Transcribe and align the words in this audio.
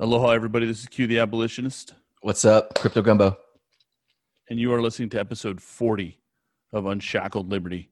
Aloha, 0.00 0.30
everybody. 0.30 0.66
This 0.66 0.80
is 0.80 0.86
Q, 0.86 1.06
the 1.06 1.20
abolitionist, 1.20 1.94
What's 2.20 2.44
up, 2.44 2.74
Crypto 2.74 3.00
Gumbo? 3.00 3.36
and 4.50 4.58
you 4.58 4.72
are 4.72 4.82
listening 4.82 5.08
to 5.10 5.20
episode 5.20 5.60
40 5.60 6.18
of 6.72 6.86
Unshackled 6.86 7.48
Liberty. 7.50 7.90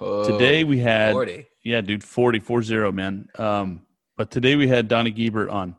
Oh, 0.00 0.24
Today 0.30 0.62
we 0.62 0.78
had, 0.78 1.12
40. 1.12 1.46
yeah, 1.62 1.80
dude, 1.80 2.04
40, 2.04 2.38
40, 2.38 2.92
man. 2.92 3.28
Um, 3.38 3.82
but 4.16 4.30
today 4.30 4.56
we 4.56 4.68
had 4.68 4.88
Donnie 4.88 5.12
Giebert 5.12 5.50
on, 5.50 5.74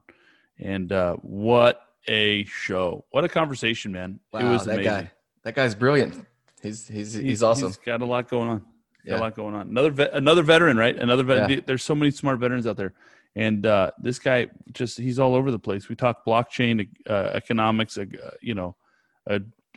and 0.59 0.91
uh, 0.91 1.15
what 1.17 1.81
a 2.07 2.43
show! 2.45 3.05
What 3.11 3.23
a 3.23 3.29
conversation, 3.29 3.91
man! 3.91 4.19
Wow, 4.33 4.39
it 4.39 4.49
was 4.49 4.65
that 4.65 4.73
amazing. 4.75 4.91
guy. 4.91 5.11
That 5.43 5.55
guy's 5.55 5.75
brilliant. 5.75 6.25
He's 6.61 6.87
he's 6.87 7.13
he's, 7.13 7.43
awesome. 7.43 7.67
He's 7.67 7.77
got 7.77 8.01
a 8.01 8.05
lot 8.05 8.27
going 8.27 8.49
on. 8.49 8.65
Got 9.07 9.19
a 9.19 9.21
lot 9.21 9.35
going 9.35 9.55
on. 9.55 9.69
Another 9.69 9.91
vet, 9.91 10.13
another 10.13 10.41
veteran, 10.41 10.77
right? 10.77 10.95
Another 10.95 11.23
vet. 11.23 11.49
Yeah. 11.49 11.59
There's 11.65 11.83
so 11.83 11.95
many 11.95 12.11
smart 12.11 12.39
veterans 12.39 12.65
out 12.67 12.75
there, 12.75 12.93
and 13.35 13.65
uh, 13.65 13.91
this 14.01 14.19
guy 14.19 14.47
just 14.71 14.97
he's 14.97 15.19
all 15.19 15.35
over 15.35 15.51
the 15.51 15.59
place. 15.59 15.89
We 15.89 15.95
talk 15.95 16.25
blockchain 16.25 16.87
uh, 17.09 17.31
economics, 17.33 17.97
uh, 17.97 18.05
you 18.41 18.55
know, 18.55 18.75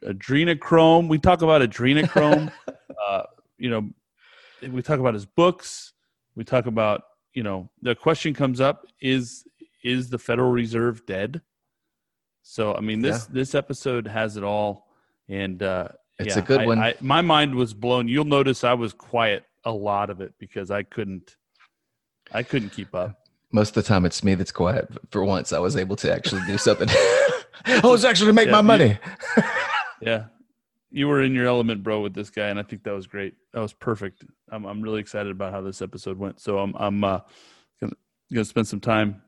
adrenochrome. 0.04 1.08
We 1.08 1.18
talk 1.18 1.42
about 1.42 1.62
adrenochrome. 1.62 2.52
uh, 3.08 3.22
you 3.58 3.70
know, 3.70 3.90
we 4.70 4.82
talk 4.82 5.00
about 5.00 5.14
his 5.14 5.26
books. 5.26 5.92
We 6.36 6.44
talk 6.44 6.66
about 6.66 7.02
you 7.34 7.42
know 7.42 7.68
the 7.82 7.94
question 7.94 8.32
comes 8.34 8.60
up 8.60 8.86
is 9.00 9.44
is 9.82 10.10
the 10.10 10.18
Federal 10.18 10.50
Reserve 10.50 11.04
dead? 11.06 11.42
So 12.42 12.74
I 12.74 12.80
mean 12.80 13.02
this 13.02 13.26
this 13.26 13.54
episode 13.54 14.06
has 14.06 14.36
it 14.36 14.44
all, 14.44 14.86
and 15.28 15.62
uh, 15.62 15.88
It's 16.18 16.36
yeah, 16.36 16.42
a 16.42 16.44
good 16.44 16.60
I- 16.60 16.66
one. 16.66 16.78
I, 16.78 16.94
my 17.00 17.22
mind 17.22 17.54
was 17.54 17.74
blown. 17.74 18.08
You'll 18.08 18.24
notice 18.24 18.62
I 18.64 18.74
was 18.74 18.92
quiet 18.92 19.44
a 19.64 19.72
lot 19.72 20.10
of 20.10 20.20
it 20.20 20.32
because 20.38 20.70
I 20.70 20.84
couldn't, 20.84 21.36
I 22.32 22.42
couldn't 22.44 22.70
keep 22.70 22.94
up. 22.94 23.18
Most 23.52 23.70
of 23.70 23.82
the 23.82 23.88
time, 23.88 24.04
it's 24.04 24.22
me 24.22 24.34
that's 24.34 24.52
quiet. 24.52 24.88
For 25.10 25.24
once, 25.24 25.52
I 25.52 25.58
was 25.58 25.76
able 25.76 25.96
to 25.96 26.12
actually 26.12 26.42
do 26.46 26.58
something. 26.58 26.88
I 27.64 27.80
was 27.82 28.04
actually 28.04 28.28
to 28.28 28.32
make 28.34 28.46
Yeah, 28.46 28.52
my 28.52 28.58
you- 28.58 28.62
money. 28.64 28.98
Yeah, 30.00 30.26
you 30.92 31.08
were 31.08 31.22
in 31.22 31.34
your 31.34 31.46
element, 31.46 31.82
bro, 31.82 32.00
with 32.02 32.14
this 32.14 32.30
guy, 32.30 32.46
and 32.48 32.58
I 32.58 32.62
think 32.62 32.84
that 32.84 32.92
was 32.94 33.08
great. 33.08 33.34
That 33.52 33.60
was 33.60 33.72
perfect. 33.72 34.24
I'm 34.52 34.64
I'm 34.64 34.80
really 34.80 35.00
excited 35.00 35.32
about 35.32 35.52
how 35.52 35.60
this 35.60 35.82
episode 35.82 36.18
went. 36.18 36.40
So 36.40 36.58
I'm 36.58 36.72
I'm 36.76 37.02
uh, 37.02 37.18
gonna 37.80 37.94
gonna 38.32 38.44
spend 38.44 38.68
some 38.68 38.78
time 38.78 39.22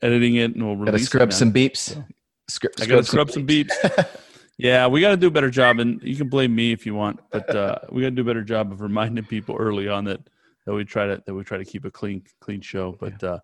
editing 0.00 0.36
it, 0.36 0.54
and 0.54 0.64
we'll 0.64 0.76
release. 0.76 1.02
it, 1.02 1.06
scrub 1.06 1.32
some 1.32 1.52
beeps. 1.52 2.00
Scrub, 2.48 2.72
I 2.80 2.86
gotta 2.86 3.02
scrub 3.04 3.30
some 3.30 3.46
beeps. 3.46 3.70
Yeah, 4.58 4.86
we 4.86 5.00
got 5.00 5.08
to 5.08 5.16
do 5.16 5.26
a 5.26 5.30
better 5.30 5.50
job, 5.50 5.80
and 5.80 6.00
you 6.04 6.14
can 6.14 6.28
blame 6.28 6.54
me 6.54 6.70
if 6.72 6.86
you 6.86 6.94
want, 6.94 7.18
but 7.32 7.52
uh, 7.56 7.78
we 7.90 8.02
got 8.02 8.08
to 8.10 8.14
do 8.14 8.22
a 8.22 8.24
better 8.24 8.44
job 8.44 8.70
of 8.70 8.80
reminding 8.80 9.24
people 9.24 9.56
early 9.58 9.88
on 9.88 10.04
that 10.04 10.20
that 10.66 10.74
we 10.74 10.84
try 10.84 11.06
to 11.06 11.22
that 11.26 11.34
we 11.34 11.42
try 11.44 11.58
to 11.58 11.64
keep 11.64 11.84
a 11.84 11.90
clean 11.90 12.22
clean 12.40 12.60
show. 12.60 12.96
But 12.98 13.22
uh, 13.22 13.38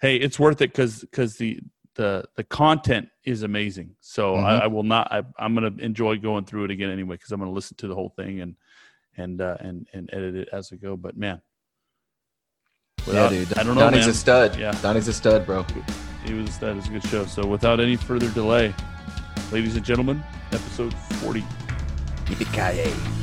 hey, 0.00 0.16
it's 0.16 0.38
worth 0.38 0.60
it 0.62 0.72
because 0.72 1.00
because 1.00 1.36
the 1.36 1.60
the 1.94 2.24
the 2.36 2.44
content 2.44 3.08
is 3.24 3.42
amazing. 3.42 3.96
So 4.00 4.34
I, 4.36 4.38
Mhm. 4.38 4.60
I 4.62 4.66
will 4.68 4.82
not. 4.82 5.12
I, 5.12 5.22
I'm 5.38 5.54
gonna 5.54 5.74
enjoy 5.78 6.16
going 6.18 6.44
through 6.44 6.64
it 6.64 6.70
again 6.70 6.90
anyway 6.90 7.16
because 7.16 7.32
I'm 7.32 7.40
gonna 7.40 7.52
listen 7.52 7.76
to 7.78 7.86
the 7.88 7.94
whole 7.94 8.10
thing 8.16 8.40
and 8.40 8.56
and 9.16 9.40
uh, 9.40 9.56
and 9.60 9.86
and 9.92 10.08
edit 10.12 10.34
it 10.36 10.48
as 10.52 10.70
we 10.70 10.78
go. 10.78 10.96
But 10.96 11.16
man, 11.16 11.42
yeah, 13.00 13.06
without- 13.06 13.30
dude. 13.30 13.58
I 13.58 13.62
don't 13.62 13.74
know, 13.74 13.80
Donnie's 13.82 14.00
man. 14.06 14.10
a 14.10 14.14
stud. 14.14 14.56
Yeah. 14.58 14.72
Donnie's 14.82 15.08
a 15.08 15.12
stud, 15.12 15.44
bro. 15.46 15.66
It 16.26 16.34
was 16.34 16.58
that 16.60 16.76
is 16.76 16.86
a 16.88 16.90
good 16.90 17.04
show. 17.04 17.26
So 17.26 17.44
without 17.46 17.80
any 17.80 17.96
further 17.96 18.30
delay, 18.30 18.72
ladies 19.50 19.76
and 19.76 19.84
gentlemen, 19.84 20.22
episode 20.52 20.94
40. 20.94 21.40
Yippee-ki-yay. 22.26 23.21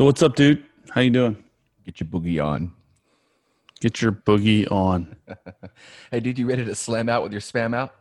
So 0.00 0.06
what's 0.06 0.22
up, 0.22 0.34
dude? 0.34 0.64
How 0.88 1.02
you 1.02 1.10
doing? 1.10 1.36
Get 1.84 2.00
your 2.00 2.06
boogie 2.08 2.42
on. 2.42 2.72
Get 3.82 4.00
your 4.00 4.12
boogie 4.12 4.66
on. 4.72 5.14
Hey, 6.10 6.20
dude, 6.20 6.38
you 6.38 6.48
ready 6.48 6.64
to 6.64 6.74
slam 6.74 7.10
out 7.10 7.22
with 7.22 7.32
your 7.32 7.42
spam 7.42 7.74
out? 7.76 7.94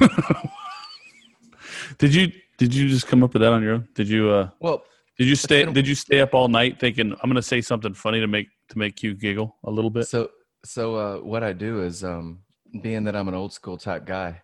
Did 1.98 2.14
you 2.14 2.32
did 2.56 2.74
you 2.74 2.88
just 2.88 3.06
come 3.06 3.22
up 3.22 3.34
with 3.34 3.42
that 3.42 3.52
on 3.52 3.62
your 3.62 3.74
own? 3.74 3.88
Did 3.94 4.08
you 4.08 4.30
uh 4.30 4.48
Well, 4.60 4.82
did 5.18 5.28
you 5.28 5.36
stay 5.36 5.66
been- 5.66 5.74
did 5.74 5.86
you 5.86 5.94
stay 5.94 6.20
up 6.20 6.32
all 6.32 6.48
night 6.48 6.80
thinking 6.80 7.12
I'm 7.22 7.28
gonna 7.28 7.42
say 7.42 7.60
something 7.60 7.92
funny 7.92 8.20
to 8.20 8.26
make 8.26 8.48
to 8.70 8.78
make 8.78 9.02
you 9.02 9.12
giggle 9.14 9.56
a 9.64 9.70
little 9.70 9.90
bit? 9.90 10.08
So 10.08 10.30
so 10.64 10.94
uh, 10.94 11.16
what 11.18 11.42
I 11.42 11.52
do 11.52 11.82
is 11.82 12.02
um, 12.02 12.38
being 12.80 13.04
that 13.04 13.14
I'm 13.14 13.28
an 13.28 13.34
old 13.34 13.52
school 13.52 13.76
type 13.76 14.06
guy, 14.06 14.40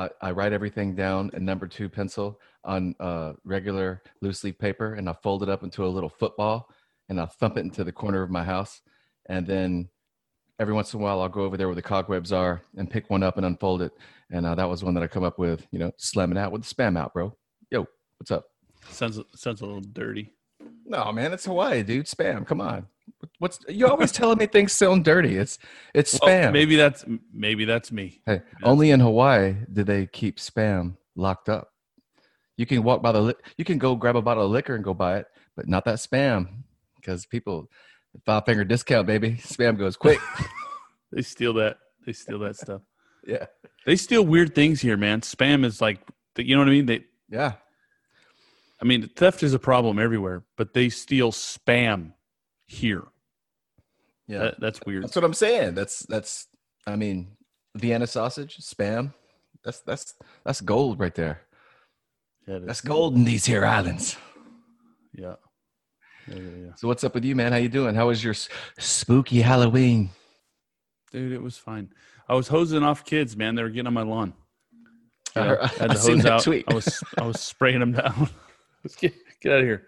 I, 0.00 0.08
I 0.22 0.30
write 0.30 0.54
everything 0.54 0.94
down 0.94 1.30
in 1.34 1.44
number 1.44 1.66
two 1.66 1.90
pencil 1.90 2.40
on 2.64 2.94
uh, 3.00 3.34
regular 3.44 4.02
loose 4.22 4.42
leaf 4.42 4.58
paper, 4.58 4.94
and 4.94 5.10
I 5.10 5.12
fold 5.22 5.42
it 5.42 5.50
up 5.50 5.62
into 5.62 5.84
a 5.84 5.88
little 5.88 6.08
football, 6.08 6.70
and 7.10 7.20
I 7.20 7.26
thump 7.26 7.58
it 7.58 7.66
into 7.66 7.84
the 7.84 7.92
corner 7.92 8.22
of 8.22 8.30
my 8.30 8.42
house, 8.42 8.80
and 9.28 9.46
then 9.46 9.90
every 10.58 10.72
once 10.72 10.94
in 10.94 11.00
a 11.00 11.02
while 11.02 11.20
I'll 11.20 11.28
go 11.28 11.42
over 11.42 11.58
there 11.58 11.68
where 11.68 11.74
the 11.74 11.82
cobwebs 11.82 12.32
are 12.32 12.62
and 12.78 12.90
pick 12.90 13.10
one 13.10 13.22
up 13.22 13.36
and 13.36 13.44
unfold 13.44 13.82
it, 13.82 13.92
and 14.30 14.46
uh, 14.46 14.54
that 14.54 14.68
was 14.68 14.82
one 14.82 14.94
that 14.94 15.02
I 15.02 15.06
come 15.06 15.24
up 15.24 15.38
with, 15.38 15.66
you 15.70 15.78
know, 15.78 15.92
slamming 15.98 16.38
out 16.38 16.50
with 16.50 16.64
the 16.64 16.74
spam 16.74 16.98
out, 16.98 17.12
bro. 17.12 17.36
Yo, 17.70 17.86
what's 18.16 18.30
up? 18.30 18.46
Sounds 18.88 19.20
sounds 19.34 19.60
a 19.60 19.66
little 19.66 19.82
dirty. 19.82 20.32
No, 20.86 21.12
man, 21.12 21.34
it's 21.34 21.44
Hawaii, 21.44 21.82
dude. 21.82 22.06
Spam. 22.06 22.46
Come 22.46 22.62
on. 22.62 22.86
What's 23.38 23.60
you're 23.68 23.90
always 23.90 24.12
telling 24.12 24.38
me 24.38 24.46
things 24.46 24.72
sound 24.72 25.04
dirty? 25.04 25.36
It's 25.36 25.58
it's 25.94 26.18
Well, 26.20 26.30
spam. 26.30 26.52
maybe 26.52 26.76
that's 26.76 27.04
maybe 27.32 27.64
that's 27.64 27.90
me. 27.92 28.20
Hey, 28.26 28.42
only 28.62 28.90
in 28.90 29.00
Hawaii 29.00 29.54
do 29.72 29.82
they 29.84 30.06
keep 30.06 30.38
spam 30.38 30.96
locked 31.16 31.48
up. 31.48 31.68
You 32.56 32.66
can 32.66 32.82
walk 32.82 33.02
by 33.02 33.12
the 33.12 33.20
li- 33.22 33.34
you 33.56 33.64
can 33.64 33.78
go 33.78 33.94
grab 33.96 34.16
a 34.16 34.22
bottle 34.22 34.44
of 34.44 34.50
liquor 34.50 34.74
and 34.74 34.84
go 34.84 34.92
buy 34.94 35.18
it, 35.18 35.26
but 35.56 35.66
not 35.68 35.84
that 35.86 35.96
spam 35.96 36.46
because 36.96 37.24
people 37.26 37.68
five 38.26 38.44
finger 38.44 38.64
discount, 38.64 39.06
baby. 39.06 39.32
Spam 39.36 39.78
goes 39.78 39.96
quick. 39.96 40.18
They 41.12 41.22
steal 41.22 41.54
that. 41.54 41.78
They 42.06 42.12
steal 42.12 42.38
that 42.38 42.54
stuff. 42.54 42.82
yeah, 43.26 43.46
They 43.84 43.96
steal 43.96 44.24
weird 44.24 44.54
things 44.54 44.80
here, 44.80 44.96
man. 44.96 45.22
Spam 45.22 45.64
is 45.64 45.80
like 45.80 46.00
you 46.38 46.54
know 46.54 46.60
what 46.60 46.68
I 46.68 46.72
mean? 46.72 46.86
They 46.86 47.04
yeah. 47.28 47.54
I 48.80 48.84
mean, 48.84 49.08
theft 49.16 49.42
is 49.42 49.52
a 49.52 49.58
problem 49.58 49.98
everywhere, 49.98 50.44
but 50.56 50.72
they 50.72 50.88
steal 50.88 51.32
spam 51.32 52.12
here. 52.70 53.04
Yeah, 54.28 54.38
That, 54.38 54.60
that's 54.60 54.80
weird. 54.86 55.02
that's 55.04 55.16
what 55.16 55.24
I'm 55.24 55.34
saying. 55.34 55.74
That's 55.74 56.00
that's. 56.08 56.46
I 56.86 56.96
mean, 56.96 57.36
Vienna 57.76 58.06
sausage, 58.06 58.58
spam. 58.58 59.12
That's 59.64 59.80
that's 59.80 60.14
that's 60.44 60.60
gold 60.60 61.00
right 61.00 61.14
there. 61.14 61.42
Yeah. 62.46 62.60
That's 62.62 62.80
gold 62.80 63.16
in 63.16 63.24
these 63.24 63.44
here 63.44 63.64
islands. 63.66 64.16
Yeah. 65.12 65.34
Yeah, 66.28 66.36
yeah, 66.36 66.50
yeah. 66.66 66.74
So 66.76 66.86
what's 66.86 67.02
up 67.02 67.14
with 67.14 67.24
you, 67.24 67.34
man? 67.34 67.50
How 67.52 67.58
you 67.58 67.68
doing? 67.68 67.94
How 67.94 68.06
was 68.06 68.22
your 68.22 68.34
spooky 68.78 69.40
Halloween? 69.40 70.10
Dude, 71.12 71.32
it 71.32 71.42
was 71.42 71.58
fine. 71.58 71.92
I 72.28 72.34
was 72.34 72.46
hosing 72.46 72.84
off 72.84 73.04
kids, 73.04 73.36
man. 73.36 73.56
They 73.56 73.62
were 73.64 73.68
getting 73.70 73.88
on 73.88 73.94
my 73.94 74.02
lawn. 74.02 74.32
I 75.34 75.40
know, 75.40 75.46
heard- 75.48 75.60
had 75.78 75.90
I 75.90 75.94
the 75.94 75.98
seen 76.00 76.18
that 76.20 76.32
out. 76.32 76.42
tweet. 76.44 76.64
I 76.68 76.74
was 76.74 77.02
I 77.18 77.26
was 77.26 77.40
spraying 77.40 77.80
them 77.80 77.92
down. 77.92 78.28
Let's 78.84 78.94
get 78.96 79.12
get 79.42 79.52
out 79.52 79.58
of 79.60 79.64
here. 79.66 79.86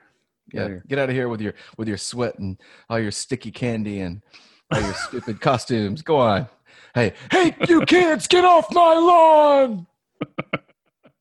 Yeah, 0.52 0.68
get 0.88 0.98
out 0.98 1.08
of 1.08 1.14
here 1.14 1.28
with 1.28 1.40
your 1.40 1.54
with 1.78 1.88
your 1.88 1.96
sweat 1.96 2.38
and 2.38 2.58
all 2.90 2.98
your 2.98 3.10
sticky 3.10 3.50
candy 3.50 4.00
and 4.00 4.22
all 4.70 4.80
your 4.80 4.94
stupid 4.94 5.40
costumes. 5.40 6.02
Go 6.02 6.16
on. 6.16 6.46
Hey, 6.94 7.14
hey, 7.30 7.54
you 7.68 7.82
kids, 7.86 8.26
get 8.26 8.44
off 8.44 8.66
my 8.72 8.94
lawn! 8.94 9.86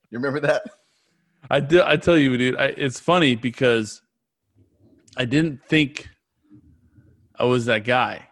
You 0.09 0.17
remember 0.19 0.41
that? 0.41 0.63
I 1.49 1.59
did. 1.61 1.81
I 1.81 1.95
tell 1.97 2.17
you, 2.17 2.35
dude. 2.37 2.57
I, 2.57 2.65
it's 2.77 2.99
funny 2.99 3.35
because 3.35 4.01
I 5.15 5.23
didn't 5.25 5.63
think 5.67 6.09
I 7.37 7.45
was 7.45 7.65
that 7.65 7.85
guy, 7.85 8.27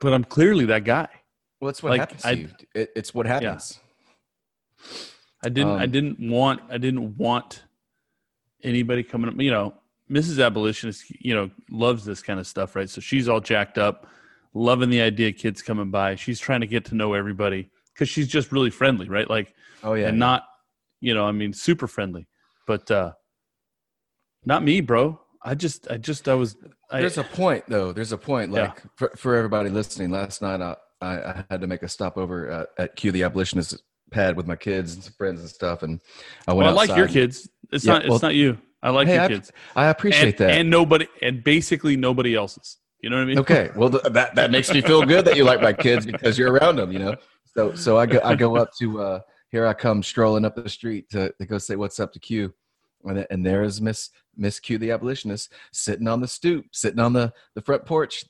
but 0.00 0.12
I'm 0.12 0.24
clearly 0.24 0.66
that 0.66 0.84
guy. 0.84 1.08
Well, 1.60 1.70
it's 1.70 1.82
what 1.82 1.90
Like, 1.90 2.00
happens 2.00 2.22
to 2.22 2.28
I- 2.28 2.32
you. 2.32 2.48
It, 2.74 2.90
it's 2.94 3.14
what 3.14 3.26
happens. 3.26 3.78
I 5.42 5.48
didn't. 5.48 5.72
I 5.80 5.84
Um, 5.84 5.90
didn't 5.90 6.20
want. 6.30 6.60
I 6.70 6.76
didn't 6.78 7.16
want 7.16 7.63
anybody 8.64 9.02
coming 9.02 9.28
up. 9.28 9.40
You 9.40 9.50
know, 9.50 9.74
Mrs. 10.10 10.44
Abolitionist, 10.44 11.04
you 11.20 11.34
know, 11.34 11.50
loves 11.70 12.04
this 12.04 12.22
kind 12.22 12.40
of 12.40 12.46
stuff, 12.46 12.76
right? 12.76 12.88
So 12.90 13.00
she's 13.00 13.28
all 13.28 13.40
jacked 13.40 13.78
up, 13.78 14.06
loving 14.52 14.90
the 14.90 15.00
idea 15.00 15.28
of 15.28 15.36
kids 15.36 15.62
coming 15.62 15.90
by. 15.90 16.16
She's 16.16 16.40
trying 16.40 16.60
to 16.60 16.66
get 16.66 16.84
to 16.86 16.94
know 16.94 17.14
everybody 17.14 17.70
because 17.92 18.08
she's 18.08 18.28
just 18.28 18.52
really 18.52 18.70
friendly, 18.70 19.08
right? 19.08 19.28
Like, 19.28 19.54
Oh 19.82 19.94
yeah. 19.94 20.08
and 20.08 20.18
not, 20.18 20.44
you 21.00 21.14
know, 21.14 21.26
I 21.26 21.32
mean, 21.32 21.52
super 21.52 21.86
friendly, 21.86 22.26
but 22.66 22.90
uh 22.90 23.12
not 24.46 24.62
me, 24.62 24.80
bro. 24.80 25.20
I 25.42 25.54
just, 25.54 25.90
I 25.90 25.96
just, 25.96 26.28
I 26.28 26.34
was, 26.34 26.56
I, 26.90 27.00
There's 27.00 27.18
a 27.18 27.24
point 27.24 27.64
though. 27.68 27.92
There's 27.92 28.12
a 28.12 28.18
point. 28.18 28.52
Yeah. 28.52 28.62
Like 28.62 28.82
for, 28.96 29.12
for 29.16 29.34
everybody 29.36 29.70
listening, 29.70 30.10
last 30.10 30.42
night 30.42 30.60
I, 30.60 30.76
I, 31.00 31.14
I 31.16 31.44
had 31.50 31.60
to 31.60 31.66
make 31.66 31.82
a 31.82 31.88
stop 31.88 32.16
over 32.16 32.66
at, 32.78 32.96
Q 32.96 33.12
the 33.12 33.22
abolitionist 33.22 33.82
pad 34.10 34.36
with 34.36 34.46
my 34.46 34.56
kids 34.56 34.94
and 34.94 35.02
some 35.02 35.12
friends 35.14 35.40
and 35.40 35.48
stuff, 35.48 35.82
and 35.82 36.00
I 36.46 36.52
went. 36.52 36.66
well, 36.66 36.78
I 36.78 36.86
like 36.86 36.96
your 36.96 37.08
kids. 37.08 37.48
It's 37.72 37.84
Yeah, 37.84 37.94
not, 37.94 38.06
it's 38.06 38.22
not 38.22 38.34
you. 38.34 38.58
I 38.82 38.90
like 38.90 39.06
Hey, 39.08 39.14
your 39.14 39.22
I, 39.22 39.28
kids. 39.28 39.52
I 39.74 39.86
appreciate 39.86 40.40
and, 40.40 40.50
that. 40.50 40.50
And 40.58 40.70
nobody, 40.70 41.06
and 41.22 41.42
basically 41.42 41.96
nobody 41.96 42.34
else's. 42.34 42.78
You 43.00 43.10
know 43.10 43.16
what 43.16 43.22
I 43.22 43.26
mean? 43.26 43.38
okay, 43.40 43.70
well 43.76 43.90
th- 43.90 44.02
that 44.12 44.34
that 44.34 44.50
makes 44.50 44.72
me 44.72 44.80
feel 44.80 45.02
good 45.02 45.26
that 45.26 45.36
you 45.36 45.44
like 45.44 45.60
my 45.60 45.74
kids 45.74 46.06
because 46.06 46.38
you're 46.38 46.50
around 46.50 46.76
them. 46.76 46.90
You 46.90 47.00
know. 47.00 47.16
So 47.54 47.74
so 47.74 47.98
I 47.98 48.06
go 48.06 48.18
I 48.24 48.34
go 48.34 48.56
up 48.56 48.70
to 48.78 49.02
uh 49.02 49.20
here 49.50 49.66
I 49.66 49.74
come 49.74 50.02
strolling 50.02 50.46
up 50.46 50.56
the 50.56 50.68
street 50.70 51.10
to, 51.10 51.30
to 51.38 51.46
go 51.46 51.58
say 51.58 51.76
what's 51.76 52.00
up 52.00 52.12
to 52.14 52.18
Q, 52.18 52.54
and, 53.04 53.26
and 53.30 53.44
there's 53.44 53.78
Miss 53.80 54.08
Miss 54.36 54.58
Q 54.58 54.78
the 54.78 54.90
abolitionist 54.90 55.52
sitting 55.70 56.08
on 56.08 56.22
the 56.22 56.26
stoop, 56.26 56.64
sitting 56.72 56.98
on 56.98 57.12
the 57.12 57.30
the 57.54 57.60
front 57.60 57.84
porch, 57.84 58.24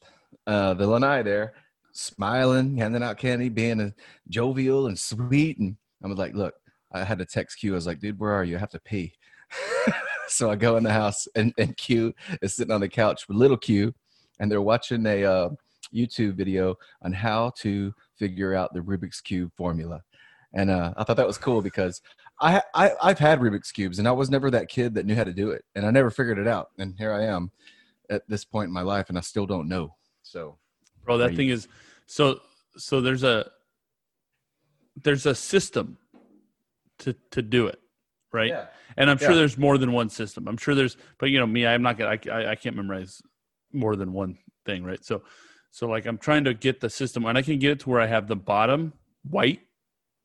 uh, 0.48 0.74
the 0.74 0.86
lanai 0.88 1.22
there, 1.22 1.54
smiling, 1.92 2.76
handing 2.76 3.02
out 3.04 3.16
candy, 3.16 3.48
being 3.48 3.80
a 3.80 3.94
jovial 4.28 4.88
and 4.88 4.98
sweet. 4.98 5.58
And 5.58 5.76
I'm 6.02 6.14
like, 6.16 6.34
look, 6.34 6.54
I 6.92 7.04
had 7.04 7.18
to 7.20 7.24
text 7.24 7.60
Q. 7.60 7.72
I 7.72 7.76
was 7.76 7.86
like, 7.86 8.00
dude, 8.00 8.18
where 8.18 8.32
are 8.32 8.44
you? 8.44 8.56
I 8.56 8.58
have 8.58 8.70
to 8.70 8.80
pee. 8.80 9.14
so 10.28 10.50
I 10.50 10.56
go 10.56 10.76
in 10.76 10.82
the 10.82 10.92
house, 10.92 11.26
and, 11.34 11.52
and 11.58 11.76
Q 11.76 12.14
is 12.42 12.54
sitting 12.54 12.72
on 12.72 12.80
the 12.80 12.88
couch 12.88 13.28
with 13.28 13.36
little 13.36 13.56
Q, 13.56 13.94
and 14.40 14.50
they're 14.50 14.62
watching 14.62 15.04
a 15.06 15.24
uh, 15.24 15.48
YouTube 15.94 16.34
video 16.34 16.76
on 17.02 17.12
how 17.12 17.52
to 17.58 17.92
figure 18.16 18.54
out 18.54 18.72
the 18.74 18.80
Rubik's 18.80 19.20
Cube 19.20 19.52
formula. 19.56 20.02
And 20.52 20.70
uh, 20.70 20.94
I 20.96 21.04
thought 21.04 21.16
that 21.16 21.26
was 21.26 21.38
cool 21.38 21.62
because 21.62 22.00
I, 22.40 22.62
I 22.74 22.92
I've 23.02 23.18
had 23.18 23.40
Rubik's 23.40 23.72
cubes, 23.72 23.98
and 23.98 24.06
I 24.06 24.12
was 24.12 24.30
never 24.30 24.50
that 24.50 24.68
kid 24.68 24.94
that 24.94 25.06
knew 25.06 25.16
how 25.16 25.24
to 25.24 25.32
do 25.32 25.50
it, 25.50 25.64
and 25.74 25.84
I 25.84 25.90
never 25.90 26.10
figured 26.10 26.38
it 26.38 26.46
out. 26.46 26.70
And 26.78 26.94
here 26.96 27.12
I 27.12 27.24
am 27.24 27.50
at 28.08 28.22
this 28.28 28.44
point 28.44 28.68
in 28.68 28.72
my 28.72 28.82
life, 28.82 29.08
and 29.08 29.18
I 29.18 29.20
still 29.20 29.46
don't 29.46 29.68
know. 29.68 29.94
So 30.22 30.58
bro 31.04 31.18
that 31.18 31.36
thing 31.36 31.48
is 31.48 31.68
so 32.06 32.40
so 32.76 33.00
there's 33.00 33.22
a 33.22 33.50
there's 35.02 35.26
a 35.26 35.34
system 35.34 35.98
to 36.98 37.14
to 37.30 37.42
do 37.42 37.66
it 37.66 37.80
right? 38.34 38.48
Yeah, 38.50 38.66
and 38.98 39.08
i'm 39.08 39.16
sure 39.18 39.30
Yeah. 39.30 39.36
there's 39.36 39.56
more 39.56 39.78
than 39.78 39.92
one 39.92 40.10
system. 40.10 40.46
I'm 40.48 40.56
sure 40.58 40.74
there's 40.74 40.96
but 41.18 41.30
you 41.30 41.38
know 41.38 41.46
me 41.46 41.66
i'm 41.66 41.80
not 41.82 41.96
gonna 41.96 42.10
I, 42.10 42.30
I, 42.30 42.50
I 42.50 42.54
can't 42.56 42.76
memorize 42.76 43.22
more 43.72 43.96
than 43.96 44.12
one 44.12 44.36
thing 44.66 44.84
right? 44.84 45.02
So 45.04 45.22
so 45.70 45.88
like 45.88 46.04
i'm 46.06 46.18
trying 46.18 46.44
to 46.44 46.52
get 46.54 46.80
the 46.80 46.90
system 46.90 47.24
and 47.24 47.38
i 47.38 47.42
can 47.42 47.58
get 47.58 47.70
it 47.72 47.80
to 47.80 47.90
where 47.90 48.00
i 48.00 48.06
have 48.06 48.28
the 48.28 48.36
bottom 48.36 48.92
white 49.28 49.60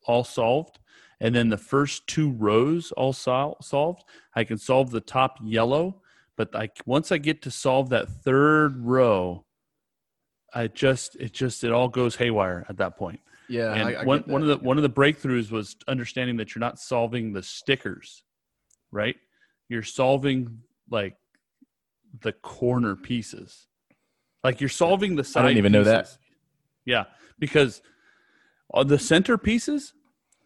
all 0.05 0.23
solved 0.23 0.79
and 1.21 1.33
then 1.35 1.49
the 1.49 1.57
first 1.57 2.07
two 2.07 2.31
rows 2.31 2.91
all 2.93 3.11
sol- 3.13 3.57
solved. 3.61 4.03
I 4.35 4.43
can 4.45 4.57
solve 4.57 4.91
the 4.91 5.01
top 5.01 5.37
yellow 5.43 6.01
but 6.37 6.55
I, 6.55 6.69
once 6.85 7.11
i 7.11 7.17
get 7.17 7.41
to 7.43 7.51
solve 7.51 7.89
that 7.89 8.09
third 8.09 8.77
row 8.85 9.45
I 10.51 10.65
just 10.67 11.15
it 11.17 11.31
just 11.33 11.63
it 11.63 11.71
all 11.71 11.89
goes 11.89 12.15
haywire 12.15 12.65
at 12.69 12.77
that 12.77 12.97
point. 12.97 13.19
Yeah. 13.49 13.73
and 13.73 13.83
I, 13.97 14.01
I 14.01 14.03
one 14.03 14.21
one 14.27 14.41
of 14.41 14.47
the 14.47 14.57
one 14.57 14.77
of 14.77 14.83
the 14.83 14.89
breakthroughs 14.89 15.51
was 15.51 15.75
understanding 15.87 16.37
that 16.37 16.53
you're 16.55 16.59
not 16.61 16.79
solving 16.79 17.33
the 17.33 17.43
stickers, 17.43 18.23
right? 18.91 19.15
You're 19.67 19.83
solving 19.83 20.59
like 20.89 21.15
the 22.21 22.31
corner 22.33 22.95
pieces. 22.95 23.67
Like 24.43 24.61
you're 24.61 24.69
solving 24.69 25.15
the 25.15 25.23
side. 25.23 25.45
I 25.45 25.47
didn't 25.49 25.57
even 25.59 25.71
know 25.71 25.83
that. 25.83 26.05
pieces. 26.05 26.17
Yeah, 26.85 27.03
because 27.37 27.81
uh, 28.73 28.83
the 28.83 28.97
center 28.99 29.37
pieces, 29.37 29.93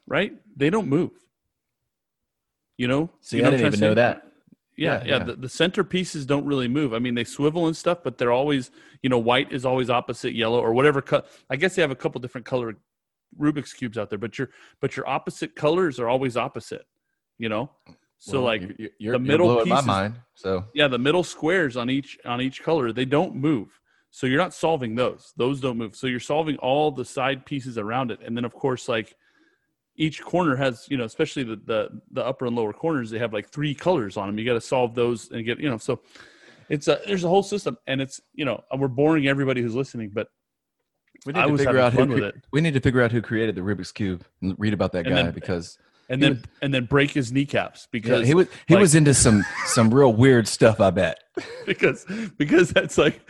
right? 0.07 0.33
They 0.55 0.69
don't 0.69 0.87
move. 0.87 1.11
You 2.77 2.87
know. 2.87 3.09
See, 3.21 3.37
You 3.37 3.43
I 3.43 3.45
what 3.47 3.53
I'm 3.53 3.57
didn't 3.59 3.67
even 3.67 3.79
trying 3.79 3.89
know 3.89 3.95
to 3.95 4.01
say? 4.01 4.19
that. 4.19 4.27
Yeah, 4.75 4.91
Yeah, 4.93 5.03
yeah. 5.05 5.17
yeah. 5.19 5.23
The, 5.25 5.35
the 5.35 5.49
center 5.49 5.83
pieces 5.83 6.25
don't 6.25 6.45
really 6.45 6.67
move. 6.67 6.93
I 6.93 6.99
mean, 6.99 7.13
they 7.13 7.23
swivel 7.23 7.67
and 7.67 7.77
stuff, 7.77 7.99
but 8.03 8.17
they're 8.17 8.31
always, 8.31 8.71
you 9.03 9.09
know, 9.09 9.19
white 9.19 9.51
is 9.51 9.65
always 9.65 9.89
opposite 9.91 10.33
yellow 10.33 10.59
or 10.59 10.73
whatever. 10.73 11.01
Co- 11.01 11.21
I 11.49 11.55
guess 11.57 11.75
they 11.75 11.83
have 11.83 11.91
a 11.91 11.95
couple 11.95 12.19
different 12.19 12.45
color 12.45 12.75
Rubik's 13.39 13.73
cubes 13.73 13.97
out 13.97 14.09
there, 14.09 14.19
but 14.19 14.37
your 14.37 14.49
but 14.79 14.95
your 14.97 15.07
opposite 15.07 15.55
colors 15.55 15.99
are 15.99 16.07
always 16.09 16.35
opposite. 16.37 16.85
You 17.39 17.49
know, 17.49 17.71
so 18.17 18.33
Well, 18.33 18.43
like 18.43 18.61
you- 18.61 18.75
you- 18.77 18.89
you're, 18.99 19.17
the 19.17 19.23
you're 19.23 19.31
middle 19.31 19.55
my 19.57 19.63
pieces- 19.63 19.85
mind. 19.85 20.15
So 20.35 20.65
yeah, 20.73 20.87
the 20.87 20.99
middle 20.99 21.23
squares 21.23 21.75
on 21.77 21.89
each 21.89 22.17
on 22.25 22.41
each 22.41 22.61
color 22.63 22.91
they 22.91 23.05
don't 23.05 23.35
move. 23.35 23.79
So 24.11 24.27
you're 24.27 24.37
not 24.37 24.53
solving 24.53 24.93
those; 24.95 25.33
those 25.37 25.59
don't 25.59 25.77
move. 25.77 25.95
So 25.95 26.05
you're 26.07 26.19
solving 26.19 26.57
all 26.57 26.91
the 26.91 27.03
side 27.05 27.45
pieces 27.45 27.77
around 27.77 28.11
it, 28.11 28.19
and 28.23 28.37
then 28.37 28.45
of 28.45 28.53
course, 28.53 28.87
like 28.87 29.15
each 29.95 30.21
corner 30.23 30.55
has, 30.55 30.87
you 30.89 30.97
know, 30.97 31.03
especially 31.03 31.43
the 31.43 31.55
the, 31.65 31.89
the 32.11 32.23
upper 32.25 32.45
and 32.45 32.55
lower 32.55 32.73
corners, 32.73 33.09
they 33.09 33.19
have 33.19 33.33
like 33.33 33.49
three 33.49 33.73
colors 33.75 34.15
on 34.17 34.27
them. 34.27 34.37
You 34.39 34.45
got 34.45 34.53
to 34.53 34.61
solve 34.61 34.95
those 34.95 35.29
and 35.31 35.43
get, 35.45 35.59
you 35.59 35.69
know, 35.69 35.77
so 35.77 36.01
it's 36.69 36.87
a 36.87 36.99
there's 37.07 37.23
a 37.23 37.27
whole 37.29 37.43
system, 37.43 37.77
and 37.87 38.01
it's 38.01 38.21
you 38.33 38.45
know 38.45 38.63
we're 38.77 38.87
boring 38.87 39.27
everybody 39.27 39.61
who's 39.61 39.75
listening, 39.75 40.11
but 40.13 40.27
we 41.25 41.33
need 41.33 41.39
I 41.39 41.47
to 41.47 41.57
figure 41.57 41.79
out 41.79 41.93
who 41.93 42.05
cre- 42.07 42.23
it. 42.23 42.35
we 42.51 42.61
need 42.61 42.73
to 42.73 42.79
figure 42.79 43.01
out 43.01 43.11
who 43.11 43.21
created 43.21 43.55
the 43.55 43.61
Rubik's 43.61 43.91
cube 43.91 44.23
and 44.41 44.55
read 44.59 44.73
about 44.73 44.91
that 44.93 45.05
And 45.05 45.15
guy 45.15 45.23
then- 45.23 45.33
because 45.33 45.77
and 46.09 46.21
He 46.21 46.29
then 46.29 46.43
and 46.61 46.73
then 46.73 46.85
break 46.85 47.11
his 47.11 47.31
kneecaps 47.31 47.83
yeah, 47.83 47.87
because 47.91 48.27
he 48.27 48.33
was 48.33 48.47
he 48.67 48.73
like- 48.75 48.81
was 48.81 48.93
into 48.95 49.13
some 49.13 49.43
some 49.67 49.93
real 49.93 50.11
weird 50.13 50.47
stuff. 50.47 50.79
I 50.81 50.89
bet. 50.91 51.19
because 51.65 52.05
because 52.37 52.69
that's 52.71 52.97
like 52.97 53.21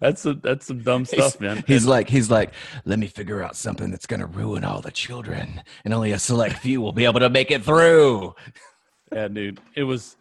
that's 0.00 0.24
a, 0.24 0.34
that's 0.34 0.66
some 0.66 0.82
dumb 0.82 1.04
stuff, 1.04 1.40
man. 1.40 1.64
He's 1.66 1.82
And- 1.82 1.90
like, 1.90 2.08
he's 2.08 2.30
like, 2.30 2.52
let 2.84 3.00
me 3.00 3.08
figure 3.08 3.42
out 3.42 3.56
something 3.56 3.90
that's 3.90 4.06
gonna 4.06 4.26
ruin 4.26 4.62
all 4.64 4.80
the 4.80 4.92
children, 4.92 5.62
and 5.84 5.92
only 5.92 6.12
a 6.12 6.18
select 6.20 6.58
few 6.58 6.80
will 6.80 6.92
be 6.92 7.04
able 7.04 7.18
to 7.20 7.28
make 7.30 7.50
it 7.50 7.64
through. 7.64 8.34
yeah 9.12 9.26
dude 9.26 9.58
it 9.74 9.82
was 9.82 10.16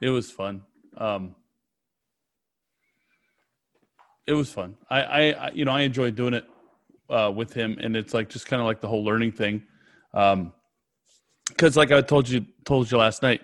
it 0.00 0.10
was 0.10 0.30
fun 0.30 0.62
um 0.96 1.34
it 4.28 4.32
was 4.32 4.52
fun 4.52 4.76
i 4.88 5.02
i, 5.02 5.20
I 5.46 5.50
you 5.52 5.64
know 5.64 5.72
i 5.72 5.80
enjoyed 5.80 6.14
doing 6.14 6.34
it 6.34 6.44
uh 7.10 7.32
with 7.34 7.52
him 7.52 7.78
and 7.80 7.96
it's 7.96 8.14
like 8.14 8.28
just 8.28 8.46
kind 8.46 8.60
of 8.60 8.66
like 8.66 8.80
the 8.80 8.88
whole 8.88 9.04
learning 9.04 9.32
thing. 9.32 9.62
Um 10.14 10.52
because 11.48 11.76
like 11.76 11.90
i 11.90 12.00
told 12.00 12.28
you 12.28 12.44
told 12.64 12.90
you 12.90 12.98
last 12.98 13.22
night 13.22 13.40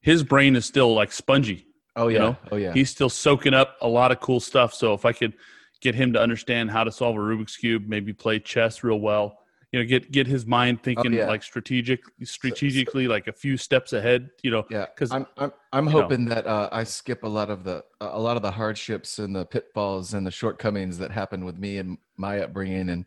his 0.00 0.22
brain 0.22 0.54
is 0.56 0.64
still 0.64 0.94
like 0.94 1.10
spongy 1.10 1.66
Oh 1.98 2.08
yeah, 2.08 2.18
know, 2.18 2.36
oh 2.52 2.56
yeah. 2.56 2.74
he's 2.74 2.90
still 2.90 3.08
soaking 3.08 3.54
up 3.54 3.76
a 3.80 3.88
lot 3.88 4.12
of 4.12 4.20
cool 4.20 4.40
stuff 4.40 4.74
so 4.74 4.92
if 4.92 5.06
i 5.06 5.12
could 5.12 5.32
get 5.80 5.94
him 5.94 6.12
to 6.12 6.20
understand 6.20 6.70
how 6.70 6.84
to 6.84 6.92
solve 6.92 7.16
a 7.16 7.18
rubik's 7.18 7.56
cube 7.56 7.84
maybe 7.86 8.12
play 8.12 8.38
chess 8.38 8.84
real 8.84 9.00
well 9.00 9.38
you 9.72 9.80
know 9.80 9.84
get 9.84 10.10
get 10.12 10.26
his 10.26 10.46
mind 10.46 10.82
thinking 10.82 11.12
Oh, 11.14 11.16
yeah. 11.16 11.26
like 11.26 11.42
strategic 11.42 12.00
strategically 12.22 13.08
like 13.08 13.26
a 13.26 13.32
few 13.32 13.56
steps 13.56 13.92
ahead 13.92 14.30
you 14.42 14.50
know 14.50 14.64
yeah, 14.70 14.86
'cause, 14.96 15.10
I'm 15.12 15.26
I'm 15.36 15.52
I'm 15.72 15.86
you 15.86 15.92
know. 15.94 16.02
hoping 16.02 16.24
that 16.26 16.46
uh, 16.46 16.68
I 16.72 16.84
skip 16.84 17.22
a 17.24 17.28
lot 17.28 17.50
of 17.50 17.64
the 17.64 17.84
a 18.00 18.18
lot 18.20 18.36
of 18.36 18.42
the 18.42 18.50
hardships 18.50 19.18
and 19.18 19.34
the 19.34 19.44
pitfalls 19.44 20.14
and 20.14 20.26
the 20.26 20.30
shortcomings 20.30 20.98
that 20.98 21.10
happened 21.10 21.44
with 21.44 21.58
me 21.58 21.78
and 21.78 21.98
my 22.16 22.40
upbringing, 22.40 22.88
and 22.90 23.04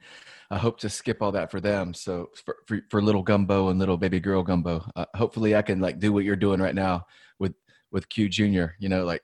I 0.52 0.58
hope 0.58 0.80
to 0.82 0.90
skip 0.90 1.22
all 1.22 1.32
that 1.32 1.50
for 1.50 1.60
them. 1.62 1.94
So 1.94 2.30
for 2.46 2.58
for, 2.68 2.82
for 2.90 3.02
little 3.02 3.24
Gumbo 3.24 3.70
and 3.70 3.80
little 3.80 3.98
baby 3.98 4.20
girl 4.20 4.44
Gumbo, 4.44 4.84
uh, 4.96 5.06
hopefully 5.16 5.56
I 5.56 5.62
can 5.62 5.80
like 5.80 6.00
do 6.00 6.12
what 6.14 6.24
you're 6.26 6.36
doing 6.36 6.60
right 6.62 6.76
now 6.76 7.06
with 7.40 7.54
with 7.92 8.10
Q 8.10 8.30
Junior. 8.30 8.76
You 8.80 8.90
know, 8.90 9.06
like 9.06 9.24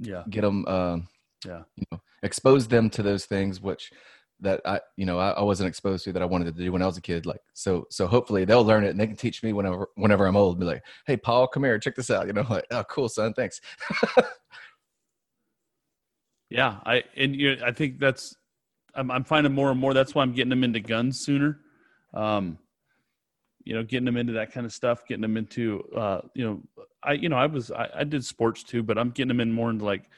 yeah 0.00 0.22
get 0.30 0.42
them 0.42 0.64
um 0.66 1.08
Yeah. 1.44 1.62
you 1.76 1.84
know 1.90 2.00
expose 2.22 2.68
them 2.68 2.88
to 2.90 3.02
those 3.02 3.26
things 3.26 3.60
which 3.60 3.90
that 4.40 4.60
i 4.64 4.80
you 4.96 5.06
know 5.06 5.18
I, 5.18 5.30
I 5.30 5.42
wasn't 5.42 5.68
exposed 5.68 6.04
to 6.04 6.12
that 6.12 6.22
i 6.22 6.26
wanted 6.26 6.56
to 6.56 6.62
do 6.62 6.72
when 6.72 6.82
i 6.82 6.86
was 6.86 6.96
a 6.96 7.02
kid 7.02 7.26
like 7.26 7.40
so 7.52 7.86
so 7.90 8.06
hopefully 8.06 8.44
they'll 8.44 8.64
learn 8.64 8.84
it 8.84 8.90
and 8.90 9.00
they 9.00 9.06
can 9.06 9.16
teach 9.16 9.42
me 9.42 9.52
whenever 9.52 9.88
whenever 9.96 10.26
i'm 10.26 10.36
old 10.36 10.58
be 10.58 10.66
like 10.66 10.82
hey 11.06 11.16
paul 11.16 11.46
come 11.46 11.64
here 11.64 11.78
check 11.78 11.94
this 11.94 12.10
out 12.10 12.26
you 12.26 12.32
know 12.32 12.46
like 12.48 12.66
oh 12.70 12.84
cool 12.84 13.08
son 13.08 13.32
thanks 13.34 13.60
Yeah, 16.50 16.78
I 16.84 17.04
and 17.16 17.34
you 17.34 17.56
I 17.64 17.70
think 17.70 18.00
that's 18.00 18.36
I'm 18.94 19.10
I'm 19.10 19.24
finding 19.24 19.52
more 19.52 19.70
and 19.70 19.78
more. 19.78 19.94
That's 19.94 20.14
why 20.14 20.22
I'm 20.22 20.32
getting 20.32 20.50
them 20.50 20.64
into 20.64 20.80
guns 20.80 21.20
sooner. 21.20 21.60
Um, 22.12 22.58
you 23.64 23.74
know, 23.74 23.84
getting 23.84 24.04
them 24.04 24.16
into 24.16 24.32
that 24.32 24.52
kind 24.52 24.66
of 24.66 24.72
stuff, 24.72 25.06
getting 25.06 25.22
them 25.22 25.36
into 25.36 25.84
uh, 25.96 26.22
you 26.34 26.44
know, 26.44 26.60
I 27.04 27.12
you 27.12 27.28
know 27.28 27.36
I 27.36 27.46
was 27.46 27.70
I, 27.70 27.88
I 27.94 28.04
did 28.04 28.24
sports 28.24 28.64
too, 28.64 28.82
but 28.82 28.98
I'm 28.98 29.10
getting 29.10 29.28
them 29.28 29.40
in 29.40 29.52
more 29.52 29.70
into 29.70 29.84
like 29.84 30.10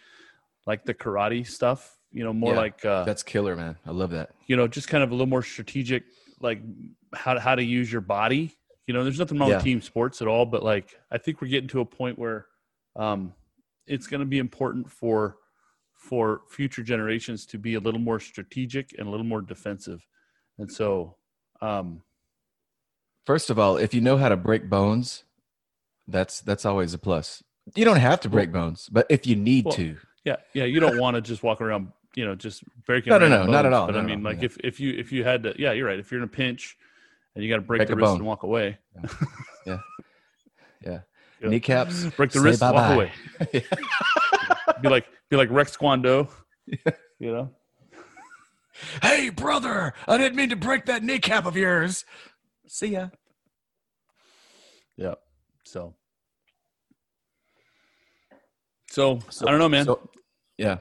like 0.66 0.86
the 0.86 0.94
karate 0.94 1.46
stuff. 1.46 1.98
You 2.12 2.24
know, 2.24 2.32
more 2.32 2.52
Yeah, 2.54 2.60
like 2.60 2.84
uh, 2.84 3.04
that's 3.04 3.22
killer 3.22 3.56
man 3.56 3.76
i 3.86 3.90
love 3.90 4.10
that 4.10 4.30
you 4.46 4.56
know, 4.56 4.68
just 4.68 4.88
kind 4.88 5.02
of 5.02 5.10
a 5.10 5.14
little 5.14 5.26
more 5.28 5.42
strategic, 5.42 6.04
like 6.40 6.60
how 7.14 7.32
to, 7.34 7.40
how 7.40 7.54
to 7.54 7.62
use 7.62 7.90
your 7.90 8.00
body. 8.02 8.54
You 8.86 8.92
know, 8.92 9.02
there's 9.04 9.18
nothing 9.18 9.38
wrong 9.38 9.48
Yeah. 9.48 9.56
with 9.56 9.64
team 9.64 9.80
sports 9.80 10.20
at 10.20 10.28
all, 10.28 10.44
but 10.44 10.62
like 10.62 10.94
I 11.10 11.16
think 11.18 11.40
we're 11.40 11.48
getting 11.48 11.68
to 11.68 11.80
a 11.80 11.84
point 11.86 12.18
where 12.18 12.46
um, 12.96 13.32
it's 13.86 14.06
going 14.08 14.20
to 14.20 14.26
be 14.26 14.38
important 14.38 14.90
for 14.90 15.36
for 15.94 16.42
future 16.50 16.82
generations 16.82 17.46
to 17.46 17.58
be 17.58 17.74
a 17.74 17.80
little 17.80 18.00
more 18.00 18.18
strategic 18.20 18.92
and 18.98 19.06
a 19.06 19.10
little 19.10 19.24
more 19.24 19.40
defensive. 19.40 20.04
And 20.58 20.70
so, 20.70 21.16
um, 21.62 22.02
first 23.24 23.48
of 23.50 23.58
all 23.58 23.76
if 23.76 23.94
you 23.94 24.00
know 24.00 24.16
how 24.16 24.28
to 24.28 24.36
break 24.36 24.68
bones 24.68 25.22
that's 26.08 26.40
that's 26.40 26.66
always 26.66 26.92
a 26.92 26.98
plus 26.98 27.42
You 27.76 27.84
don't 27.84 28.00
have 28.00 28.20
to 28.20 28.28
break 28.28 28.50
bones, 28.52 28.88
but 28.90 29.06
if 29.08 29.26
you 29.26 29.36
need 29.36 29.66
Well, 29.66 29.74
to, 29.74 29.96
Yeah, 30.24 30.36
yeah. 30.52 30.64
You 30.64 30.80
don't 30.80 30.98
want 30.98 31.14
to 31.14 31.20
just 31.20 31.42
walk 31.44 31.60
around, 31.60 31.92
you 32.14 32.24
know, 32.24 32.34
just 32.34 32.62
breaking. 32.86 33.10
No, 33.10 33.18
no, 33.18 33.28
no, 33.28 33.44
not 33.46 33.66
at 33.66 33.72
all, 33.72 33.86
But 33.86 33.94
not 33.96 34.04
I 34.04 34.06
mean, 34.06 34.18
all, 34.18 34.32
like 34.32 34.38
yeah. 34.40 34.46
if 34.46 34.56
if 34.64 34.80
you 34.80 34.92
if 34.94 35.12
you 35.12 35.24
had 35.24 35.42
to, 35.44 35.54
yeah, 35.58 35.72
you're 35.72 35.86
right. 35.86 35.98
If 35.98 36.10
you're 36.10 36.20
in 36.20 36.24
a 36.24 36.28
pinch 36.30 36.76
and 37.34 37.42
you 37.42 37.50
got 37.50 37.56
to 37.56 37.62
break, 37.62 37.78
Break 37.80 37.88
the 37.88 37.96
wrist 37.96 38.04
bone. 38.10 38.16
and 38.18 38.26
walk 38.26 38.42
away, 38.42 38.78
yeah, 39.66 39.78
Yeah. 40.84 40.98
kneecaps. 41.42 42.04
break 42.16 42.30
the 42.30 42.40
wrist, 42.40 42.60
walk 42.60 42.74
bye-bye. 42.74 42.94
away. 42.94 43.12
Be 44.82 44.88
like 44.88 45.06
be 45.28 45.36
like 45.36 45.50
Rex 45.50 45.76
Kwon 45.76 46.02
Do, 46.02 46.28
you 47.18 47.32
know. 47.32 47.50
hey, 49.02 49.28
brother, 49.30 49.92
I 50.08 50.18
didn't 50.18 50.36
mean 50.36 50.48
to 50.50 50.56
break 50.56 50.86
that 50.86 51.02
kneecap 51.02 51.46
of 51.46 51.56
yours. 51.56 52.04
See 52.66 52.88
ya. 52.88 53.08
Yeah. 54.96 55.14
So. 55.64 55.94
So, 58.90 59.20
I 59.40 59.50
don't 59.50 59.58
know, 59.58 59.68
man. 59.70 59.86
So, 59.86 60.10
yeah. 60.58 60.78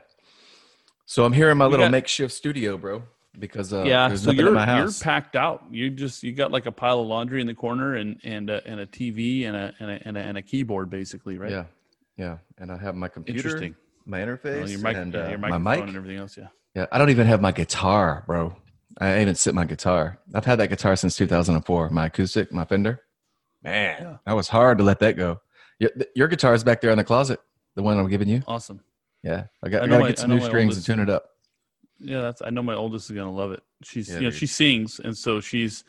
So 1.12 1.25
I'm 1.25 1.34
here 1.34 1.50
in 1.50 1.58
my 1.58 1.65
We 1.65 1.72
little 1.72 1.88
got- 1.88 1.91
makeshift 1.91 2.34
studio, 2.34 2.77
bro, 2.77 3.03
because 3.38 3.74
uh, 3.74 3.84
yeah, 3.84 4.08
there's 4.08 4.24
so 4.24 4.32
you're 4.32 4.48
in 4.48 4.53
my 4.53 4.77
you're 4.77 4.89
packed 5.01 5.36
out. 5.36 5.62
You 5.70 5.89
just 5.89 6.24
you 6.24 6.32
got 6.32 6.53
like 6.53 6.68
a 6.68 6.72
pile 6.72 7.01
of 7.01 7.08
laundry 7.08 7.41
in 7.41 7.48
the 7.48 7.53
corner 7.53 7.96
and 7.96 8.18
and 8.24 8.50
a, 8.50 8.65
and 8.65 8.80
a 8.80 8.86
TV 8.86 9.46
and 9.46 9.53
a, 9.58 9.74
and 9.82 9.91
a 9.91 10.00
and 10.08 10.18
a 10.18 10.22
and 10.22 10.38
a 10.38 10.41
keyboard 10.41 10.89
basically, 10.89 11.38
right? 11.38 11.51
Yeah, 11.51 11.65
yeah, 12.15 12.38
and 12.60 12.72
I 12.72 12.77
have 12.77 12.96
my 12.96 13.10
computer, 13.10 13.39
Interesting. 13.46 13.75
my 14.06 14.20
Well, 14.24 14.38
interface, 14.38 14.70
your 14.70 14.80
mic, 14.80 14.96
and 14.96 15.13
uh, 15.13 15.27
your 15.27 15.38
my 15.38 15.58
microphone 15.58 15.63
mic. 15.63 15.88
and 15.89 15.98
everything 15.98 16.18
else. 16.18 16.38
Yeah. 16.38 16.48
Yeah, 16.75 16.86
I 16.94 16.98
don't 16.98 17.10
even 17.10 17.27
have 17.27 17.41
my 17.41 17.51
guitar, 17.51 18.24
bro. 18.25 18.56
I 19.01 19.20
even 19.22 19.36
sit 19.36 19.53
my 19.53 19.65
guitar. 19.65 20.18
I've 20.34 20.46
had 20.46 20.60
that 20.60 20.70
guitar 20.70 20.96
since 20.96 21.18
2004. 21.18 21.89
My 21.89 22.06
acoustic, 22.06 22.53
my 22.53 22.63
Fender. 22.63 23.01
Man, 23.62 23.98
Yeah. 24.01 24.18
that 24.25 24.34
was 24.34 24.48
hard 24.48 24.77
to 24.77 24.86
let 24.86 25.00
that 25.00 25.18
go. 25.18 25.41
Your, 25.77 25.89
your 26.15 26.27
guitar 26.30 26.53
is 26.53 26.63
back 26.63 26.80
there 26.80 26.91
in 26.91 26.98
the 26.98 27.03
closet, 27.03 27.41
the 27.75 27.84
one 27.84 27.98
I'm 27.98 28.08
giving 28.08 28.30
you. 28.30 28.44
Awesome. 28.48 28.80
Yeah, 29.24 29.46
I 29.63 29.70
got, 29.70 29.82
I 29.82 29.84
I 29.84 29.88
know 29.88 29.92
got 29.92 29.98
to 29.98 30.01
my- 30.04 30.08
get 30.10 30.20
some 30.20 30.30
new 30.32 30.42
strings 30.42 30.72
oldest- 30.75 30.90
and 30.90 30.98
tune 31.00 31.04
it 31.08 31.10
up. 31.13 31.25
Yeah, 32.00 32.22
that's. 32.22 32.42
I 32.42 32.50
know 32.50 32.63
my 32.63 32.74
oldest 32.74 33.10
is 33.12 33.16
gonna 33.16 33.32
love 33.32 33.51
it. 33.51 33.62
She's 33.84 34.10
Yeah, 34.10 34.16
you 34.16 34.22
know 34.22 34.30
dude. 34.32 34.40
she 34.40 34.48
sings, 34.48 35.00
and 35.00 35.16
so 35.16 35.40
she's 35.40 35.84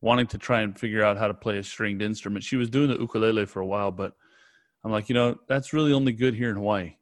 wanting 0.00 0.26
to 0.28 0.38
try 0.38 0.60
and 0.60 0.78
figure 0.78 1.02
out 1.04 1.16
how 1.16 1.26
to 1.26 1.34
play 1.34 1.58
a 1.58 1.62
stringed 1.64 2.02
instrument. 2.02 2.44
She 2.44 2.56
was 2.56 2.70
doing 2.70 2.88
the 2.88 2.96
ukulele 2.98 3.46
for 3.46 3.60
a 3.60 3.66
while, 3.66 3.90
but 3.90 4.12
I'm 4.84 4.92
like, 4.92 5.08
you 5.08 5.14
know, 5.16 5.36
that's 5.48 5.72
really 5.72 5.92
only 5.92 6.12
good 6.12 6.34
here 6.34 6.50
in 6.50 6.56
Hawaii. 6.56 6.94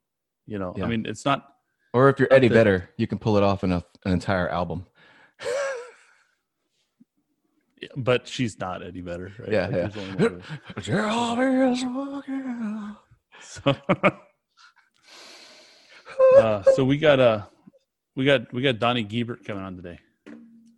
You 0.46 0.58
know, 0.58 0.72
Yeah. 0.76 0.84
I 0.84 0.88
mean, 0.88 1.04
it's 1.04 1.24
not. 1.26 1.46
Or 1.92 2.08
if 2.08 2.18
you're 2.18 2.32
Eddie 2.32 2.48
that- 2.48 2.54
Vedder, 2.54 2.90
you 2.96 3.06
can 3.06 3.18
pull 3.18 3.36
it 3.36 3.42
off 3.42 3.62
in 3.64 3.72
a, 3.72 3.84
an 4.06 4.12
entire 4.12 4.48
album. 4.48 4.86
But 7.96 8.26
she's 8.26 8.58
not 8.58 8.82
Eddie 8.82 9.02
Vedder, 9.02 9.32
right? 9.38 9.52
Yeah, 9.52 9.66
Like, 9.66 9.70
yeah. 9.76 9.86
there's 9.88 9.96
only 9.98 10.16
one 10.16 10.32
of 10.34 10.76
us. 10.78 10.84
Jeremy 10.84 11.72
is 11.72 11.84
walking. 11.84 12.96
So, 13.42 13.76
uh, 16.38 16.62
so 16.74 16.84
we 16.84 16.98
got 16.98 17.20
uh, 17.20 17.42
we 18.14 18.24
got 18.24 18.52
we 18.52 18.62
got 18.62 18.78
Donnie 18.78 19.04
Giebert 19.04 19.44
coming 19.44 19.62
on 19.64 19.76
today. 19.76 19.98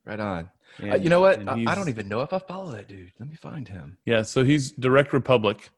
Right 0.05 0.21
on. 0.21 0.51
Uh, 0.83 0.97
you 0.97 1.09
know 1.09 1.21
what? 1.21 1.47
I, 1.49 1.65
I 1.67 1.75
don't 1.75 1.89
even 1.89 2.09
know 2.09 2.21
if 2.21 2.33
I 2.33 2.39
follow 2.39 2.71
that 2.73 2.87
dude. 2.87 3.11
Let 3.19 3.29
me 3.31 3.37
find 3.37 3.67
him. 3.67 3.97
Yeah, 4.05 4.23
so 4.23 4.45
he's 4.45 4.73
Direct 4.73 5.13
Republic, 5.15 5.71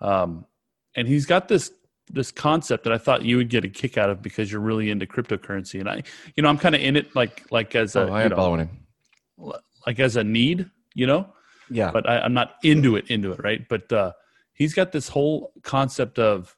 um, 0.00 0.44
and 0.94 1.08
he's 1.08 1.26
got 1.26 1.48
this 1.48 1.72
this 2.10 2.30
concept 2.30 2.84
that 2.84 2.92
I 2.92 2.98
thought 2.98 3.22
you 3.22 3.36
would 3.36 3.50
get 3.50 3.64
a 3.64 3.68
kick 3.68 3.98
out 3.98 4.08
of 4.10 4.22
because 4.22 4.50
you're 4.50 4.60
really 4.60 4.90
into 4.90 5.06
cryptocurrency, 5.06 5.80
and 5.80 5.88
I, 5.90 6.02
you 6.36 6.42
know, 6.42 6.48
I'm 6.48 6.56
kind 6.58 6.74
of 6.74 6.80
in 6.80 6.96
it 6.96 7.14
like 7.16 7.50
like 7.50 7.74
as 7.74 7.96
a 7.96 8.02
Oh, 8.08 8.12
I 8.12 8.18
you 8.20 8.24
am 8.26 8.30
know, 8.30 8.36
following 8.36 8.60
him. 8.60 9.52
like 9.86 9.98
as 10.00 10.16
a 10.16 10.22
need, 10.24 10.70
you 10.94 11.06
know, 11.06 11.26
Yeah. 11.68 11.90
but 11.90 12.08
I, 12.08 12.20
I'm 12.20 12.32
not 12.32 12.54
into 12.62 12.94
it 12.96 13.10
into 13.10 13.32
it, 13.32 13.42
right? 13.42 13.68
But 13.68 13.92
uh, 13.92 14.12
he's 14.54 14.72
got 14.72 14.92
this 14.92 15.08
whole 15.08 15.52
concept 15.62 16.18
of 16.18 16.56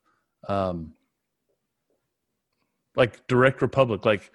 um, 0.49 0.93
like 3.01 3.27
Direct 3.27 3.63
Republic, 3.63 4.05
like 4.05 4.31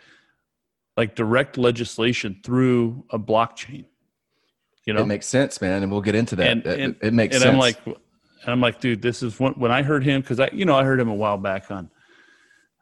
like 0.97 1.13
direct 1.15 1.57
legislation 1.57 2.39
through 2.43 3.03
a 3.09 3.19
blockchain. 3.19 3.85
You 4.85 4.93
know, 4.93 5.01
It 5.01 5.07
makes 5.07 5.25
sense, 5.27 5.59
man, 5.61 5.83
and 5.83 5.91
we'll 5.91 6.01
get 6.09 6.15
into 6.15 6.35
that. 6.37 6.47
And- 6.47 6.65
It- 6.65 6.79
and- 6.79 6.95
it 7.01 7.13
makes 7.13 7.35
and 7.35 7.41
sense. 7.43 7.53
I'm 7.53 7.59
like, 7.59 7.77
and 7.85 7.95
I'm 8.53 8.61
like, 8.61 8.79
dude, 8.79 9.01
this 9.01 9.21
is 9.21 9.37
when, 9.39 9.53
when 9.53 9.71
I 9.71 9.81
heard 9.81 10.03
him 10.05 10.21
because 10.21 10.39
I, 10.39 10.49
you 10.53 10.63
know, 10.65 10.75
I 10.75 10.83
heard 10.85 10.99
him 10.99 11.09
a 11.09 11.13
while 11.13 11.37
back 11.37 11.69
on. 11.69 11.89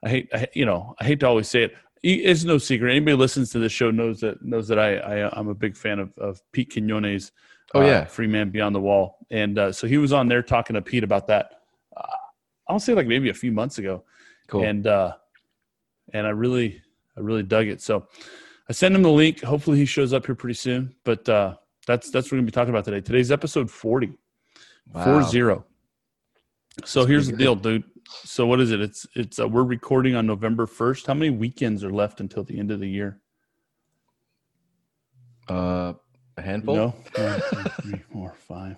I 0.03 0.09
hate, 0.09 0.29
I, 0.33 0.47
you 0.53 0.65
know, 0.65 0.95
I 0.99 1.05
hate 1.05 1.19
to 1.21 1.27
always 1.27 1.47
say 1.47 1.63
it. 1.63 1.73
It's 2.03 2.43
no 2.43 2.57
secret. 2.59 2.91
Anybody 2.91 3.13
who 3.13 3.17
listens 3.17 3.49
to 3.51 3.59
this 3.59 3.71
show 3.71 3.89
knows 3.89 4.19
that 4.19 4.43
knows 4.43 4.67
that 4.67 4.77
I, 4.77 4.97
I 4.97 5.39
I'm 5.39 5.47
a 5.47 5.55
big 5.55 5.75
fan 5.77 5.99
of 5.99 6.09
of 6.17 6.41
Pete 6.51 6.71
Quinones. 6.73 7.31
Oh, 7.73 7.81
uh, 7.81 7.85
yeah. 7.85 8.05
Free 8.05 8.27
Man 8.27 8.49
Beyond 8.51 8.75
the 8.75 8.81
Wall, 8.81 9.17
and 9.31 9.57
uh, 9.57 9.71
so 9.71 9.87
he 9.87 9.97
was 9.97 10.11
on 10.13 10.27
there 10.27 10.43
talking 10.43 10.73
to 10.75 10.81
Pete 10.81 11.03
about 11.05 11.27
that. 11.27 11.61
Uh, 11.95 12.05
I'll 12.67 12.79
say 12.79 12.93
like 12.93 13.07
maybe 13.07 13.29
a 13.29 13.33
few 13.33 13.53
months 13.53 13.77
ago, 13.79 14.03
cool. 14.47 14.63
and 14.65 14.85
uh, 14.85 15.13
and 16.11 16.27
I 16.27 16.31
really 16.31 16.81
I 17.17 17.21
really 17.21 17.43
dug 17.43 17.67
it. 17.67 17.81
So 17.81 18.07
I 18.69 18.73
sent 18.73 18.95
him 18.95 19.03
the 19.03 19.09
link. 19.09 19.41
Hopefully 19.41 19.77
he 19.77 19.85
shows 19.85 20.13
up 20.13 20.25
here 20.25 20.35
pretty 20.35 20.55
soon. 20.55 20.95
But 21.03 21.27
uh, 21.29 21.55
that's 21.87 22.09
that's 22.11 22.27
what 22.27 22.33
we're 22.33 22.37
gonna 22.39 22.45
be 22.47 22.51
talking 22.51 22.73
about 22.73 22.85
today. 22.85 23.01
Today's 23.01 23.31
episode 23.31 23.69
forty. 23.69 24.13
Wow. 24.93 25.03
Four 25.03 25.23
zero. 25.23 25.65
So 26.85 27.01
That's 27.01 27.09
here's 27.09 27.27
the 27.27 27.37
deal, 27.37 27.55
dude. 27.55 27.83
So 28.23 28.45
what 28.45 28.59
is 28.59 28.71
it? 28.71 28.81
It's 28.81 29.05
it's 29.15 29.39
uh, 29.39 29.47
we're 29.47 29.63
recording 29.63 30.15
on 30.15 30.25
November 30.25 30.65
first. 30.65 31.07
How 31.07 31.13
many 31.13 31.29
weekends 31.29 31.83
are 31.83 31.91
left 31.91 32.19
until 32.19 32.43
the 32.43 32.57
end 32.57 32.71
of 32.71 32.79
the 32.79 32.89
year? 32.89 33.19
Uh, 35.49 35.93
a 36.37 36.41
handful. 36.41 36.75
No. 36.75 36.95
One, 37.15 37.41
two, 37.49 37.63
three, 37.81 38.01
four, 38.11 38.35
five, 38.47 38.77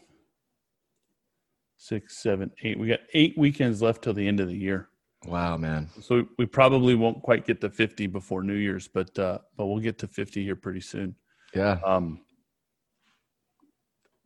six, 1.77 2.17
seven, 2.17 2.51
eight. 2.63 2.77
We 2.77 2.87
got 2.87 2.99
eight 3.13 3.37
weekends 3.37 3.81
left 3.81 4.03
till 4.03 4.13
the 4.13 4.27
end 4.27 4.39
of 4.39 4.47
the 4.47 4.57
year. 4.57 4.89
Wow, 5.25 5.57
man. 5.57 5.89
So 6.01 6.27
we 6.37 6.45
probably 6.45 6.95
won't 6.95 7.21
quite 7.21 7.45
get 7.45 7.61
to 7.61 7.69
50 7.69 8.07
before 8.07 8.43
New 8.43 8.55
Year's, 8.55 8.87
but 8.87 9.17
uh, 9.17 9.39
but 9.57 9.65
we'll 9.65 9.79
get 9.79 9.97
to 9.99 10.07
50 10.07 10.43
here 10.43 10.55
pretty 10.55 10.81
soon. 10.81 11.15
Yeah. 11.53 11.79
Um, 11.85 12.21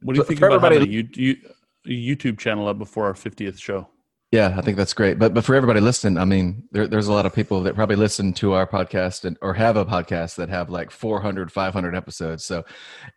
what 0.01 0.13
do 0.13 0.19
you 0.19 0.25
think 0.25 0.41
about 0.41 0.61
having 0.61 0.81
a, 0.81 0.85
you, 0.85 1.07
you, 1.13 1.35
a 1.85 1.89
YouTube 1.89 2.37
channel 2.37 2.67
up 2.67 2.77
before 2.77 3.05
our 3.05 3.13
50th 3.13 3.59
show? 3.59 3.87
Yeah, 4.31 4.53
I 4.55 4.61
think 4.61 4.77
that's 4.77 4.93
great. 4.93 5.17
But 5.17 5.33
but 5.33 5.43
for 5.43 5.55
everybody 5.55 5.79
listening, 5.79 6.17
I 6.17 6.25
mean, 6.25 6.63
there, 6.71 6.87
there's 6.87 7.07
a 7.07 7.13
lot 7.13 7.25
of 7.25 7.33
people 7.33 7.63
that 7.63 7.75
probably 7.75 7.95
listen 7.95 8.31
to 8.33 8.53
our 8.53 8.67
podcast 8.67 9.25
and 9.25 9.37
or 9.41 9.55
have 9.55 9.75
a 9.75 9.85
podcast 9.85 10.35
that 10.35 10.49
have 10.49 10.69
like 10.69 10.91
400, 10.91 11.51
500 11.51 11.95
episodes. 11.95 12.45
So 12.45 12.63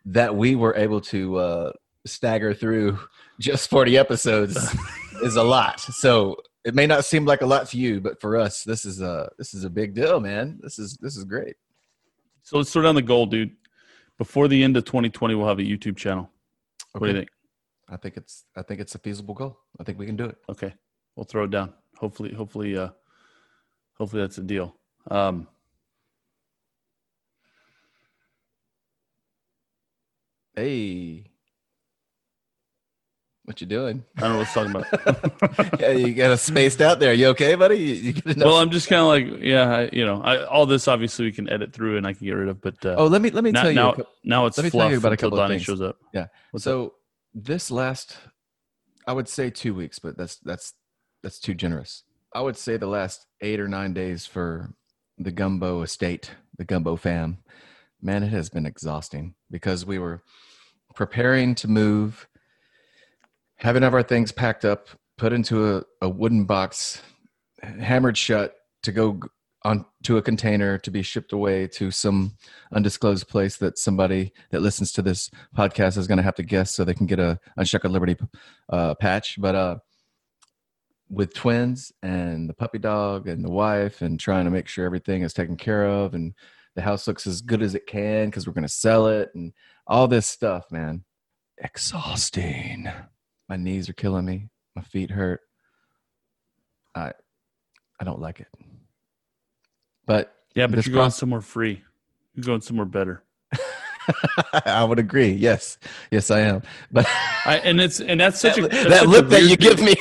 that 0.05 0.35
we 0.35 0.55
were 0.55 0.75
able 0.75 1.01
to 1.01 1.37
uh, 1.37 1.71
stagger 2.05 2.53
through 2.53 2.99
just 3.39 3.69
40 3.69 3.97
episodes 3.97 4.57
is 5.23 5.35
a 5.35 5.43
lot. 5.43 5.79
So 5.79 6.37
it 6.65 6.75
may 6.75 6.87
not 6.87 7.05
seem 7.05 7.25
like 7.25 7.41
a 7.41 7.45
lot 7.45 7.67
to 7.69 7.77
you, 7.77 7.99
but 7.99 8.21
for 8.21 8.37
us, 8.37 8.63
this 8.63 8.85
is 8.85 9.01
a 9.01 9.29
this 9.37 9.53
is 9.53 9.63
a 9.63 9.69
big 9.69 9.93
deal, 9.93 10.19
man. 10.19 10.59
This 10.61 10.79
is 10.79 10.97
this 10.97 11.17
is 11.17 11.23
great. 11.23 11.55
So 12.43 12.57
let's 12.57 12.71
throw 12.71 12.83
down 12.83 12.95
the 12.95 13.01
goal, 13.01 13.25
dude. 13.25 13.51
Before 14.17 14.47
the 14.47 14.63
end 14.63 14.77
of 14.77 14.85
2020, 14.85 15.35
we'll 15.35 15.47
have 15.47 15.59
a 15.59 15.63
YouTube 15.63 15.97
channel. 15.97 16.29
What 16.91 17.01
do 17.01 17.07
you 17.07 17.13
think? 17.19 17.29
I 17.89 17.97
think 17.97 18.17
it's 18.17 18.45
I 18.55 18.61
think 18.61 18.79
it's 18.79 18.95
a 18.95 18.99
feasible 18.99 19.33
goal. 19.33 19.59
I 19.79 19.83
think 19.83 19.99
we 19.99 20.05
can 20.05 20.15
do 20.15 20.25
it. 20.25 20.37
Okay, 20.49 20.73
we'll 21.15 21.25
throw 21.25 21.45
it 21.45 21.51
down. 21.51 21.73
Hopefully, 21.97 22.33
hopefully, 22.33 22.77
uh, 22.77 22.89
hopefully 23.97 24.21
that's 24.21 24.37
a 24.37 24.43
deal. 24.43 24.75
Um, 25.09 25.47
Hey, 30.55 31.31
what 33.45 33.59
you 33.59 33.67
doing? 33.67 34.03
I 34.17 34.21
don't 34.21 34.31
know 34.31 34.37
what 34.37 34.43
it's 34.43 34.53
talking 34.53 34.71
about. 34.71 35.79
yeah, 35.79 35.91
you 35.91 36.13
got 36.13 36.31
us 36.31 36.41
spaced 36.41 36.81
out 36.81 36.99
there. 36.99 37.13
You 37.13 37.27
okay, 37.27 37.55
buddy? 37.55 37.77
You, 37.77 38.13
you 38.25 38.33
well, 38.37 38.57
I'm 38.57 38.69
just 38.69 38.87
kind 38.87 39.01
of 39.01 39.07
like, 39.07 39.43
yeah, 39.43 39.69
I, 39.69 39.89
you 39.91 40.05
know, 40.05 40.21
I, 40.21 40.45
all 40.45 40.65
this 40.65 40.87
obviously 40.87 41.25
we 41.25 41.31
can 41.31 41.49
edit 41.49 41.73
through 41.73 41.97
and 41.97 42.07
I 42.07 42.13
can 42.13 42.25
get 42.25 42.33
rid 42.33 42.47
of, 42.47 42.61
but 42.61 42.85
uh, 42.85 42.95
oh, 42.97 43.07
let 43.07 43.21
me 43.21 43.29
let 43.31 43.43
me 43.43 43.51
now, 43.51 43.61
tell 43.61 43.71
you. 43.71 43.75
now, 43.75 43.93
cou- 43.93 44.07
now 44.23 44.45
it's 44.45 44.57
let 44.57 44.63
me 44.65 44.69
tell 44.69 44.89
you 44.89 44.97
about 44.97 45.09
a 45.09 45.11
until 45.11 45.29
couple 45.29 45.39
of 45.39 45.43
Donnie 45.43 45.55
things. 45.55 45.65
shows 45.65 45.81
up. 45.81 45.97
Yeah. 46.13 46.27
What's 46.51 46.63
so 46.63 46.93
this 47.33 47.69
last, 47.69 48.17
I 49.07 49.13
would 49.13 49.27
say 49.27 49.49
two 49.49 49.73
weeks, 49.73 49.99
but 49.99 50.17
that's 50.17 50.37
that's 50.37 50.73
that's 51.21 51.39
too 51.39 51.53
generous. 51.53 52.03
I 52.33 52.41
would 52.41 52.57
say 52.57 52.77
the 52.77 52.87
last 52.87 53.25
eight 53.41 53.59
or 53.59 53.67
nine 53.67 53.93
days 53.93 54.25
for 54.25 54.73
the 55.17 55.31
Gumbo 55.31 55.81
estate, 55.81 56.31
the 56.57 56.65
Gumbo 56.65 56.95
fam. 56.95 57.39
Man, 58.01 58.23
it 58.23 58.29
has 58.29 58.49
been 58.49 58.65
exhausting 58.65 59.35
because 59.49 59.85
we 59.85 59.99
were 59.99 60.21
preparing 60.95 61.55
to 61.55 61.67
move, 61.67 62.27
having 63.63 63.83
of 63.83 63.93
our 63.93 64.03
things 64.03 64.31
packed 64.31 64.65
up, 64.65 64.89
put 65.17 65.33
into 65.33 65.77
a, 65.77 65.83
a 66.01 66.09
wooden 66.09 66.43
box, 66.45 67.01
hammered 67.61 68.17
shut 68.17 68.55
to 68.83 68.91
go 68.91 69.21
on 69.63 69.85
to 70.03 70.17
a 70.17 70.21
container 70.21 70.77
to 70.77 70.91
be 70.91 71.01
shipped 71.01 71.31
away 71.31 71.67
to 71.67 71.89
some 71.89 72.35
undisclosed 72.73 73.29
place 73.29 73.55
that 73.55 73.77
somebody 73.77 74.33
that 74.51 74.61
listens 74.61 74.91
to 74.91 75.01
this 75.01 75.31
podcast 75.57 75.97
is 75.97 76.07
going 76.07 76.17
to 76.17 76.23
have 76.23 76.35
to 76.35 76.43
guess 76.43 76.71
so 76.71 76.83
they 76.83 76.93
can 76.93 77.05
get 77.05 77.19
a 77.19 77.39
Unshackled 77.55 77.93
Liberty 77.93 78.17
uh, 78.69 78.95
patch. 78.95 79.39
But 79.39 79.55
uh, 79.55 79.77
with 81.09 81.33
twins 81.33 81.93
and 82.01 82.49
the 82.49 82.53
puppy 82.53 82.79
dog 82.79 83.29
and 83.29 83.45
the 83.45 83.51
wife 83.51 84.01
and 84.01 84.19
trying 84.19 84.43
to 84.43 84.51
make 84.51 84.67
sure 84.67 84.85
everything 84.85 85.21
is 85.21 85.33
taken 85.33 85.55
care 85.55 85.85
of 85.85 86.13
and 86.13 86.33
the 86.75 86.81
house 86.81 87.07
looks 87.07 87.25
as 87.25 87.41
good 87.41 87.61
as 87.61 87.75
it 87.75 87.87
can 87.87 88.25
because 88.25 88.45
we're 88.45 88.53
going 88.53 88.63
to 88.63 88.67
sell 88.67 89.07
it 89.07 89.29
and 89.35 89.53
all 89.87 90.09
this 90.09 90.25
stuff, 90.25 90.69
man. 90.69 91.05
Exhausting. 91.59 92.91
My 93.49 93.55
knees 93.57 93.89
are 93.89 93.93
killing 93.93 94.25
me. 94.25 94.49
My 94.75 94.81
feet 94.81 95.11
hurt. 95.11 95.41
I 96.95 97.11
I 97.99 98.03
don't 98.03 98.19
like 98.19 98.39
it. 98.39 98.47
But 100.05 100.33
Yeah, 100.55 100.67
but 100.67 100.85
you're 100.85 100.93
going 100.93 101.05
process- 101.05 101.19
somewhere 101.19 101.41
free. 101.41 101.81
You're 102.35 102.43
going 102.43 102.61
somewhere 102.61 102.85
better. 102.85 103.23
I 104.65 104.83
would 104.83 104.99
agree. 104.99 105.31
Yes, 105.31 105.77
yes, 106.11 106.29
I 106.31 106.41
am. 106.41 106.61
But 106.91 107.05
I, 107.45 107.61
and 107.63 107.79
it's 107.79 107.99
and 108.01 108.19
that's 108.19 108.39
such 108.39 108.55
that, 108.57 108.65
a 108.65 108.67
that 108.89 108.99
such 108.99 109.05
a 109.05 109.07
look 109.09 109.29
that 109.29 109.43
you 109.43 109.55
give 109.55 109.79
me. 109.79 109.95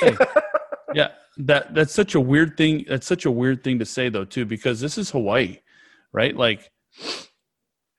yeah, 0.95 1.09
that 1.39 1.75
that's 1.75 1.93
such 1.93 2.15
a 2.15 2.21
weird 2.21 2.57
thing. 2.57 2.85
That's 2.89 3.07
such 3.07 3.25
a 3.27 3.31
weird 3.31 3.63
thing 3.63 3.79
to 3.79 3.85
say 3.85 4.09
though 4.09 4.25
too, 4.25 4.45
because 4.45 4.81
this 4.81 4.99
is 4.99 5.11
Hawaii, 5.11 5.59
right? 6.13 6.37
Like, 6.37 6.71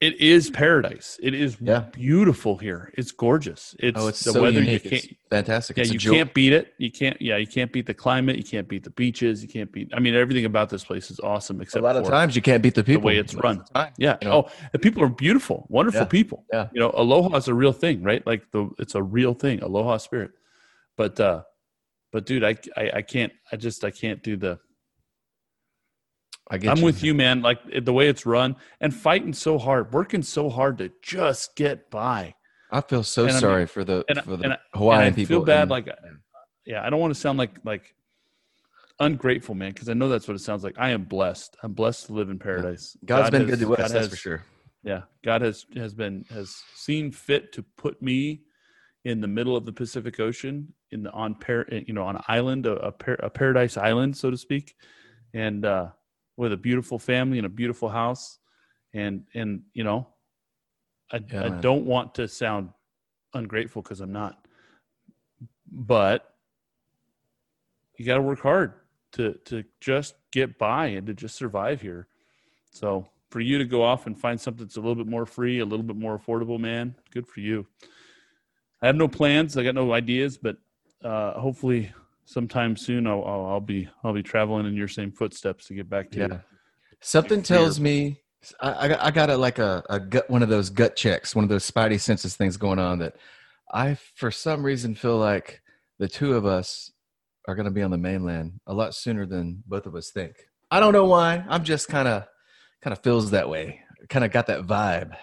it 0.06 0.20
is 0.20 0.50
paradise. 0.50 1.18
It 1.22 1.34
is 1.34 1.58
Yeah. 1.62 1.82
beautiful 1.92 2.58
here. 2.58 2.92
It's 2.98 3.12
gorgeous. 3.12 3.76
It's, 3.80 4.00
oh, 4.00 4.08
it's 4.08 4.24
the 4.24 4.32
so 4.34 4.42
weather. 4.42 4.60
unique. 4.60 4.84
You 4.84 4.90
can't, 4.92 5.18
fantastic. 5.30 5.78
yeah, 5.78 5.84
It's 5.84 5.94
you 5.94 6.12
can't 6.12 6.34
beat 6.34 6.54
it. 6.54 6.74
You 6.78 6.92
can't. 6.92 7.20
Yeah, 7.22 7.38
you 7.38 7.48
can't 7.48 7.72
beat 7.72 7.86
the 7.86 7.94
climate. 7.94 8.36
You 8.38 8.44
can't 8.44 8.68
beat 8.68 8.84
the 8.84 8.90
beaches. 8.92 9.42
You 9.42 9.50
can't 9.50 9.72
beat. 9.72 9.90
I 9.94 10.00
mean, 10.00 10.16
everything 10.16 10.46
about 10.46 10.70
this 10.70 10.84
place 10.84 11.10
is 11.12 11.20
awesome. 11.20 11.62
except 11.62 11.82
A 11.82 11.86
lot 11.86 11.96
of 11.96 12.06
for 12.06 12.12
times 12.12 12.36
you 12.36 12.42
can't 12.42 12.62
beat 12.62 12.76
the 12.76 12.84
people. 12.84 13.02
The 13.02 13.08
way 13.08 13.18
it's 13.18 13.34
run. 13.36 13.64
time. 13.74 13.94
Yeah. 13.98 14.18
you 14.22 14.28
know? 14.28 14.34
Oh, 14.48 14.52
the 14.72 14.80
people 14.80 15.02
are 15.04 15.10
beautiful, 15.10 15.66
wonderful 15.70 16.02
Yeah. 16.02 16.06
people. 16.06 16.46
Yeah. 16.52 16.68
You 16.74 16.80
know, 16.82 16.92
aloha 16.96 17.36
is 17.38 17.48
a 17.48 17.54
real 17.54 17.74
thing, 17.74 18.04
right? 18.04 18.26
Like 18.28 18.50
the 18.52 18.70
it's 18.80 18.96
a 18.96 19.04
real 19.04 19.34
thing, 19.34 19.62
aloha 19.64 19.98
spirit. 19.98 20.32
But 20.98 21.20
uh 21.20 21.44
but 22.12 22.26
dude, 22.26 22.44
I 22.44 22.56
I, 22.78 22.92
I 22.96 23.02
can't 23.02 23.34
I 23.52 23.56
just 23.56 23.84
I 23.84 23.92
can't 23.92 24.22
do 24.22 24.38
the 24.38 24.60
I 26.54 26.58
get 26.60 26.70
I'm 26.72 26.78
you. 26.78 26.86
with 26.86 27.04
you, 27.04 27.14
man. 27.14 27.42
Like 27.42 27.60
the 27.84 27.92
way 27.94 28.08
it's 28.10 28.26
run 28.26 28.56
and 28.80 28.94
fighting 28.94 29.34
so 29.34 29.58
hard, 29.58 29.92
working 29.92 30.22
so 30.22 30.50
hard 30.50 30.78
to 30.78 30.92
just 31.02 31.56
get 31.56 31.90
by. 31.90 32.36
I 32.72 32.82
feel 32.82 33.04
so 33.04 33.24
And 33.24 33.32
I 33.32 33.34
mean- 33.34 33.42
sorry 33.42 33.66
for 33.66 33.84
the 33.84 34.06
and 34.08 34.22
for 34.22 34.38
the 34.38 34.44
and 34.44 34.58
Hawaiian 34.74 35.04
and 35.08 35.14
I 35.14 35.16
people. 35.16 35.38
feel 35.38 35.46
bad 35.46 35.70
like 35.70 35.90
yeah, 36.66 36.86
I 36.86 36.90
don't 36.90 37.00
want 37.00 37.14
to 37.14 37.20
sound 37.20 37.38
like 37.40 37.52
like 37.66 37.96
ungrateful, 39.00 39.56
man, 39.56 39.72
because 39.72 39.90
I 39.90 39.94
know 39.94 40.10
that's 40.10 40.28
what 40.28 40.36
it 40.36 40.40
sounds 40.40 40.64
like. 40.64 40.76
I 40.78 40.90
am 40.92 41.04
blessed. 41.06 41.58
I'm 41.64 41.74
blessed 41.74 42.08
to 42.08 42.14
live 42.14 42.30
in 42.30 42.40
paradise. 42.40 42.96
God's 43.06 43.26
God 43.26 43.32
been 43.32 43.42
has- 43.42 43.50
good 43.50 43.66
to 43.66 43.74
us. 43.74 43.78
God 43.80 43.84
that's 43.92 43.94
has- 43.94 44.10
for 44.10 44.16
sure. 44.16 44.44
yeah 44.84 45.02
god 45.24 45.42
has 45.42 45.66
has 45.76 45.94
been 45.94 46.26
has 46.30 46.56
seen 46.76 47.12
fit 47.12 47.54
to 47.54 47.64
put 47.78 48.02
me 48.02 48.42
in 49.06 49.22
the 49.22 49.28
middle 49.28 49.56
of 49.56 49.66
the 49.66 49.72
pacific 49.72 50.20
ocean 50.20 50.74
in 50.92 51.04
the 51.04 51.12
on 51.12 51.36
par 51.36 51.66
you 51.72 51.94
know 51.94 52.04
on 52.04 52.16
an 52.18 52.22
island 52.28 52.66
a, 52.66 52.74
a, 52.90 52.92
par, 52.92 53.16
a 53.24 53.30
paradise 53.30 53.78
island 53.78 54.16
so 54.18 54.30
to 54.30 54.36
speak 54.38 54.76
and 55.34 55.64
uh 55.66 55.88
with 56.38 56.54
a 56.54 56.58
beautiful 56.58 57.00
family 57.00 57.38
and 57.38 57.46
a 57.46 57.50
beautiful 57.50 57.90
house 57.90 58.40
and 58.94 59.26
and 59.34 59.62
you 59.74 59.84
know 59.84 60.08
i, 61.12 61.20
Yeah, 61.32 61.46
I 61.46 61.50
don't 61.50 61.86
want 61.86 62.16
to 62.16 62.28
sound 62.28 62.70
ungrateful 63.34 63.82
because 63.82 64.02
i'm 64.02 64.12
not 64.12 64.46
but 65.72 66.36
you 67.98 68.06
got 68.06 68.16
to 68.16 68.22
work 68.22 68.40
hard 68.40 68.74
to 69.14 69.34
to 69.46 69.64
just 69.80 70.16
get 70.32 70.58
by 70.58 70.88
and 70.88 71.08
to 71.08 71.14
just 71.14 71.36
survive 71.36 71.82
here 71.82 72.08
so 72.72 73.08
for 73.34 73.40
you 73.40 73.58
to 73.58 73.66
go 73.66 73.82
off 73.82 74.06
and 74.06 74.16
find 74.16 74.40
something 74.40 74.64
that's 74.64 74.78
a 74.78 74.80
little 74.80 74.94
bit 74.94 75.08
more 75.08 75.26
free, 75.26 75.58
a 75.58 75.66
little 75.66 75.84
bit 75.84 75.96
more 75.96 76.20
affordable, 76.20 76.60
man, 76.60 76.94
good 77.10 77.28
for 77.28 77.40
you. 77.40 77.66
I 78.80 78.86
have 78.86 78.96
no 78.96 79.08
plans. 79.08 79.58
I 79.58 79.64
got 79.64 79.74
no 79.74 79.92
ideas, 79.92 80.38
but 80.38 80.58
uh, 81.04 81.34
hopefully 81.40 81.92
sometime 82.26 82.76
soon 82.76 83.06
I'll, 83.08 83.24
I'll, 83.26 83.46
I'll 83.46 83.60
be 83.62 83.88
I'll 84.04 84.14
be 84.14 84.24
traveling 84.24 84.66
in 84.66 84.76
your 84.76 84.88
same 84.88 85.12
footsteps 85.12 85.68
to 85.68 85.74
get 85.74 85.90
back 85.90 86.10
to 86.12 86.20
Yeah. 86.20 86.28
you. 86.28 86.40
Something 87.02 87.42
fear. 87.44 87.58
tells 87.58 87.80
me 87.80 88.22
I, 88.62 88.86
I 88.86 88.88
got- 88.88 89.00
I 89.02 89.12
got 89.12 89.30
a 89.30 89.38
like 89.38 89.60
a, 89.60 89.84
a 89.90 90.00
gut 90.00 90.30
one 90.30 90.44
of 90.44 90.50
those 90.50 90.70
gut 90.70 90.96
checks, 90.96 91.36
one 91.36 91.44
of 91.44 91.50
those 91.50 91.70
spidey 91.70 92.00
senses 92.00 92.36
things 92.36 92.58
going 92.58 92.80
on 92.80 93.00
that 93.00 93.16
I 93.74 93.96
for 94.16 94.32
some 94.32 94.64
reason 94.64 94.96
feel 94.96 95.18
like 95.18 95.62
the 96.00 96.08
two 96.08 96.34
of 96.36 96.46
us 96.46 96.92
are 97.48 97.56
going 97.56 97.66
to 97.66 97.72
be 97.72 97.82
on 97.82 97.92
the 97.92 97.98
mainland 97.98 98.60
a 98.68 98.74
lot 98.74 98.96
sooner 98.96 99.26
than 99.26 99.64
both 99.68 99.86
of 99.86 99.96
us 99.96 100.12
think. 100.12 100.36
I 100.72 100.80
don't 100.80 100.94
know 100.94 101.06
why. 101.06 101.44
I'm 101.50 101.64
just 101.64 101.88
kind 101.88 102.08
of 102.08 102.26
kind 102.82 102.94
of 102.96 103.04
feels 103.04 103.32
that 103.32 103.50
way. 103.50 103.82
Kind 104.10 104.24
of 104.26 104.32
got 104.32 104.48
that 104.48 104.62
vibe. 104.66 105.16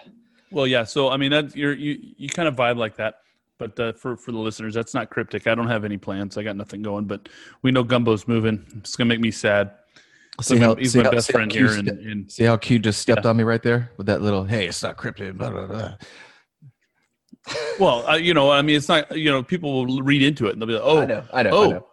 Well, 0.51 0.67
yeah. 0.67 0.83
So 0.83 1.09
I 1.09 1.17
mean, 1.17 1.31
that 1.31 1.55
you're 1.55 1.73
you 1.73 1.97
you 2.17 2.29
kind 2.29 2.47
of 2.47 2.55
vibe 2.55 2.77
like 2.77 2.97
that. 2.97 3.15
But 3.61 3.79
uh, 3.79 3.93
for 3.93 4.17
for 4.17 4.31
the 4.31 4.39
listeners, 4.39 4.73
that's 4.73 4.95
not 4.95 5.11
cryptic. 5.11 5.45
I 5.45 5.53
don't 5.53 5.67
have 5.67 5.85
any 5.85 5.99
plans. 5.99 6.35
I 6.35 6.41
got 6.41 6.55
nothing 6.55 6.81
going. 6.81 7.05
But 7.05 7.29
we 7.61 7.69
know 7.69 7.83
Gumbo's 7.83 8.27
moving. 8.27 8.65
It's 8.77 8.95
gonna 8.95 9.07
make 9.07 9.19
me 9.19 9.29
sad. 9.29 9.69
See 10.41 10.55
He's 10.55 10.63
how, 10.63 10.73
my- 10.73 10.79
he's 10.79 10.93
see 10.93 10.97
my 10.97 11.03
how- 11.03 11.11
best 11.11 11.31
friend 11.31 11.51
here. 11.51 11.67
And, 11.67 11.87
ste- 11.87 12.07
and 12.07 12.31
see 12.31 12.43
how 12.43 12.57
Q 12.57 12.79
just 12.79 12.99
stepped 12.99 13.27
on 13.27 13.37
me 13.37 13.43
right 13.43 13.61
there 13.61 13.91
with 13.97 14.07
that 14.07 14.23
little 14.23 14.45
hey, 14.45 14.67
it's 14.67 14.81
not 14.81 14.97
cryptic." 14.97 15.37
Blah, 15.37 15.51
blah, 15.51 15.67
blah. 15.67 15.93
well, 17.79 18.09
uh, 18.09 18.15
you 18.15 18.33
know, 18.33 18.49
I 18.49 18.63
mean, 18.63 18.77
it's 18.77 18.89
not. 18.89 19.15
You 19.15 19.29
know, 19.29 19.43
people 19.43 19.85
will 19.85 20.01
read 20.01 20.23
into 20.23 20.47
it 20.47 20.53
and 20.53 20.61
they'll 20.61 20.67
be 20.67 20.73
like, 20.73 20.83
"Oh, 20.83 21.01
I 21.01 21.05
know, 21.05 21.23
I 21.31 21.43
know, 21.43 21.49
I 21.49 21.53
oh, 21.53 21.69
know. 21.69 21.87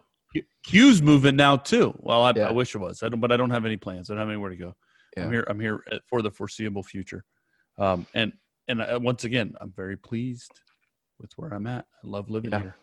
Q's 0.64 1.02
moving 1.02 1.36
now 1.36 1.58
too. 1.58 1.94
Well, 1.98 2.22
I, 2.22 2.32
Yeah. 2.34 2.48
I 2.48 2.52
wish 2.52 2.74
it 2.74 2.78
was. 2.78 3.02
I 3.02 3.10
don't, 3.10 3.20
but 3.20 3.30
I 3.30 3.36
don't 3.36 3.50
have 3.50 3.66
any 3.66 3.76
plans. 3.76 4.08
I 4.08 4.14
don't 4.14 4.20
have 4.20 4.28
anywhere 4.30 4.50
to 4.50 4.56
go. 4.56 4.74
I'm 5.18 5.30
here. 5.30 5.44
I'm 5.48 5.60
here 5.60 5.84
uh, 5.92 5.98
for 6.06 6.22
the 6.22 6.30
foreseeable 6.30 6.82
future. 6.82 7.24
Um, 7.76 8.06
and 8.14 8.32
and 8.68 8.80
uh, 8.80 8.98
once 9.02 9.24
again, 9.24 9.54
I'm 9.60 9.72
very 9.76 9.98
pleased 9.98 10.52
with 11.20 11.32
where 11.36 11.52
I'm 11.52 11.66
at. 11.66 11.86
I 12.02 12.06
love 12.06 12.30
living 12.30 12.50
Yeah. 12.52 12.60
here. 12.60 12.76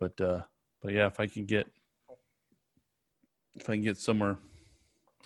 But 0.00 0.20
uh, 0.20 0.42
but 0.82 0.92
yeah, 0.92 1.06
if 1.06 1.20
I 1.20 1.26
can 1.26 1.46
get 1.46 1.66
if 3.54 3.68
I 3.70 3.74
can 3.74 3.82
get 3.82 3.96
somewhere, 3.96 4.36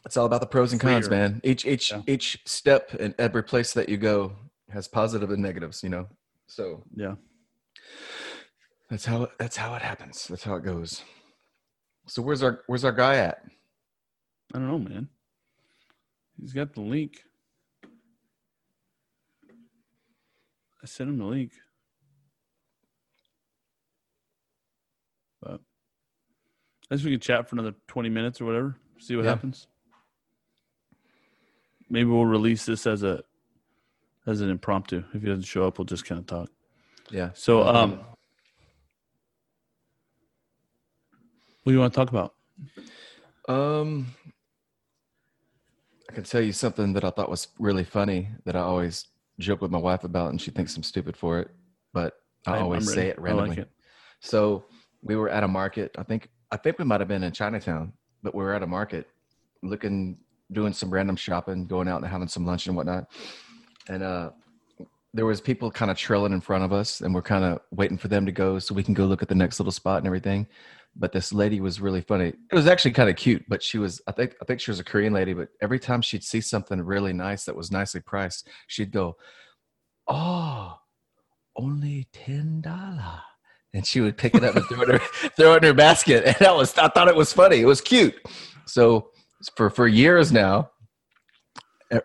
It's 0.04 0.16
all 0.16 0.26
about 0.26 0.40
the 0.40 0.46
pros 0.46 0.72
and 0.72 0.80
cons, 0.80 1.08
Freer. 1.08 1.18
man. 1.18 1.40
Each 1.42 1.64
each 1.64 1.90
Yeah. 1.90 2.02
each 2.06 2.40
step 2.44 2.92
and 2.94 3.14
every 3.18 3.42
place 3.42 3.72
that 3.72 3.88
you 3.88 3.96
go 3.96 4.36
has 4.70 4.86
positive 4.86 5.30
and 5.30 5.42
negatives, 5.42 5.82
you 5.82 5.88
know. 5.88 6.08
So 6.46 6.84
yeah. 6.94 7.14
that's 8.90 9.04
how 9.06 9.28
that's 9.38 9.56
how 9.56 9.74
it 9.74 9.82
happens. 9.82 10.26
That's 10.28 10.44
how 10.44 10.54
it 10.56 10.64
goes. 10.64 11.02
So 12.06 12.22
where's 12.22 12.42
our 12.42 12.62
where's 12.66 12.84
our 12.84 12.92
guy 12.92 13.16
at? 13.16 13.42
I 14.54 14.58
don't 14.58 14.68
know, 14.68 14.78
man. 14.78 15.08
He's 16.40 16.52
got 16.52 16.72
the 16.74 16.80
link. 16.80 17.22
I 20.82 20.86
sent 20.86 21.10
him 21.10 21.18
the 21.18 21.24
link. 21.24 21.52
But 25.42 25.60
I 26.90 26.94
guess 26.94 27.04
we 27.04 27.10
could 27.12 27.22
chat 27.22 27.48
for 27.48 27.56
another 27.56 27.74
20 27.88 28.08
minutes 28.08 28.40
or 28.40 28.46
whatever, 28.46 28.76
see 28.98 29.14
what 29.16 29.24
Yeah. 29.24 29.30
happens. 29.32 29.66
Maybe 31.90 32.08
we'll 32.08 32.26
release 32.26 32.64
this 32.66 32.86
as 32.86 33.02
a 33.02 33.22
as 34.26 34.42
an 34.42 34.50
impromptu. 34.50 35.04
If 35.14 35.22
he 35.22 35.28
doesn't 35.28 35.44
show 35.44 35.66
up, 35.66 35.78
we'll 35.78 35.86
just 35.86 36.04
kind 36.04 36.18
of 36.18 36.26
talk. 36.26 36.50
Yeah. 37.10 37.30
So 37.34 37.62
um 37.66 37.92
what 41.62 41.70
do 41.70 41.72
you 41.72 41.78
want 41.80 41.92
to 41.92 41.96
talk 41.96 42.10
about? 42.10 42.34
Um 43.48 44.08
I 46.10 46.14
can 46.14 46.24
tell 46.24 46.40
you 46.40 46.52
something 46.52 46.94
that 46.94 47.04
I 47.04 47.10
thought 47.10 47.30
was 47.30 47.48
really 47.58 47.84
funny 47.84 48.30
that 48.44 48.56
I 48.56 48.60
always 48.60 49.06
joke 49.38 49.60
with 49.60 49.70
my 49.70 49.78
wife 49.78 50.04
about 50.04 50.30
and 50.30 50.40
she 50.40 50.50
thinks 50.50 50.76
I'm 50.76 50.82
stupid 50.82 51.16
for 51.16 51.38
it, 51.40 51.50
but 51.92 52.14
I 52.46 52.52
I'm- 52.54 52.62
always 52.64 52.90
say 52.92 53.08
it 53.08 53.18
I 53.18 53.22
randomly. 53.22 53.50
like 53.50 53.58
it. 53.58 53.70
So 54.20 54.64
we 55.02 55.16
were 55.16 55.28
at 55.28 55.44
a 55.44 55.48
market. 55.48 55.94
I 55.98 56.02
think 56.02 56.28
I 56.50 56.56
think 56.56 56.78
we 56.78 56.84
might 56.84 57.00
have 57.00 57.08
been 57.08 57.22
in 57.22 57.32
Chinatown, 57.32 57.92
but 58.22 58.34
we 58.34 58.42
were 58.42 58.54
at 58.54 58.62
a 58.62 58.66
market, 58.66 59.06
looking, 59.62 60.18
doing 60.52 60.72
some 60.72 60.90
random 60.90 61.16
shopping, 61.16 61.66
going 61.66 61.88
out 61.88 62.02
and 62.02 62.10
having 62.10 62.28
some 62.28 62.46
lunch 62.46 62.66
and 62.66 62.76
whatnot. 62.76 63.10
And 63.88 64.02
uh, 64.02 64.30
there 65.12 65.26
was 65.26 65.40
people 65.40 65.70
kind 65.70 65.90
of 65.90 65.96
trailing 65.96 66.32
in 66.32 66.40
front 66.40 66.64
of 66.64 66.72
us, 66.72 67.00
and 67.00 67.14
we're 67.14 67.22
kind 67.22 67.44
of 67.44 67.60
waiting 67.70 67.98
for 67.98 68.08
them 68.08 68.24
to 68.26 68.32
go 68.32 68.58
so 68.58 68.74
we 68.74 68.82
can 68.82 68.94
go 68.94 69.04
look 69.04 69.22
at 69.22 69.28
the 69.28 69.34
next 69.34 69.60
little 69.60 69.72
spot 69.72 69.98
and 69.98 70.06
everything. 70.06 70.46
But 70.96 71.12
this 71.12 71.32
lady 71.32 71.60
was 71.60 71.80
really 71.80 72.00
funny. 72.00 72.28
It 72.28 72.54
was 72.54 72.66
actually 72.66 72.92
kind 72.92 73.10
of 73.10 73.16
cute, 73.16 73.44
but 73.48 73.62
she 73.62 73.78
was 73.78 74.00
I 74.06 74.12
think 74.12 74.34
I 74.42 74.44
think 74.44 74.60
she 74.60 74.70
was 74.70 74.80
a 74.80 74.84
Korean 74.84 75.12
lady. 75.12 75.32
But 75.32 75.48
every 75.60 75.78
time 75.78 76.02
she'd 76.02 76.24
see 76.24 76.40
something 76.40 76.80
really 76.80 77.12
nice 77.12 77.44
that 77.44 77.54
was 77.54 77.70
nicely 77.70 78.00
priced, 78.00 78.48
she'd 78.66 78.90
go, 78.90 79.16
"Oh, 80.08 80.78
only 81.56 82.08
ten 82.12 82.62
dollar." 82.62 83.22
And 83.78 83.86
she 83.86 84.00
would 84.00 84.16
pick 84.16 84.34
it 84.34 84.42
up 84.42 84.56
and 84.56 84.64
throw 84.66 84.82
it 84.82 84.88
in 84.90 84.98
her, 84.98 84.98
throw 85.36 85.54
it 85.54 85.58
in 85.58 85.62
her 85.62 85.72
basket. 85.72 86.24
And 86.26 86.36
that 86.40 86.56
was 86.56 86.76
I 86.76 86.88
thought 86.88 87.06
it 87.06 87.14
was 87.14 87.32
funny. 87.32 87.60
It 87.60 87.64
was 87.64 87.80
cute. 87.80 88.14
So 88.66 89.10
for 89.54 89.70
for 89.70 89.86
years 89.86 90.32
now, 90.32 90.70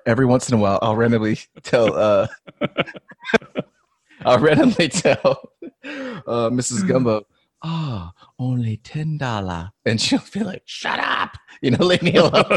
every 0.06 0.26
once 0.26 0.48
in 0.50 0.56
a 0.56 0.62
while, 0.62 0.78
I'll 0.84 0.96
randomly 0.96 1.40
tell 1.64 1.96
uh, 1.96 2.28
I'll 4.26 4.38
randomly 4.38 4.88
tell 4.88 5.50
uh, 5.84 6.50
Mrs. 6.52 6.88
Gumbo, 6.88 7.26
"Oh, 7.64 8.12
only 8.38 8.78
ten 8.78 9.18
dollar," 9.18 9.72
and 9.84 10.00
she'll 10.00 10.22
be 10.32 10.42
like, 10.42 10.62
"Shut 10.66 11.00
up," 11.00 11.38
you 11.64 11.72
know, 11.72 11.84
leave 11.86 12.04
me 12.04 12.16
alone. 12.16 12.54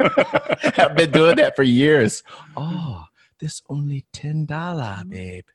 I've 0.00 0.94
been 0.94 1.12
doing 1.12 1.36
that 1.36 1.54
for 1.56 1.62
years. 1.62 2.22
Oh, 2.58 3.04
this 3.40 3.62
only 3.70 4.04
ten 4.12 4.44
dollar, 4.44 5.02
babe. 5.08 5.46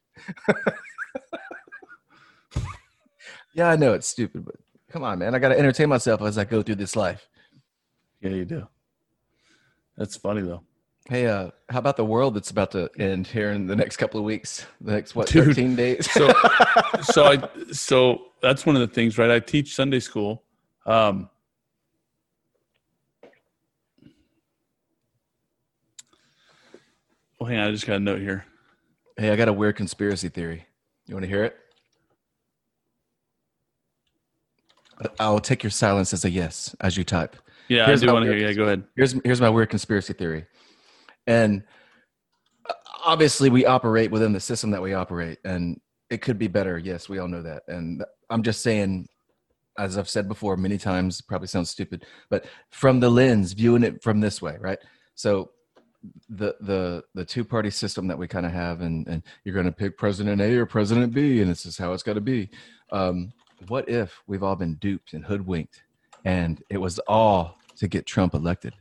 Yeah, 3.54 3.70
I 3.70 3.76
know 3.76 3.94
it's 3.94 4.08
stupid, 4.08 4.46
but 4.46 4.56
come 4.90 5.04
on, 5.04 5.20
man. 5.20 5.36
I 5.36 5.40
got 5.40 5.50
to 5.50 5.58
entertain 5.60 5.90
myself 5.90 6.22
as 6.22 6.38
I 6.38 6.44
go 6.44 6.62
through 6.62 6.76
this 6.76 6.96
life. 6.96 7.28
Yeah, 8.22 8.32
you 8.32 8.46
do. 8.46 8.68
That's 9.98 10.16
funny 10.18 10.42
though. 10.42 10.64
Hey, 11.10 11.28
uh, 11.28 11.52
how 11.70 11.80
about 11.80 11.98
the 11.98 12.06
world 12.06 12.34
that's 12.34 12.50
about 12.50 12.72
to 12.72 12.90
end 12.98 13.28
here 13.28 13.52
in 13.52 13.68
the 13.68 13.76
next 13.76 13.98
couple 13.98 14.20
of 14.20 14.26
weeks? 14.26 14.66
The 14.80 14.94
next 14.94 15.16
what, 15.16 15.28
Dude, 15.28 15.46
thirteen 15.46 15.76
days? 15.76 16.10
so, 16.10 16.34
so 17.02 17.26
I, 17.26 17.50
so 17.72 18.28
that's 18.42 18.66
one 18.66 18.76
of 18.76 18.82
the 18.82 18.88
things, 18.88 19.18
right? 19.18 19.30
I 19.30 19.40
teach 19.40 19.76
Sunday 19.76 20.00
school. 20.00 20.44
Um, 20.86 21.30
well, 27.40 27.50
hang 27.50 27.60
on, 27.60 27.68
I 27.68 27.72
just 27.72 27.86
got 27.86 27.98
a 27.98 28.00
note 28.00 28.20
here. 28.20 28.46
Hey, 29.18 29.30
I 29.30 29.36
got 29.36 29.50
a 29.50 29.54
weird 29.54 29.76
conspiracy 29.76 30.30
theory. 30.30 30.66
You 31.06 31.16
want 31.16 31.24
to 31.24 31.30
hear 31.30 31.44
it? 31.44 31.58
I'll 35.20 35.40
take 35.40 35.64
your 35.64 35.72
silence 35.72 36.14
as 36.14 36.26
a 36.26 36.30
yes 36.30 36.76
as 36.82 36.98
you 36.98 37.04
type. 37.04 37.36
Yeah, 37.68 37.86
Here's 37.86 38.02
I 38.02 38.06
do 38.06 38.08
my 38.08 38.14
want 38.14 38.24
to 38.26 38.30
weird 38.30 38.40
hear. 38.40 38.50
Yeah, 38.50 38.56
go 38.56 38.64
ahead. 38.64 38.84
Here's 38.96 39.14
here's 39.24 39.42
my 39.42 39.50
weird 39.50 39.70
conspiracy 39.70 40.14
theory, 40.14 40.46
and 41.28 41.64
uh, 42.70 42.74
obviously 43.04 43.50
we 43.50 43.66
operate 43.66 44.12
within 44.12 44.34
the 44.34 44.40
system 44.40 44.72
that 44.72 44.82
we 44.82 44.94
operate, 44.94 45.40
and 45.46 45.80
it 46.10 46.22
could 46.22 46.38
be 46.38 46.48
better. 46.48 46.78
Yes, 46.78 47.08
we 47.08 47.20
all 47.20 47.28
know 47.28 47.42
that, 47.42 47.64
and 47.68 48.04
I'm 48.30 48.44
just 48.44 48.62
saying, 48.62 49.08
as 49.78 49.98
I've 49.98 50.10
said 50.10 50.28
before 50.28 50.58
many 50.58 50.78
times, 50.78 51.22
probably 51.22 51.48
sounds 51.48 51.70
stupid, 51.70 52.06
but 52.30 52.46
from 52.72 53.00
the 53.00 53.10
lens 53.10 53.54
viewing 53.54 53.84
it 53.84 54.04
from 54.04 54.20
this 54.20 54.42
way, 54.42 54.58
right? 54.60 54.80
So 55.16 55.52
the 56.30 56.56
the 56.62 57.04
the 57.14 57.26
two 57.26 57.46
party 57.46 57.70
system 57.70 58.08
that 58.08 58.18
we 58.18 58.28
kind 58.28 58.46
of 58.46 58.52
have, 58.52 58.82
and 58.82 59.08
and 59.08 59.24
you're 59.44 59.54
going 59.54 59.66
to 59.66 59.72
pick 59.72 59.98
President 59.98 60.42
A 60.42 60.56
or 60.58 60.66
President 60.66 61.14
B, 61.14 61.42
and 61.42 61.50
this 61.50 61.66
is 61.66 61.78
how 61.78 61.94
it's 61.94 62.04
got 62.04 62.14
to 62.14 62.22
be. 62.22 62.50
Um, 62.92 63.32
what 63.70 63.88
if 63.90 64.22
we've 64.28 64.44
all 64.44 64.56
been 64.56 64.76
duped 64.76 65.14
and 65.14 65.24
hoodwinked, 65.26 65.84
and 66.26 66.62
it 66.70 66.78
was 66.78 67.00
all 67.00 67.58
to 67.78 67.88
get 67.88 68.06
Trump 68.06 68.34
elected? 68.34 68.74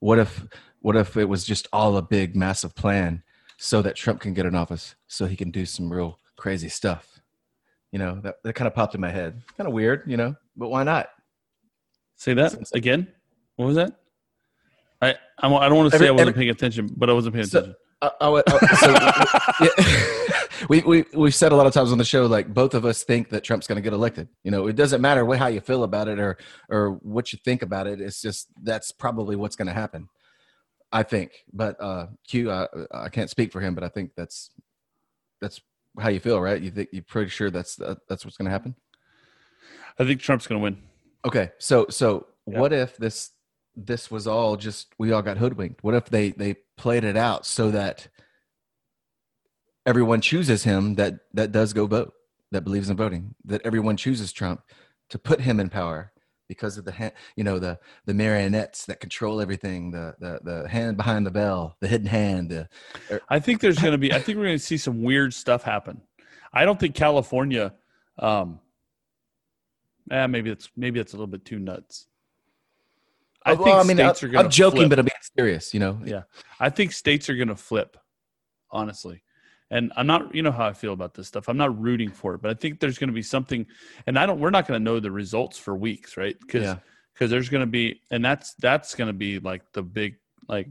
What 0.00 0.18
if 0.18 0.44
what 0.80 0.96
if 0.96 1.16
it 1.16 1.24
was 1.28 1.44
just 1.44 1.66
all 1.72 1.96
a 1.96 2.02
big 2.02 2.36
massive 2.36 2.74
plan 2.74 3.22
so 3.58 3.82
that 3.82 3.96
Trump 3.96 4.20
can 4.20 4.34
get 4.34 4.46
in 4.46 4.54
office, 4.54 4.94
so 5.08 5.26
he 5.26 5.36
can 5.36 5.50
do 5.50 5.64
some 5.66 5.92
real 5.92 6.18
crazy 6.36 6.68
stuff? 6.68 7.20
You 7.92 7.98
know, 7.98 8.20
that, 8.22 8.36
that 8.44 8.52
kind 8.54 8.66
of 8.68 8.74
popped 8.74 8.94
in 8.94 9.00
my 9.00 9.10
head. 9.10 9.42
Kind 9.56 9.66
of 9.68 9.72
weird, 9.72 10.02
you 10.06 10.16
know, 10.16 10.34
but 10.56 10.68
why 10.68 10.82
not? 10.82 11.08
Say 12.16 12.34
that 12.34 12.54
again. 12.74 13.08
What 13.56 13.66
was 13.66 13.76
that? 13.76 13.92
I 15.00 15.14
I, 15.38 15.48
I 15.54 15.68
don't 15.68 15.76
want 15.78 15.90
to 15.92 15.98
say 15.98 16.04
Every- 16.04 16.08
I 16.08 16.10
wasn't 16.12 16.28
every- 16.28 16.38
paying 16.40 16.50
attention, 16.50 16.90
but 16.96 17.08
I 17.10 17.12
wasn't 17.14 17.34
paying 17.34 17.46
So- 17.46 17.58
attention. 17.60 17.76
I, 18.02 18.10
I 18.20 18.28
would- 18.28 18.44
I- 18.46 20.36
so, 20.50 20.66
we 20.68 20.80
we 20.82 21.04
we've 21.14 21.34
said 21.34 21.52
a 21.52 21.56
lot 21.56 21.66
of 21.66 21.72
times 21.72 21.92
on 21.92 21.98
the 21.98 22.04
show 22.04 22.26
like 22.26 22.52
both 22.52 22.74
of 22.74 22.84
us 22.84 23.02
think 23.04 23.30
that 23.30 23.42
Trump's 23.44 23.66
going 23.66 23.76
to 23.76 23.82
get 23.82 23.92
elected. 23.92 24.28
You 24.44 24.50
know, 24.50 24.66
it 24.66 24.76
doesn't 24.76 25.00
matter 25.00 25.24
what 25.24 25.38
how 25.38 25.46
you 25.48 25.60
feel 25.60 25.82
about 25.84 26.08
it 26.08 26.18
or 26.18 26.36
or 26.68 26.90
what 27.02 27.32
you 27.32 27.38
think 27.44 27.62
about 27.62 27.86
it. 27.86 28.00
It's 28.00 28.20
just 28.20 28.48
that's 28.62 28.92
probably 28.92 29.36
what's 29.36 29.56
going 29.56 29.68
to 29.68 29.74
happen. 29.74 30.08
I 30.92 31.02
think, 31.02 31.32
but 31.52 31.80
uh, 31.80 32.06
Q, 32.28 32.50
I, 32.50 32.66
I 32.92 33.08
can't 33.08 33.28
speak 33.28 33.50
for 33.52 33.60
him, 33.60 33.74
but 33.74 33.82
I 33.84 33.88
think 33.88 34.12
that's 34.16 34.50
that's 35.40 35.60
how 35.98 36.08
you 36.10 36.20
feel, 36.20 36.40
right? 36.40 36.60
You 36.60 36.70
think 36.70 36.90
you're 36.92 37.02
pretty 37.02 37.30
sure 37.30 37.50
that's 37.50 37.80
uh, 37.80 37.96
that's 38.08 38.24
what's 38.24 38.36
going 38.36 38.46
to 38.46 38.52
happen. 38.52 38.76
I 39.98 40.04
think 40.04 40.20
Trump's 40.20 40.46
going 40.46 40.60
to 40.60 40.62
win. 40.62 40.82
Okay, 41.26 41.50
so 41.58 41.86
so 41.90 42.26
Yeah. 42.46 42.60
what 42.60 42.72
if 42.72 42.96
this 42.98 43.30
this 43.76 44.10
was 44.10 44.26
all 44.26 44.56
just 44.56 44.94
we 44.98 45.12
all 45.12 45.22
got 45.22 45.38
hoodwinked? 45.38 45.84
What 45.84 45.94
if 45.94 46.06
they 46.06 46.30
they 46.30 46.56
played 46.76 47.04
it 47.04 47.16
out 47.16 47.46
so 47.46 47.70
that 47.70 48.08
everyone 49.84 50.20
chooses 50.20 50.64
him 50.64 50.94
that 50.94 51.20
that 51.34 51.52
does 51.52 51.72
go 51.72 51.86
vote, 51.86 52.14
that 52.50 52.62
believes 52.62 52.90
in 52.90 52.96
voting, 52.96 53.34
that 53.44 53.62
everyone 53.64 53.96
chooses 53.96 54.32
Trump 54.32 54.62
to 55.10 55.18
put 55.18 55.40
him 55.40 55.60
in 55.60 55.68
power 55.68 56.12
because 56.48 56.78
of 56.78 56.84
the 56.84 56.92
hand, 56.92 57.12
you 57.36 57.44
know 57.44 57.58
the 57.58 57.78
the 58.04 58.14
marionettes 58.14 58.86
that 58.86 59.00
control 59.00 59.40
everything, 59.40 59.90
the 59.90 60.14
the 60.18 60.40
the 60.42 60.68
hand 60.68 60.96
behind 60.96 61.26
the 61.26 61.30
bell, 61.30 61.76
the 61.80 61.88
hidden 61.88 62.06
hand. 62.06 62.50
The, 62.50 62.68
I 63.28 63.38
think 63.38 63.60
there's 63.60 63.78
going 63.78 63.92
to 63.92 63.98
be. 63.98 64.12
I 64.12 64.20
think 64.20 64.38
we're 64.38 64.44
going 64.44 64.58
to 64.58 64.64
see 64.64 64.76
some 64.76 65.02
weird 65.02 65.34
stuff 65.34 65.62
happen. 65.62 66.00
I 66.52 66.64
don't 66.64 66.78
think 66.78 66.94
California. 66.94 67.74
Um, 68.18 68.60
eh, 70.10 70.26
maybe 70.26 70.50
it's 70.50 70.70
maybe 70.76 71.00
it's 71.00 71.12
a 71.12 71.16
little 71.16 71.26
bit 71.26 71.44
too 71.44 71.58
nuts. 71.58 72.06
I 73.46 73.54
Well, 73.54 73.64
think 73.64 73.76
I 73.76 73.82
mean, 73.84 73.96
states 73.96 74.22
I, 74.22 74.26
are 74.26 74.30
going. 74.30 74.44
I'm 74.44 74.50
joking, 74.50 74.88
but 74.88 74.98
I'm 74.98 75.04
being 75.04 75.14
serious. 75.38 75.72
You 75.72 75.80
know, 75.80 76.00
Yeah. 76.04 76.22
I 76.60 76.68
think 76.68 76.92
states 76.92 77.30
are 77.30 77.36
going 77.36 77.48
to 77.48 77.56
flip, 77.56 77.96
honestly. 78.70 79.22
And 79.70 79.92
I'm 79.96 80.06
not, 80.06 80.32
you 80.34 80.42
know 80.42 80.52
how 80.52 80.66
I 80.66 80.72
feel 80.72 80.92
about 80.92 81.14
this 81.14 81.26
stuff. 81.26 81.48
I'm 81.48 81.56
not 81.56 81.76
rooting 81.80 82.10
for 82.10 82.34
it, 82.34 82.42
but 82.42 82.50
I 82.50 82.54
think 82.54 82.78
there's 82.78 82.98
going 82.98 83.08
to 83.08 83.14
be 83.14 83.22
something, 83.22 83.66
and 84.06 84.16
I 84.18 84.24
don't. 84.26 84.38
We're 84.38 84.50
not 84.50 84.68
going 84.68 84.78
to 84.80 84.84
know 84.84 85.00
the 85.00 85.10
results 85.10 85.58
for 85.58 85.74
weeks, 85.76 86.16
right? 86.16 86.36
Because 86.40 86.62
Yeah. 86.62 86.76
because 87.14 87.30
there's 87.30 87.48
going 87.48 87.62
to 87.62 87.66
be, 87.66 88.00
and 88.10 88.24
that's 88.24 88.54
that's 88.54 88.94
going 88.94 89.08
to 89.08 89.12
be 89.12 89.38
like 89.40 89.62
the 89.72 89.82
big 89.82 90.16
like 90.48 90.68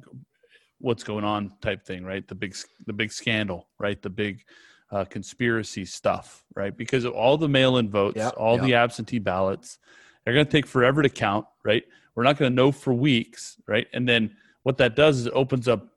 what's 0.80 1.04
going 1.04 1.26
on 1.26 1.52
type 1.62 1.84
thing, 1.86 2.06
right? 2.06 2.26
The 2.28 2.36
big 2.36 2.56
the 2.86 2.94
big 2.94 3.12
scandal, 3.12 3.68
right? 3.80 4.02
The 4.02 4.10
big 4.10 4.44
uh, 4.92 5.04
conspiracy 5.04 5.84
stuff, 5.84 6.46
right? 6.56 6.76
Because 6.78 7.04
of 7.04 7.14
all 7.14 7.38
the 7.38 7.50
mail-in 7.50 7.90
votes, 7.90 8.16
Yeah, 8.18 8.30
all 8.30 8.56
yeah. 8.58 8.62
the 8.64 8.74
absentee 8.76 9.20
ballots, 9.20 9.78
they're 10.24 10.34
going 10.34 10.46
to 10.46 10.52
take 10.52 10.68
forever 10.68 11.02
to 11.02 11.10
count, 11.10 11.46
right? 11.66 11.84
We're 12.15 12.23
not 12.23 12.38
going 12.38 12.51
to 12.51 12.56
know 12.56 12.71
for 12.71 12.93
weeks, 12.93 13.58
right? 13.67 13.88
And 13.93 14.08
then 14.08 14.36
what 14.63 14.78
that 14.78 14.95
does 14.95 15.19
is 15.19 15.25
it 15.28 15.34
opens 15.34 15.67
up 15.67 15.88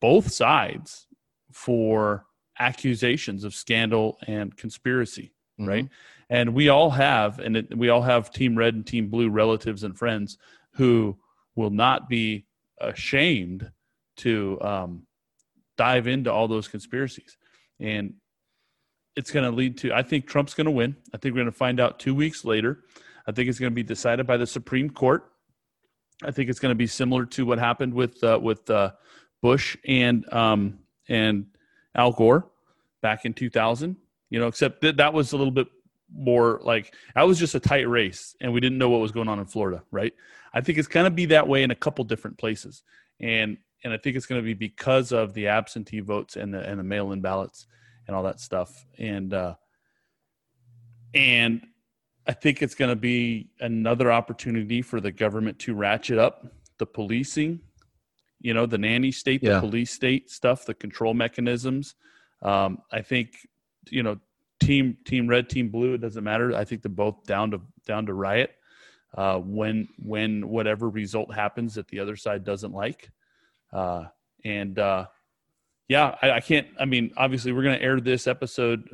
both 0.00 0.32
sides 0.32 1.06
for 1.52 2.24
accusations 2.58 3.44
of 3.44 3.54
scandal 3.54 4.18
and 4.26 4.56
conspiracy, 4.56 5.32
Mhm. 5.60 5.66
right? 5.68 5.88
And 6.30 6.54
we 6.54 6.68
all 6.68 6.90
have, 6.90 7.38
and 7.38 7.56
it, 7.56 7.76
we 7.76 7.88
all 7.88 8.02
have 8.02 8.30
Team 8.32 8.56
Red 8.56 8.74
and 8.74 8.86
Team 8.86 9.08
Blue 9.08 9.28
relatives 9.30 9.84
and 9.84 9.96
friends 9.96 10.38
who 10.72 11.18
will 11.54 11.70
not 11.70 12.08
be 12.08 12.46
ashamed 12.80 13.70
to 14.16 14.58
um, 14.60 15.06
dive 15.76 16.06
into 16.06 16.32
all 16.32 16.48
those 16.48 16.68
conspiracies, 16.68 17.36
and 17.80 18.14
it's 19.16 19.30
going 19.30 19.44
to 19.48 19.56
lead 19.56 19.78
to. 19.78 19.92
I 19.92 20.02
think 20.02 20.26
Trump's 20.26 20.54
going 20.54 20.66
to 20.66 20.70
win. 20.70 20.96
I 21.14 21.16
think 21.18 21.34
we're 21.34 21.40
going 21.42 21.52
to 21.52 21.52
find 21.52 21.80
out 21.80 21.98
two 21.98 22.14
weeks 22.14 22.44
later. 22.44 22.84
I 23.26 23.32
think 23.32 23.48
it's 23.48 23.58
going 23.58 23.72
to 23.72 23.74
be 23.74 23.82
decided 23.82 24.26
by 24.26 24.36
the 24.36 24.46
Supreme 24.46 24.90
Court. 24.90 25.30
I 26.22 26.30
think 26.30 26.50
it's 26.50 26.58
going 26.58 26.72
to 26.72 26.76
be 26.76 26.86
similar 26.86 27.26
to 27.26 27.46
what 27.46 27.58
happened 27.58 27.94
with 27.94 28.22
uh, 28.24 28.38
with 28.42 28.68
uh, 28.70 28.92
Bush 29.40 29.76
and 29.86 30.30
um, 30.32 30.80
and 31.08 31.46
Al 31.94 32.12
Gore 32.12 32.48
back 33.00 33.24
in 33.24 33.34
2000. 33.34 33.96
You 34.30 34.40
know, 34.40 34.48
except 34.48 34.80
that 34.82 34.96
that 34.98 35.14
was 35.14 35.32
a 35.32 35.36
little 35.36 35.52
bit 35.52 35.68
more 36.12 36.60
like 36.62 36.94
that 37.14 37.22
was 37.22 37.38
just 37.38 37.54
a 37.54 37.60
tight 37.60 37.88
race, 37.88 38.34
and 38.40 38.52
we 38.52 38.60
didn't 38.60 38.78
know 38.78 38.90
what 38.90 39.00
was 39.00 39.12
going 39.12 39.28
on 39.28 39.38
in 39.38 39.46
Florida, 39.46 39.82
right? 39.90 40.12
I 40.52 40.60
think 40.60 40.78
it's 40.78 40.88
going 40.88 41.04
to 41.04 41.10
be 41.10 41.26
that 41.26 41.46
way 41.46 41.62
in 41.62 41.70
a 41.70 41.76
couple 41.76 42.04
different 42.04 42.38
places, 42.38 42.82
and 43.20 43.58
and 43.84 43.92
I 43.92 43.96
think 43.96 44.16
it's 44.16 44.26
going 44.26 44.40
to 44.40 44.44
be 44.44 44.54
because 44.54 45.12
of 45.12 45.34
the 45.34 45.48
absentee 45.48 46.00
votes 46.00 46.36
and 46.36 46.52
the 46.52 46.60
and 46.60 46.78
the 46.78 46.84
mail-in 46.84 47.20
ballots 47.20 47.66
and 48.06 48.16
all 48.16 48.24
that 48.24 48.40
stuff, 48.40 48.86
and 48.98 49.32
uh, 49.32 49.54
and 51.14 51.66
I 52.28 52.32
think 52.32 52.60
it's 52.62 52.74
going 52.74 52.90
to 52.90 52.96
be 52.96 53.48
another 53.60 54.12
opportunity 54.12 54.82
for 54.82 55.00
the 55.00 55.10
government 55.10 55.58
to 55.60 55.74
ratchet 55.74 56.18
up 56.18 56.46
the 56.76 56.84
policing, 56.86 57.60
you 58.40 58.52
know, 58.52 58.66
the 58.66 58.76
nanny 58.78 59.10
state, 59.10 59.42
Yeah. 59.42 59.54
the 59.54 59.60
police 59.60 59.90
state 59.90 60.30
stuff, 60.30 60.66
the 60.66 60.74
control 60.74 61.14
mechanisms. 61.14 61.94
Um, 62.42 62.82
I 62.92 63.00
think, 63.00 63.48
you 63.90 64.02
know, 64.02 64.18
team 64.60 64.98
team 65.04 65.26
red, 65.26 65.48
team 65.48 65.70
blue, 65.70 65.94
it 65.94 66.00
doesn't 66.02 66.22
matter. 66.22 66.54
I 66.54 66.64
think 66.64 66.82
they're 66.82 66.90
both 66.90 67.24
down 67.24 67.50
to 67.52 67.60
down 67.86 68.06
to 68.06 68.12
riot 68.14 68.52
uh, 69.16 69.38
when 69.38 69.88
when 69.98 70.48
whatever 70.48 70.88
result 70.90 71.34
happens 71.34 71.74
that 71.76 71.88
the 71.88 71.98
other 72.00 72.14
side 72.16 72.44
doesn't 72.44 72.72
like. 72.72 73.10
Uh, 73.72 74.04
and 74.44 74.78
uh, 74.78 75.06
yeah, 75.88 76.16
I, 76.20 76.32
I 76.32 76.40
can't. 76.40 76.68
I 76.78 76.84
mean, 76.84 77.12
obviously, 77.16 77.52
we're 77.52 77.62
going 77.62 77.78
to 77.78 77.84
air 77.84 78.00
this 78.00 78.26
episode 78.26 78.86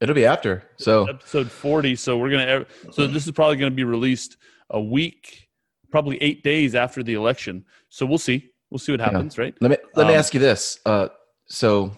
It'll 0.00 0.14
be 0.14 0.24
after. 0.26 0.62
So 0.76 1.06
episode 1.08 1.50
40 1.50 1.96
so 1.96 2.16
we're 2.18 2.30
gonna 2.30 2.66
so 2.92 3.06
this 3.06 3.26
is 3.26 3.32
probably 3.32 3.56
gonna 3.56 3.70
be 3.70 3.84
released 3.84 4.36
a 4.70 4.80
week 4.80 5.48
probably 5.90 6.22
eight 6.22 6.44
days 6.44 6.74
after 6.74 7.02
the 7.02 7.14
election 7.14 7.64
so 7.88 8.04
we'll 8.06 8.18
see 8.18 8.50
we'll 8.70 8.78
see 8.78 8.92
what 8.92 9.00
happens 9.00 9.38
right 9.38 9.54
let 9.60 9.70
me 9.70 9.76
let 9.94 10.06
me 10.06 10.12
Um, 10.12 10.18
ask 10.18 10.34
you 10.34 10.40
this. 10.40 10.78
Uh, 10.86 11.08
so 11.48 11.92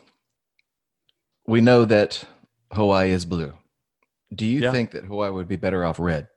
we 1.46 1.60
know 1.60 1.84
that 1.84 2.24
Hawaii 2.72 3.10
is 3.10 3.24
blue. 3.26 3.52
Do 4.34 4.46
you 4.46 4.60
Yeah. 4.60 4.70
think 4.70 4.92
that 4.92 5.04
Hawaii 5.04 5.30
would 5.32 5.48
be 5.48 5.56
better 5.56 5.84
off 5.84 5.98
red? 5.98 6.28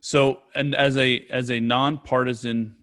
so 0.00 0.42
and 0.54 0.74
as 0.76 0.96
a 0.96 1.26
as 1.28 1.50
a 1.50 1.58
nonpartisan 1.58 2.76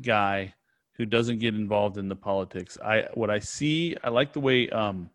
guy 0.00 0.54
who 0.96 1.04
doesn't 1.04 1.40
get 1.40 1.54
involved 1.56 1.98
in 1.98 2.08
the 2.08 2.14
politics 2.14 2.78
i 2.84 3.02
what 3.14 3.30
i 3.30 3.38
see 3.40 3.96
i 4.04 4.08
like 4.08 4.32
the 4.32 4.38
way 4.40 4.70
um 4.70 5.10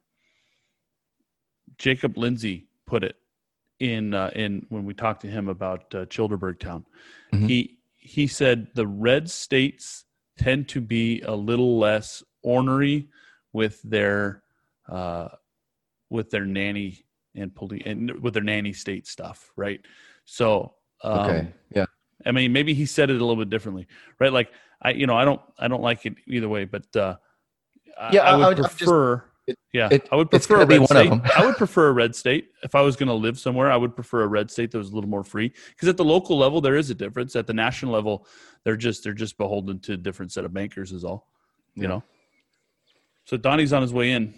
jacob 1.78 2.18
lindsay 2.18 2.68
put 2.86 3.04
it 3.04 3.16
in 3.80 4.14
uh, 4.14 4.32
in 4.36 4.66
when 4.70 4.86
we 4.86 4.94
talked 4.94 5.22
to 5.22 5.28
him 5.28 5.48
about 5.50 5.94
uh, 5.94 6.06
childerberg 6.06 6.60
town 6.60 6.86
Mhm. 7.34 7.48
he 7.48 7.78
he 7.96 8.26
said 8.28 8.68
the 8.74 8.88
red 8.88 9.30
states 9.30 10.06
tend 10.38 10.68
to 10.70 10.80
be 10.82 11.22
a 11.22 11.36
little 11.36 11.78
less 11.78 12.24
ornery 12.42 13.08
with 13.54 13.82
their 13.84 14.44
uh 14.90 15.28
with 16.10 16.30
their 16.32 16.46
nanny 16.46 17.04
and 17.36 17.54
police 17.54 17.84
and 17.86 18.12
with 18.22 18.34
their 18.34 18.44
nanny 18.44 18.72
state 18.74 19.06
stuff 19.08 19.52
right 19.56 19.82
so 20.26 20.74
um, 21.04 21.20
Okay. 21.20 21.54
yeah. 21.76 21.86
I 22.26 22.32
mean, 22.32 22.52
maybe 22.52 22.74
he 22.74 22.88
said 22.88 23.12
it 23.12 23.22
a 23.22 23.24
little 23.24 23.36
bit 23.36 23.52
differently, 23.52 23.86
right? 24.20 24.34
Like 24.34 24.50
I, 24.82 24.90
you 24.92 25.06
know, 25.06 25.16
I 25.16 25.24
don't, 25.24 25.40
I 25.60 25.68
don't 25.68 25.84
like 25.84 26.08
it 26.08 26.16
either 26.26 26.50
way, 26.50 26.66
but 26.66 26.84
uh, 26.96 27.18
I- 28.00 28.14
Yeah, 28.14 28.22
I, 28.24 28.32
I- 28.32 28.36
would 28.38 28.44
I 28.46 28.48
would- 28.50 28.58
I'm 28.58 28.64
just- 28.64 28.80
Yeah, 29.72 29.90
It- 29.92 30.08
I 30.12 30.16
would 30.16 30.30
prefer 30.30 30.62
a 30.62 30.66
be 30.66 30.78
red 30.78 30.90
one 30.90 30.98
of 30.98 30.98
state. 30.98 31.10
them. 31.10 31.22
I 31.36 31.46
would 31.46 31.56
prefer 31.58 31.88
a 31.90 31.92
red 31.94 32.16
state 32.16 32.52
if 32.64 32.76
I 32.76 32.82
was 32.82 32.96
going 32.96 33.08
to 33.08 33.14
live 33.14 33.40
somewhere. 33.40 33.72
I 33.72 33.78
would 33.78 33.96
prefer 33.96 34.24
a 34.24 34.28
red 34.28 34.52
state 34.52 34.72
that 34.72 34.78
was 34.78 34.90
a 34.92 34.96
little 34.96 35.10
more 35.10 35.24
free 35.24 35.54
because 35.70 35.88
at 35.88 35.96
the 35.98 36.04
local 36.04 36.38
level 36.38 36.60
there 36.62 36.76
is 36.76 36.90
a 36.90 36.96
difference. 36.96 37.36
At 37.36 37.48
the 37.48 37.54
national 37.54 37.94
level, 37.94 38.28
they're 38.64 38.76
just 38.76 39.04
they're 39.04 39.14
just 39.14 39.38
beholden 39.38 39.80
to 39.82 39.94
a 39.94 39.98
different 39.98 40.32
set 40.32 40.44
of 40.46 40.54
bankers. 40.54 40.92
Is 40.92 41.04
all, 41.06 41.28
you 41.76 41.84
Yeah. 41.84 41.90
know. 41.90 42.04
So 43.26 43.38
Donnie's 43.38 43.72
on 43.74 43.82
his 43.82 43.94
way 43.94 44.12
in. 44.12 44.34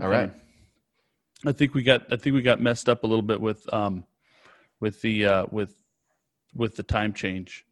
All 0.00 0.08
right. 0.08 0.32
I 1.46 1.52
think 1.52 1.74
we 1.74 1.82
got 1.82 2.12
I 2.12 2.16
think 2.16 2.34
we 2.34 2.42
got 2.42 2.60
messed 2.60 2.88
up 2.88 3.04
a 3.04 3.06
little 3.06 3.22
bit 3.22 3.40
with 3.40 3.72
um 3.72 4.04
with 4.80 5.00
the 5.02 5.26
uh 5.26 5.46
with 5.50 5.74
with 6.54 6.74
the 6.76 6.82
time 6.82 7.12
change. 7.12 7.64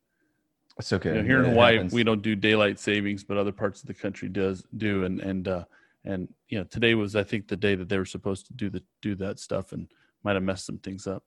It's 0.79 0.93
okay. 0.93 1.11
You 1.11 1.15
know, 1.17 1.25
here 1.25 1.43
in 1.43 1.51
Hawaii, 1.51 1.75
happens. 1.75 1.93
we 1.93 2.05
don't 2.05 2.23
do 2.23 2.37
daylight 2.37 2.79
savings, 2.79 3.25
but 3.25 3.37
other 3.37 3.51
parts 3.51 3.81
of 3.81 3.89
the 3.89 3.95
country 3.95 4.29
does 4.29 4.65
do. 4.77 5.05
And 5.05 5.21
and 5.21 5.49
uh, 5.49 5.65
and 6.09 6.27
you 6.49 6.59
know, 6.59 6.65
today 6.65 6.95
was 6.95 7.15
I 7.15 7.23
think 7.23 7.47
the 7.47 7.57
day 7.57 7.75
that 7.77 7.89
they 7.89 7.99
were 7.99 8.05
supposed 8.07 8.47
to 8.47 8.55
do 8.55 8.71
the 8.71 8.83
do 9.03 9.15
that 9.17 9.39
stuff, 9.39 9.73
and 9.73 9.87
might 10.25 10.35
have 10.35 10.43
messed 10.43 10.67
some 10.67 10.79
things 10.79 11.07
up. 11.07 11.23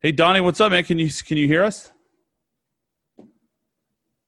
Hey 0.00 0.12
Donnie, 0.12 0.40
what's 0.40 0.60
up, 0.60 0.72
man? 0.72 0.84
Can 0.84 0.98
you 0.98 1.08
can 1.26 1.38
you 1.38 1.46
hear 1.46 1.64
us? 1.64 1.92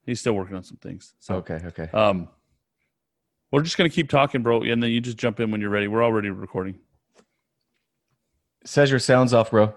He's 0.06 0.20
still 0.20 0.32
working 0.32 0.56
on 0.56 0.62
some 0.62 0.78
things. 0.78 1.14
So 1.18 1.34
Okay. 1.36 1.60
Okay. 1.66 1.88
um, 1.92 2.28
we're 3.50 3.62
just 3.62 3.76
gonna 3.76 3.90
keep 3.90 4.08
talking, 4.08 4.42
bro, 4.42 4.62
and 4.62 4.82
then 4.82 4.90
you 4.90 5.00
just 5.00 5.18
jump 5.18 5.40
in 5.40 5.50
when 5.50 5.60
you're 5.60 5.70
ready. 5.70 5.88
We're 5.88 6.04
already 6.04 6.30
recording. 6.30 6.78
Says 8.64 8.90
your 8.90 8.98
sounds 9.00 9.34
off, 9.34 9.50
bro. 9.50 9.74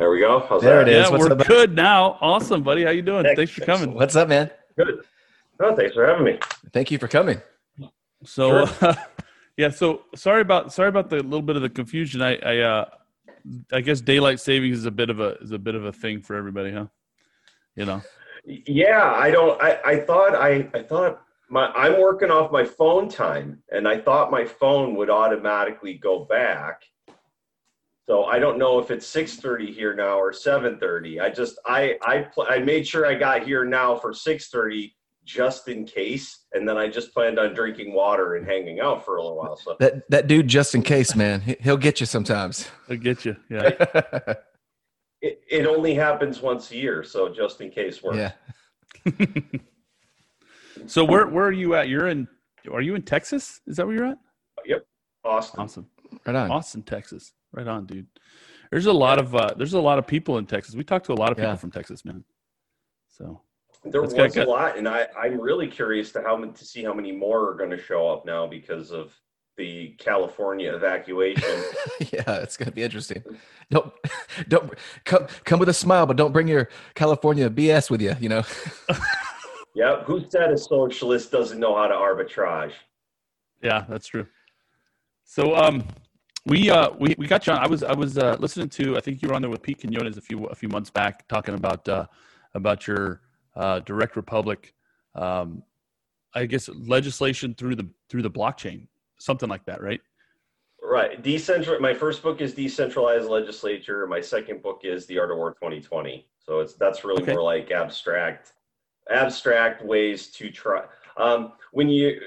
There 0.00 0.10
we 0.10 0.18
go. 0.20 0.40
How's 0.48 0.62
There 0.62 0.82
that? 0.82 0.88
it 0.88 0.96
is. 0.96 1.04
Yeah, 1.04 1.10
What's 1.10 1.24
we're 1.24 1.32
up, 1.32 1.38
man? 1.40 1.46
good 1.46 1.76
now. 1.76 2.16
Awesome, 2.22 2.62
buddy. 2.62 2.84
How 2.84 2.90
you 2.90 3.02
doing? 3.02 3.26
Heck, 3.26 3.36
Thanks 3.36 3.52
for 3.52 3.66
coming. 3.66 3.92
What's 3.92 4.16
up, 4.16 4.28
man? 4.28 4.50
Good. 4.78 5.02
Oh, 5.60 5.76
thanks 5.76 5.92
for 5.92 6.06
having 6.06 6.24
me. 6.24 6.38
Thank 6.72 6.90
you 6.90 6.96
for 6.96 7.06
coming. 7.06 7.42
So, 8.24 8.66
yeah. 9.58 9.68
So 9.68 10.04
sorry 10.14 10.40
about 10.40 10.72
sorry 10.72 10.88
about 10.88 11.10
the 11.10 11.16
little 11.16 11.42
bit 11.42 11.56
of 11.56 11.60
the 11.60 11.68
confusion. 11.68 12.22
I 12.22 12.36
I 12.36 12.58
uh, 12.60 12.84
I 13.74 13.82
guess 13.82 14.00
daylight 14.00 14.40
savings 14.40 14.78
is 14.78 14.86
a 14.86 14.90
bit 14.90 15.10
of 15.10 15.20
a 15.20 15.36
is 15.42 15.52
a 15.52 15.58
bit 15.58 15.74
of 15.74 15.84
a 15.84 15.92
thing 15.92 16.22
for 16.22 16.34
everybody, 16.34 16.72
huh? 16.72 16.86
You 17.76 17.84
know. 17.84 18.00
Yeah, 18.46 19.12
I 19.14 19.30
don't. 19.30 19.62
I, 19.62 19.80
I 19.84 20.00
thought 20.00 20.34
I 20.34 20.66
I 20.72 20.82
thought 20.82 21.20
my 21.50 21.66
I'm 21.72 22.00
working 22.00 22.30
off 22.30 22.50
my 22.50 22.64
phone 22.64 23.10
time, 23.10 23.62
and 23.70 23.86
I 23.86 24.00
thought 24.00 24.30
my 24.30 24.46
phone 24.46 24.94
would 24.94 25.10
automatically 25.10 25.92
go 25.92 26.24
back. 26.24 26.84
So 28.10 28.24
I 28.24 28.40
don't 28.40 28.58
know 28.58 28.80
if 28.80 28.90
it's 28.90 29.06
six 29.06 29.36
thirty 29.36 29.70
here 29.72 29.94
now 29.94 30.18
or 30.18 30.32
seven 30.32 30.80
thirty. 30.80 31.20
I 31.20 31.30
just 31.30 31.60
I 31.64 31.96
I 32.02 32.22
pl- 32.22 32.48
I 32.50 32.58
made 32.58 32.84
sure 32.84 33.06
I 33.06 33.14
got 33.14 33.44
here 33.44 33.64
now 33.64 33.94
for 33.94 34.12
six 34.12 34.48
thirty 34.48 34.96
just 35.24 35.68
in 35.68 35.84
case, 35.84 36.46
and 36.52 36.68
then 36.68 36.76
I 36.76 36.88
just 36.88 37.14
planned 37.14 37.38
on 37.38 37.54
drinking 37.54 37.92
water 37.94 38.34
and 38.34 38.44
hanging 38.44 38.80
out 38.80 39.04
for 39.04 39.18
a 39.18 39.22
little 39.22 39.36
while. 39.38 39.54
So 39.54 39.76
That 39.78 40.10
that 40.10 40.26
dude, 40.26 40.48
just 40.48 40.74
in 40.74 40.82
case, 40.82 41.14
man, 41.14 41.40
he- 41.40 41.56
he'll 41.60 41.76
get 41.76 42.00
you 42.00 42.06
sometimes. 42.06 42.68
He'll 42.88 42.96
get 42.96 43.24
you. 43.24 43.36
Yeah. 43.48 43.68
it, 45.22 45.40
it 45.48 45.66
only 45.68 45.94
happens 45.94 46.40
once 46.42 46.72
a 46.72 46.76
year, 46.76 47.04
so 47.04 47.28
just 47.32 47.60
in 47.60 47.70
case 47.70 48.02
works. 48.02 48.16
yeah. 48.16 48.32
So 50.86 51.04
where 51.04 51.28
where 51.28 51.44
are 51.44 51.52
you 51.52 51.76
at? 51.76 51.88
You're 51.88 52.08
in. 52.08 52.26
Are 52.72 52.80
you 52.80 52.96
in 52.96 53.02
Texas? 53.02 53.60
Is 53.68 53.76
that 53.76 53.86
where 53.86 53.94
you're 53.94 54.06
at? 54.06 54.18
Yep. 54.66 54.84
Austin. 55.24 55.60
Awesome. 55.60 55.86
Right 56.26 56.34
on. 56.34 56.50
Austin, 56.50 56.82
Texas. 56.82 57.34
Right 57.52 57.66
on, 57.66 57.86
dude. 57.86 58.06
There's 58.70 58.86
a 58.86 58.92
lot 58.92 59.18
of 59.18 59.34
uh, 59.34 59.54
there's 59.56 59.72
a 59.74 59.80
lot 59.80 59.98
of 59.98 60.06
people 60.06 60.38
in 60.38 60.46
Texas. 60.46 60.74
We 60.74 60.84
talked 60.84 61.06
to 61.06 61.12
a 61.12 61.14
lot 61.14 61.32
of 61.32 61.36
people 61.36 61.50
Yeah. 61.50 61.56
from 61.56 61.70
Texas, 61.72 62.04
man. 62.04 62.24
So 63.08 63.40
There 63.84 64.02
That's 64.02 64.14
was 64.14 64.34
got- 64.34 64.46
a 64.46 64.50
lot, 64.50 64.78
and 64.78 64.88
I, 64.88 65.08
I'm 65.20 65.40
really 65.40 65.66
curious 65.66 66.12
to 66.12 66.22
how 66.22 66.36
to 66.36 66.64
see 66.64 66.84
how 66.84 66.94
many 66.94 67.10
more 67.12 67.50
are 67.50 67.54
going 67.54 67.70
to 67.70 67.80
show 67.82 68.08
up 68.08 68.24
now 68.24 68.46
because 68.46 68.90
of 68.92 69.12
the 69.56 69.88
California 69.98 70.72
evacuation. 70.74 71.42
yeah, 72.12 72.36
it's 72.36 72.56
gonna 72.56 72.70
be 72.70 72.82
interesting. 72.82 73.22
Don't 73.70 73.92
don't 74.48 74.72
come 75.04 75.26
come 75.44 75.58
with 75.58 75.68
a 75.68 75.74
smile, 75.74 76.06
but 76.06 76.16
don't 76.16 76.32
bring 76.32 76.46
your 76.48 76.68
California 76.94 77.50
BS 77.50 77.90
with 77.90 78.00
you. 78.00 78.14
You 78.20 78.28
know. 78.30 78.42
yeah, 79.74 80.02
who 80.04 80.24
said 80.30 80.50
a 80.52 80.56
socialist 80.56 81.30
doesn't 81.32 81.58
know 81.58 81.76
how 81.76 81.88
to 81.88 81.94
arbitrage? 81.94 82.72
Yeah, 83.62 83.84
that's 83.88 84.06
true. 84.06 84.26
So 85.24 85.54
um 85.56 85.84
we 86.46 86.70
uh 86.70 86.90
we, 86.98 87.14
we 87.18 87.26
got 87.26 87.46
you 87.46 87.52
on. 87.52 87.58
I 87.58 87.66
was 87.66 87.82
I 87.82 87.92
was 87.92 88.18
uh 88.18 88.36
listening 88.40 88.68
to 88.70 88.96
I 88.96 89.00
think 89.00 89.22
you 89.22 89.28
were 89.28 89.34
on 89.34 89.42
there 89.42 89.50
with 89.50 89.62
Pete 89.62 89.80
Quinones 89.80 90.16
a 90.16 90.20
few 90.20 90.46
a 90.46 90.54
few 90.54 90.68
months 90.68 90.90
back 90.90 91.26
talking 91.28 91.54
about 91.54 91.88
uh 91.88 92.06
about 92.54 92.86
your 92.86 93.22
uh 93.56 93.80
direct 93.80 94.16
republic 94.16 94.74
um 95.14 95.62
I 96.34 96.46
guess 96.46 96.68
legislation 96.68 97.54
through 97.54 97.76
the 97.76 97.88
through 98.08 98.22
the 98.22 98.30
blockchain, 98.30 98.86
something 99.18 99.48
like 99.48 99.64
that, 99.66 99.82
right? 99.82 100.00
Right, 100.82 101.22
decentral. 101.22 101.78
My 101.80 101.92
first 101.92 102.22
book 102.22 102.40
is 102.40 102.54
decentralized 102.54 103.28
legislature. 103.28 104.06
My 104.06 104.20
second 104.20 104.62
book 104.62 104.80
is 104.84 105.06
the 105.06 105.18
Art 105.18 105.30
of 105.30 105.36
War 105.36 105.52
2020. 105.52 106.26
So 106.38 106.60
it's 106.60 106.74
that's 106.74 107.04
really 107.04 107.22
Okay. 107.22 107.32
more 107.32 107.42
like 107.42 107.70
abstract, 107.70 108.52
abstract 109.10 109.84
ways 109.84 110.28
to 110.28 110.50
try. 110.50 110.84
Um, 111.16 111.52
when 111.72 111.88
you 111.88 112.20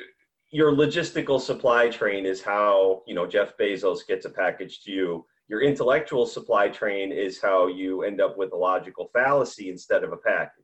your 0.53 0.71
logistical 0.71 1.41
supply 1.41 1.89
train 1.89 2.25
is 2.25 2.41
how 2.41 3.01
you 3.07 3.15
know 3.15 3.27
Jeff 3.27 3.57
Bezos 3.57 4.07
gets 4.07 4.25
a 4.25 4.29
package 4.29 4.81
to 4.83 4.91
you. 4.91 5.25
Your 5.49 5.61
intellectual 5.61 6.25
supply 6.25 6.69
train 6.69 7.11
is 7.11 7.41
how 7.41 7.67
you 7.67 8.03
end 8.03 8.21
up 8.21 8.37
with 8.37 8.53
a 8.53 8.55
logical 8.55 9.09
fallacy 9.11 9.69
instead 9.69 10.03
of 10.03 10.13
a 10.13 10.17
package. 10.17 10.63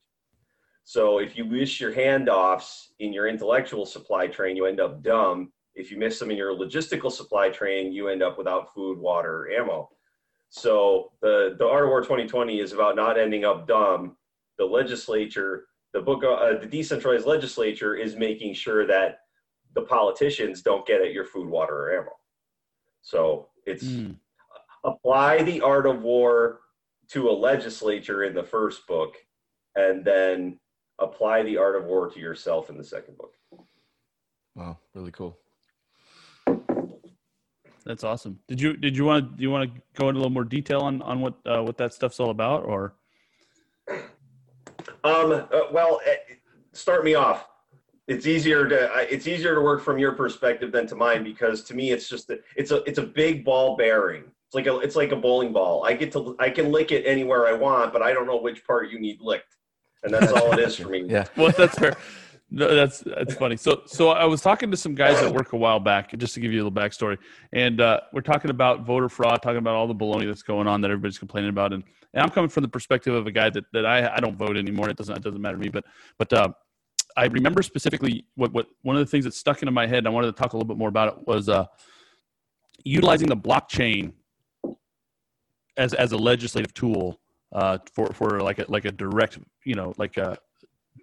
So 0.86 1.20
if 1.20 1.38
you 1.38 1.44
miss 1.44 1.80
your 1.82 1.94
handoffs 1.94 2.88
in 3.00 3.12
your 3.12 3.28
intellectual 3.28 3.86
supply 3.86 4.28
train, 4.28 4.56
you 4.56 4.66
end 4.66 4.80
up 4.80 5.04
dumb 5.04 5.52
if 5.80 5.92
you 5.92 5.98
miss 5.98 6.20
them 6.20 6.30
in 6.30 6.38
your 6.38 6.54
logistical 6.54 7.12
supply 7.12 7.50
train, 7.50 7.94
you 7.94 8.10
end 8.10 8.22
up 8.22 8.38
without 8.38 8.74
food, 8.74 9.00
water, 9.00 9.50
ammo. 9.50 9.90
So 10.50 11.12
the 11.22 11.56
the 11.58 11.66
Art 11.66 11.84
of 11.84 11.90
War 11.90 12.02
2020 12.02 12.60
is 12.60 12.74
about 12.74 12.96
not 12.96 13.18
ending 13.18 13.46
up 13.46 13.68
dumb. 13.68 14.18
The 14.58 14.66
legislature, 14.66 15.68
the 15.94 16.02
book, 16.02 16.24
uh, 16.24 16.58
the 16.60 16.68
decentralized 16.68 17.26
legislature 17.26 17.96
is 17.96 18.16
making 18.16 18.56
sure 18.56 18.86
that 18.88 19.20
the 19.74 19.82
politicians 19.82 20.62
don't 20.62 20.86
get 20.86 21.02
at 21.02 21.14
your 21.14 21.26
food, 21.26 21.48
water, 21.48 21.76
or 21.76 21.98
ammo. 22.00 22.12
So 23.02 23.50
it's 23.66 23.86
Mm. 23.86 24.16
apply 24.84 25.44
the 25.44 25.62
art 25.62 25.86
of 25.86 26.02
war 26.02 26.62
to 27.10 27.30
a 27.30 27.32
legislature 27.32 28.24
in 28.24 28.34
the 28.34 28.44
first 28.44 28.88
book, 28.88 29.16
and 29.76 30.04
then 30.06 30.60
apply 31.00 31.44
the 31.44 31.58
art 31.58 31.76
of 31.76 31.86
war 31.86 32.10
to 32.10 32.20
yourself 32.20 32.70
in 32.70 32.78
the 32.78 32.84
second 32.84 33.18
book. 33.18 33.36
Wow, 34.56 34.78
really 34.94 35.12
cool. 35.12 35.38
That's 37.86 38.04
awesome. 38.04 38.40
Did 38.48 38.60
you 38.62 38.76
did 38.76 38.96
you 38.96 39.06
want 39.06 39.32
to 39.32 39.36
do 39.38 39.42
you 39.42 39.50
want 39.52 39.74
to 39.74 39.82
go 39.94 40.10
into 40.10 40.20
a 40.20 40.22
little 40.22 40.30
more 40.34 40.44
detail 40.44 40.82
on 40.82 41.02
on 41.02 41.22
what 41.22 41.36
uh, 41.46 41.64
what 41.64 41.78
that 41.78 41.94
stuff's 41.94 42.20
all 42.20 42.30
about 42.30 42.64
or 42.66 42.94
Um, 45.04 45.32
uh, 45.32 45.48
well, 45.72 46.02
eh, 46.06 46.18
start 46.74 47.04
me 47.06 47.16
off. 47.16 47.48
It's 48.10 48.26
easier 48.26 48.68
to 48.68 48.92
it's 49.14 49.28
easier 49.28 49.54
to 49.56 49.62
work 49.62 49.84
from 49.84 50.00
your 50.00 50.14
perspective 50.14 50.72
than 50.72 50.88
to 50.88 50.96
mine 50.96 51.24
because 51.24 51.64
to 51.66 51.76
me 51.76 51.92
it's 51.92 52.10
just 52.10 52.30
a, 52.32 52.40
it's 52.56 52.72
a 52.72 52.78
it's 52.84 52.98
a 52.98 53.04
big 53.04 53.46
ball 53.46 53.78
bearing. 53.78 54.24
It's 54.48 54.56
like 54.56 54.66
a 54.66 54.80
it's 54.80 54.96
like 54.96 55.12
a 55.12 55.16
bowling 55.16 55.54
ball. 55.54 55.86
I 55.86 55.94
get 55.94 56.12
to 56.14 56.36
I 56.40 56.50
can 56.50 56.72
lick 56.72 56.92
it 56.92 57.06
anywhere 57.06 57.48
I 57.48 57.54
want, 57.54 57.94
but 57.94 58.02
I 58.02 58.12
don't 58.12 58.26
know 58.26 58.38
which 58.38 58.66
part 58.66 58.90
you 58.90 59.00
need 59.00 59.22
licked, 59.22 59.56
and 60.04 60.14
that's 60.14 60.32
all 60.32 60.52
it 60.54 60.60
is 60.60 60.76
for 60.76 60.90
me. 60.90 61.06
Yeah. 61.08 61.26
well 61.38 61.54
that's 61.56 61.78
fair 61.78 61.96
no, 62.52 62.74
that's 62.74 63.00
that's 63.02 63.36
funny 63.36 63.56
so 63.56 63.82
so 63.86 64.10
i 64.10 64.26
was 64.26 64.42
talking 64.42 64.72
to 64.72 64.78
some 64.78 64.96
guys 64.96 65.22
at 65.22 65.34
work 65.34 65.54
a 65.54 65.58
while 65.58 65.80
back 65.80 66.16
just 66.18 66.34
to 66.34 66.40
give 66.40 66.52
you 66.52 66.62
a 66.62 66.64
little 66.64 66.76
backstory 66.76 67.18
and 67.54 67.80
uh, 67.80 68.00
we're 68.12 68.22
talking 68.22 68.50
about 68.50 68.86
voter 68.86 69.08
fraud 69.08 69.42
talking 69.42 69.60
about 69.60 69.76
all 69.76 69.88
the 69.88 69.96
baloney 69.96 70.26
that's 70.26 70.42
going 70.42 70.68
on 70.68 70.82
that 70.82 70.90
everybody's 70.90 71.20
complaining 71.20 71.50
about 71.50 71.74
and, 71.74 71.84
and 72.14 72.24
i'm 72.24 72.30
coming 72.30 72.50
from 72.50 72.64
the 72.64 72.68
perspective 72.68 73.14
of 73.14 73.28
a 73.28 73.32
guy 73.32 73.50
that, 73.50 73.66
that 73.72 73.86
I, 73.86 74.16
I 74.16 74.20
don't 74.20 74.36
vote 74.36 74.58
anymore 74.58 74.90
it 74.90 74.98
doesn't 74.98 75.16
it 75.16 75.24
doesn't 75.24 75.42
matter 75.42 75.58
to 75.58 75.62
me 75.62 75.70
but 75.70 75.86
but 76.18 76.34
uh, 76.34 76.50
i 77.20 77.26
remember 77.26 77.62
specifically 77.62 78.26
what, 78.36 78.52
what 78.54 78.68
one 78.82 78.96
of 78.96 79.00
the 79.00 79.06
things 79.06 79.26
that 79.26 79.34
stuck 79.34 79.62
into 79.62 79.72
my 79.72 79.86
head 79.86 80.00
and 80.00 80.08
i 80.08 80.12
wanted 80.12 80.28
to 80.28 80.34
talk 80.34 80.54
a 80.54 80.56
little 80.56 80.68
bit 80.68 80.78
more 80.78 80.90
about 80.90 81.08
it 81.10 81.28
was 81.28 81.50
uh, 81.50 81.66
utilizing 82.84 83.28
the 83.28 83.38
blockchain 83.38 84.14
as 85.78 85.94
as 85.94 86.12
a 86.12 86.18
legislative 86.18 86.74
tool 86.74 87.20
uh, 87.54 87.78
for 87.94 88.08
for 88.14 88.42
like 88.42 88.60
a 88.60 88.66
like 88.68 88.86
a 88.86 88.92
direct 88.92 89.40
you 89.66 89.76
know 89.76 89.94
like 89.98 90.18
a 90.18 90.38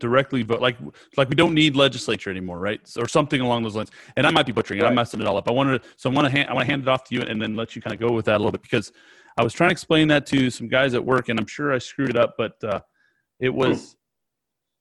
directly 0.00 0.42
vote 0.42 0.60
like 0.60 0.76
like 1.16 1.28
we 1.28 1.34
don't 1.34 1.54
need 1.54 1.74
legislature 1.74 2.30
anymore 2.30 2.58
right? 2.58 2.86
So- 2.86 3.00
or 3.02 3.08
something 3.08 3.40
along 3.40 3.62
those 3.62 3.76
lines. 3.76 3.90
And 4.16 4.26
i 4.26 4.30
might 4.30 4.46
be 4.46 4.52
butchering 4.52 4.80
it. 4.80 4.84
I'm 4.84 4.94
messing 4.94 5.20
it 5.20 5.26
all 5.26 5.38
up. 5.38 5.48
I 5.48 5.52
wanted 5.52 5.82
to 5.82 5.88
so 5.96 6.10
i 6.10 6.12
want 6.12 6.26
to 6.26 6.30
hand 6.30 6.50
i 6.50 6.52
want 6.52 6.66
to 6.66 6.70
hand 6.70 6.82
it 6.82 6.88
off 6.88 7.04
to 7.04 7.14
you 7.14 7.22
and 7.22 7.40
then 7.40 7.56
let 7.56 7.74
you 7.74 7.82
kind 7.82 7.94
of 7.94 8.00
go 8.00 8.12
with 8.12 8.26
that 8.26 8.36
a 8.36 8.38
little 8.38 8.52
bit 8.52 8.62
because 8.62 8.92
i 9.38 9.42
was 9.42 9.52
trying 9.52 9.70
to 9.70 9.72
explain 9.72 10.08
that 10.08 10.26
to 10.26 10.50
some 10.50 10.68
guys 10.68 10.94
at 10.94 11.04
work 11.04 11.28
and 11.30 11.38
i'm 11.40 11.46
sure 11.46 11.72
i 11.72 11.78
screwed 11.78 12.10
it 12.10 12.16
up 12.16 12.34
but 12.36 12.62
uh, 12.64 12.80
it 13.40 13.52
was 13.52 13.96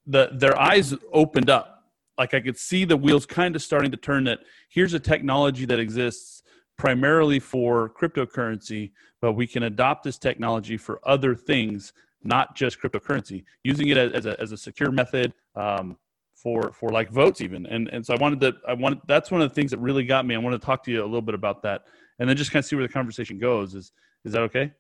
the 0.08 0.30
their 0.34 0.60
eyes 0.60 0.94
opened 1.14 1.50
up 1.50 1.84
like 2.18 2.34
i 2.34 2.40
could 2.40 2.58
see 2.58 2.86
the 2.86 2.98
wheels 2.98 3.26
kind 3.26 3.56
of 3.56 3.62
starting 3.62 3.92
to 3.92 3.98
turn 3.98 4.24
that 4.24 4.40
here's 4.70 4.94
a 4.94 5.00
technology 5.00 5.66
that 5.66 5.80
exists 5.80 6.44
primarily 6.78 7.40
for 7.40 7.90
cryptocurrency 7.90 8.92
but 9.22 9.34
we 9.34 9.48
can 9.48 9.64
adopt 9.64 10.04
this 10.04 10.18
technology 10.18 10.78
for 10.78 11.00
other 11.08 11.34
things 11.36 11.94
not 12.26 12.56
just 12.56 12.82
cryptocurrency, 12.82 13.44
using 13.64 13.88
it 13.90 13.98
as, 13.98 14.26
a 14.26 14.40
as 14.42 14.52
a 14.52 14.58
secure 14.58 14.92
method 14.92 15.32
um, 15.56 15.96
for 16.34 16.74
for 16.74 16.90
like 16.90 17.10
votes 17.12 17.40
even. 17.40 17.66
And 17.68 17.88
and 17.90 18.06
so 18.06 18.14
I 18.14 18.18
wanted 18.18 18.42
to 18.42 18.54
I 18.68 18.74
wanted 18.74 19.00
that's 19.08 19.32
one 19.32 19.42
of 19.42 19.50
the 19.50 19.56
things 19.56 19.72
that 19.72 19.78
really 19.78 20.04
got 20.04 20.26
me. 20.26 20.36
I 20.36 20.40
want 20.40 20.60
to 20.60 20.66
talk 20.66 20.84
to 20.86 20.92
you 20.92 21.04
a 21.04 21.06
little 21.06 21.22
bit 21.22 21.36
about 21.36 21.62
that, 21.62 21.84
and 22.20 22.28
then 22.28 22.36
just 22.36 22.52
kind 22.52 22.62
of 22.62 22.66
see 22.66 22.76
where 22.76 22.86
the 22.86 22.92
conversation 22.92 23.38
goes. 23.38 23.76
Is 23.76 23.94
is 24.26 24.34
that 24.34 24.42
okay? 24.42 24.74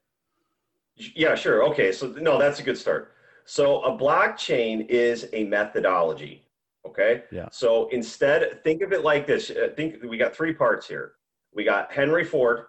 Yeah, 0.96 1.36
sure. 1.36 1.64
Okay, 1.70 1.92
so 1.92 2.08
no, 2.08 2.40
that's 2.40 2.60
a 2.60 2.64
good 2.64 2.78
start. 2.78 3.14
So 3.46 3.82
a 3.84 3.98
blockchain 3.98 4.88
is 4.90 5.28
a 5.34 5.44
methodology. 5.46 6.44
Okay. 6.86 7.24
Yeah. 7.32 7.48
So 7.52 7.88
instead, 7.90 8.64
think 8.64 8.82
of 8.82 8.92
it 8.92 9.04
like 9.04 9.26
this. 9.26 9.50
Uh, 9.50 9.70
think 9.76 10.04
we 10.04 10.18
got 10.18 10.36
three 10.36 10.54
parts 10.54 10.88
here. 10.88 11.14
We 11.54 11.64
got 11.64 11.92
Henry 11.92 12.26
Ford, 12.26 12.66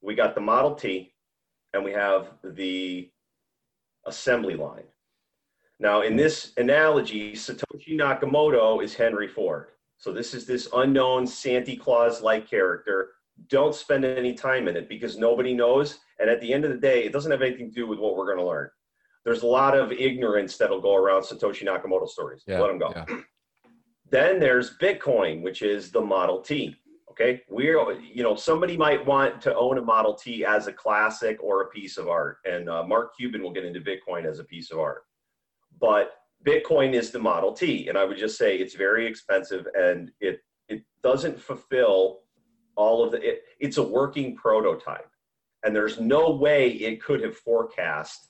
we 0.00 0.14
got 0.14 0.34
the 0.34 0.40
Model 0.40 0.74
T, 0.74 1.12
and 1.74 1.84
we 1.84 1.92
have 1.92 2.30
the 2.42 3.10
assembly 4.06 4.54
line. 4.54 4.84
Now, 5.78 6.00
in 6.00 6.16
this 6.16 6.52
analogy, 6.56 7.34
Satoshi 7.34 7.98
Nakamoto 7.98 8.82
is 8.82 8.94
Henry 8.94 9.28
Ford. 9.28 9.68
So 9.98 10.12
this 10.12 10.32
is 10.32 10.46
this 10.46 10.68
unknown 10.74 11.26
Santa 11.26 11.76
Claus-like 11.76 12.48
character. 12.48 13.10
Don't 13.48 13.74
spend 13.74 14.04
any 14.04 14.32
time 14.32 14.68
in 14.68 14.76
it 14.76 14.88
because 14.88 15.18
nobody 15.18 15.52
knows. 15.52 15.98
And 16.18 16.30
at 16.30 16.40
the 16.40 16.52
end 16.52 16.64
of 16.64 16.70
the 16.70 16.78
day, 16.78 17.04
it 17.04 17.12
doesn't 17.12 17.30
have 17.30 17.42
anything 17.42 17.68
to 17.68 17.74
do 17.74 17.86
with 17.86 17.98
what 17.98 18.16
we're 18.16 18.26
going 18.26 18.38
to 18.38 18.46
learn. 18.46 18.70
There's 19.26 19.42
a 19.42 19.46
lot 19.46 19.76
of 19.76 19.90
ignorance 19.90 20.56
that'll 20.56 20.80
go 20.80 20.94
around 20.94 21.22
Satoshi 21.22 21.66
Nakamoto 21.66 22.08
stories. 22.08 22.44
Yeah, 22.46 22.60
Let 22.60 22.68
them 22.68 22.78
go. 22.78 22.92
yeah. 22.94 23.04
Then 24.08 24.38
there's 24.38 24.78
Bitcoin, 24.78 25.42
which 25.42 25.62
is 25.62 25.90
the 25.90 26.00
Model 26.00 26.40
T. 26.40 26.76
Okay, 27.10 27.42
we're 27.48 27.92
you 28.00 28.22
know 28.22 28.36
somebody 28.36 28.76
might 28.76 29.04
want 29.04 29.40
to 29.40 29.54
own 29.56 29.78
a 29.78 29.82
Model 29.82 30.14
T 30.14 30.44
as 30.44 30.68
a 30.68 30.72
classic 30.72 31.38
or 31.42 31.62
a 31.62 31.68
piece 31.70 31.96
of 31.98 32.06
art, 32.06 32.38
and 32.44 32.70
uh, 32.70 32.84
Mark 32.84 33.16
Cuban 33.16 33.42
will 33.42 33.50
get 33.50 33.64
into 33.64 33.80
Bitcoin 33.80 34.26
as 34.26 34.38
a 34.38 34.44
piece 34.44 34.70
of 34.70 34.78
art. 34.78 35.02
But 35.80 36.12
Bitcoin 36.46 36.92
is 36.92 37.10
the 37.10 37.18
Model 37.18 37.52
T, 37.52 37.88
and 37.88 37.98
I 37.98 38.04
would 38.04 38.18
just 38.18 38.38
say 38.38 38.56
it's 38.56 38.76
very 38.76 39.08
expensive, 39.08 39.66
and 39.74 40.12
it 40.20 40.38
it 40.68 40.84
doesn't 41.02 41.40
fulfill 41.40 42.20
all 42.76 43.02
of 43.04 43.10
the. 43.10 43.20
It, 43.28 43.42
it's 43.58 43.78
a 43.78 43.82
working 43.82 44.36
prototype, 44.36 45.10
and 45.64 45.74
there's 45.74 45.98
no 45.98 46.30
way 46.30 46.68
it 46.70 47.02
could 47.02 47.24
have 47.24 47.36
forecast 47.36 48.28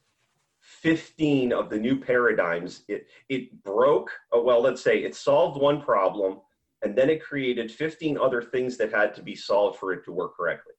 15 0.86 1.52
of 1.52 1.68
the 1.68 1.76
new 1.76 1.98
paradigms. 1.98 2.84
It 2.86 3.08
it 3.28 3.64
broke. 3.64 4.12
uh, 4.32 4.40
Well, 4.40 4.62
let's 4.62 4.80
say 4.80 5.02
it 5.02 5.16
solved 5.16 5.60
one 5.60 5.82
problem 5.82 6.40
and 6.82 6.94
then 6.94 7.10
it 7.10 7.20
created 7.20 7.72
15 7.72 8.16
other 8.16 8.40
things 8.40 8.76
that 8.76 8.92
had 8.92 9.12
to 9.16 9.22
be 9.22 9.34
solved 9.34 9.80
for 9.80 9.92
it 9.92 10.04
to 10.04 10.12
work 10.12 10.36
correctly. 10.36 10.74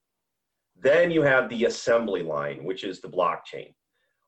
Then 0.77 1.11
you 1.11 1.23
have 1.23 1.49
the 1.49 1.65
assembly 1.65 2.23
line, 2.23 2.63
which 2.63 2.85
is 2.85 3.01
the 3.01 3.09
blockchain. 3.09 3.73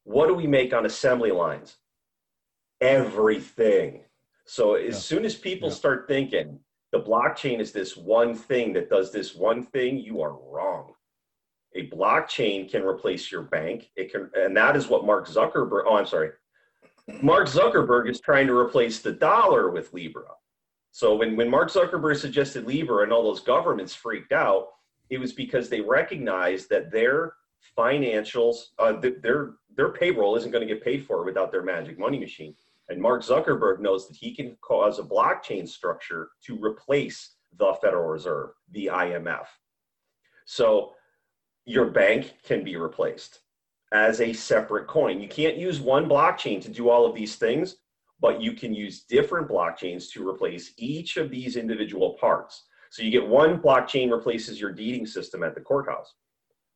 What 0.04 0.28
do 0.28 0.34
we 0.34 0.48
make 0.48 0.74
on 0.74 0.86
assembly 0.86 1.32
lines? 1.32 1.78
Everything. 2.82 4.04
So 4.46 4.74
as 4.76 4.96
Yeah. 4.96 5.00
soon 5.00 5.24
as 5.24 5.36
people 5.38 5.70
Yeah. 5.70 5.76
start 5.76 6.10
thinking 6.10 6.60
the 6.92 7.00
blockchain 7.00 7.62
is 7.62 7.72
this 7.72 7.96
one 7.96 8.36
thing 8.36 8.74
that 8.74 8.90
does 8.90 9.14
this 9.14 9.34
one 9.34 9.64
thing, 9.64 9.98
you 9.98 10.22
are 10.22 10.34
wrong. 10.34 10.96
A 11.80 11.88
blockchain 11.88 12.70
can 12.70 12.84
replace 12.84 13.32
your 13.32 13.44
bank. 13.44 13.90
It 13.96 14.12
can, 14.12 14.30
and 14.36 14.56
that 14.58 14.76
is 14.76 14.88
what 14.88 15.06
Mark 15.06 15.28
Zuckerberg. 15.28 15.84
Oh, 15.86 15.96
I'm 15.96 16.06
sorry. 16.06 16.32
Mark 17.22 17.48
Zuckerberg 17.48 18.10
is 18.10 18.20
trying 18.20 18.48
to 18.48 18.58
replace 18.58 19.00
the 19.00 19.14
dollar 19.14 19.70
with 19.70 19.94
Libra. 19.94 20.26
So 20.92 21.16
when, 21.16 21.38
when 21.38 21.50
Mark 21.50 21.70
Zuckerberg 21.72 22.18
suggested 22.18 22.68
Libra 22.68 23.04
and 23.04 23.14
all 23.14 23.24
those 23.24 23.40
governments 23.40 23.96
freaked 23.96 24.34
out, 24.34 24.68
it 25.10 25.20
was 25.20 25.32
because 25.32 25.70
they 25.70 25.82
recognized 25.82 26.70
that 26.70 26.92
their 26.92 27.34
financials, 27.78 28.58
uh, 28.78 28.94
th- 28.94 29.22
their 29.22 29.54
their 29.76 29.90
payroll 29.90 30.36
isn't 30.36 30.52
going 30.52 30.68
to 30.68 30.74
get 30.74 30.84
paid 30.84 31.06
for 31.06 31.24
without 31.24 31.52
their 31.52 31.64
magic 31.64 31.98
money 31.98 32.20
machine. 32.20 32.54
And 32.90 33.02
Mark 33.02 33.24
Zuckerberg 33.24 33.80
knows 33.80 34.08
that 34.08 34.18
he 34.18 34.36
can 34.36 34.58
cause 34.62 35.00
a 35.00 35.04
blockchain 35.04 35.68
structure 35.68 36.32
to 36.46 36.62
replace 36.62 37.36
the 37.58 37.74
Federal 37.82 38.10
Reserve, 38.10 38.50
the 38.72 38.88
IMF. 38.88 39.46
So 40.46 40.94
your 41.70 41.86
bank 41.86 42.34
can 42.42 42.64
be 42.64 42.76
replaced 42.78 43.42
as 43.92 44.22
a 44.22 44.34
separate 44.34 44.88
coin. 44.88 45.22
You 45.22 45.28
can't 45.28 45.56
use 45.56 45.80
one 45.80 46.10
blockchain 46.10 46.60
to 46.64 46.70
do 46.70 46.90
all 46.90 47.06
of 47.06 47.14
these 47.14 47.36
things, 47.36 47.76
but 48.20 48.42
you 48.42 48.54
can 48.54 48.74
use 48.74 49.04
different 49.04 49.48
blockchains 49.48 50.10
to 50.14 50.28
replace 50.28 50.74
each 50.78 51.18
of 51.18 51.30
these 51.30 51.58
individual 51.58 52.16
parts. 52.20 52.66
So 52.90 53.04
you 53.04 53.12
get 53.12 53.28
one 53.28 53.62
blockchain 53.62 54.12
replaces 54.12 54.60
your 54.60 54.72
deeding 54.72 55.06
system 55.06 55.44
at 55.44 55.54
the 55.54 55.62
courthouse. 55.62 56.16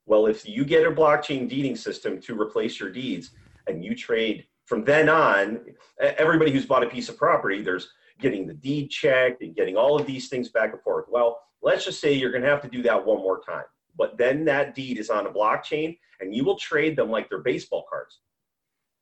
Well, 0.05 0.27
if 0.27 0.47
you 0.47 0.63
get 0.63 0.85
a 0.85 0.91
blockchain 0.91 1.49
deeding 1.49 1.75
system 1.75 2.21
to 2.21 2.39
replace 2.39 2.79
your 2.79 2.91
deeds 2.91 3.31
and 3.65 3.83
you 3.83 3.95
trade 3.95 4.45
from 4.65 4.83
then 4.83 5.09
on, 5.09 5.61
everybody 5.99 6.51
who's 6.51 6.67
bought 6.67 6.83
a 6.83 6.89
piece 6.89 7.09
of 7.09 7.17
property, 7.17 7.63
there's 7.63 7.89
getting 8.19 8.45
the 8.45 8.53
deed 8.53 8.91
checked 8.91 9.41
and 9.41 9.55
getting 9.55 9.75
all 9.75 9.99
of 9.99 10.05
these 10.05 10.29
things 10.29 10.49
back 10.49 10.71
and 10.71 10.81
forth. 10.83 11.05
Well, 11.09 11.39
let's 11.63 11.83
just 11.83 11.99
say 11.99 12.13
you're 12.13 12.31
going 12.31 12.43
to 12.43 12.49
have 12.49 12.61
to 12.61 12.69
do 12.69 12.83
that 12.83 13.03
one 13.03 13.17
more 13.17 13.41
time. 13.41 13.63
But 13.97 14.17
then 14.17 14.45
that 14.45 14.75
deed 14.75 14.97
is 14.97 15.09
on 15.09 15.27
a 15.27 15.31
blockchain 15.31 15.97
and 16.19 16.33
you 16.33 16.43
will 16.43 16.57
trade 16.57 16.95
them 16.95 17.09
like 17.09 17.29
they're 17.29 17.39
baseball 17.39 17.85
cards. 17.89 18.19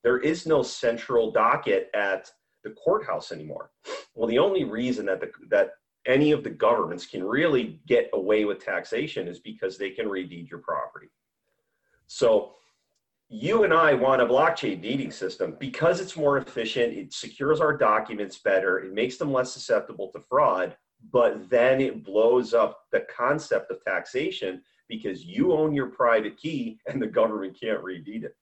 There 0.03 0.17
is 0.17 0.45
no 0.45 0.63
central 0.63 1.31
docket 1.31 1.89
at 1.93 2.29
the 2.63 2.71
courthouse 2.71 3.31
anymore. 3.31 3.71
Well, 4.15 4.27
the 4.27 4.39
only 4.39 4.63
reason 4.63 5.05
that 5.05 5.21
the, 5.21 5.31
that 5.49 5.71
any 6.05 6.31
of 6.31 6.43
the 6.43 6.49
governments 6.49 7.05
can 7.05 7.23
really 7.23 7.79
get 7.87 8.09
away 8.13 8.45
with 8.45 8.63
taxation 8.63 9.27
is 9.27 9.39
because 9.39 9.77
they 9.77 9.91
can 9.91 10.09
redeed 10.09 10.49
your 10.49 10.59
property. 10.59 11.09
So 12.07 12.53
you 13.29 13.63
and 13.63 13.73
I 13.73 13.93
want 13.93 14.21
a 14.21 14.25
blockchain 14.25 14.81
deeding 14.81 15.11
system 15.11 15.55
because 15.59 16.01
it's 16.01 16.17
more 16.17 16.37
efficient, 16.37 16.93
it 16.93 17.13
secures 17.13 17.61
our 17.61 17.75
documents 17.77 18.39
better, 18.39 18.79
it 18.79 18.93
makes 18.93 19.17
them 19.17 19.31
less 19.31 19.53
susceptible 19.53 20.11
to 20.11 20.19
fraud, 20.19 20.75
but 21.11 21.49
then 21.49 21.79
it 21.79 22.03
blows 22.03 22.53
up 22.53 22.81
the 22.91 23.05
concept 23.15 23.71
of 23.71 23.83
taxation 23.85 24.61
because 24.91 25.23
you 25.25 25.53
own 25.53 25.73
your 25.73 25.87
private 25.87 26.37
key 26.37 26.77
and 26.87 27.01
the 27.01 27.07
government 27.07 27.57
can't 27.59 27.81
redeed 27.81 28.25
it. 28.25 28.35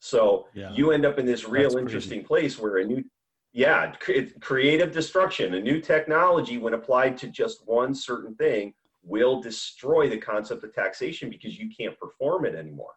So 0.00 0.48
Yeah. 0.54 0.72
you 0.72 0.90
end 0.90 1.04
up 1.06 1.18
in 1.18 1.26
this 1.26 1.46
real 1.46 1.64
That's 1.64 1.74
crazy. 1.74 1.84
interesting 1.84 2.24
place 2.24 2.58
where 2.58 2.78
a 2.78 2.84
new 2.84 3.04
yeah, 3.54 3.92
cre- 4.00 4.32
creative 4.40 4.92
destruction, 4.92 5.52
a 5.54 5.60
new 5.60 5.78
technology 5.78 6.56
when 6.56 6.72
applied 6.72 7.18
to 7.18 7.28
just 7.28 7.68
one 7.68 7.94
certain 7.94 8.34
thing 8.36 8.72
will 9.02 9.42
destroy 9.42 10.08
the 10.08 10.16
concept 10.16 10.64
of 10.64 10.72
taxation 10.72 11.28
because 11.28 11.58
you 11.58 11.68
can't 11.68 11.96
perform 11.98 12.46
it 12.46 12.54
anymore. 12.54 12.94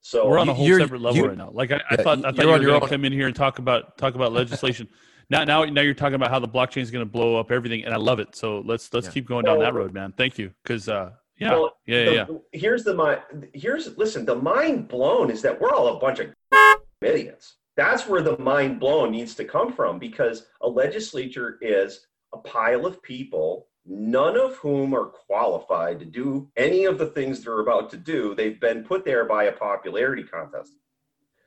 So 0.00 0.26
we're 0.26 0.38
on 0.38 0.48
a 0.48 0.54
whole 0.54 0.66
separate 0.66 1.02
level 1.02 1.20
you- 1.20 1.28
right 1.28 1.36
now. 1.36 1.50
Like 1.52 1.72
I, 1.72 1.82
I 1.90 1.96
Yeah, 1.96 2.02
thought, 2.04 2.18
I 2.24 2.32
thought 2.32 2.40
you 2.42 2.48
were 2.48 2.54
on 2.54 2.62
going 2.64 2.80
to 2.80 2.88
come 2.88 3.04
in 3.04 3.12
here 3.12 3.26
and 3.26 3.36
talk 3.36 3.58
about 3.58 3.98
talk 3.98 4.14
about 4.14 4.32
legislation. 4.32 4.88
Now, 5.32 5.44
now, 5.44 5.64
now 5.64 5.80
you're 5.80 5.94
talking 5.94 6.14
about 6.14 6.30
how 6.30 6.38
the 6.38 6.48
blockchain 6.48 6.82
is 6.82 6.90
going 6.90 7.04
to 7.04 7.10
blow 7.10 7.36
up 7.40 7.50
everything, 7.50 7.84
and 7.84 7.92
I 7.92 7.96
love 7.96 8.20
it. 8.20 8.36
So 8.36 8.60
let's 8.60 8.92
let's 8.94 9.06
Yeah. 9.08 9.12
keep 9.14 9.26
going 9.26 9.44
down 9.44 9.58
that 9.60 9.74
road, 9.74 9.92
man. 9.92 10.12
Thank 10.16 10.38
you, 10.38 10.52
because 10.62 10.88
uh, 10.88 11.12
yeah, 11.38 11.50
Well, 11.52 11.76
yeah, 11.86 11.98
yeah, 11.98 12.04
the- 12.04 12.32
yeah. 12.52 12.60
Here's 12.60 12.84
the 12.84 12.94
mind. 12.94 13.20
Here's 13.54 13.96
listen. 13.98 14.24
The 14.24 14.36
mind 14.36 14.88
blown 14.88 15.30
is 15.30 15.42
that 15.42 15.60
we're 15.60 15.72
all 15.72 15.96
a 15.96 15.98
bunch 15.98 16.20
of 16.20 16.28
idiots. 17.02 17.56
That's 17.76 18.06
where 18.06 18.20
the 18.22 18.36
mind 18.38 18.78
blown 18.80 19.10
needs 19.12 19.34
to 19.36 19.44
come 19.44 19.72
from 19.72 19.98
because 19.98 20.46
a 20.60 20.68
legislature 20.68 21.58
is 21.62 22.06
a 22.34 22.38
pile 22.38 22.84
of 22.84 23.02
people, 23.02 23.66
none 23.86 24.36
of 24.38 24.56
whom 24.56 24.94
are 24.94 25.06
qualified 25.06 25.98
to 26.00 26.04
do 26.04 26.48
any 26.56 26.84
of 26.84 26.98
the 26.98 27.06
things 27.06 27.42
they're 27.42 27.60
about 27.60 27.88
to 27.90 27.96
do. 27.96 28.34
They've 28.34 28.60
been 28.60 28.84
put 28.84 29.04
there 29.06 29.24
by 29.24 29.44
a 29.44 29.52
popularity 29.52 30.22
contest. 30.22 30.74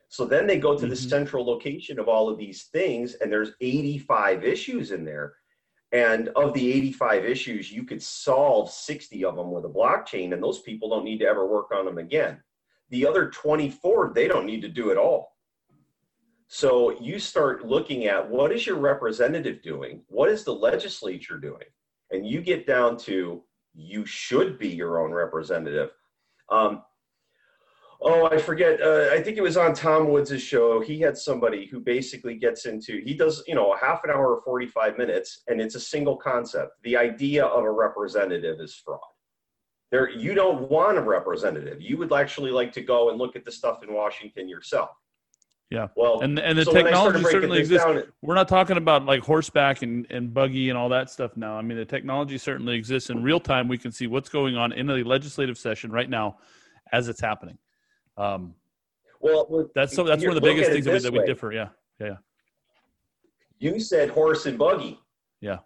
So 0.08 0.26
then 0.26 0.48
they 0.48 0.60
go 0.60 0.78
to 0.78 0.86
the 0.86 0.96
Mhm. 0.96 1.10
central 1.10 1.46
location 1.46 2.00
of 2.00 2.08
all 2.08 2.30
of 2.30 2.38
these 2.38 2.66
things, 2.66 3.16
and 3.16 3.32
there's 3.32 3.54
85 3.60 4.44
issues 4.44 4.92
in 4.92 5.04
there. 5.06 5.36
And 5.92 6.30
of 6.30 6.54
the 6.54 6.72
85 6.74 7.26
issues, 7.26 7.72
you 7.72 7.84
could 7.84 8.02
solve 8.02 8.70
60 8.70 9.24
of 9.24 9.36
them 9.36 9.52
with 9.52 9.66
a 9.66 9.70
blockchain, 9.70 10.34
and 10.34 10.44
those 10.44 10.62
people 10.62 10.90
don't 10.90 11.06
need 11.06 11.20
to 11.20 11.26
ever 11.26 11.46
work 11.48 11.72
on 11.72 11.86
them 11.86 11.98
again. 11.98 12.44
The 12.90 13.06
other 13.08 13.30
24, 13.30 14.12
they 14.14 14.28
don't 14.28 14.46
need 14.46 14.62
to 14.62 14.70
do 14.70 14.92
at 14.92 14.98
all. 14.98 15.36
So 16.48 17.00
you 17.00 17.18
start 17.18 17.66
looking 17.66 18.06
at 18.06 18.30
what 18.30 18.52
is 18.52 18.68
your 18.68 18.78
representative 18.78 19.62
doing? 19.62 20.04
What 20.08 20.30
is 20.30 20.44
the 20.44 20.54
legislature 20.54 21.38
doing? 21.38 21.68
And 22.12 22.26
you 22.28 22.42
get 22.42 22.68
down 22.68 22.98
to 23.00 23.44
you 23.74 24.06
should 24.06 24.58
be 24.58 24.70
your 24.70 25.04
own 25.04 25.12
representative. 25.12 25.92
Um, 26.50 26.84
oh, 28.02 28.30
I 28.32 28.38
forget. 28.38 28.82
Uh, 28.82 29.10
I 29.12 29.22
think 29.22 29.38
it 29.38 29.42
was 29.42 29.58
on 29.58 29.74
Tom 29.74 30.10
Woods' 30.10 30.42
show. 30.42 30.82
He 30.82 31.00
had 31.00 31.18
somebody 31.18 31.68
who 31.68 31.80
basically 31.80 32.36
gets 32.36 32.66
into, 32.66 33.02
he 33.04 33.14
does, 33.14 33.44
you 33.48 33.56
know, 33.56 33.74
a 33.74 33.78
half 33.78 34.04
an 34.04 34.10
hour 34.10 34.36
or 34.36 34.42
45 34.44 34.98
minutes, 34.98 35.44
and 35.48 35.62
it's 35.62 35.76
a 35.76 35.80
single 35.80 36.18
concept. 36.18 36.74
The 36.84 36.98
idea 36.98 37.46
of 37.46 37.64
a 37.64 37.72
representative 37.72 38.60
is 38.60 38.76
fraud. 38.76 39.00
There, 39.92 40.10
you 40.10 40.34
don't 40.34 40.70
want 40.70 40.98
a 40.98 41.02
representative. 41.02 41.80
You 41.80 41.98
would 41.98 42.12
actually 42.12 42.52
like 42.52 42.72
to 42.74 42.82
go 42.82 43.10
and 43.10 43.18
look 43.18 43.36
at 43.36 43.46
the 43.46 43.52
stuff 43.52 43.84
in 43.84 43.94
Washington 43.94 44.50
yourself. 44.50 44.90
Yeah. 45.70 45.88
Well, 45.96 46.22
And 46.22 46.38
and 46.40 46.58
the 46.58 46.66
so 46.66 46.74
when 46.74 46.88
I 46.88 46.92
started 46.92 47.20
technology 47.20 47.32
certainly 47.32 47.60
exists. 47.60 47.86
down, 47.86 48.04
We're 48.22 48.36
not 48.36 48.48
talking 48.48 48.78
about 48.78 49.06
like 49.06 49.22
horseback 49.22 49.82
and, 49.82 50.06
and 50.10 50.34
buggy 50.34 50.70
and 50.70 50.78
all 50.78 50.90
that 50.90 51.10
stuff 51.10 51.36
now. 51.36 51.58
I 51.58 51.62
mean, 51.62 51.78
the 51.78 51.86
technology 51.86 52.38
certainly 52.38 52.76
exists 52.76 53.10
in 53.10 53.24
real 53.24 53.40
time. 53.40 53.68
We 53.68 53.78
can 53.78 53.92
see 53.92 54.08
what's 54.08 54.30
going 54.30 54.56
on 54.56 54.74
in 54.74 54.86
the 54.86 55.04
legislative 55.04 55.58
session 55.58 55.92
right 55.92 56.10
now 56.10 56.38
as 56.92 57.10
it's 57.10 57.22
happening. 57.22 57.58
Um, 58.18 58.56
Well, 59.20 59.70
That's 59.74 59.94
so. 59.96 60.04
That's 60.04 60.22
one 60.22 60.30
of 60.30 60.36
the 60.36 60.42
biggest 60.42 60.72
things 60.72 60.86
that 60.86 60.94
we, 60.94 61.00
that 61.00 61.14
we 61.14 61.26
differ. 61.26 61.52
Yeah, 61.52 61.70
yeah, 62.00 62.18
You 63.60 63.80
said 63.80 64.10
horse 64.10 64.46
and 64.46 64.58
buggy. 64.58 65.00
Yeah. 65.42 65.60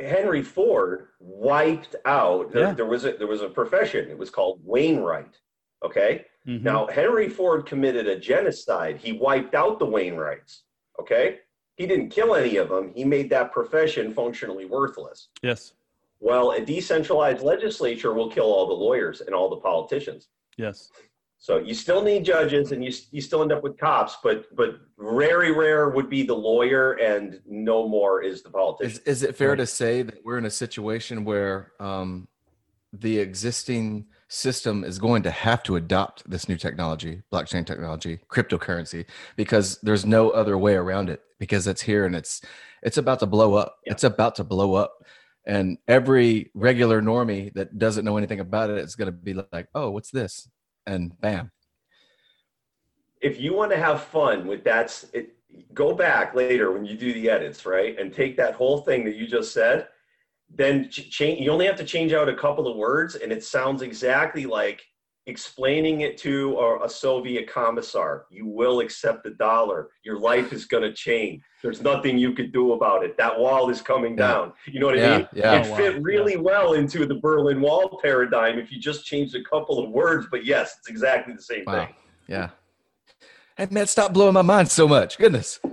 Henry 0.00 0.42
Ford 0.42 1.08
wiped 1.20 1.94
out. 2.04 2.50
There, 2.52 2.62
Yeah. 2.62 2.72
there 2.72 2.86
was 2.86 3.04
a 3.04 3.12
there 3.12 3.26
was 3.26 3.42
a 3.42 3.48
profession. 3.48 4.10
It 4.10 4.18
was 4.18 4.30
called 4.30 4.60
Wainwright. 4.64 5.38
Okay. 5.84 6.26
Mhm. 6.46 6.62
Now 6.62 6.86
Henry 6.86 7.28
Ford 7.28 7.66
committed 7.66 8.08
a 8.08 8.18
genocide. 8.18 8.96
He 8.96 9.12
wiped 9.12 9.54
out 9.54 9.78
the 9.78 9.86
Wainwrights. 9.86 10.62
Okay. 10.98 11.40
He 11.76 11.86
didn't 11.86 12.10
kill 12.10 12.34
any 12.34 12.56
of 12.56 12.68
them. 12.68 12.92
He 12.94 13.04
made 13.04 13.28
that 13.30 13.52
profession 13.52 14.12
functionally 14.12 14.64
worthless. 14.64 15.28
yes, 15.42 15.74
Well, 16.20 16.52
a 16.52 16.60
decentralized 16.64 17.42
legislature 17.42 18.12
will 18.14 18.30
kill 18.30 18.46
all 18.46 18.66
the 18.66 18.72
lawyers 18.74 19.20
and 19.20 19.34
all 19.34 19.48
the 19.50 19.56
politicians. 19.56 20.28
yes, 20.56 20.90
So 21.38 21.58
you 21.58 21.74
still 21.74 22.02
need 22.02 22.24
judges, 22.24 22.72
and 22.72 22.82
you 22.82 22.90
you 23.10 23.20
still 23.20 23.42
end 23.42 23.52
up 23.52 23.62
with 23.62 23.76
cops, 23.78 24.16
but 24.22 24.54
but 24.56 24.80
very 24.98 25.52
rare 25.52 25.90
would 25.90 26.08
be 26.08 26.22
the 26.22 26.34
lawyer, 26.34 26.92
and 26.92 27.40
no 27.46 27.86
more 27.86 28.22
is 28.22 28.42
the 28.42 28.50
politician. 28.50 28.92
Is, 28.92 28.98
is 29.00 29.22
it 29.22 29.36
fair 29.36 29.54
to 29.54 29.66
say 29.66 30.02
that 30.02 30.24
we're 30.24 30.38
in 30.38 30.46
a 30.46 30.50
situation 30.50 31.24
where 31.24 31.72
um, 31.80 32.28
the 32.92 33.18
existing 33.18 34.06
system 34.28 34.84
is 34.84 34.98
going 34.98 35.22
to 35.22 35.30
have 35.30 35.62
to 35.62 35.76
adopt 35.76 36.28
this 36.28 36.48
new 36.48 36.56
technology, 36.56 37.22
blockchain 37.32 37.66
technology, 37.66 38.18
cryptocurrency, 38.28 39.04
because 39.36 39.78
there's 39.82 40.04
no 40.04 40.30
other 40.30 40.58
way 40.58 40.74
around 40.74 41.10
it 41.10 41.20
because 41.38 41.66
it's 41.66 41.82
here 41.82 42.06
and 42.06 42.16
it's 42.16 42.40
it's 42.82 42.98
about 42.98 43.20
to 43.20 43.26
blow 43.26 43.54
up. 43.54 43.78
Yeah. 43.84 43.92
It's 43.92 44.04
about 44.04 44.34
to 44.36 44.44
blow 44.44 44.74
up. 44.74 45.04
And 45.46 45.78
every 45.88 46.50
regular 46.54 47.02
normie 47.02 47.52
that 47.54 47.78
doesn't 47.78 48.04
know 48.04 48.16
anything 48.16 48.40
about 48.40 48.70
it 48.70 48.78
is 48.78 48.94
going 48.96 49.06
to 49.06 49.12
be 49.12 49.34
like, 49.34 49.68
"Oh, 49.74 49.90
what's 49.90 50.10
this?" 50.10 50.48
And 50.86 51.18
bam. 51.20 51.50
if 53.20 53.40
you 53.40 53.54
want 53.54 53.70
to 53.72 53.78
have 53.78 54.04
fun 54.04 54.46
with 54.46 54.64
that, 54.64 55.04
it, 55.14 55.34
go 55.72 55.94
back 55.94 56.34
later 56.34 56.72
when 56.72 56.84
you 56.84 56.96
do 56.96 57.12
the 57.14 57.30
edits, 57.30 57.64
right, 57.64 57.98
and 57.98 58.12
take 58.12 58.36
that 58.36 58.54
whole 58.54 58.78
thing 58.78 59.04
that 59.04 59.16
you 59.16 59.26
just 59.26 59.52
said. 59.52 59.88
Then 60.54 60.90
ch- 60.90 61.10
change. 61.10 61.40
You 61.40 61.50
only 61.50 61.66
have 61.66 61.76
to 61.76 61.84
change 61.84 62.12
out 62.12 62.28
a 62.28 62.34
couple 62.34 62.68
of 62.68 62.76
words, 62.76 63.14
and 63.14 63.32
it 63.32 63.42
sounds 63.42 63.82
exactly 63.82 64.44
like 64.46 64.84
explaining 65.26 66.02
it 66.02 66.18
to 66.18 66.56
a, 66.58 66.84
a 66.84 66.88
Soviet 66.88 67.48
commissar. 67.48 68.26
You 68.30 68.46
will 68.46 68.80
accept 68.80 69.24
the 69.24 69.30
dollar. 69.30 69.88
Your 70.02 70.18
life 70.18 70.52
is 70.52 70.66
going 70.66 70.82
to 70.82 70.92
change. 70.92 71.42
There's 71.62 71.80
nothing 71.80 72.18
you 72.18 72.32
could 72.32 72.52
do 72.52 72.72
about 72.74 73.04
it. 73.04 73.16
That 73.16 73.38
wall 73.38 73.70
is 73.70 73.80
coming 73.80 74.12
Yeah. 74.18 74.28
down. 74.28 74.52
You 74.66 74.80
know 74.80 74.86
what 74.86 74.98
I 74.98 75.18
mean? 75.18 75.28
yeah. 75.32 75.62
It 75.62 75.70
wow. 75.70 75.76
fit 75.76 76.02
really 76.02 76.36
well 76.36 76.74
into 76.74 77.06
the 77.06 77.14
Berlin 77.14 77.60
Wall 77.62 77.98
paradigm 78.02 78.58
if 78.58 78.70
you 78.70 78.78
just 78.78 79.06
changed 79.06 79.34
a 79.34 79.42
couple 79.44 79.82
of 79.82 79.90
words. 79.90 80.26
But 80.30 80.44
yes, 80.44 80.76
it's 80.78 80.88
exactly 80.90 81.34
the 81.34 81.42
same 81.42 81.64
Wow. 81.66 81.86
thing. 81.86 81.94
Yeah. 82.28 82.50
Hey 83.56 83.68
man, 83.70 83.86
stop 83.86 84.12
blowing 84.12 84.34
my 84.34 84.42
mind 84.42 84.68
so 84.70 84.86
much. 84.88 85.16
Goodness. 85.16 85.60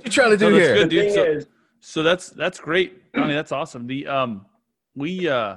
What 0.00 0.06
you 0.06 0.10
trying 0.10 0.30
to 0.30 0.36
do 0.38 0.50
No, 0.50 0.56
here? 0.56 0.74
good. 0.74 0.88
Dude, 0.90 1.12
so- 1.12 1.24
is, 1.24 1.46
so 1.80 2.02
that's 2.02 2.30
that's 2.30 2.58
great. 2.58 3.12
Donnie, 3.12 3.34
that's 3.34 3.52
awesome. 3.52 3.86
The 3.86 4.06
um, 4.06 4.46
we 4.96 5.28
uh, 5.28 5.56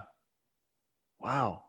wow, 1.22 1.62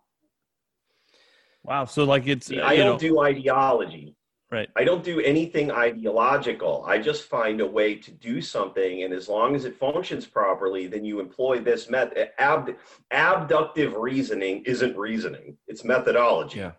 wow. 1.65 1.85
So 1.85 2.05
like 2.05 2.27
it's 2.27 2.47
See, 2.47 2.61
uh, 2.61 2.67
I 2.67 2.73
you 2.73 2.85
don't 2.85 2.93
know, 2.95 2.99
do 3.09 3.21
ideology. 3.21 4.15
right. 4.51 4.69
I 4.77 4.85
don't 4.85 5.03
do 5.03 5.21
anything 5.21 5.71
ideological. 5.73 6.85
I 6.87 6.99
just 6.99 7.25
find 7.25 7.61
a 7.61 7.67
way 7.67 7.97
to 7.97 8.11
do 8.13 8.41
something, 8.41 9.03
and 9.03 9.13
as 9.13 9.29
long 9.29 9.57
as 9.57 9.65
it 9.65 9.77
functions 9.77 10.27
properly, 10.27 10.87
then 10.87 11.05
you 11.05 11.21
employ 11.21 11.59
this 11.61 11.91
method. 11.91 12.31
Ab- 12.39 12.77
abductive 13.11 13.95
reasoning 13.97 14.63
isn't 14.67 14.97
reasoning; 14.97 15.57
it's 15.67 15.85
methodology. 15.85 16.61
Yeah. 16.61 16.73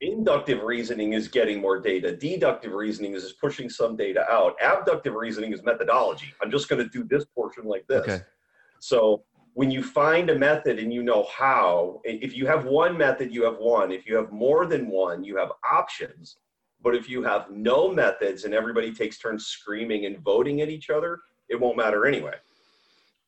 Inductive 0.00 0.62
reasoning 0.62 1.14
is 1.14 1.28
getting 1.28 1.60
more 1.60 1.80
data. 1.80 2.14
Deductive 2.14 2.72
reasoning 2.72 3.14
is 3.14 3.22
just 3.22 3.40
pushing 3.40 3.70
some 3.70 3.96
data 3.96 4.28
out. 4.30 4.54
Abductive 4.62 5.14
reasoning 5.14 5.52
is 5.52 5.62
methodology. 5.62 6.26
I'm 6.42 6.50
just 6.50 6.68
going 6.68 6.82
to 6.82 6.90
do 6.90 7.04
this 7.04 7.24
portion 7.24 7.64
like 7.64 7.86
this. 7.86 8.02
Okay. 8.02 8.20
So 8.80 9.24
when 9.54 9.70
you 9.70 9.82
find 9.82 10.30
a 10.30 10.38
method 10.38 10.78
and 10.78 10.92
you 10.92 11.02
know 11.02 11.26
how, 11.32 12.00
if 12.04 12.36
you 12.36 12.46
have 12.46 12.64
one 12.64 12.98
method, 12.98 13.32
you 13.32 13.44
have 13.44 13.56
one. 13.58 13.92
If 13.92 14.04
you 14.04 14.16
have 14.16 14.32
more 14.32 14.66
than 14.66 14.88
one, 14.88 15.22
you 15.24 15.36
have 15.36 15.52
options. 15.70 16.38
But 16.82 16.94
if 16.94 17.08
you 17.08 17.22
have 17.22 17.50
no 17.50 17.90
methods 17.90 18.44
and 18.44 18.52
everybody 18.52 18.92
takes 18.92 19.18
turns 19.18 19.46
screaming 19.46 20.06
and 20.06 20.18
voting 20.18 20.60
at 20.60 20.68
each 20.68 20.90
other, 20.90 21.20
it 21.48 21.58
won't 21.58 21.76
matter 21.76 22.04
anyway. 22.04 22.34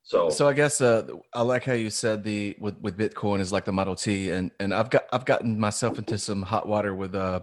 So, 0.02 0.28
So 0.28 0.48
I 0.48 0.52
guess 0.52 0.80
uh, 0.80 1.06
I 1.32 1.42
like 1.42 1.64
how 1.64 1.72
you 1.72 1.90
said 1.90 2.22
the 2.22 2.56
with, 2.60 2.78
with 2.80 2.98
Bitcoin 2.98 3.40
is 3.40 3.52
like 3.52 3.64
the 3.64 3.72
Model 3.72 3.96
T, 3.96 4.30
and 4.30 4.52
and 4.60 4.72
I've 4.72 4.88
got 4.88 5.04
I've 5.12 5.24
gotten 5.24 5.58
myself 5.58 5.98
into 5.98 6.16
some 6.16 6.42
hot 6.42 6.68
water 6.68 6.94
with 6.94 7.16
uh 7.16 7.40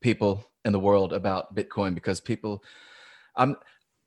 people 0.00 0.42
in 0.64 0.72
the 0.72 0.80
world 0.80 1.12
about 1.12 1.54
Bitcoin 1.54 1.94
because 1.94 2.20
people, 2.20 2.62
I'm 3.36 3.56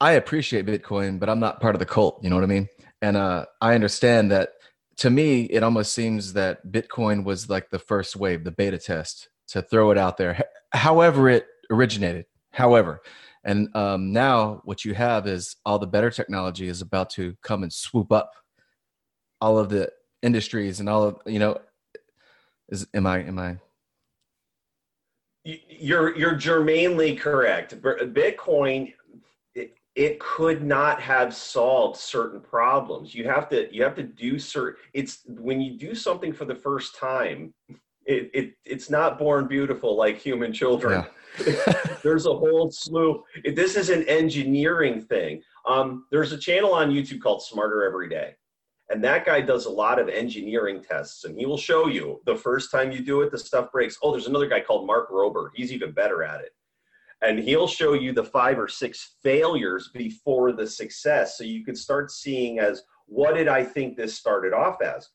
I 0.02 0.14
appreciate 0.14 0.66
Bitcoin, 0.66 1.20
but 1.20 1.30
I'm 1.30 1.40
not 1.40 1.62
part 1.62 1.76
of 1.76 1.80
the 1.80 1.86
cult. 1.86 2.20
You 2.24 2.32
know 2.32 2.36
what 2.36 2.44
I 2.44 2.48
mean? 2.48 2.68
And 3.02 3.18
uh, 3.18 3.46
I 3.62 3.76
understand 3.76 4.32
that. 4.32 4.54
To 4.98 5.10
me, 5.10 5.44
it 5.44 5.64
almost 5.64 5.94
seems 5.94 6.34
that 6.34 6.68
Bitcoin 6.74 7.24
was 7.24 7.50
like 7.50 7.70
the 7.70 7.80
first 7.80 8.18
wave, 8.18 8.44
the 8.44 8.52
beta 8.52 8.78
test 8.78 9.30
to 9.48 9.62
throw 9.62 9.92
it 9.92 9.98
out 9.98 10.18
there. 10.18 10.44
However, 10.74 11.30
it 11.30 11.48
originated. 11.72 12.26
However, 12.52 13.02
and 13.46 13.74
um, 13.78 14.12
now 14.12 14.60
what 14.66 14.84
you 14.84 14.94
have 14.96 15.26
is 15.26 15.56
all 15.66 15.80
the 15.80 15.88
better 15.88 16.12
technology 16.12 16.68
is 16.68 16.82
about 16.82 17.10
to 17.12 17.38
come 17.44 17.64
and 17.64 17.72
swoop 17.72 18.12
up 18.12 18.34
all 19.40 19.58
of 19.58 19.70
the 19.70 19.90
industries 20.22 20.82
and 20.82 20.90
all 20.90 21.04
of 21.04 21.18
you 21.26 21.40
know. 21.40 21.58
Is 22.68 22.86
am 22.94 23.08
I 23.08 23.20
am 23.24 23.40
I? 23.40 23.58
you're 25.46 26.16
you're 26.18 26.36
germanely 26.36 27.16
correct. 27.16 27.82
Bitcoin, 27.82 28.94
it, 30.00 30.04
it 30.04 30.20
could 30.20 30.64
not 30.64 31.02
have 31.02 31.34
solved 31.34 31.98
certain 31.98 32.40
problems. 32.40 33.14
You 33.14 33.26
have 33.26 33.50
to 33.50 33.74
you 33.74 33.84
have 33.84 33.96
to 33.96 34.04
do 34.04 34.40
certain. 34.40 34.82
It's 34.94 35.20
when 35.28 35.62
you 35.62 35.78
do 35.78 35.94
something 35.94 36.34
for 36.34 36.46
the 36.46 36.56
first 36.56 36.96
time. 36.96 37.54
It, 38.06 38.32
it 38.34 38.54
it's 38.66 38.90
not 38.90 39.20
born 39.20 39.48
beautiful 39.48 39.96
like 39.96 40.18
human 40.18 40.52
children. 40.52 41.06
there's 42.04 42.26
a 42.26 42.34
whole 42.34 42.72
slew. 42.72 43.24
This 43.44 43.76
is 43.76 43.90
an 43.90 44.04
engineering 44.08 45.02
thing. 45.02 45.42
Um, 45.68 46.06
there's 46.12 46.32
a 46.32 46.38
channel 46.38 46.74
on 46.74 46.90
YouTube 46.90 47.22
called 47.22 47.44
Smarter 47.44 47.84
Every 47.84 48.10
Day. 48.10 48.36
And 48.92 49.04
that 49.04 49.24
guy 49.24 49.40
does 49.42 49.68
a 49.68 49.70
lot 49.70 50.00
of 50.00 50.10
engineering 50.10 50.82
tests, 50.82 51.24
and 51.26 51.38
he 51.38 51.46
will 51.46 51.60
show 51.60 51.86
you 51.86 52.22
the 52.26 52.36
first 52.36 52.72
time 52.72 52.92
you 52.92 53.06
do 53.06 53.22
it, 53.22 53.30
the 53.30 53.38
stuff 53.38 53.72
breaks. 53.72 54.00
Oh, 54.02 54.12
there's 54.12 54.26
another 54.26 54.48
guy 54.48 54.62
called 54.62 54.88
Mark 54.88 55.12
Rober. 55.12 55.50
He's 55.54 55.72
even 55.72 55.92
better 55.92 56.24
at 56.24 56.42
it. 56.42 56.54
And 57.22 57.40
he'll 57.40 57.68
show 57.68 57.94
you 57.94 58.14
the 58.14 58.24
five 58.24 58.58
or 58.58 58.68
six 58.68 59.16
failures 59.22 59.90
before 59.94 60.54
the 60.54 60.68
success. 60.68 61.38
So 61.38 61.44
you 61.44 61.66
can 61.66 61.76
start 61.76 62.12
seeing 62.12 62.60
as 62.60 62.84
what 63.08 63.36
did 63.36 63.48
I 63.48 63.64
think 63.64 63.98
this 63.98 64.16
started 64.16 64.54
off 64.54 64.82
as? 64.82 65.10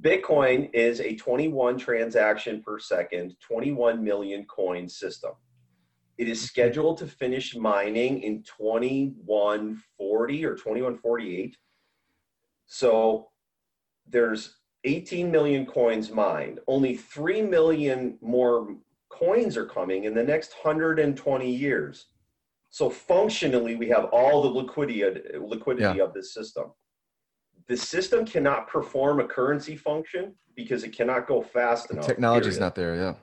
Bitcoin 0.00 0.70
is 0.72 1.00
a 1.00 1.16
21 1.16 1.78
transaction 1.78 2.62
per 2.62 2.78
second, 2.78 3.36
21 3.40 4.02
million 4.02 4.44
coin 4.44 4.88
system. 4.88 5.32
It 6.18 6.28
is 6.28 6.40
scheduled 6.40 6.98
to 6.98 7.06
finish 7.06 7.56
mining 7.56 8.22
in 8.22 8.42
2140 8.42 10.44
or 10.44 10.54
2148. 10.54 11.56
So 12.66 13.28
there's 14.08 14.56
18 14.84 15.30
million 15.30 15.66
coins 15.66 16.10
mined. 16.10 16.60
Only 16.66 16.96
3 16.96 17.42
million 17.42 18.18
more 18.20 18.76
coins 19.18 19.56
are 19.56 19.66
coming 19.66 20.04
in 20.04 20.14
the 20.14 20.22
next 20.22 20.54
120 20.62 21.50
years. 21.50 22.06
So 22.70 22.90
functionally, 22.90 23.76
we 23.76 23.88
have 23.88 24.04
all 24.06 24.42
the 24.42 24.48
liquidity, 24.48 25.04
liquidity 25.38 25.98
Yeah. 25.98 26.04
of 26.04 26.12
this 26.12 26.34
system 26.34 26.72
the 27.68 27.76
system 27.76 28.24
cannot 28.24 28.68
perform 28.68 29.20
a 29.20 29.24
currency 29.26 29.76
function 29.76 30.34
because 30.54 30.84
it 30.84 30.90
cannot 30.90 31.26
go 31.26 31.42
fast 31.42 31.90
enough. 31.90 32.06
Technology 32.06 32.48
is 32.48 32.60
not 32.60 32.74
there? 32.74 32.94
Yeah. 32.94 33.14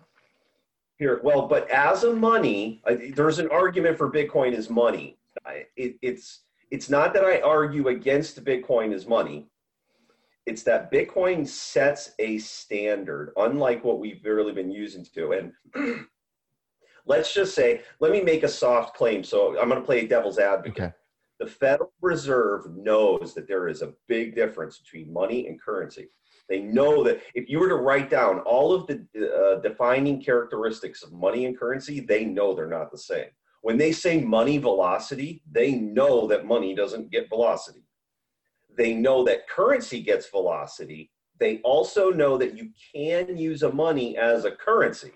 Here, 0.98 1.22
well, 1.24 1.48
but 1.48 1.70
as 1.70 2.04
a 2.04 2.14
money, 2.14 2.82
I, 2.86 3.12
there's 3.16 3.39
an 3.39 3.50
argument 3.50 3.98
for 3.98 4.12
Bitcoin 4.12 4.54
as 4.54 4.70
money. 4.70 5.18
I, 5.46 5.66
it, 5.76 5.96
it's 6.02 6.41
it's 6.70 6.89
not 6.89 7.14
that 7.14 7.24
I 7.24 7.39
argue 7.41 7.88
against 7.88 8.44
Bitcoin 8.44 8.94
as 8.94 9.08
money. 9.08 9.48
It's 10.46 10.64
that 10.64 10.91
Bitcoin 10.91 11.48
sets 11.48 12.12
a 12.20 12.38
standard, 12.38 13.32
unlike 13.38 13.84
what 13.84 14.00
we've 14.00 14.24
really 14.26 14.52
been 14.52 14.72
using 14.72 15.06
to. 15.16 15.32
And 15.76 16.06
let's 17.06 17.34
just 17.34 17.56
say, 17.56 17.82
let 18.00 18.12
me 18.12 18.22
make 18.22 18.44
a 18.44 18.48
soft 18.50 18.96
claim. 18.96 19.24
So 19.24 19.60
I'm 19.60 19.70
going 19.70 19.80
to 19.82 19.86
play 19.86 20.06
devil's 20.06 20.39
advocate 20.39 20.84
Okay. 20.84 20.94
the 21.39 21.48
Federal 21.48 21.94
Reserve 22.02 22.76
knows 22.76 23.34
that 23.36 23.48
there 23.48 23.68
is 23.68 23.82
a 23.82 23.94
big 24.08 24.36
difference 24.36 24.80
between 24.80 25.12
money 25.14 25.48
and 25.48 25.62
currency. 25.62 26.10
They 26.50 26.60
know 26.60 27.04
that 27.06 27.22
if 27.36 27.50
you 27.50 27.60
were 27.60 27.70
to 27.70 27.76
write 27.76 28.10
down 28.10 28.39
all 28.39 28.74
of 28.74 28.86
the 28.88 29.06
uh, 29.16 29.62
defining 29.62 30.22
characteristics 30.22 31.02
of 31.02 31.14
money 31.14 31.46
and 31.46 31.58
currency, 31.58 32.02
they 32.02 32.26
know 32.26 32.54
they're 32.54 32.68
not 32.68 32.91
the 32.91 32.98
same. 32.98 33.28
When 33.62 33.78
they 33.78 33.94
say 33.94 34.20
money 34.20 34.58
velocity, 34.58 35.41
they 35.50 35.72
know 35.76 36.28
that 36.28 36.46
money 36.46 36.76
doesn't 36.76 37.12
get 37.12 37.30
velocity. 37.30 37.83
They 38.78 38.94
know 38.94 39.24
that 39.26 39.48
currency 39.48 40.02
gets 40.02 40.28
velocity. 40.30 41.12
they 41.40 41.60
also 41.64 42.10
know 42.12 42.38
that 42.38 42.56
you 42.56 42.70
can 42.94 43.36
use 43.36 43.64
a 43.64 43.72
money 43.72 44.16
as 44.18 44.46
a 44.46 44.52
currency. 44.52 45.12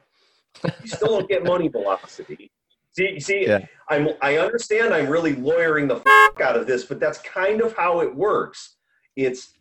You 0.64 0.90
still 0.90 1.20
don't 1.20 1.30
get 1.30 1.44
money 1.44 1.68
velocity. 1.70 2.52
See, 2.92 3.20
see, 3.20 3.46
Yeah. 3.48 3.66
I'm 3.90 4.10
I 4.22 4.38
understand 4.38 4.94
I'm 4.94 5.08
really 5.08 5.36
lawyering 5.36 5.88
the 5.88 5.98
fuck 5.98 6.42
out 6.42 6.58
of 6.58 6.66
this, 6.68 6.84
but 6.84 7.00
that's 7.00 7.20
kind 7.20 7.62
of 7.62 7.76
how 7.78 8.02
it 8.02 8.14
works. 8.14 8.78
It's 9.16 9.54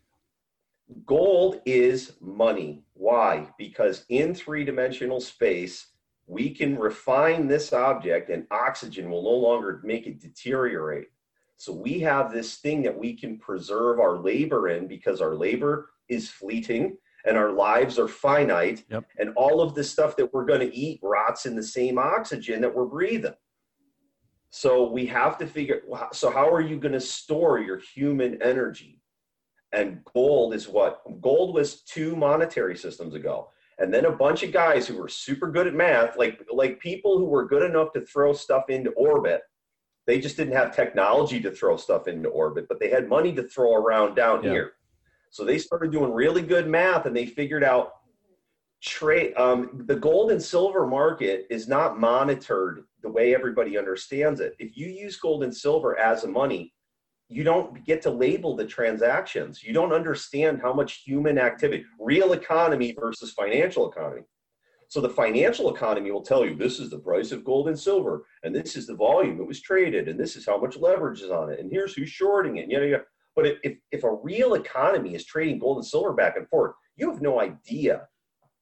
gold 1.04 1.60
is 1.66 2.12
money. 2.20 2.82
Why? 2.94 3.48
Because 3.58 4.04
in 4.08 4.34
three-dimensional 4.34 5.20
space, 5.20 5.88
we 6.26 6.50
can 6.50 6.78
refine 6.78 7.46
this 7.46 7.72
object 7.72 8.30
and 8.30 8.46
oxygen 8.50 9.10
will 9.10 9.22
no 9.22 9.36
longer 9.48 9.80
make 9.84 10.06
it 10.06 10.20
deteriorate. 10.20 11.08
So 11.56 11.72
we 11.72 12.00
have 12.00 12.32
this 12.32 12.56
thing 12.56 12.82
that 12.82 12.96
we 12.96 13.14
can 13.14 13.38
preserve 13.38 13.98
our 13.98 14.18
labor 14.18 14.68
in 14.68 14.86
because 14.86 15.20
our 15.20 15.34
labor 15.34 15.90
is 16.08 16.28
fleeting 16.28 16.96
and 17.26 17.36
our 17.36 17.50
lives 17.50 17.98
are 17.98 18.08
finite. 18.08 18.84
Yep. 18.90 19.04
And 19.18 19.32
all 19.36 19.60
of 19.60 19.74
the 19.74 19.82
stuff 19.84 20.16
that 20.16 20.32
we're 20.32 20.44
going 20.44 20.60
to 20.60 20.74
eat 20.74 21.00
rots 21.02 21.46
in 21.46 21.56
the 21.56 21.62
same 21.62 21.98
oxygen 21.98 22.60
that 22.60 22.74
we're 22.74 22.86
breathing. 22.86 23.34
So 24.50 24.88
we 24.90 25.06
have 25.06 25.36
to 25.38 25.46
figure 25.46 25.82
so 26.12 26.30
how 26.30 26.48
are 26.48 26.60
you 26.60 26.78
going 26.78 26.92
to 26.92 27.00
store 27.00 27.58
your 27.58 27.78
human 27.78 28.40
energy? 28.42 29.02
And 29.72 30.02
gold 30.14 30.54
is 30.54 30.68
what 30.68 31.02
gold 31.20 31.54
was 31.54 31.82
two 31.82 32.16
monetary 32.16 32.76
systems 32.76 33.14
ago. 33.14 33.50
And 33.78 33.92
then 33.92 34.06
a 34.06 34.12
bunch 34.12 34.42
of 34.42 34.52
guys 34.52 34.86
who 34.86 34.96
were 34.96 35.08
super 35.08 35.50
good 35.50 35.66
at 35.66 35.74
math, 35.74 36.16
like 36.16 36.40
like 36.50 36.80
people 36.80 37.18
who 37.18 37.26
were 37.26 37.46
good 37.46 37.62
enough 37.62 37.92
to 37.92 38.06
throw 38.06 38.32
stuff 38.32 38.70
into 38.70 38.90
orbit. 38.92 39.42
They 40.06 40.20
just 40.20 40.36
didn't 40.36 40.54
have 40.54 40.74
technology 40.74 41.40
to 41.40 41.50
throw 41.50 41.76
stuff 41.76 42.06
into 42.06 42.28
orbit, 42.28 42.66
but 42.68 42.78
they 42.78 42.90
had 42.90 43.08
money 43.08 43.34
to 43.34 43.42
throw 43.42 43.74
around 43.74 44.14
down 44.14 44.42
Yeah. 44.42 44.50
here. 44.50 44.72
So 45.30 45.44
they 45.44 45.58
started 45.58 45.90
doing 45.90 46.12
really 46.12 46.42
good 46.42 46.68
math 46.68 47.06
and 47.06 47.16
they 47.16 47.26
figured 47.26 47.64
out 47.64 47.92
trade 48.82 49.34
um, 49.36 49.82
the 49.86 49.96
gold 49.96 50.30
and 50.30 50.40
silver 50.42 50.86
market 50.86 51.46
is 51.50 51.66
not 51.66 51.98
monitored 51.98 52.84
the 53.02 53.08
way 53.10 53.34
everybody 53.34 53.76
understands 53.76 54.40
it. 54.40 54.54
If 54.58 54.76
you 54.76 54.86
use 54.86 55.16
gold 55.16 55.42
and 55.42 55.54
silver 55.54 55.98
as 55.98 56.24
a 56.24 56.28
money, 56.28 56.72
you 57.28 57.42
don't 57.42 57.84
get 57.84 58.02
to 58.02 58.10
label 58.10 58.54
the 58.54 58.66
transactions. 58.66 59.62
You 59.62 59.72
don't 59.72 59.92
understand 59.92 60.60
how 60.60 60.72
much 60.72 61.02
human 61.04 61.38
activity, 61.38 61.84
real 61.98 62.32
economy 62.32 62.94
versus 62.98 63.32
financial 63.32 63.90
economy. 63.90 64.22
So 64.88 65.00
the 65.00 65.08
financial 65.08 65.74
economy 65.74 66.10
will 66.10 66.22
tell 66.22 66.44
you 66.44 66.54
this 66.54 66.78
is 66.78 66.90
the 66.90 66.98
price 66.98 67.32
of 67.32 67.44
gold 67.44 67.68
and 67.68 67.78
silver, 67.78 68.24
and 68.44 68.54
this 68.54 68.76
is 68.76 68.86
the 68.86 68.94
volume 68.94 69.40
it 69.40 69.46
was 69.46 69.60
traded, 69.60 70.08
and 70.08 70.18
this 70.18 70.36
is 70.36 70.46
how 70.46 70.58
much 70.58 70.76
leverage 70.76 71.22
is 71.22 71.30
on 71.30 71.50
it, 71.50 71.58
and 71.58 71.70
here's 71.70 71.94
who's 71.94 72.10
shorting 72.10 72.58
it. 72.58 72.70
Yada, 72.70 72.86
yada. 72.86 73.04
But 73.34 73.46
if, 73.46 73.58
if, 73.62 73.78
if 73.92 74.04
a 74.04 74.14
real 74.14 74.54
economy 74.54 75.14
is 75.14 75.26
trading 75.26 75.58
gold 75.58 75.76
and 75.78 75.86
silver 75.86 76.12
back 76.12 76.36
and 76.36 76.48
forth, 76.48 76.74
you 76.96 77.10
have 77.10 77.20
no 77.20 77.40
idea 77.40 78.08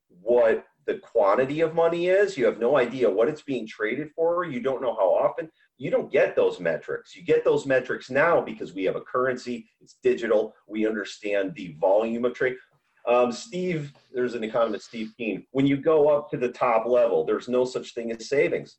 what 0.09 0.65
the 0.87 0.99
quantity 0.99 1.61
of 1.61 1.75
money 1.75 2.09
is. 2.09 2.37
You 2.37 2.45
have 2.47 2.59
no 2.59 2.77
idea 2.77 3.09
what 3.09 3.29
it's 3.29 3.43
being 3.43 3.67
traded 3.67 4.11
for. 4.15 4.45
You 4.45 4.61
don't 4.61 4.83
know 4.83 4.95
how 4.95 5.09
often. 5.09 5.51
You 5.79 5.91
don't 5.91 6.11
get 6.11 6.37
those 6.37 6.61
metrics. 6.61 7.17
You 7.17 7.23
get 7.23 7.45
those 7.45 7.67
metrics 7.67 8.11
now 8.11 8.41
because 8.41 8.75
we 8.75 8.85
have 8.85 8.97
a 8.97 9.01
currency, 9.01 9.67
it's 9.81 9.97
digital. 10.03 10.55
We 10.67 10.87
understand 10.87 11.55
the 11.55 11.77
volume 11.81 12.25
of 12.25 12.35
trade. 12.35 12.57
Um, 13.07 13.33
Steve, 13.33 13.93
there's 14.13 14.35
an 14.35 14.45
economist, 14.45 14.87
Steve 14.87 15.13
Keen. 15.17 15.47
When 15.51 15.67
you 15.67 15.77
go 15.77 16.09
up 16.09 16.31
to 16.31 16.37
the 16.37 16.49
top 16.49 16.87
level, 16.87 17.25
there's 17.25 17.49
no 17.49 17.65
such 17.65 17.93
thing 17.95 18.11
as 18.13 18.29
savings. 18.29 18.79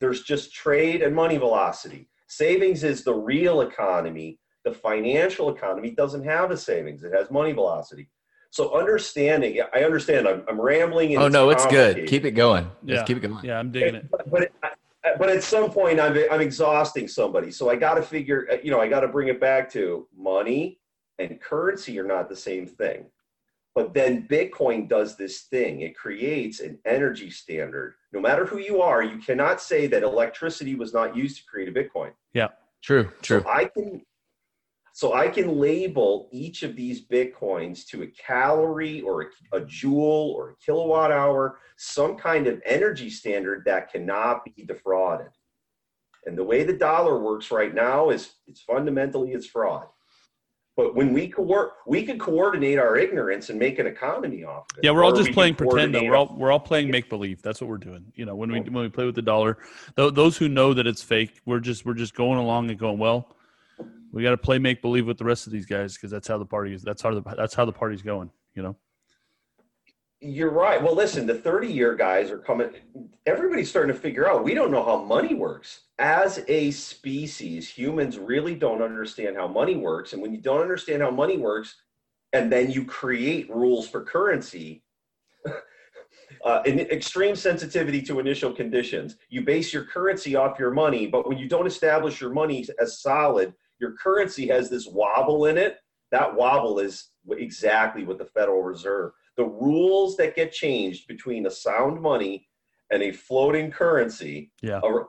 There's 0.00 0.22
just 0.22 0.52
trade 0.52 1.02
and 1.02 1.14
money 1.14 1.36
velocity. 1.36 2.08
Savings 2.26 2.82
is 2.82 3.04
the 3.04 3.14
real 3.14 3.60
economy. 3.60 4.38
The 4.64 4.72
financial 4.72 5.48
economy 5.54 5.90
doesn't 5.92 6.24
have 6.24 6.50
a 6.50 6.56
savings, 6.56 7.04
it 7.04 7.12
has 7.14 7.30
money 7.30 7.52
velocity. 7.52 8.08
So 8.50 8.78
understanding, 8.78 9.60
I 9.74 9.82
understand. 9.84 10.28
I'm, 10.28 10.44
I'm 10.46 10.60
rambling. 10.60 11.14
and 11.14 11.22
Oh 11.22 11.28
no, 11.28 11.48
it's 11.50 11.64
good. 11.66 12.06
Keep 12.06 12.26
it 12.26 12.32
going. 12.32 12.70
Yeah. 12.84 12.96
Just 12.96 13.06
keep 13.06 13.16
it 13.16 13.20
going. 13.20 13.42
Yeah, 13.42 13.58
I'm 13.58 13.70
digging 13.70 13.94
it. 13.94 14.10
But, 14.10 14.30
but, 14.30 14.52
but 15.18 15.30
at 15.30 15.42
some 15.42 15.70
point, 15.70 15.98
I'm, 15.98 16.16
I'm 16.30 16.42
exhausting 16.42 17.08
somebody. 17.08 17.50
So 17.50 17.70
I 17.70 17.76
got 17.76 17.94
to 17.94 18.02
figure, 18.02 18.46
uh, 18.52 18.56
you 18.62 18.70
know, 18.70 18.78
I 18.78 18.88
got 18.88 19.00
to 19.00 19.08
bring 19.08 19.28
it 19.28 19.40
back 19.40 19.70
to 19.72 20.06
money 20.14 20.78
and 21.18 21.40
currency 21.40 21.98
are 21.98 22.04
not 22.04 22.28
the 22.28 22.36
same 22.36 22.66
thing. 22.66 23.06
But 23.74 23.94
then 23.94 24.28
Bitcoin 24.28 24.88
does 24.88 25.16
this 25.16 25.42
thing. 25.42 25.80
It 25.80 25.96
creates 25.96 26.60
an 26.60 26.78
energy 26.84 27.30
standard. 27.30 27.94
No 28.12 28.20
matter 28.20 28.44
who 28.44 28.58
you 28.58 28.82
are, 28.82 29.02
you 29.02 29.18
cannot 29.18 29.62
say 29.62 29.86
that 29.86 30.02
electricity 30.02 30.74
was 30.74 30.92
not 30.92 31.16
used 31.16 31.38
to 31.38 31.44
create 31.44 31.68
a 31.68 31.72
Bitcoin. 31.72 32.12
Yeah, 32.34 32.48
true. 32.82 33.10
True. 33.22 33.40
So 33.40 33.48
I 33.48 33.64
can 33.64 34.02
so 34.94 35.14
I 35.14 35.28
can 35.28 35.58
label 35.58 36.28
each 36.32 36.62
of 36.62 36.76
these 36.76 37.06
bitcoins 37.06 37.86
to 37.86 38.02
a 38.02 38.06
calorie 38.08 39.00
or 39.00 39.22
a, 39.22 39.56
a 39.56 39.60
joule 39.64 40.34
or 40.36 40.50
a 40.50 40.56
kilowatt 40.56 41.10
hour, 41.10 41.60
some 41.78 42.16
kind 42.16 42.46
of 42.46 42.60
energy 42.66 43.08
standard 43.08 43.62
that 43.64 43.90
cannot 43.90 44.44
be 44.44 44.64
defrauded. 44.64 45.30
And 46.26 46.36
the 46.36 46.44
way 46.44 46.62
the 46.62 46.74
dollar 46.74 47.18
works 47.18 47.50
right 47.50 47.74
now 47.74 48.10
is 48.10 48.34
it's 48.46 48.60
fundamentally 48.60 49.32
it's 49.32 49.46
fraud. 49.46 49.86
But 50.74 50.94
when 50.94 51.12
we 51.12 51.28
could 51.28 51.44
work, 51.44 51.74
we 51.86 52.02
could 52.02 52.18
coordinate 52.18 52.78
our 52.78 52.96
ignorance 52.96 53.50
and 53.50 53.58
make 53.58 53.78
an 53.78 53.86
economy 53.86 54.42
off 54.42 54.64
of 54.72 54.78
it. 54.78 54.84
Yeah, 54.84 54.92
we're 54.92 55.04
all 55.04 55.12
Or 55.12 55.16
just 55.16 55.28
we 55.28 55.34
playing 55.34 55.54
pretend 55.56 55.94
though. 55.94 56.02
We're 56.02 56.16
all 56.16 56.34
we're 56.34 56.50
all 56.50 56.60
playing 56.60 56.90
make 56.90 57.10
believe. 57.10 57.42
That's 57.42 57.60
what 57.60 57.68
we're 57.68 57.76
doing. 57.76 58.10
You 58.14 58.24
know, 58.24 58.34
when 58.34 58.50
we 58.50 58.60
when 58.60 58.82
we 58.82 58.88
play 58.88 59.04
with 59.04 59.14
the 59.14 59.22
dollar, 59.22 59.58
th- 59.96 60.14
those 60.14 60.38
who 60.38 60.48
know 60.48 60.72
that 60.72 60.86
it's 60.86 61.02
fake, 61.02 61.40
we're 61.44 61.60
just 61.60 61.84
we're 61.84 61.92
just 61.94 62.14
going 62.14 62.38
along 62.38 62.70
and 62.70 62.78
going 62.78 62.98
well. 62.98 63.36
We 64.12 64.22
got 64.22 64.30
to 64.30 64.38
play 64.38 64.58
make 64.58 64.80
believe 64.80 65.06
with 65.06 65.18
the 65.18 65.24
rest 65.24 65.46
of 65.46 65.52
these 65.52 65.66
guys 65.66 65.94
because 65.94 66.10
that's 66.10 66.28
how 66.28 66.38
the 66.38 66.46
party 66.46 66.74
is. 66.74 66.82
That's 66.82 67.02
how 67.02 67.14
the 67.14 67.22
that's 67.36 67.54
how 67.54 67.66
the 67.66 67.72
party's 67.72 68.02
going. 68.02 68.30
You 68.54 68.62
know. 68.62 68.76
You're 70.24 70.52
right. 70.52 70.80
Well, 70.80 70.94
listen, 70.94 71.26
the 71.26 71.34
30 71.34 71.66
year 71.66 71.96
guys 71.96 72.30
are 72.30 72.38
coming. 72.38 72.70
Everybody's 73.26 73.68
starting 73.68 73.92
to 73.92 74.00
figure 74.00 74.30
out 74.30 74.44
we 74.44 74.54
don't 74.54 74.70
know 74.70 74.84
how 74.84 75.02
money 75.02 75.34
works. 75.34 75.80
As 75.98 76.44
a 76.46 76.70
species, 76.70 77.68
humans 77.68 78.18
really 78.18 78.54
don't 78.54 78.82
understand 78.82 79.36
how 79.36 79.48
money 79.48 79.74
works. 79.74 80.12
And 80.12 80.22
when 80.22 80.32
you 80.32 80.40
don't 80.40 80.60
understand 80.60 81.02
how 81.02 81.10
money 81.10 81.38
works, 81.38 81.74
and 82.32 82.52
then 82.52 82.70
you 82.70 82.84
create 82.84 83.50
rules 83.50 83.88
for 83.88 84.04
currency, 84.04 84.84
uh, 86.44 86.62
in 86.66 86.78
extreme 86.78 87.34
sensitivity 87.34 88.00
to 88.02 88.20
initial 88.20 88.52
conditions, 88.52 89.16
you 89.28 89.42
base 89.42 89.72
your 89.72 89.86
currency 89.86 90.36
off 90.36 90.56
your 90.56 90.70
money. 90.70 91.08
But 91.08 91.28
when 91.28 91.36
you 91.36 91.48
don't 91.48 91.66
establish 91.66 92.20
your 92.20 92.30
money 92.30 92.64
as 92.80 93.02
solid, 93.02 93.54
your 93.80 93.94
currency 94.00 94.46
has 94.46 94.70
this 94.70 94.86
wobble 94.86 95.46
in 95.46 95.58
it. 95.58 95.78
That 96.12 96.32
wobble 96.32 96.78
is 96.78 97.08
exactly 97.28 98.04
what 98.04 98.18
the 98.18 98.26
Federal 98.26 98.62
Reserve 98.62 99.10
the 99.36 99.44
rules 99.44 100.16
that 100.16 100.36
get 100.36 100.52
changed 100.52 101.06
between 101.08 101.46
a 101.46 101.50
sound 101.50 102.00
money 102.00 102.48
and 102.90 103.02
a 103.02 103.12
floating 103.12 103.70
currency, 103.70 104.52
Yeah. 104.62 104.80
a 104.84 105.04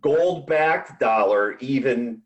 gold-backed 0.00 1.00
dollar, 1.00 1.56
even 1.60 2.22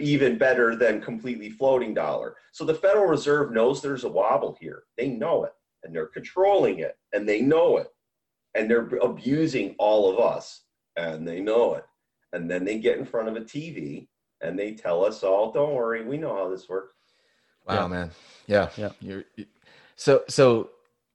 even 0.00 0.36
better 0.36 0.74
than 0.74 1.00
completely 1.00 1.48
floating 1.48 1.94
dollar. 1.94 2.34
So 2.50 2.64
the 2.64 2.74
Federal 2.74 3.06
Reserve 3.06 3.52
knows 3.52 3.80
there's 3.80 4.02
a 4.02 4.08
wobble 4.08 4.56
here. 4.60 4.82
They 4.98 5.06
know 5.06 5.44
it, 5.44 5.52
and 5.84 5.94
they're 5.94 6.08
controlling 6.08 6.80
it, 6.80 6.98
and 7.12 7.28
they 7.28 7.40
know 7.40 7.76
it, 7.76 7.86
and 8.56 8.68
they're 8.68 8.88
abusing 9.00 9.76
all 9.78 10.10
of 10.10 10.18
us, 10.18 10.64
and 10.96 11.26
they 11.26 11.38
know 11.40 11.74
it. 11.74 11.84
And 12.32 12.50
then 12.50 12.64
they 12.64 12.80
get 12.80 12.98
in 12.98 13.04
front 13.04 13.28
of 13.28 13.36
a 13.36 13.42
TV 13.42 14.08
and 14.40 14.58
they 14.58 14.72
tell 14.74 15.04
us 15.04 15.22
all, 15.22 15.52
"Don't 15.52 15.74
worry, 15.74 16.02
we 16.04 16.16
know 16.16 16.34
how 16.34 16.48
this 16.48 16.68
works." 16.68 16.96
Wow, 17.68 17.82
Yeah. 17.82 17.86
man. 17.88 18.10
Yeah. 18.48 18.70
Yeah. 18.76 18.90
You're, 19.00 19.24
you- 19.36 19.46
so 20.00 20.22
so 20.28 20.70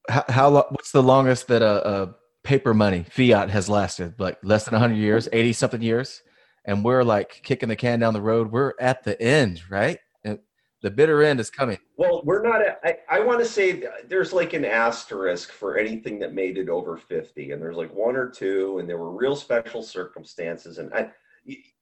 how, 0.08 0.24
how 0.30 0.50
lo- 0.50 0.68
what's 0.70 0.92
the 0.92 1.02
longest 1.02 1.48
that 1.48 1.64
a, 1.64 2.04
a 2.04 2.16
paper 2.44 2.74
money 2.74 3.04
fiat 3.10 3.50
has 3.50 3.68
lasted? 3.68 4.14
Like 4.20 4.38
less 4.44 4.66
than 4.66 4.74
100 4.74 4.96
years, 4.96 5.28
80 5.34 5.54
something 5.54 5.82
years, 5.82 6.22
and 6.66 6.86
we're 6.86 7.04
like 7.04 7.42
kicking 7.44 7.70
the 7.70 7.76
can 7.76 8.00
down 8.00 8.14
the 8.14 8.22
road. 8.22 8.52
We're 8.52 8.74
at 8.80 9.04
the 9.04 9.20
end, 9.20 9.64
right? 9.72 9.98
And 10.24 10.38
the 10.84 10.92
bitter 10.92 11.24
end 11.24 11.40
is 11.40 11.50
coming. 11.50 11.80
Well, 11.98 12.22
we're 12.26 12.44
not. 12.44 12.62
At, 12.62 12.80
I, 12.84 12.98
I 13.10 13.20
want 13.22 13.40
to 13.40 13.46
say 13.46 13.86
there's 14.08 14.32
like 14.32 14.54
an 14.54 14.66
asterisk 14.66 15.52
for 15.52 15.80
anything 15.80 16.20
that 16.20 16.36
made 16.36 16.60
it 16.60 16.70
over 16.70 16.96
50, 16.96 17.52
and 17.52 17.62
there's 17.62 17.78
like 17.78 17.94
one 17.94 18.16
or 18.16 18.30
two, 18.30 18.78
and 18.78 18.88
there 18.88 19.00
were 19.00 19.12
real 19.12 19.36
special 19.36 19.82
circumstances, 19.82 20.78
and 20.78 20.94
I, 20.94 21.10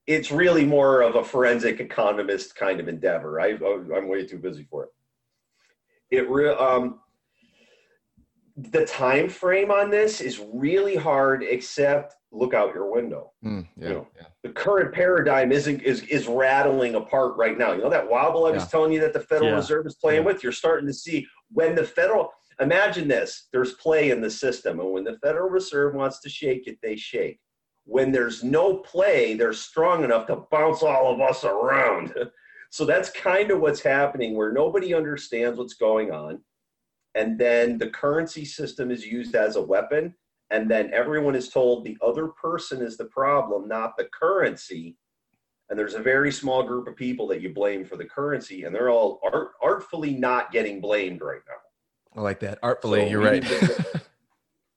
it's 0.08 0.32
really 0.32 0.66
more 0.66 1.01
of 1.01 1.16
a 1.16 1.24
forensic 1.24 1.82
economist 1.82 2.56
kind 2.56 2.80
of 2.80 2.88
endeavor. 2.88 3.41
I, 3.41 3.58
I'm 3.93 4.08
way 4.08 4.26
too 4.26 4.38
busy 4.38 4.66
for 4.70 4.86
it. 4.86 4.89
It 6.14 6.30
real 6.30 6.53
um, 6.59 6.99
the 8.55 8.86
time 8.86 9.28
frame 9.28 9.72
on 9.72 9.89
this 9.89 10.22
is 10.22 10.39
really 10.53 10.95
hard, 10.95 11.41
except 11.43 12.14
look 12.32 12.53
out 12.53 12.74
your 12.74 12.91
window 12.91 13.32
Mm, 13.43 13.68
yeah, 13.76 13.88
You 13.88 13.93
know, 13.95 14.07
yeah. 14.16 14.28
the 14.43 14.49
current 14.49 14.93
paradigm 14.93 15.51
isn't 15.51 15.82
is 15.82 16.03
is 16.03 16.28
rattling 16.28 16.93
apart 16.93 17.36
right 17.36 17.57
now. 17.57 17.72
You 17.74 17.82
know 17.82 17.89
that 17.89 18.07
wobble 18.07 18.45
I 18.45 18.51
was 18.51 18.61
Yeah. 18.64 18.68
telling 18.70 18.91
you 18.93 18.99
that 19.01 19.14
the 19.14 19.20
Federal 19.22 19.49
Yeah. 19.49 19.55
Reserve 19.55 19.88
is 19.88 19.95
playing 19.95 20.22
Yeah. 20.22 20.28
with. 20.28 20.43
You're 20.43 20.51
starting 20.51 20.86
to 20.88 20.93
see 20.93 21.26
when 21.51 21.74
the 21.74 21.84
federal. 21.84 22.32
Imagine 22.59 23.07
this: 23.07 23.47
there's 23.51 23.74
play 23.74 24.11
in 24.11 24.22
the 24.22 24.30
system, 24.30 24.80
and 24.80 24.91
when 24.91 25.03
the 25.03 25.18
Federal 25.18 25.49
Reserve 25.49 25.95
wants 25.95 26.20
to 26.22 26.30
shake 26.30 26.68
it, 26.68 26.78
they 26.84 26.95
shake. 26.95 27.39
When 27.86 28.11
there's 28.11 28.43
no 28.43 28.78
play, 28.78 29.34
they're 29.34 29.51
strong 29.53 30.03
enough 30.03 30.28
to 30.28 30.36
bounce 30.51 30.84
all 30.84 31.11
of 31.11 31.20
us 31.22 31.43
around. 31.43 32.14
So 32.74 32.86
that's 32.86 33.11
kind 33.11 33.51
of 33.51 33.59
what's 33.59 33.82
happening 33.82 34.36
where 34.36 34.51
nobody 34.51 34.95
understands 34.95 35.59
what's 35.59 35.76
going 35.76 36.09
on. 36.09 36.39
And 37.13 37.38
then 37.38 37.78
the 37.78 37.91
currency 37.91 38.45
system 38.45 38.89
is 38.89 39.05
used 39.05 39.36
as 39.36 39.57
a 39.57 39.61
weapon. 39.61 40.15
And 40.49 40.71
then 40.71 40.91
everyone 40.91 41.36
is 41.36 41.49
told 41.49 41.84
the 41.84 41.99
other 42.03 42.30
person 42.30 42.82
is 42.82 42.97
the 42.97 43.05
problem, 43.05 43.67
not 43.67 43.95
the 43.95 44.09
currency. 44.19 44.97
And 45.69 45.78
there's 45.78 45.93
a 45.93 46.01
very 46.01 46.32
small 46.32 46.63
group 46.63 46.88
of 46.88 46.95
people 46.95 47.28
that 47.28 47.41
you 47.41 47.53
blame 47.53 47.86
for 47.86 47.95
the 47.95 48.05
currency, 48.05 48.63
and 48.63 48.74
they're 48.74 48.89
all 48.89 49.19
art, 49.24 49.51
artfully 49.61 50.15
not 50.15 50.51
getting 50.51 50.82
blamed 50.82 51.21
right 51.21 51.41
now. 51.47 52.19
I 52.19 52.24
like 52.24 52.39
that. 52.39 52.57
Artfully, 52.63 53.01
So 53.01 53.05
you're 53.07 53.21
right. 53.21 53.45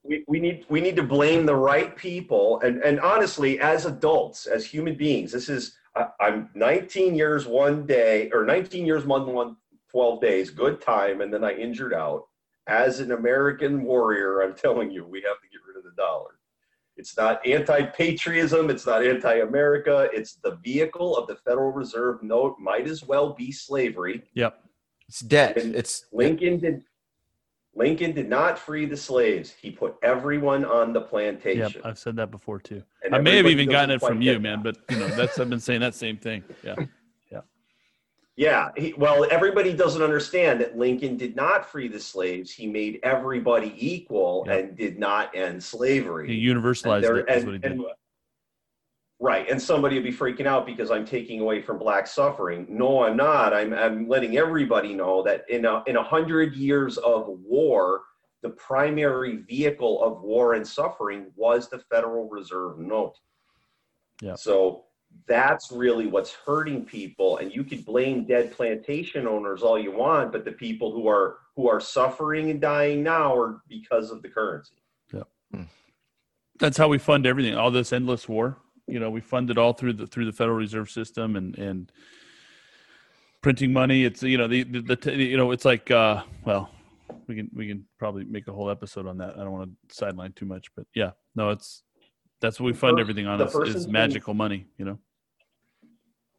we, 0.03 0.23
we 0.27 0.39
need 0.39 0.65
we 0.69 0.81
need 0.81 0.95
to 0.97 1.03
blame 1.03 1.47
the 1.47 1.55
right 1.55 1.95
people 1.97 2.61
and 2.61 2.81
and 2.81 2.99
honestly 3.01 3.59
as 3.59 3.85
adults 3.85 4.45
as 4.45 4.65
human 4.65 4.95
beings 4.95 5.33
this 5.33 5.49
is 5.49 5.75
I, 5.97 6.07
i'm 6.25 6.49
19 6.53 7.15
years 7.15 7.45
one 7.45 7.85
day 7.85 8.29
or 8.31 8.45
19 8.45 8.85
years 8.85 9.05
one 9.05 9.33
month 9.33 9.57
12 9.91 10.21
days 10.21 10.49
good 10.49 10.81
time 10.81 11.21
and 11.21 11.33
then 11.33 11.43
i 11.43 11.53
injured 11.53 11.93
out 11.93 12.25
as 12.67 12.99
an 12.99 13.11
american 13.11 13.83
warrior 13.83 14.41
i'm 14.41 14.55
telling 14.55 14.91
you 14.91 15.05
we 15.05 15.21
have 15.21 15.41
to 15.41 15.47
get 15.51 15.61
rid 15.67 15.77
of 15.77 15.83
the 15.83 16.01
dollar 16.01 16.31
it's 16.95 17.15
not 17.17 17.45
anti-patriotism 17.45 18.69
it's 18.69 18.85
not 18.85 19.05
anti-america 19.05 20.09
it's 20.13 20.35
the 20.43 20.57
vehicle 20.63 21.17
of 21.17 21.27
the 21.27 21.35
federal 21.35 21.71
reserve 21.71 22.21
note 22.23 22.55
might 22.59 22.87
as 22.87 23.03
well 23.03 23.33
be 23.33 23.51
slavery 23.51 24.23
Yep. 24.33 24.63
It's 25.07 25.21
debt. 25.21 25.57
And 25.57 25.75
It's 25.75 26.05
Lincoln 26.11 26.59
did 26.59 26.83
Lincoln 27.77 28.11
did 28.11 28.27
not 28.27 28.57
free 28.57 28.85
the 28.87 28.97
slaves. 28.97 29.53
He 29.61 29.69
put 29.69 29.95
everyone 30.01 30.65
on 30.65 30.93
the 30.93 30.99
Yep. 30.99 31.09
plantation. 31.09 31.81
I've 31.83 31.99
said 31.99 32.15
that 32.15 32.31
before 32.31 32.59
too. 32.59 32.81
And 33.03 33.15
I 33.15 33.19
may 33.19 33.37
have 33.37 33.45
even 33.45 33.69
gotten 33.69 33.91
it 33.91 34.01
from 34.01 34.19
you, 34.21 34.39
man. 34.39 34.63
But 34.63 34.77
you 34.89 34.97
know, 34.97 35.07
that's 35.09 35.37
I've 35.39 35.49
been 35.49 35.59
saying 35.59 35.81
that 35.81 35.93
same 35.95 36.17
thing. 36.17 36.43
Yeah. 36.63 36.75
Yeah, 38.39 38.69
he, 38.77 38.93
well, 38.93 39.25
everybody 39.31 39.73
doesn't 39.73 40.03
understand 40.03 40.61
that 40.61 40.77
Lincoln 40.77 41.17
did 41.17 41.35
not 41.35 41.67
free 41.67 41.87
the 41.87 41.99
slaves. 41.99 42.51
He 42.51 42.67
made 42.67 42.99
everybody 43.01 43.73
equal 43.75 44.43
Yep. 44.45 44.59
and 44.59 44.77
did 44.77 44.99
not 44.99 45.35
end 45.35 45.63
slavery. 45.63 46.27
He 46.27 46.45
universalized 46.47 47.01
there- 47.01 47.17
it. 47.17 47.29
Is 47.31 47.37
and- 47.37 47.45
what 47.47 47.53
he 47.53 47.57
did. 47.57 47.71
and- 47.71 47.85
right, 49.19 49.49
and 49.49 49.61
somebody 49.61 49.95
would 49.95 50.03
be 50.03 50.13
freaking 50.13 50.45
out 50.45 50.65
because 50.65 50.91
I'm 50.91 51.05
taking 51.05 51.39
away 51.39 51.61
from 51.61 51.79
black 51.79 52.07
suffering. 52.07 52.65
No, 52.69 53.03
I'm 53.03 53.17
not. 53.17 53.53
I'm 53.53 53.73
I'm 53.73 54.07
letting 54.07 54.37
everybody 54.37 54.93
know 54.93 55.23
that 55.23 55.45
in 55.49 55.65
a 55.65 55.83
in 55.87 55.95
a 55.95 56.03
hundred 56.03 56.55
years 56.55 56.97
of 56.97 57.27
war, 57.27 58.01
the 58.43 58.49
primary 58.49 59.37
vehicle 59.37 60.03
of 60.03 60.21
war 60.21 60.53
and 60.53 60.67
suffering 60.67 61.31
was 61.35 61.69
the 61.69 61.79
Federal 61.79 62.29
Reserve 62.29 62.79
note. 62.79 63.15
Yeah. 64.21 64.35
So 64.35 64.85
that's 65.27 65.71
really 65.71 66.05
what's 66.05 66.33
hurting 66.33 66.85
people, 66.85 67.37
and 67.37 67.53
you 67.53 67.63
could 67.63 67.85
blame 67.85 68.25
dead 68.25 68.51
plantation 68.51 69.27
owners 69.27 69.63
all 69.63 69.79
you 69.79 69.91
want, 69.91 70.31
but 70.31 70.45
the 70.45 70.51
people 70.51 70.91
who 70.91 71.07
are 71.07 71.37
who 71.55 71.67
are 71.67 71.79
suffering 71.79 72.51
and 72.51 72.61
dying 72.61 73.01
now 73.01 73.35
are 73.35 73.61
because 73.67 74.11
of 74.11 74.21
the 74.21 74.29
currency. 74.29 74.75
Yeah. 75.11 75.23
Hmm. 75.51 75.63
that's 76.59 76.77
how 76.77 76.87
we 76.87 76.99
fund 76.99 77.25
everything. 77.25 77.55
All 77.55 77.71
this 77.71 77.91
endless 77.91 78.29
war. 78.29 78.57
You 78.87 78.99
know, 78.99 79.09
we 79.09 79.21
fund 79.21 79.49
it 79.49 79.57
all 79.57 79.73
through 79.73 79.93
the 79.93 80.07
through 80.07 80.25
the 80.25 80.31
Federal 80.31 80.57
Reserve 80.57 80.89
System 80.89 81.35
and 81.35 81.57
and 81.57 81.91
printing 83.41 83.73
money. 83.73 84.05
It's 84.05 84.23
you 84.23 84.37
know 84.37 84.47
the 84.47 84.63
the, 84.63 84.95
the 84.95 85.15
you 85.15 85.37
know 85.37 85.51
it's 85.51 85.65
like 85.65 85.91
uh 85.91 86.23
well 86.45 86.69
we 87.27 87.35
can 87.35 87.49
we 87.53 87.67
can 87.67 87.85
probably 87.97 88.23
make 88.25 88.47
a 88.47 88.53
whole 88.53 88.69
episode 88.69 89.07
on 89.07 89.17
that. 89.17 89.35
I 89.37 89.43
don't 89.43 89.51
want 89.51 89.71
to 89.89 89.95
sideline 89.95 90.33
too 90.33 90.45
much, 90.45 90.67
but 90.75 90.85
yeah, 90.93 91.11
no, 91.35 91.49
it's 91.49 91.83
that's 92.41 92.59
what 92.59 92.67
we 92.67 92.73
fund 92.73 92.99
everything 92.99 93.27
on 93.27 93.41
is, 93.41 93.55
is 93.55 93.85
name- 93.85 93.93
magical 93.93 94.33
money. 94.33 94.67
You 94.77 94.85
know. 94.85 94.99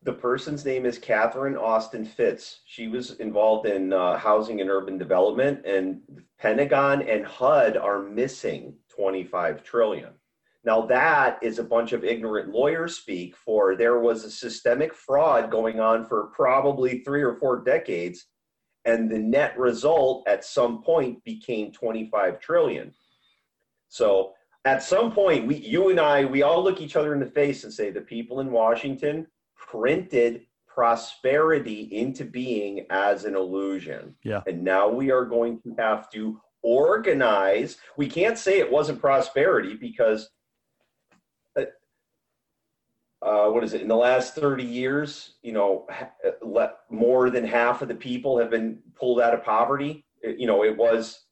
The 0.04 0.12
person's 0.12 0.64
name 0.64 0.86
is 0.86 0.96
Catherine 0.96 1.56
Austin 1.56 2.04
Fitts. 2.04 2.60
She 2.66 2.86
was 2.86 3.16
involved 3.16 3.66
in 3.66 3.92
uh, 3.92 4.16
housing 4.16 4.60
and 4.60 4.70
urban 4.70 4.96
development, 4.96 5.66
and 5.66 6.00
Pentagon 6.38 7.02
and 7.02 7.26
HUD 7.26 7.76
are 7.76 8.02
missing 8.02 8.74
25 8.88 9.64
trillion. 9.64 10.10
Now, 10.64 10.82
that 10.82 11.38
is 11.42 11.58
a 11.58 11.64
bunch 11.64 11.92
of 11.92 12.04
ignorant 12.04 12.50
lawyers 12.50 12.96
speak 12.96 13.36
for 13.36 13.76
there 13.76 14.00
was 14.00 14.24
a 14.24 14.30
systemic 14.30 14.94
fraud 14.94 15.50
going 15.50 15.80
on 15.80 16.04
for 16.04 16.26
probably 16.34 17.00
three 17.00 17.22
or 17.22 17.36
four 17.36 17.62
decades, 17.62 18.26
and 18.84 19.10
the 19.10 19.18
net 19.18 19.58
result 19.58 20.26
at 20.26 20.44
some 20.44 20.82
point 20.82 21.22
became 21.24 21.72
25 21.72 22.40
trillion. 22.40 22.92
So, 23.88 24.34
at 24.64 24.82
some 24.82 25.12
point, 25.12 25.46
we, 25.46 25.56
you 25.56 25.90
and 25.90 26.00
I, 26.00 26.24
we 26.24 26.42
all 26.42 26.62
look 26.62 26.80
each 26.80 26.96
other 26.96 27.14
in 27.14 27.20
the 27.20 27.26
face 27.26 27.64
and 27.64 27.72
say, 27.72 27.90
the 27.90 28.00
people 28.00 28.40
in 28.40 28.50
Washington 28.50 29.26
printed 29.56 30.42
prosperity 30.66 31.88
into 31.92 32.24
being 32.24 32.86
as 32.90 33.24
an 33.24 33.34
illusion. 33.34 34.14
Yeah. 34.24 34.42
And 34.46 34.62
now 34.62 34.88
we 34.88 35.10
are 35.10 35.24
going 35.24 35.60
to 35.62 35.74
have 35.78 36.10
to 36.10 36.40
organize. 36.62 37.78
We 37.96 38.08
can't 38.08 38.38
say 38.38 38.58
it 38.58 38.70
wasn't 38.70 39.00
prosperity 39.00 39.74
because, 39.74 40.28
uh, 43.28 43.50
what 43.50 43.62
is 43.62 43.74
it? 43.74 43.82
In 43.82 43.88
the 43.88 43.96
last 43.96 44.34
30 44.34 44.64
years, 44.64 45.34
you 45.42 45.52
know, 45.52 45.86
ha- 45.90 46.10
le- 46.42 46.74
more 46.90 47.28
than 47.30 47.44
half 47.44 47.82
of 47.82 47.88
the 47.88 47.94
people 47.94 48.38
have 48.38 48.50
been 48.50 48.78
pulled 48.94 49.20
out 49.20 49.34
of 49.34 49.44
poverty. 49.44 50.04
It- 50.22 50.38
you 50.38 50.46
know, 50.46 50.64
it 50.64 50.76
was, 50.76 51.26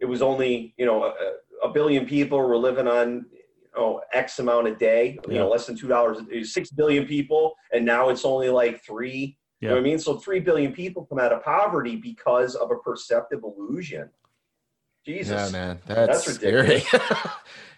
it 0.00 0.04
was 0.04 0.20
only, 0.20 0.74
you 0.76 0.84
know, 0.84 1.04
a, 1.04 1.12
a 1.66 1.72
billion 1.72 2.04
people 2.06 2.38
were 2.38 2.56
living 2.58 2.86
on 2.86 3.26
oh 3.76 4.00
X 4.12 4.38
amount 4.38 4.66
a 4.68 4.74
day, 4.74 5.18
you 5.28 5.34
know, 5.38 5.48
less 5.48 5.66
than 5.66 5.76
two 5.76 5.88
dollars, 5.88 6.18
six 6.52 6.70
billion 6.70 7.06
people, 7.06 7.54
and 7.72 7.84
now 7.84 8.08
it's 8.10 8.24
only 8.24 8.50
like 8.50 8.84
three. 8.84 9.36
You 9.60 9.68
know 9.68 9.74
what 9.74 9.80
I 9.80 9.84
mean? 9.84 9.98
So 9.98 10.16
three 10.16 10.40
billion 10.40 10.72
people 10.72 11.04
come 11.06 11.18
out 11.18 11.32
of 11.32 11.42
poverty 11.44 11.96
because 11.96 12.54
of 12.54 12.70
a 12.70 12.76
perceptive 12.76 13.40
illusion. 13.44 14.08
Jesus. 15.04 15.52
yeah, 15.52 15.58
man. 15.58 15.78
That's, 15.86 16.24
That's 16.24 16.34
scary. 16.34 16.82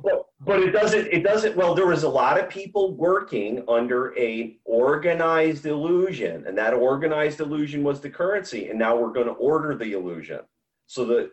But, 0.00 0.26
but 0.40 0.60
it 0.60 0.70
doesn't 0.70 1.08
it 1.08 1.24
doesn't 1.24 1.56
well 1.56 1.74
there 1.74 1.86
was 1.86 2.04
a 2.04 2.08
lot 2.08 2.38
of 2.38 2.48
people 2.48 2.94
working 2.94 3.64
under 3.68 4.16
a 4.16 4.56
organized 4.64 5.66
illusion 5.66 6.46
and 6.46 6.56
that 6.56 6.72
organized 6.72 7.40
illusion 7.40 7.82
was 7.82 8.00
the 8.00 8.10
currency 8.10 8.68
and 8.68 8.78
now 8.78 8.96
we're 8.96 9.12
going 9.12 9.26
to 9.26 9.32
order 9.32 9.74
the 9.74 9.92
illusion. 9.92 10.40
So 10.86 11.04
that 11.06 11.30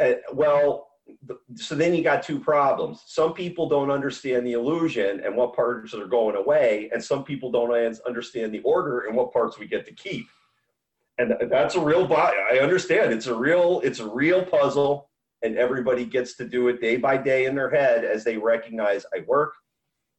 uh, 0.00 0.18
well 0.32 0.88
so 1.54 1.74
then 1.74 1.94
you 1.94 2.02
got 2.02 2.22
two 2.22 2.38
problems. 2.38 3.02
Some 3.06 3.32
people 3.32 3.68
don't 3.68 3.90
understand 3.90 4.46
the 4.46 4.52
illusion 4.52 5.22
and 5.24 5.36
what 5.36 5.54
parts 5.54 5.94
are 5.94 6.06
going 6.06 6.36
away 6.36 6.90
and 6.92 7.02
some 7.02 7.24
people 7.24 7.52
don't 7.52 7.72
understand 8.04 8.52
the 8.52 8.60
order 8.60 9.06
and 9.06 9.16
what 9.16 9.32
parts 9.32 9.58
we 9.58 9.66
get 9.66 9.86
to 9.86 9.92
keep. 9.92 10.26
And 11.18 11.34
that's 11.50 11.74
a 11.74 11.80
real 11.80 12.12
i 12.12 12.58
understand 12.60 13.12
it's 13.12 13.26
a 13.26 13.34
real 13.34 13.80
it's 13.82 14.00
a 14.00 14.08
real 14.08 14.44
puzzle 14.44 15.07
and 15.42 15.56
everybody 15.56 16.04
gets 16.04 16.34
to 16.36 16.44
do 16.44 16.68
it 16.68 16.80
day 16.80 16.96
by 16.96 17.16
day 17.16 17.46
in 17.46 17.54
their 17.54 17.70
head 17.70 18.04
as 18.04 18.24
they 18.24 18.36
recognize 18.36 19.04
I 19.14 19.24
work, 19.26 19.54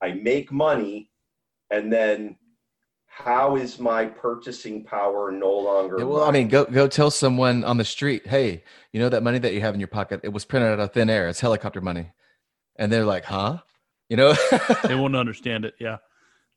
I 0.02 0.14
make 0.14 0.52
money, 0.52 1.12
and 1.72 1.92
then 1.92 2.38
how 3.06 3.58
is 3.58 3.80
my 3.80 4.06
purchasing 4.06 4.84
power 4.84 5.32
no 5.32 5.52
longer? 5.52 5.98
Yeah, 6.00 6.06
well, 6.06 6.24
I 6.24 6.32
mean, 6.32 6.48
go 6.48 6.64
go 6.66 6.88
tell 6.88 7.12
someone 7.12 7.64
on 7.66 7.78
the 7.78 7.84
street, 7.84 8.28
hey, 8.28 8.64
you 8.94 9.00
know 9.00 9.10
that 9.10 9.24
money 9.24 9.40
that 9.40 9.54
you 9.54 9.62
have 9.62 9.74
in 9.74 9.80
your 9.80 9.88
pocket, 9.88 10.22
it 10.24 10.30
was 10.30 10.46
printed 10.46 10.72
out 10.72 10.80
of 10.80 10.94
thin 10.94 11.10
air. 11.10 11.28
It's 11.28 11.42
helicopter 11.42 11.82
money, 11.82 12.12
and 12.78 12.92
they're 12.92 13.06
like, 13.06 13.26
huh? 13.26 13.58
You 14.08 14.18
know? 14.18 14.34
they 14.86 14.96
won't 14.96 15.16
understand 15.16 15.66
it. 15.66 15.76
Yeah, 15.80 15.98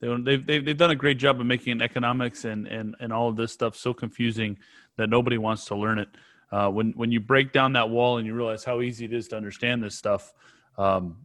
they 0.01 0.09
won't, 0.09 0.25
they've, 0.25 0.47
they've 0.47 0.65
they've 0.65 0.77
done 0.77 0.93
a 0.93 0.97
great 0.97 1.19
job 1.19 1.41
of 1.41 1.47
making 1.47 1.83
economics 1.83 2.45
and 2.45 2.69
and 2.69 2.95
and 3.01 3.13
all 3.13 3.29
of 3.29 3.37
this 3.37 3.53
stuff 3.53 3.75
so 3.77 3.93
confusing 3.93 4.57
that 4.99 5.11
nobody 5.11 5.39
wants 5.39 5.65
to 5.67 5.75
learn 5.75 5.99
it. 5.99 6.09
Uh, 6.53 6.69
when 6.69 6.93
when 6.93 7.11
you 7.11 7.19
break 7.19 7.51
down 7.51 7.73
that 7.73 7.89
wall 7.89 8.19
and 8.19 8.27
you 8.27 8.35
realize 8.35 8.63
how 8.63 8.83
easy 8.83 9.07
it 9.07 9.13
is 9.15 9.27
to 9.27 9.37
understand 9.37 9.83
this 9.83 9.97
stuff, 9.97 10.35
um, 10.77 11.25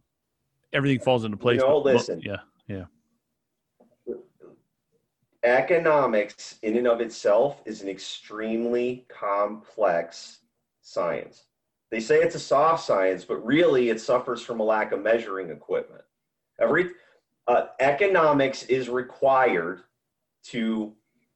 everything 0.72 0.98
falls 0.98 1.24
into 1.24 1.36
place. 1.36 1.60
know, 1.60 1.82
But 1.82 1.96
listen. 1.96 2.22
yeah, 2.22 2.38
yeah, 2.66 2.84
economics 5.44 6.58
in 6.62 6.78
and 6.78 6.86
of 6.86 7.02
itself 7.02 7.60
is 7.66 7.82
an 7.82 7.88
extremely 7.88 9.04
complex 9.08 10.38
science. 10.80 11.44
They 11.90 12.00
say 12.00 12.20
it's 12.20 12.34
a 12.34 12.40
soft 12.40 12.84
science, 12.84 13.24
but 13.24 13.44
really 13.44 13.90
it 13.90 14.00
suffers 14.00 14.42
from 14.42 14.60
a 14.60 14.64
lack 14.64 14.92
of 14.92 15.02
measuring 15.02 15.50
equipment. 15.50 16.02
Every 16.58 16.90
uh, 17.46 17.66
economics 17.80 18.62
is 18.64 18.88
required 18.88 19.82
to 20.44 20.94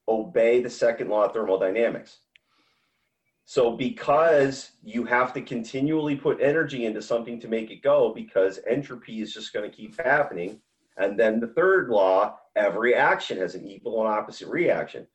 obey 0.09 0.63
the 0.63 0.71
second 0.71 1.09
law 1.09 1.25
of 1.25 1.33
thermodynamics. 1.33 2.19
So, 3.45 3.77
because 3.77 4.73
you 4.83 5.05
have 5.05 5.33
to 5.35 5.43
continually 5.43 6.17
put 6.17 6.41
energy 6.41 6.87
into 6.87 7.03
something 7.03 7.41
to 7.41 7.49
make 7.49 7.71
it 7.71 7.83
go, 7.83 8.13
because 8.15 8.61
entropy 8.69 9.21
is 9.21 9.35
just 9.35 9.53
going 9.53 9.69
to 9.69 9.77
keep 9.77 10.01
happening. 10.01 10.61
And 10.97 11.19
then 11.19 11.41
the 11.41 11.49
third 11.49 11.89
law 11.89 12.39
every 12.57 12.95
action 12.95 13.39
has 13.39 13.55
an 13.55 13.67
equal 13.67 14.01
and 14.01 14.09
opposite 14.09 14.49
reaction. 14.49 15.07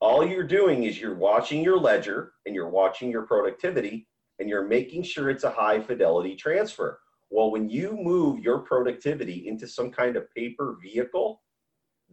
All 0.00 0.26
you're 0.26 0.46
doing 0.46 0.84
is 0.84 1.00
you're 1.00 1.14
watching 1.14 1.62
your 1.62 1.78
ledger 1.78 2.32
and 2.46 2.54
you're 2.54 2.68
watching 2.68 3.10
your 3.10 3.22
productivity 3.22 4.08
and 4.38 4.48
you're 4.48 4.66
making 4.66 5.04
sure 5.04 5.30
it's 5.30 5.44
a 5.44 5.50
high 5.50 5.80
fidelity 5.80 6.36
transfer. 6.36 7.00
Well, 7.30 7.50
when 7.50 7.70
you 7.70 7.96
move 7.96 8.40
your 8.40 8.58
productivity 8.58 9.48
into 9.48 9.66
some 9.66 9.90
kind 9.90 10.16
of 10.16 10.30
paper 10.34 10.76
vehicle, 10.82 11.42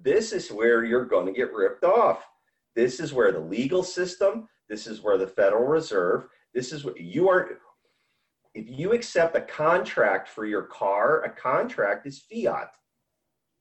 this 0.02 0.32
is 0.32 0.50
where 0.50 0.86
you're 0.86 1.06
going 1.06 1.26
to 1.26 1.34
get 1.34 1.54
ripped 1.54 1.84
off 1.84 2.26
This 2.76 3.00
is 3.00 3.14
where 3.14 3.32
the 3.32 3.40
legal 3.40 3.84
system, 3.84 4.48
this 4.70 4.86
is 4.88 5.02
where 5.02 5.18
the 5.18 5.28
Federal 5.28 5.66
Reserve, 5.66 6.28
this 6.54 6.72
is 6.72 6.86
what 6.86 7.00
you 7.00 7.28
are. 7.28 7.58
If 8.54 8.66
you 8.68 8.94
accept 8.94 9.36
a 9.36 9.42
contract 9.42 10.30
for 10.30 10.46
your 10.46 10.64
car, 10.64 11.24
a 11.24 11.30
contract 11.30 12.06
is 12.08 12.20
fiat. 12.20 12.72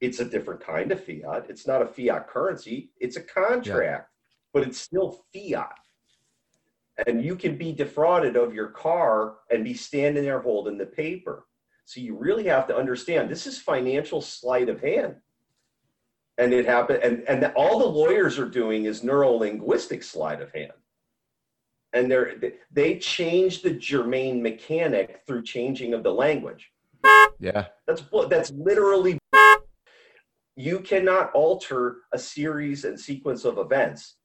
It's 0.01 0.21
a 0.21 0.25
different 0.25 0.61
kind 0.61 0.93
of 0.93 1.05
fiat. 1.05 1.47
It's 1.49 1.67
not 1.67 1.83
a 1.83 1.87
fiat 1.87 2.29
currency, 2.29 2.91
it's 3.01 3.17
a 3.17 3.23
contract, 3.23 4.11
but 4.53 4.63
it's 4.63 4.79
still 4.79 5.25
fiat. 5.35 5.73
And 7.07 7.25
you 7.25 7.37
can 7.37 7.57
be 7.57 7.73
defrauded 7.73 8.37
of 8.37 8.55
your 8.55 8.69
car 8.69 9.37
and 9.51 9.65
be 9.65 9.75
standing 9.75 10.25
there 10.25 10.41
holding 10.41 10.79
the 10.79 10.87
paper. 10.87 11.47
So 11.85 12.01
you 12.01 12.17
really 12.17 12.45
have 12.45 12.67
to 12.67 12.77
understand 12.77 13.31
this 13.31 13.47
is 13.47 13.59
financial 13.59 14.21
sleight 14.21 14.69
of 14.69 14.81
hand. 14.81 15.17
And 16.39 16.53
it 16.53 16.67
happened, 16.67 17.03
and, 17.03 17.23
and 17.29 17.53
all 17.57 17.79
the 17.79 17.87
lawyers 17.87 18.39
are 18.39 18.49
doing 18.49 18.85
is 18.85 19.03
neuro 19.03 19.31
linguistic 19.33 20.03
sleight 20.03 20.41
of 20.41 20.53
hand 20.53 20.73
and 21.99 22.11
they're 22.11 22.35
they 22.73 22.99
change 22.99 23.63
the 23.63 23.71
germane 23.71 24.43
mechanic 24.43 25.23
through 25.27 25.43
changing 25.43 25.95
of 25.95 26.03
the 26.03 26.13
language. 26.13 26.71
Yeah. 27.41 27.67
that's 27.87 28.03
that's 28.29 28.51
literally 28.53 29.19
you 30.57 30.81
cannot 30.81 31.33
alter 31.35 31.99
a 32.13 32.19
series 32.19 32.85
and 32.85 32.99
sequence 32.99 33.45
of 33.45 33.59
events 33.59 34.17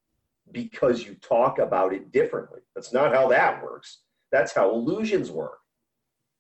because 0.52 1.04
you 1.04 1.16
talk 1.16 1.60
about 1.60 1.94
it 1.94 2.12
differently. 2.12 2.62
That's 2.76 2.92
not 2.92 3.14
how 3.14 3.28
that 3.30 3.64
works. 3.64 4.00
That's 4.32 4.54
how 4.54 4.72
illusions 4.72 5.30
work. 5.30 5.60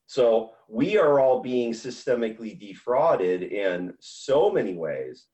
So 0.07 0.51
we 0.67 0.97
are 0.97 1.19
all 1.19 1.41
being 1.41 1.71
systemically 1.73 2.59
defrauded 2.59 3.43
in 3.43 3.93
so 3.99 4.51
many 4.51 4.73
ways 4.73 5.27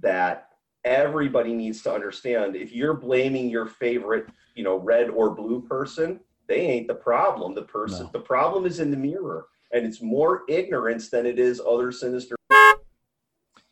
that 0.00 0.48
everybody 0.84 1.52
needs 1.54 1.82
to 1.82 1.92
understand 1.92 2.56
if 2.56 2.72
you're 2.72 2.94
blaming 2.94 3.48
your 3.48 3.66
favorite 3.66 4.26
you 4.54 4.62
know 4.64 4.76
red 4.76 5.08
or 5.10 5.30
blue 5.34 5.60
person 5.60 6.20
they 6.46 6.60
ain't 6.60 6.86
the 6.88 6.94
problem 6.94 7.54
the 7.54 7.62
person 7.62 8.04
No. 8.06 8.10
the 8.12 8.20
problem 8.20 8.66
is 8.66 8.80
in 8.80 8.90
the 8.90 8.96
mirror 8.96 9.46
and 9.72 9.84
it's 9.86 10.00
more 10.02 10.42
ignorance 10.48 11.08
than 11.08 11.26
it 11.26 11.38
is 11.38 11.60
other 11.60 11.90
sinister 11.92 12.36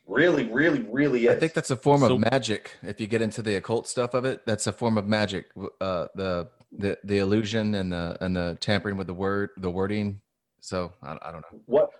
really 0.06 0.44
really 0.48 0.82
really 0.90 1.26
is 1.26 1.36
I 1.36 1.38
think 1.40 1.54
that's 1.54 1.70
a 1.70 1.76
form 1.76 2.00
So- 2.00 2.14
of 2.14 2.20
magic. 2.20 2.76
If 2.82 3.00
you 3.00 3.06
get 3.06 3.22
into 3.22 3.42
the 3.42 3.54
occult 3.56 3.86
stuff 3.88 4.14
of 4.14 4.24
it, 4.24 4.44
that's 4.46 4.66
a 4.66 4.72
form 4.72 4.98
of 4.98 5.06
magic. 5.06 5.46
Uh, 5.80 6.08
the 6.14 6.48
the 6.72 6.98
the 7.04 7.18
illusion 7.18 7.74
and 7.74 7.92
the 7.92 8.16
and 8.20 8.36
the 8.36 8.56
tampering 8.60 8.96
with 8.96 9.06
the 9.06 9.14
word, 9.14 9.50
the 9.58 9.70
wording. 9.70 10.20
So 10.60 10.92
I, 11.02 11.18
I 11.22 11.32
don't 11.32 11.42
know. 11.42 11.60
what 11.66 11.90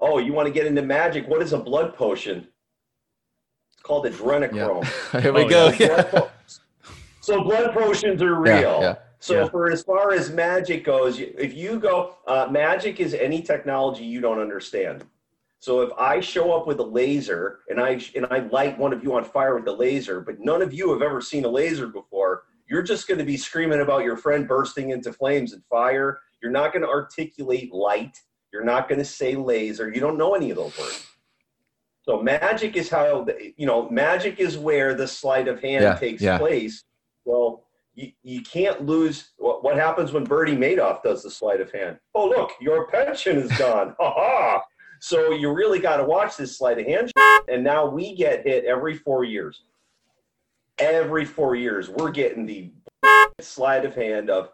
oh 0.00 0.18
you 0.18 0.32
want 0.32 0.46
to 0.48 0.52
get 0.52 0.66
into 0.66 0.82
magic 0.82 1.28
what 1.28 1.42
is 1.42 1.52
a 1.52 1.58
blood 1.58 1.94
potion 1.94 2.46
it's 3.72 3.82
called 3.82 4.06
adrenochrome 4.06 4.84
Here 5.22 5.32
we 5.32 5.42
Oh, 5.44 5.48
go. 5.48 5.72
Yeah. 5.78 6.28
So 7.30 7.44
blood 7.44 7.72
potions 7.72 8.22
are 8.22 8.34
real 8.34 8.78
yeah, 8.80 8.96
So 9.20 9.42
yeah. 9.42 9.48
for 9.48 9.70
as 9.70 9.82
far 9.82 10.12
as 10.12 10.30
magic 10.30 10.84
goes, 10.84 11.18
if 11.18 11.54
you 11.54 11.78
go, 11.78 12.16
uh, 12.26 12.48
magic 12.50 13.00
is 13.00 13.14
any 13.14 13.42
technology 13.42 14.04
you 14.04 14.20
don't 14.20 14.40
understand. 14.40 15.04
So 15.60 15.82
if 15.82 15.92
I 15.98 16.20
show 16.20 16.52
up 16.56 16.66
with 16.66 16.80
a 16.80 16.84
laser 17.00 17.60
and 17.68 17.78
I 17.80 18.00
and 18.16 18.26
I 18.30 18.38
light 18.50 18.78
one 18.78 18.92
of 18.94 19.02
you 19.04 19.14
on 19.14 19.24
fire 19.24 19.54
with 19.54 19.66
the 19.66 19.72
laser, 19.72 20.20
but 20.20 20.40
none 20.40 20.62
of 20.62 20.72
you 20.72 20.90
have 20.92 21.02
ever 21.02 21.20
seen 21.20 21.44
a 21.44 21.48
laser 21.48 21.86
before, 21.86 22.44
you're 22.68 22.82
just 22.82 23.06
going 23.06 23.18
to 23.18 23.24
be 23.26 23.36
screaming 23.36 23.80
about 23.82 24.02
your 24.02 24.16
friend 24.16 24.48
bursting 24.48 24.90
into 24.90 25.12
flames 25.12 25.52
and 25.52 25.62
fire. 25.66 26.20
You're 26.42 26.52
not 26.52 26.72
going 26.72 26.82
to 26.82 26.88
articulate 26.88 27.72
light. 27.74 28.16
You're 28.52 28.64
not 28.64 28.88
going 28.88 29.00
to 29.00 29.04
say 29.04 29.36
laser. 29.36 29.92
You 29.92 30.00
don't 30.00 30.16
know 30.16 30.34
any 30.34 30.50
of 30.50 30.56
those 30.56 30.76
words. 30.78 31.06
So 32.02 32.22
magic 32.22 32.76
is 32.76 32.88
how 32.88 33.26
you 33.56 33.66
know 33.66 33.90
magic 33.90 34.40
is 34.40 34.56
where 34.56 34.94
the 34.94 35.06
sleight 35.06 35.46
of 35.46 35.60
hand 35.60 35.82
Yeah, 35.82 35.94
takes 35.96 36.22
yeah. 36.22 36.38
place. 36.38 36.84
Well, 37.24 37.64
you, 37.94 38.12
you 38.22 38.42
can't 38.42 38.86
lose 38.86 39.30
what, 39.36 39.62
what 39.62 39.76
happens 39.76 40.12
when 40.12 40.24
Bernie 40.24 40.56
Madoff 40.56 41.02
does 41.02 41.22
the 41.22 41.30
sleight 41.30 41.60
of 41.60 41.72
hand. 41.72 41.98
Oh, 42.14 42.28
look, 42.28 42.52
your 42.60 42.86
pension 42.88 43.36
is 43.36 43.50
gone. 43.58 43.94
ha 44.00 44.12
ha. 44.14 44.62
So 45.00 45.30
you 45.32 45.52
really 45.52 45.78
got 45.78 45.96
to 45.96 46.04
watch 46.04 46.36
this 46.36 46.58
sleight 46.58 46.78
of 46.78 46.86
hand. 46.86 47.10
And 47.48 47.64
now 47.64 47.86
we 47.86 48.14
get 48.14 48.46
hit 48.46 48.64
every 48.64 48.96
four 48.96 49.24
years. 49.24 49.62
Every 50.78 51.24
four 51.24 51.56
years, 51.56 51.88
we're 51.88 52.10
getting 52.10 52.46
the 52.46 52.70
sleight 53.40 53.84
of 53.84 53.94
hand 53.94 54.30
of 54.30 54.50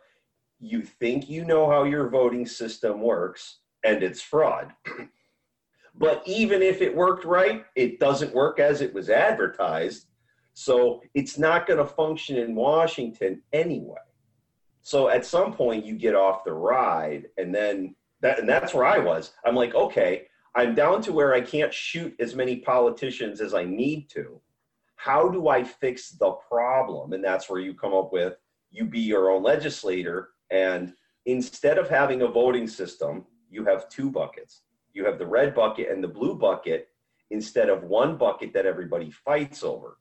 you 0.60 0.82
think 0.82 1.28
you 1.28 1.44
know 1.44 1.68
how 1.68 1.84
your 1.84 2.08
voting 2.08 2.46
system 2.46 3.00
works 3.00 3.58
and 3.84 4.02
it's 4.02 4.22
fraud. 4.22 4.72
but 5.94 6.22
even 6.26 6.62
if 6.62 6.80
it 6.80 6.94
worked 6.94 7.24
right, 7.24 7.64
it 7.74 8.00
doesn't 8.00 8.34
work 8.34 8.58
as 8.58 8.80
it 8.80 8.94
was 8.94 9.10
advertised. 9.10 10.06
So 10.58 11.02
it's 11.12 11.36
not 11.36 11.66
going 11.66 11.78
to 11.78 11.84
function 11.84 12.38
in 12.38 12.54
Washington 12.54 13.42
anyway. 13.52 14.00
So 14.80 15.10
at 15.10 15.26
some 15.26 15.52
point 15.52 15.84
you 15.84 15.96
get 15.96 16.14
off 16.14 16.44
the 16.44 16.54
ride 16.54 17.26
and 17.36 17.54
then 17.54 17.94
that 18.22 18.38
and 18.38 18.48
that's 18.48 18.72
where 18.72 18.86
I 18.86 18.98
was. 18.98 19.32
I'm 19.44 19.54
like, 19.54 19.74
okay, 19.74 20.28
I'm 20.54 20.74
down 20.74 21.02
to 21.02 21.12
where 21.12 21.34
I 21.34 21.42
can't 21.42 21.74
shoot 21.74 22.16
as 22.18 22.34
many 22.34 22.56
politicians 22.56 23.42
as 23.42 23.52
I 23.52 23.64
need 23.64 24.08
to. 24.10 24.40
How 24.94 25.28
do 25.28 25.48
I 25.48 25.62
fix 25.62 26.12
the 26.12 26.30
problem? 26.48 27.12
And 27.12 27.22
that's 27.22 27.50
where 27.50 27.60
you 27.60 27.74
come 27.74 27.92
up 27.92 28.10
with 28.10 28.38
you 28.70 28.86
be 28.86 29.00
your 29.00 29.30
own 29.30 29.42
legislator 29.42 30.30
and 30.50 30.94
instead 31.26 31.76
of 31.76 31.90
having 31.90 32.22
a 32.22 32.28
voting 32.28 32.66
system, 32.66 33.26
you 33.50 33.62
have 33.66 33.90
two 33.90 34.10
buckets. 34.10 34.62
You 34.94 35.04
have 35.04 35.18
the 35.18 35.26
red 35.26 35.54
bucket 35.54 35.90
and 35.90 36.02
the 36.02 36.08
blue 36.08 36.34
bucket 36.34 36.88
instead 37.30 37.68
of 37.68 37.82
one 37.82 38.16
bucket 38.16 38.54
that 38.54 38.64
everybody 38.64 39.10
fights 39.10 39.62
over. 39.62 39.98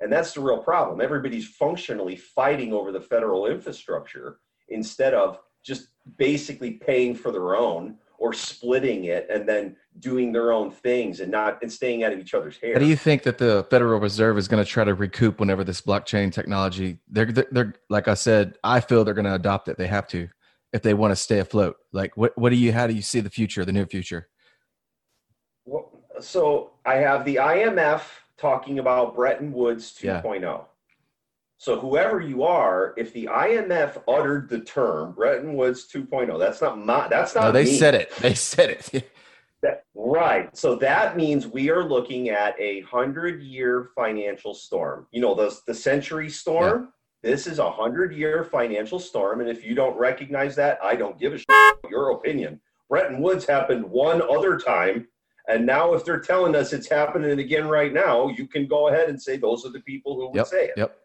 And 0.00 0.12
that's 0.12 0.32
the 0.32 0.40
real 0.40 0.58
problem. 0.58 1.00
Everybody's 1.00 1.48
functionally 1.48 2.16
fighting 2.16 2.72
over 2.72 2.90
the 2.92 3.00
federal 3.00 3.46
infrastructure 3.46 4.38
instead 4.68 5.14
of 5.14 5.38
just 5.64 5.88
basically 6.16 6.72
paying 6.72 7.14
for 7.14 7.30
their 7.30 7.54
own 7.54 7.96
or 8.18 8.32
splitting 8.32 9.04
it 9.04 9.26
and 9.30 9.48
then 9.48 9.74
doing 9.98 10.30
their 10.30 10.52
own 10.52 10.70
things 10.70 11.20
and 11.20 11.30
not 11.30 11.58
and 11.62 11.72
staying 11.72 12.04
out 12.04 12.12
of 12.12 12.18
each 12.18 12.34
other's 12.34 12.58
hair. 12.58 12.74
How 12.74 12.78
do 12.78 12.86
you 12.86 12.96
think 12.96 13.22
that 13.22 13.38
the 13.38 13.66
Federal 13.70 13.98
Reserve 13.98 14.36
is 14.38 14.46
going 14.46 14.62
to 14.62 14.70
try 14.70 14.84
to 14.84 14.94
recoup 14.94 15.40
whenever 15.40 15.64
this 15.64 15.80
blockchain 15.80 16.32
technology? 16.32 16.98
They're, 17.08 17.32
they're, 17.32 17.46
they're 17.50 17.74
like 17.88 18.08
I 18.08 18.14
said, 18.14 18.58
I 18.62 18.80
feel 18.80 19.04
they're 19.04 19.14
going 19.14 19.24
to 19.24 19.34
adopt 19.34 19.68
it. 19.68 19.78
They 19.78 19.86
have 19.86 20.06
to 20.08 20.28
if 20.72 20.82
they 20.82 20.94
want 20.94 21.12
to 21.12 21.16
stay 21.16 21.38
afloat. 21.38 21.76
Like, 21.92 22.16
what, 22.16 22.36
what 22.36 22.50
do 22.50 22.56
you? 22.56 22.72
How 22.72 22.86
do 22.86 22.94
you 22.94 23.02
see 23.02 23.20
the 23.20 23.30
future, 23.30 23.64
the 23.64 23.72
near 23.72 23.86
future? 23.86 24.28
Well, 25.64 25.90
so 26.20 26.72
I 26.84 26.96
have 26.96 27.24
the 27.24 27.36
IMF 27.36 28.02
talking 28.40 28.78
about 28.78 29.14
Bretton 29.14 29.52
Woods 29.52 29.98
Yeah. 30.02 30.22
2.0. 30.22 30.64
So 31.58 31.78
whoever 31.78 32.20
you 32.22 32.42
are, 32.42 32.94
if 32.96 33.12
the 33.12 33.26
IMF 33.26 34.02
uttered 34.08 34.48
the 34.48 34.60
term 34.60 35.12
Bretton 35.12 35.54
Woods 35.54 35.86
2.0, 35.92 36.38
that's 36.38 36.62
not 36.62 36.78
my, 36.78 37.06
that's 37.08 37.34
not 37.34 37.44
No, 37.44 37.52
they 37.52 37.64
me. 37.64 37.76
said 37.76 37.94
it. 37.94 38.10
They 38.16 38.34
said 38.34 38.70
it. 38.70 39.08
That, 39.62 39.84
right. 39.94 40.56
So 40.56 40.74
that 40.76 41.18
means 41.18 41.46
we 41.46 41.68
are 41.68 41.84
looking 41.84 42.30
at 42.30 42.58
a 42.58 42.80
hundred 42.80 43.42
year 43.42 43.90
financial 43.94 44.54
storm. 44.54 45.06
You 45.10 45.20
know, 45.20 45.34
the, 45.34 45.54
the 45.66 45.74
century 45.74 46.30
storm. 46.30 46.94
This 47.22 47.46
is 47.46 47.58
a 47.58 47.70
hundred 47.70 48.14
year 48.14 48.42
financial 48.42 48.98
storm. 48.98 49.42
And 49.42 49.50
if 49.50 49.62
you 49.62 49.74
don't 49.74 49.98
recognize 49.98 50.56
that, 50.56 50.78
I 50.82 50.96
don't 50.96 51.18
give 51.20 51.34
a 51.34 51.36
shit 51.36 51.44
about 51.50 51.90
your 51.90 52.12
opinion. 52.12 52.58
Bretton 52.88 53.20
Woods 53.20 53.44
happened 53.44 53.84
one 53.84 54.22
other 54.22 54.56
time. 54.56 55.06
And 55.48 55.66
now, 55.66 55.94
if 55.94 56.04
they're 56.04 56.20
telling 56.20 56.54
us 56.54 56.72
it's 56.72 56.88
happening 56.88 57.38
again 57.38 57.68
right 57.68 57.92
now, 57.92 58.28
you 58.28 58.46
can 58.46 58.66
go 58.66 58.88
ahead 58.88 59.08
and 59.08 59.20
say 59.20 59.36
those 59.36 59.64
are 59.66 59.70
the 59.70 59.80
people 59.80 60.14
who 60.14 60.28
would 60.28 60.36
Yep. 60.36 60.46
say 60.46 60.66
it. 60.66 60.74
Yep. 60.76 60.96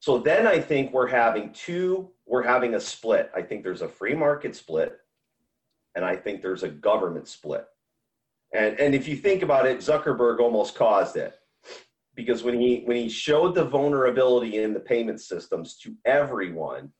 So 0.00 0.18
then 0.18 0.46
I 0.46 0.60
think 0.60 0.92
we're 0.92 1.08
having 1.08 1.52
two, 1.52 2.10
we're 2.24 2.42
having 2.42 2.74
a 2.74 2.80
split. 2.80 3.30
I 3.34 3.42
think 3.42 3.62
there's 3.62 3.82
a 3.82 3.88
free 3.88 4.14
market 4.14 4.54
split 4.54 5.00
and 5.98 6.04
I 6.04 6.14
think 6.14 6.42
there's 6.42 6.62
a 6.62 6.68
government 6.68 7.26
split. 7.26 7.66
And 8.54 8.78
and 8.78 8.94
if 8.94 9.08
you 9.08 9.16
think 9.16 9.42
about 9.42 9.66
it, 9.66 9.78
Zuckerberg 9.78 10.38
almost 10.38 10.76
caused 10.76 11.16
it. 11.16 11.34
Because 12.14 12.44
when 12.44 12.58
he 12.58 12.82
when 12.84 12.96
he 12.96 13.08
showed 13.08 13.54
the 13.56 13.64
vulnerability 13.64 14.62
in 14.62 14.72
the 14.72 14.80
payment 14.80 15.20
systems 15.20 15.76
to 15.78 15.94
everyone, 16.04 16.92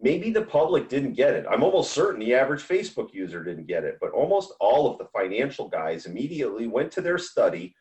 maybe 0.00 0.30
the 0.30 0.42
public 0.42 0.88
didn't 0.88 1.14
get 1.14 1.34
it. 1.34 1.46
I'm 1.50 1.62
almost 1.62 1.92
certain 1.92 2.20
the 2.20 2.34
average 2.34 2.62
Facebook 2.62 3.12
user 3.14 3.42
didn't 3.42 3.66
get 3.66 3.84
it, 3.84 3.98
but 4.00 4.10
almost 4.10 4.52
all 4.60 4.90
of 4.90 4.98
the 4.98 5.06
financial 5.06 5.68
guys 5.68 6.06
immediately 6.06 6.66
went 6.66 6.90
to 6.92 7.00
their 7.00 7.18
study, 7.18 7.74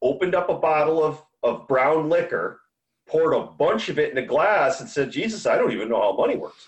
opened 0.00 0.34
up 0.34 0.48
a 0.48 0.58
bottle 0.58 1.02
of, 1.02 1.22
of 1.42 1.68
brown 1.68 2.08
liquor, 2.08 2.60
poured 3.06 3.34
a 3.34 3.46
bunch 3.46 3.88
of 3.88 3.98
it 3.98 4.10
in 4.10 4.18
a 4.18 4.26
glass, 4.26 4.80
and 4.80 4.88
said, 4.88 5.10
Jesus, 5.10 5.46
I 5.46 5.56
don't 5.56 5.72
even 5.72 5.88
know 5.88 6.00
how 6.00 6.16
money 6.16 6.36
works. 6.36 6.66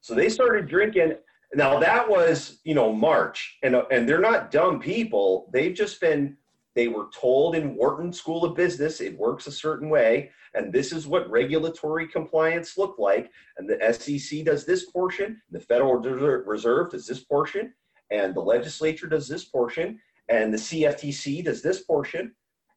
So 0.00 0.14
they 0.14 0.28
started 0.28 0.66
drinking. 0.66 1.14
Now 1.54 1.78
that 1.78 2.08
was, 2.08 2.60
you 2.64 2.74
know, 2.74 2.92
March, 2.92 3.58
and 3.62 3.74
and 3.90 4.08
they're 4.08 4.20
not 4.20 4.50
dumb 4.50 4.80
people. 4.80 5.50
They've 5.52 5.74
just 5.74 6.00
been. 6.00 6.36
They 6.74 6.88
were 6.88 7.08
told 7.12 7.56
in 7.56 7.74
Wharton 7.74 8.12
School 8.12 8.44
of 8.44 8.54
Business 8.54 9.00
it 9.00 9.18
works 9.18 9.46
a 9.46 9.52
certain 9.52 9.88
way, 9.88 10.30
and 10.54 10.72
this 10.72 10.92
is 10.92 11.06
what 11.06 11.30
regulatory 11.30 12.06
compliance 12.06 12.78
look 12.78 12.98
like. 12.98 13.30
And 13.56 13.68
the 13.68 13.78
SEC 13.92 14.44
does 14.44 14.64
this 14.64 14.90
portion, 14.90 15.40
the 15.50 15.60
Federal 15.60 15.96
Reserve 15.96 16.90
does 16.90 17.06
this 17.06 17.24
portion, 17.24 17.74
and 18.10 18.34
the 18.34 18.40
legislature 18.40 19.06
does 19.06 19.28
this 19.28 19.44
portion, 19.44 19.98
and 20.28 20.52
the 20.52 20.58
CFTC 20.58 21.44
does 21.44 21.62
this 21.62 21.82
portion. 21.82 22.34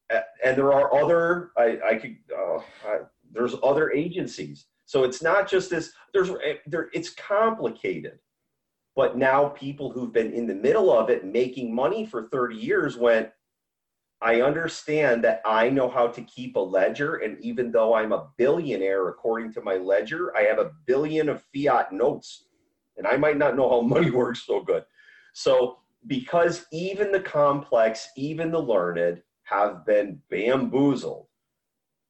and 0.10 0.58
there 0.58 0.74
are 0.74 0.94
other 0.96 1.52
I, 1.58 1.80
I 1.86 1.96
could 1.96 2.18
uh, 2.36 2.58
I, 2.86 3.00
there's 3.32 3.56
other 3.64 3.92
agencies. 3.92 4.66
So 4.86 5.04
it's 5.04 5.22
not 5.22 5.50
just 5.50 5.70
this. 5.70 5.94
There's 6.14 6.32
there. 6.66 6.90
It's 6.94 7.12
complicated, 7.12 8.20
but 8.96 9.18
now 9.18 9.50
people 9.50 9.90
who've 9.90 10.12
been 10.12 10.34
in 10.34 10.48
the 10.48 10.56
middle 10.56 10.92
of 10.92 11.10
it, 11.10 11.24
making 11.24 11.74
money 11.74 12.06
for 12.06 12.28
30 12.30 12.56
years, 12.56 12.98
went. 12.98 13.30
I 14.22 14.42
understand 14.42 15.24
that 15.24 15.42
I 15.46 15.70
know 15.70 15.90
how 15.90 16.08
to 16.08 16.22
keep 16.22 16.56
a 16.56 16.60
ledger, 16.60 17.16
and 17.16 17.40
even 17.40 17.72
though 17.72 17.96
I'm 17.96 18.12
a 18.12 18.28
billionaire 18.38 19.08
according 19.08 19.52
to 19.54 19.62
my 19.62 19.76
ledger, 19.76 20.36
I 20.38 20.44
have 20.44 20.60
a 20.60 20.72
billion 20.86 21.28
of 21.28 21.44
fiat 21.54 21.92
notes, 21.92 22.46
and 22.98 23.08
I 23.08 23.18
might 23.18 23.38
not 23.38 23.56
know 23.56 23.70
how 23.70 23.82
money 23.88 24.12
works 24.12 24.46
so 24.46 24.62
good. 24.62 24.84
So 25.34 25.80
because 26.08 26.66
even 26.72 27.12
the 27.12 27.20
complex, 27.20 28.10
even 28.16 28.52
the 28.52 28.62
learned 28.62 29.22
have 29.44 29.86
been 29.86 30.22
bamboozled 30.30 31.28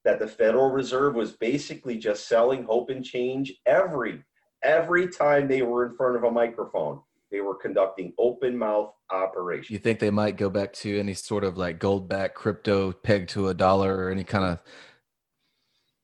that 0.03 0.20
the 0.20 0.28
Federal 0.28 0.72
Reserve 0.72 1.16
was 1.16 1.32
basically 1.32 1.97
just 1.97 2.28
selling 2.28 2.64
hope 2.64 2.89
and 2.89 3.05
change 3.05 3.53
every 3.66 4.24
every 4.64 5.07
time 5.07 5.47
they 5.47 5.62
were 5.62 5.86
in 5.86 5.95
front 5.95 6.16
of 6.16 6.24
a 6.24 6.32
microphone. 6.32 7.01
They 7.32 7.42
were 7.42 7.56
conducting 7.56 8.14
open 8.18 8.58
mouth 8.58 8.94
operations. 9.10 9.70
You 9.70 9.80
think 9.80 10.00
they 10.00 10.10
might 10.10 10.38
go 10.38 10.50
back 10.50 10.74
to 10.74 11.00
any 11.00 11.14
sort 11.14 11.44
of 11.44 11.58
like 11.58 11.80
gold 11.80 12.10
back 12.10 12.36
crypto 12.36 12.92
pegged 12.92 13.30
to 13.30 13.48
a 13.48 13.54
dollar 13.54 13.96
or 13.98 14.10
any 14.10 14.24
kind 14.24 14.46
of 14.46 14.60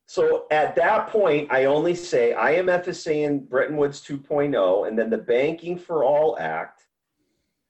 so 0.09 0.47
at 0.51 0.73
that 0.77 1.09
point, 1.09 1.51
I 1.51 1.65
only 1.65 1.93
say 1.93 2.33
IMF 2.33 2.87
is 2.87 3.03
saying 3.03 3.41
Bretton 3.49 3.75
Woods 3.75 4.01
2.0, 4.01 4.87
and 4.87 4.97
then 4.97 5.09
the 5.09 5.17
Banking 5.17 5.77
for 5.77 6.05
All 6.05 6.37
Act 6.39 6.87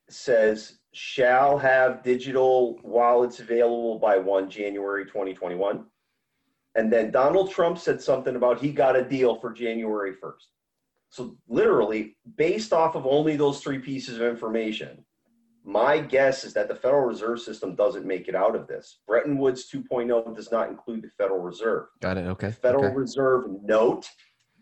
says 0.08 0.78
shall 0.92 1.58
have 1.58 2.04
digital 2.04 2.78
wallets 2.84 3.40
available 3.40 3.98
by 3.98 4.18
1 4.18 4.48
January 4.48 5.04
2021. 5.04 5.84
And 6.76 6.92
then 6.92 7.10
Donald 7.10 7.50
Trump 7.50 7.76
said 7.76 8.00
something 8.00 8.36
about 8.36 8.60
he 8.60 8.70
got 8.70 8.96
a 8.96 9.04
deal 9.04 9.34
for 9.40 9.52
January 9.52 10.12
1st. 10.12 10.46
So, 11.10 11.36
literally, 11.48 12.16
based 12.36 12.72
off 12.72 12.94
of 12.94 13.06
only 13.06 13.36
those 13.36 13.60
three 13.60 13.78
pieces 13.78 14.16
of 14.16 14.22
information, 14.22 15.04
my 15.64 15.98
guess 15.98 16.44
is 16.44 16.54
that 16.54 16.68
the 16.68 16.74
Federal 16.74 17.06
Reserve 17.06 17.40
System 17.40 17.74
doesn't 17.74 18.06
make 18.06 18.28
it 18.28 18.34
out 18.34 18.56
of 18.56 18.66
this. 18.66 19.00
Bretton 19.06 19.38
Woods 19.38 19.70
2.0 19.70 20.34
does 20.34 20.50
not 20.50 20.68
include 20.68 21.02
the 21.02 21.10
Federal 21.18 21.40
Reserve. 21.40 21.86
Got 22.00 22.18
it. 22.18 22.26
Okay. 22.26 22.48
The 22.48 22.52
Federal 22.54 22.86
okay. 22.86 22.94
Reserve 22.94 23.44
note 23.62 24.08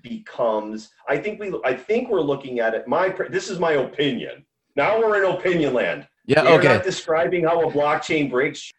becomes. 0.03 0.91
I 1.09 1.17
think 1.17 1.41
we. 1.41 1.53
I 1.65 1.75
think 1.75 2.09
we're 2.09 2.21
looking 2.21 2.61
at 2.61 2.75
it. 2.75 2.89
My. 2.89 3.15
This 3.31 3.51
is 3.51 3.59
my 3.59 3.73
opinion. 3.73 4.45
Now 4.75 4.99
we're 4.99 5.23
in 5.23 5.31
opinion 5.33 5.75
land. 5.75 6.07
Yeah. 6.27 6.43
We 6.43 6.49
are 6.49 6.59
okay. 6.59 6.69
not 6.69 6.85
describing 6.85 7.45
how 7.45 7.69
a 7.69 7.73
blockchain 7.73 8.31
breaks. 8.31 8.71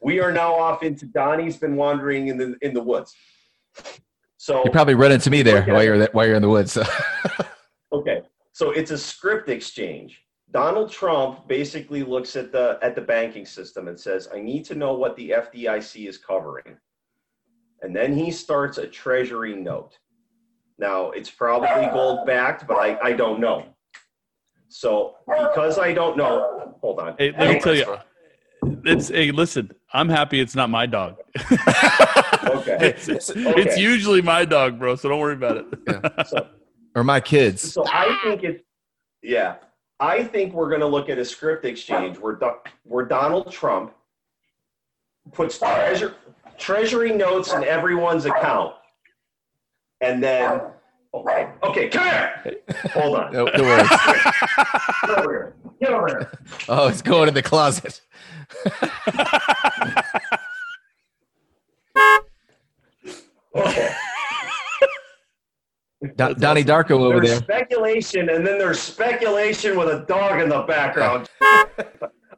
We 0.00 0.20
are 0.20 0.32
now 0.32 0.54
off 0.54 0.82
into 0.82 1.06
Donnie's 1.06 1.56
been 1.56 1.76
wandering 1.76 2.28
in 2.28 2.38
the 2.38 2.56
in 2.60 2.74
the 2.74 2.82
woods. 2.82 3.14
So 4.38 4.64
You 4.64 4.70
probably 4.70 4.94
run 4.94 5.12
into 5.12 5.30
me 5.30 5.42
there 5.42 5.62
Okay. 5.62 5.72
while 5.72 5.82
you're 5.82 6.06
while 6.12 6.26
you're 6.26 6.36
in 6.36 6.42
the 6.42 6.48
woods. 6.48 6.72
So. 6.72 6.84
okay, 7.92 8.22
so 8.52 8.70
it's 8.70 8.92
a 8.92 8.98
script 8.98 9.48
exchange. 9.48 10.22
Donald 10.52 10.90
Trump 10.90 11.46
basically 11.48 12.02
looks 12.04 12.36
at 12.36 12.52
the 12.52 12.78
at 12.80 12.94
the 12.94 13.00
banking 13.02 13.44
system 13.44 13.88
and 13.88 13.98
says, 13.98 14.28
"I 14.32 14.40
need 14.40 14.64
to 14.66 14.76
know 14.76 14.94
what 14.94 15.16
the 15.16 15.30
FDIC 15.30 16.08
is 16.08 16.16
covering," 16.18 16.76
and 17.82 17.94
then 17.94 18.14
he 18.14 18.30
starts 18.30 18.78
a 18.78 18.86
treasury 18.86 19.56
note. 19.56 19.98
Now 20.78 21.10
it's 21.10 21.30
probably 21.30 21.86
gold 21.92 22.24
backed, 22.24 22.66
but 22.68 22.76
I 22.76 22.98
I 23.02 23.12
don't 23.14 23.40
know. 23.40 23.64
So 24.68 25.16
because 25.26 25.78
I 25.78 25.92
don't 25.92 26.16
know, 26.16 26.76
hold 26.80 27.00
on. 27.00 27.16
Hey, 27.18 27.32
let 27.32 27.54
me 27.54 27.60
tell 27.60 27.74
you, 27.74 27.96
it's 28.84 29.08
hey, 29.08 29.32
listen. 29.32 29.72
I'm 29.92 30.08
happy 30.08 30.38
it's 30.38 30.54
not 30.54 30.70
my 30.70 30.86
dog. 30.86 31.16
Okay. 32.56 32.76
it's, 32.80 33.08
it's, 33.08 33.30
Okay. 33.30 33.54
it's 33.60 33.78
usually 33.78 34.22
my 34.22 34.44
dog, 34.44 34.78
bro. 34.78 34.96
So 34.96 35.08
don't 35.08 35.20
worry 35.20 35.34
about 35.34 35.56
it. 35.58 35.66
So, 36.28 36.46
or 36.94 37.04
my 37.04 37.20
kids. 37.20 37.72
so 37.72 37.84
I 37.86 38.18
think 38.24 38.42
it's 38.44 38.62
yeah. 39.22 39.56
I 40.00 40.22
think 40.24 40.52
we're 40.54 40.68
going 40.68 40.80
to 40.80 40.86
look 40.86 41.08
at 41.08 41.18
a 41.18 41.24
script 41.24 41.64
exchange 41.64 42.18
where 42.18 42.34
Do- 42.34 42.58
where 42.84 43.04
Donald 43.04 43.50
Trump 43.52 43.92
puts 45.32 45.58
treasure, 45.58 46.14
treasury 46.56 47.12
notes 47.12 47.52
in 47.52 47.64
everyone's 47.64 48.24
account, 48.26 48.74
and 50.00 50.22
then 50.22 50.60
okay, 51.14 51.50
okay, 51.62 51.88
come 51.88 52.04
here. 52.04 52.54
Hold 52.94 53.16
on. 53.18 53.32
No, 53.32 53.44
no 53.46 53.62
worries. 53.62 53.88
Get 55.06 55.18
over 55.18 55.32
here. 55.32 55.54
Get 55.80 55.90
over 55.90 56.08
here. 56.08 56.30
Oh, 56.68 56.88
it's 56.88 57.02
going 57.02 57.28
in 57.28 57.34
the 57.34 57.42
closet. 57.42 58.00
Okay. 61.96 63.47
Don- 66.16 66.38
Donnie 66.38 66.62
Darko 66.64 66.92
over 67.00 67.20
there's 67.20 67.40
there. 67.40 67.58
speculation, 67.58 68.28
and 68.30 68.46
then 68.46 68.56
there's 68.58 68.78
speculation 68.80 69.76
with 69.76 69.88
a 69.88 70.04
dog 70.06 70.40
in 70.40 70.48
the 70.48 70.62
background. 70.62 71.28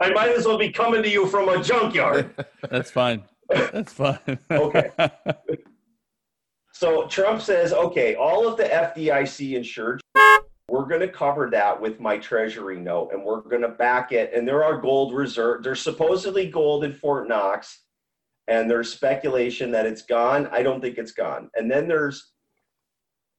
I 0.01 0.11
might 0.13 0.35
as 0.37 0.47
well 0.47 0.57
be 0.57 0.71
coming 0.71 1.03
to 1.03 1.11
you 1.11 1.27
from 1.27 1.49
a 1.51 1.63
junkyard. 1.63 2.35
That's 2.71 2.91
fine. 2.91 3.23
That's 3.51 3.93
fine. 3.93 4.39
Okay. 4.51 4.91
So 6.73 7.07
Trump 7.09 7.43
says, 7.43 7.75
okay, 7.75 8.15
all 8.15 8.49
of 8.49 8.57
the 8.57 8.65
FDIC 8.65 9.55
insured, 9.55 10.01
we're 10.69 10.87
going 10.87 11.03
to 11.03 11.09
cover 11.09 11.51
that 11.51 11.79
with 11.79 12.01
my 12.01 12.17
treasury 12.17 12.81
note 12.81 13.11
and 13.13 13.23
we're 13.23 13.43
going 13.43 13.61
to 13.61 13.69
back 13.69 14.13
it. 14.13 14.33
And 14.35 14.49
there 14.49 14.65
are 14.65 14.81
gold 14.81 15.13
reserve. 15.13 15.63
There's 15.63 15.83
supposedly 15.83 16.47
gold 16.47 16.85
in 16.85 16.95
Fort 16.95 17.29
Knox 17.29 17.81
and 18.51 18.69
there's 18.69 18.93
speculation 18.93 19.71
that 19.71 19.87
it's 19.87 20.03
gone. 20.03 20.49
I 20.49 20.63
don't 20.63 20.81
think 20.81 20.99
it's 20.99 21.13
gone. 21.13 21.49
And 21.55 21.71
then 21.71 21.87
there's 21.89 22.33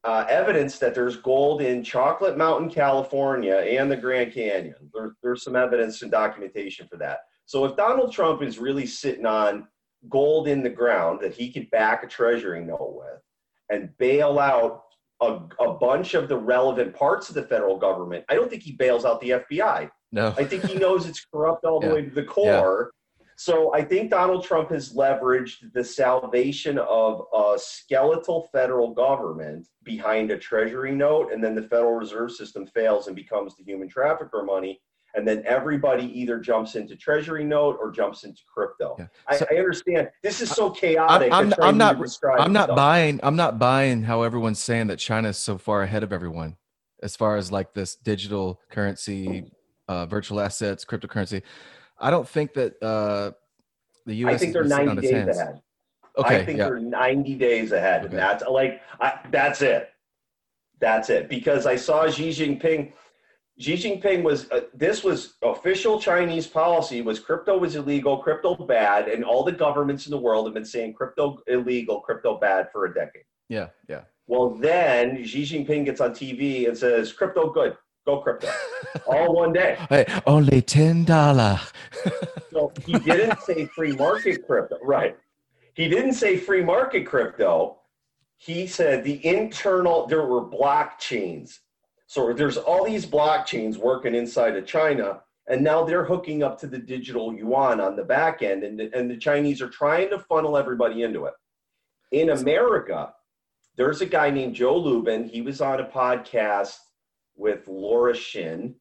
uh, 0.05 0.25
evidence 0.29 0.79
that 0.79 0.95
there's 0.95 1.17
gold 1.17 1.61
in 1.61 1.83
Chocolate 1.83 2.37
Mountain, 2.37 2.69
California 2.71 3.55
and 3.57 3.91
the 3.91 3.97
Grand 3.97 4.33
Canyon. 4.33 4.73
There, 4.93 5.13
there's 5.21 5.43
some 5.43 5.55
evidence 5.55 6.01
and 6.01 6.09
documentation 6.09 6.87
for 6.87 6.97
that. 6.97 7.19
So 7.45 7.65
if 7.65 7.75
Donald 7.75 8.13
Trump 8.13 8.41
is 8.41 8.57
really 8.57 8.85
sitting 8.87 9.25
on 9.25 9.67
gold 10.09 10.47
in 10.47 10.63
the 10.63 10.69
ground 10.69 11.19
that 11.21 11.33
he 11.33 11.51
could 11.51 11.69
back 11.71 12.03
a 12.03 12.07
treasury 12.07 12.63
note 12.63 12.95
with 12.95 13.21
and 13.69 13.95
bail 13.97 14.39
out 14.39 14.83
a, 15.21 15.39
a 15.59 15.73
bunch 15.73 16.13
of 16.15 16.29
the 16.29 16.37
relevant 16.37 16.95
parts 16.95 17.27
of 17.29 17.35
the 17.35 17.43
federal 17.43 17.77
government. 17.77 18.23
I 18.29 18.35
don't 18.35 18.49
think 18.49 18.63
he 18.63 18.71
bails 18.71 19.05
out 19.05 19.19
the 19.21 19.31
FBI. 19.51 19.91
No. 20.13 20.33
I 20.37 20.45
think 20.45 20.63
he 20.65 20.75
knows 20.75 21.05
it's 21.05 21.23
corrupt 21.31 21.65
all 21.65 21.79
the 21.81 21.87
Yeah. 21.89 21.93
way 21.93 22.01
to 22.05 22.09
the 22.15 22.23
core. 22.23 22.91
So 23.43 23.73
I 23.73 23.83
think 23.83 24.11
Donald 24.11 24.43
Trump 24.43 24.69
has 24.69 24.93
leveraged 24.93 25.73
the 25.73 25.83
salvation 25.83 26.77
of 26.77 27.23
a 27.35 27.55
skeletal 27.57 28.47
federal 28.51 28.93
government 28.93 29.67
behind 29.81 30.29
a 30.29 30.37
treasury 30.37 30.91
note, 30.91 31.33
and 31.33 31.43
then 31.43 31.55
the 31.55 31.63
Federal 31.63 31.93
Reserve 31.95 32.31
System 32.33 32.67
fails 32.67 33.07
and 33.07 33.15
becomes 33.15 33.55
the 33.55 33.63
human 33.63 33.89
trafficker 33.89 34.43
money. 34.43 34.79
And 35.15 35.27
then 35.27 35.41
everybody 35.43 36.05
either 36.17 36.37
jumps 36.37 36.75
into 36.75 36.95
treasury 36.95 37.43
note 37.43 37.77
or 37.81 37.89
jumps 37.89 38.25
into 38.25 38.41
crypto. 38.53 38.95
Yeah. 38.99 39.07
I, 39.27 39.37
So- 39.37 39.47
I 39.49 39.55
understand. 39.55 40.09
This 40.21 40.39
is 40.39 40.51
so 40.51 40.69
chaotic. 40.69 41.33
I'm- 41.33 41.49
try 41.51 41.67
I'm 41.67 41.79
not- 41.79 41.97
I'm 42.39 42.53
not 42.53 42.65
stuff. 42.65 42.75
buying. 42.75 43.19
I'm 43.23 43.35
not 43.35 43.57
buying 43.57 44.03
how 44.03 44.21
everyone's 44.21 44.59
saying 44.59 44.85
that 44.87 44.97
China 44.99 45.29
is 45.29 45.37
so 45.37 45.57
far 45.57 45.81
ahead 45.81 46.03
of 46.03 46.13
everyone 46.13 46.57
as 47.01 47.15
far 47.15 47.37
as 47.37 47.51
like 47.51 47.73
this 47.73 47.95
digital 47.95 48.61
currency, 48.69 49.51
uh, 49.87 50.05
virtual 50.05 50.39
assets, 50.39 50.85
cryptocurrency. 50.85 51.41
I 52.01 52.09
don't 52.09 52.27
think 52.27 52.53
that 52.53 52.81
uh, 52.81 53.31
the 54.05 54.15
U.S. 54.15 54.35
I 54.35 54.37
think 54.37 54.53
they're 54.53 54.63
is 54.63 54.71
sitting 54.71 54.89
on 54.89 54.95
90 54.95 55.07
days 55.07 55.15
hands. 55.15 55.37
ahead. 55.37 55.61
Okay, 56.17 56.35
I 56.35 56.45
think 56.45 56.57
yeah. 56.57 56.65
they're 56.65 56.79
90 56.79 57.35
days 57.35 57.71
ahead. 57.71 58.01
Okay. 58.01 58.09
And 58.09 58.17
that's 58.17 58.43
like, 58.45 58.81
I, 58.99 59.19
that's 59.31 59.61
it. 59.61 59.89
That's 60.79 61.09
it. 61.09 61.29
Because 61.29 61.65
I 61.65 61.75
saw 61.75 62.09
Xi 62.09 62.29
Jinping. 62.29 62.91
Xi 63.59 63.75
Jinping 63.75 64.23
was, 64.23 64.49
uh, 64.51 64.61
this 64.73 65.03
was 65.03 65.35
official 65.43 66.01
Chinese 66.01 66.47
policy 66.47 67.01
was 67.01 67.19
crypto 67.19 67.57
was 67.57 67.75
illegal, 67.75 68.17
crypto 68.17 68.55
bad. 68.55 69.07
And 69.07 69.23
all 69.23 69.43
the 69.43 69.51
governments 69.51 70.07
in 70.07 70.11
the 70.11 70.17
world 70.17 70.47
have 70.47 70.53
been 70.53 70.65
saying 70.65 70.95
crypto 70.95 71.37
illegal, 71.47 72.01
crypto 72.01 72.37
bad 72.37 72.69
for 72.71 72.85
a 72.85 72.93
decade. 72.93 73.23
yeah, 73.47 73.67
yeah. 73.87 74.01
Well, 74.27 74.51
then 74.51 75.25
Xi 75.25 75.43
Jinping 75.43 75.85
gets 75.85 75.99
on 75.99 76.11
TV 76.11 76.67
and 76.67 76.77
says, 76.77 77.11
crypto 77.11 77.51
good, 77.51 77.75
go 78.05 78.19
crypto. 78.19 78.49
all 79.05 79.33
one 79.33 79.53
day. 79.53 79.77
Hey, 79.89 80.05
only 80.25 80.61
ten 80.61 81.03
dollar. 81.03 81.59
So 82.51 82.71
he 82.85 82.97
didn't 82.99 83.39
say 83.41 83.65
free 83.65 83.93
market 83.93 84.45
crypto, 84.45 84.77
right? 84.83 85.17
He 85.73 85.87
didn't 85.87 86.13
say 86.13 86.37
free 86.37 86.63
market 86.63 87.05
crypto. 87.05 87.79
He 88.37 88.67
said 88.67 89.03
the 89.03 89.25
internal, 89.25 90.07
there 90.07 90.25
were 90.25 90.41
blockchains. 90.41 91.59
So 92.07 92.33
there's 92.33 92.57
all 92.57 92.85
these 92.85 93.05
blockchains 93.05 93.77
working 93.77 94.15
inside 94.15 94.57
of 94.57 94.65
China, 94.65 95.21
and 95.47 95.63
now 95.63 95.83
they're 95.83 96.03
hooking 96.03 96.43
up 96.43 96.59
to 96.59 96.67
the 96.67 96.77
digital 96.77 97.33
yuan 97.33 97.79
on 97.79 97.95
the 97.95 98.03
back 98.03 98.41
end, 98.41 98.63
and 98.63 98.79
the, 98.79 98.91
and 98.97 99.09
the 99.09 99.17
Chinese 99.17 99.61
are 99.61 99.69
trying 99.69 100.09
to 100.09 100.19
funnel 100.19 100.57
everybody 100.57 101.03
into 101.03 101.25
it. 101.25 101.33
In 102.11 102.31
America, 102.31 103.13
there's 103.77 104.01
a 104.01 104.05
guy 104.05 104.29
named 104.29 104.55
Joe 104.55 104.77
Lubin. 104.77 105.29
He 105.29 105.41
was 105.41 105.61
on 105.61 105.79
a 105.79 105.85
podcast 105.85 106.75
with 107.35 107.67
Laura 107.67 108.15
Shin 108.15 108.75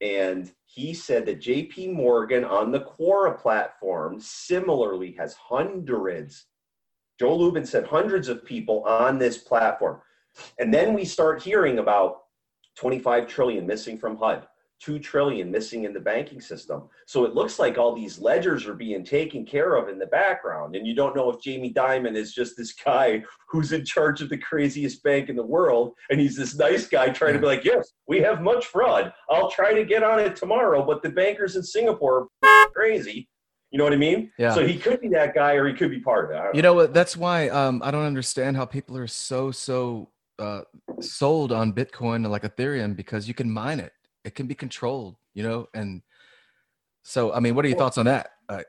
and 0.00 0.50
he 0.64 0.94
said 0.94 1.26
that 1.26 1.40
JP 1.40 1.92
Morgan 1.92 2.44
on 2.44 2.72
the 2.72 2.80
Quorum 2.80 3.36
platform 3.36 4.18
similarly 4.18 5.12
has 5.18 5.34
hundreds. 5.34 6.46
Joe 7.18 7.36
Lubin 7.36 7.66
said 7.66 7.84
hundreds 7.84 8.28
of 8.28 8.44
people 8.44 8.82
on 8.84 9.18
this 9.18 9.36
platform. 9.36 10.00
And 10.58 10.72
then 10.72 10.94
we 10.94 11.04
start 11.04 11.42
hearing 11.42 11.78
about 11.78 12.22
25 12.76 13.26
trillion 13.26 13.66
missing 13.66 13.98
from 13.98 14.16
HUD, 14.16 14.46
2 14.80 14.98
trillion 14.98 15.50
missing 15.50 15.84
in 15.84 15.92
the 15.92 16.00
banking 16.00 16.40
system. 16.40 16.84
So 17.06 17.24
it 17.24 17.34
looks 17.34 17.58
like 17.58 17.78
all 17.78 17.94
these 17.94 18.18
ledgers 18.18 18.66
are 18.66 18.74
being 18.74 19.04
taken 19.04 19.44
care 19.44 19.74
of 19.74 19.88
in 19.88 19.98
the 19.98 20.06
background. 20.06 20.74
And 20.74 20.86
you 20.86 20.94
don't 20.94 21.14
know 21.14 21.30
if 21.30 21.42
Jamie 21.42 21.72
Dimon 21.72 22.16
is 22.16 22.32
just 22.32 22.56
this 22.56 22.72
guy 22.72 23.22
who's 23.48 23.72
in 23.72 23.84
charge 23.84 24.22
of 24.22 24.28
the 24.28 24.38
craziest 24.38 25.02
bank 25.02 25.28
in 25.28 25.36
the 25.36 25.42
world. 25.42 25.92
And 26.10 26.18
he's 26.18 26.36
this 26.36 26.56
nice 26.56 26.86
guy 26.86 27.10
trying 27.10 27.34
to 27.34 27.38
be 27.38 27.46
like, 27.46 27.64
yes, 27.64 27.92
we 28.08 28.20
have 28.20 28.40
much 28.42 28.66
fraud. 28.66 29.12
I'll 29.28 29.50
try 29.50 29.74
to 29.74 29.84
get 29.84 30.02
on 30.02 30.18
it 30.18 30.36
tomorrow. 30.36 30.84
But 30.84 31.02
the 31.02 31.10
bankers 31.10 31.56
in 31.56 31.62
Singapore 31.62 32.28
are 32.42 32.68
crazy. 32.70 33.28
You 33.70 33.78
know 33.78 33.84
what 33.84 33.92
I 33.92 33.96
mean? 33.96 34.32
Yeah. 34.36 34.54
So 34.54 34.66
he 34.66 34.76
could 34.78 35.00
be 35.00 35.08
that 35.08 35.34
guy 35.34 35.52
or 35.54 35.68
he 35.68 35.74
could 35.74 35.90
be 35.90 36.00
part 36.00 36.34
of 36.34 36.46
it. 36.46 36.56
You 36.56 36.62
know 36.62 36.74
what? 36.74 36.92
That's 36.92 37.16
why 37.16 37.48
um, 37.50 37.82
I 37.84 37.90
don't 37.90 38.04
understand 38.04 38.56
how 38.56 38.64
people 38.64 38.96
are 38.96 39.06
so 39.06 39.52
so 39.52 40.10
uh, 40.40 40.62
sold 41.00 41.52
on 41.52 41.72
Bitcoin 41.72 42.28
like 42.28 42.42
Ethereum 42.42 42.96
because 42.96 43.28
you 43.28 43.34
can 43.34 43.50
mine 43.50 43.78
it. 43.78 43.92
It 44.24 44.34
can 44.34 44.46
be 44.46 44.54
controlled, 44.54 45.16
you 45.34 45.42
know. 45.42 45.66
And 45.74 46.02
so, 47.02 47.32
I 47.32 47.40
mean, 47.40 47.54
what 47.54 47.64
are 47.64 47.68
your 47.68 47.78
thoughts 47.78 47.98
on 47.98 48.06
that? 48.06 48.30
Uh, 48.48 48.62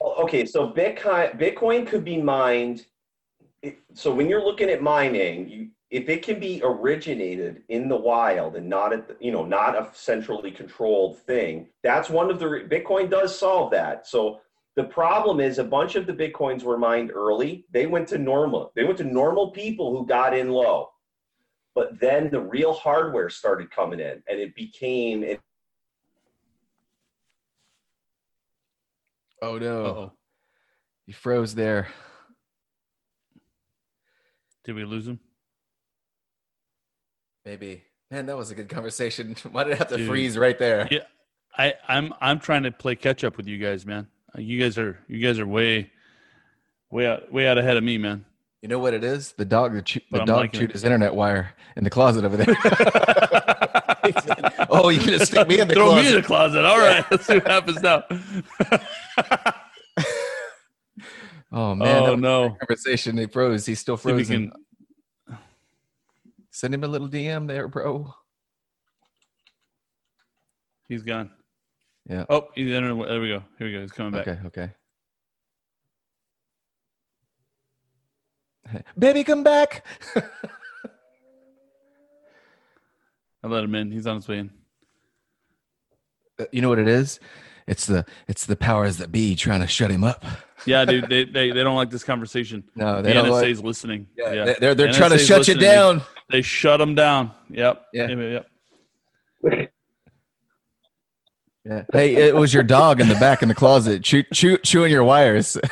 Well, 0.00 0.16
okay, 0.20 0.44
so 0.44 0.70
Bitcoin 0.70 1.38
Bitcoin 1.38 1.86
could 1.86 2.04
be 2.04 2.20
mined. 2.20 2.86
So 3.94 4.14
when 4.14 4.28
you're 4.28 4.44
looking 4.44 4.70
at 4.70 4.82
mining, 4.82 5.48
you 5.48 5.68
if 5.90 6.08
it 6.08 6.22
can 6.22 6.38
be 6.38 6.60
originated 6.62 7.64
in 7.68 7.88
the 7.88 7.96
wild 7.96 8.54
and 8.54 8.68
not 8.68 8.92
at 8.92 9.08
the, 9.08 9.16
you 9.20 9.32
know 9.32 9.44
not 9.44 9.74
a 9.74 9.88
centrally 9.92 10.50
controlled 10.52 11.18
thing, 11.18 11.68
that's 11.82 12.08
one 12.08 12.30
of 12.30 12.38
the 12.38 12.46
Bitcoin 12.46 13.10
does 13.10 13.36
solve 13.36 13.72
that. 13.72 14.06
So 14.06 14.40
the 14.76 14.84
problem 14.84 15.40
is 15.40 15.58
a 15.58 15.64
bunch 15.64 15.96
of 15.96 16.06
the 16.06 16.12
bitcoins 16.12 16.62
were 16.62 16.78
mined 16.78 17.10
early. 17.12 17.66
They 17.72 17.86
went 17.86 18.08
to 18.08 18.18
normal. 18.18 18.72
They 18.76 18.84
went 18.84 18.98
to 18.98 19.04
normal 19.04 19.50
people 19.50 19.90
who 19.90 20.06
got 20.06 20.36
in 20.36 20.50
low. 20.50 20.90
But 21.74 22.00
then 22.00 22.30
the 22.30 22.40
real 22.40 22.72
hardware 22.72 23.28
started 23.30 23.70
coming 23.70 24.00
in 24.00 24.22
and 24.28 24.40
it 24.40 24.54
became 24.54 25.22
it 25.22 25.40
oh 29.42 29.58
no, 29.58 29.84
Uh-oh. 29.86 30.12
you 31.06 31.14
froze 31.14 31.54
there. 31.54 31.88
Did 34.64 34.74
we 34.74 34.84
lose 34.84 35.06
him? 35.08 35.18
Maybe, 37.44 37.82
man, 38.10 38.26
that 38.26 38.36
was 38.36 38.50
a 38.50 38.54
good 38.54 38.68
conversation. 38.68 39.34
Why 39.52 39.64
did 39.64 39.72
it 39.72 39.78
have 39.78 39.88
to 39.88 39.96
Dude. 39.96 40.08
freeze 40.08 40.36
right 40.36 40.58
there? 40.58 40.86
Yeah, 40.90 41.04
I, 41.56 41.74
I'm 41.88 42.12
I'm 42.20 42.38
trying 42.38 42.64
to 42.64 42.70
play 42.70 42.94
catch 42.96 43.24
up 43.24 43.36
with 43.36 43.46
you 43.46 43.58
guys, 43.58 43.86
man. 43.86 44.06
You 44.36 44.60
guys 44.60 44.76
are 44.78 44.98
you 45.08 45.18
guys 45.26 45.38
are 45.38 45.46
way 45.46 45.90
way 46.90 47.06
out 47.06 47.32
way 47.32 47.48
out 47.48 47.56
ahead 47.58 47.76
of 47.76 47.82
me, 47.84 47.96
man. 47.98 48.24
You 48.62 48.68
know 48.68 48.78
what 48.78 48.92
it 48.92 49.02
is? 49.02 49.32
The 49.32 49.46
dog, 49.46 49.72
the, 49.72 49.80
chew, 49.80 50.00
the 50.10 50.20
I'm 50.20 50.26
dog 50.26 50.52
chewed 50.52 50.68
it. 50.70 50.72
his 50.72 50.84
internet 50.84 51.14
wire 51.14 51.54
in 51.76 51.84
the 51.84 51.88
closet 51.90 52.26
over 52.26 52.36
there. 52.36 52.46
oh, 54.70 54.90
you 54.90 54.98
gonna 54.98 55.24
stick 55.24 55.48
me 55.48 55.60
in 55.60 55.68
the 55.68 55.74
Throw 55.74 55.86
closet? 55.86 56.02
me 56.02 56.08
in 56.08 56.14
the 56.16 56.22
closet. 56.22 56.64
All 56.66 56.78
right, 56.78 57.02
let's 57.10 57.24
see 57.26 57.34
what 57.34 57.46
happens 57.46 57.80
now. 57.80 58.02
oh 61.52 61.74
man, 61.74 62.02
oh 62.02 62.16
no! 62.16 62.50
conversation. 62.50 63.16
He 63.16 63.26
froze. 63.26 63.64
He's 63.64 63.80
still 63.80 63.96
See 63.96 64.10
if 64.10 64.16
we 64.16 64.24
frozen. 64.24 64.50
can. 64.50 65.38
Send 66.50 66.74
him 66.74 66.84
a 66.84 66.88
little 66.88 67.08
DM 67.08 67.48
there, 67.48 67.66
bro. 67.66 68.12
He's 70.86 71.02
gone. 71.02 71.30
Yeah. 72.06 72.26
Oh, 72.28 72.48
he's 72.54 72.70
in. 72.70 72.84
There 72.84 72.94
we 73.20 73.28
go. 73.28 73.42
Here 73.58 73.66
we 73.68 73.72
go. 73.72 73.80
He's 73.80 73.92
coming 73.92 74.12
back. 74.12 74.28
Okay, 74.28 74.38
okay. 74.46 74.70
Baby, 78.98 79.24
come 79.24 79.42
back. 79.42 79.84
I 83.42 83.46
let 83.48 83.64
him 83.64 83.74
in. 83.74 83.90
He's 83.90 84.06
on 84.06 84.16
his 84.16 84.28
way 84.28 84.38
in. 84.40 84.50
Uh, 86.38 86.44
you 86.52 86.60
know 86.62 86.68
what 86.68 86.78
it 86.78 86.88
is? 86.88 87.18
It's 87.66 87.86
the 87.86 88.04
it's 88.28 88.46
the 88.46 88.56
powers 88.56 88.96
that 88.98 89.12
be 89.12 89.34
trying 89.36 89.60
to 89.60 89.66
shut 89.66 89.90
him 89.90 90.04
up. 90.04 90.24
Yeah, 90.66 90.84
dude. 90.84 91.08
They 91.08 91.24
they, 91.24 91.50
they 91.52 91.62
don't 91.62 91.76
like 91.76 91.90
this 91.90 92.04
conversation. 92.04 92.64
No, 92.74 92.96
The 92.96 93.02
they 93.02 93.12
don't. 93.14 93.26
NSA's 93.26 93.58
Like, 93.58 93.64
listening. 93.66 94.08
yeah, 94.16 94.32
Yeah, 94.32 94.44
they- 94.44 94.54
they're 94.60 94.74
they're 94.74 94.92
trying 94.92 95.10
to 95.12 95.18
shut 95.18 95.46
you 95.48 95.54
down. 95.54 96.02
They 96.30 96.42
shut 96.42 96.80
him 96.80 96.94
down. 96.94 97.30
Yep. 97.48 97.86
Yeah. 97.92 98.08
Yep. 98.08 98.46
yep. 99.42 99.72
Yeah. 101.64 101.82
Hey, 101.92 102.14
it 102.16 102.34
was 102.34 102.52
your 102.54 102.62
dog 102.62 103.00
in 103.00 103.08
the 103.08 103.14
back 103.16 103.42
in 103.42 103.48
the 103.48 103.54
closet, 103.54 104.02
chew, 104.02 104.22
chew, 104.32 104.56
chewing 104.58 104.90
your 104.90 105.04
wires. 105.04 105.58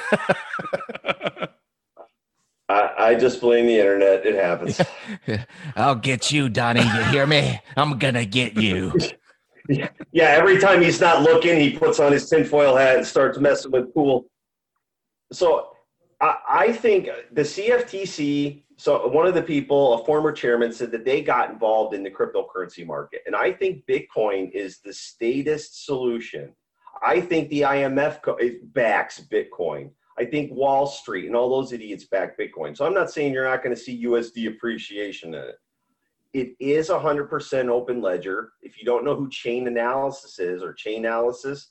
I, 2.69 2.91
I 2.99 3.15
just 3.15 3.41
blame 3.41 3.67
the 3.67 3.79
internet. 3.79 4.27
It 4.27 4.35
happens. 4.35 4.81
I'll 5.77 5.95
get 5.95 6.31
you, 6.31 6.49
Donnie. 6.49 6.83
You 6.83 7.05
hear 7.05 7.27
me? 7.27 7.61
I'm 7.77 7.99
gonna 7.99 8.27
get 8.27 8.57
you. 8.57 8.93
Yeah, 10.13 10.29
every 10.29 10.59
time 10.59 10.81
he's 10.81 10.99
not 10.99 11.23
looking, 11.23 11.61
he 11.61 11.77
puts 11.77 12.01
on 12.01 12.11
his 12.11 12.29
tinfoil 12.31 12.75
hat 12.75 12.97
and 12.97 13.07
starts 13.07 13.39
messing 13.39 13.71
with 13.71 13.93
pool. 13.93 14.25
So 15.31 15.73
I, 16.23 16.37
I 16.49 16.73
think 16.73 17.11
the 17.33 17.43
CFTC, 17.43 18.63
so 18.79 19.09
one 19.09 19.27
of 19.27 19.35
the 19.35 19.43
people, 19.43 19.93
a 19.93 20.05
former 20.07 20.33
chairman, 20.33 20.73
said 20.73 20.91
that 20.93 21.05
they 21.05 21.21
got 21.21 21.51
involved 21.51 21.95
in 21.95 22.03
the 22.03 22.11
cryptocurrency 22.11 22.87
market. 22.87 23.21
And 23.27 23.37
I 23.37 23.53
think 23.53 23.85
Bitcoin 23.87 24.51
is 24.53 24.81
the 24.83 24.93
statist 24.93 25.85
solution. 25.85 26.55
I 27.07 27.21
think 27.21 27.51
the 27.51 27.61
IMF 27.63 28.23
co- 28.23 28.39
backs 28.73 29.23
Bitcoin. 29.31 29.91
I 30.19 30.25
think 30.25 30.53
Wall 30.53 30.87
Street 30.87 31.27
and 31.27 31.37
all 31.37 31.49
those 31.49 31.73
idiots 31.73 32.05
back 32.07 32.39
Bitcoin. 32.39 32.77
So 32.77 32.85
I'm 32.85 32.95
not 32.95 33.11
saying 33.11 33.33
you're 33.33 33.49
not 33.49 33.63
going 33.63 33.75
to 33.75 33.81
see 33.81 34.05
USD 34.05 34.49
appreciation 34.49 35.35
in 35.35 35.43
it 35.43 35.57
it 36.35 36.55
is 36.61 36.89
100% 36.89 37.69
open 37.69 38.03
ledger. 38.03 38.53
If 38.63 38.79
you 38.79 38.85
don't 38.85 39.05
know 39.05 39.15
who 39.15 39.29
Chainalysis 39.29 40.39
is 40.39 40.63
or 40.63 40.75
Chainalysis, 40.75 41.67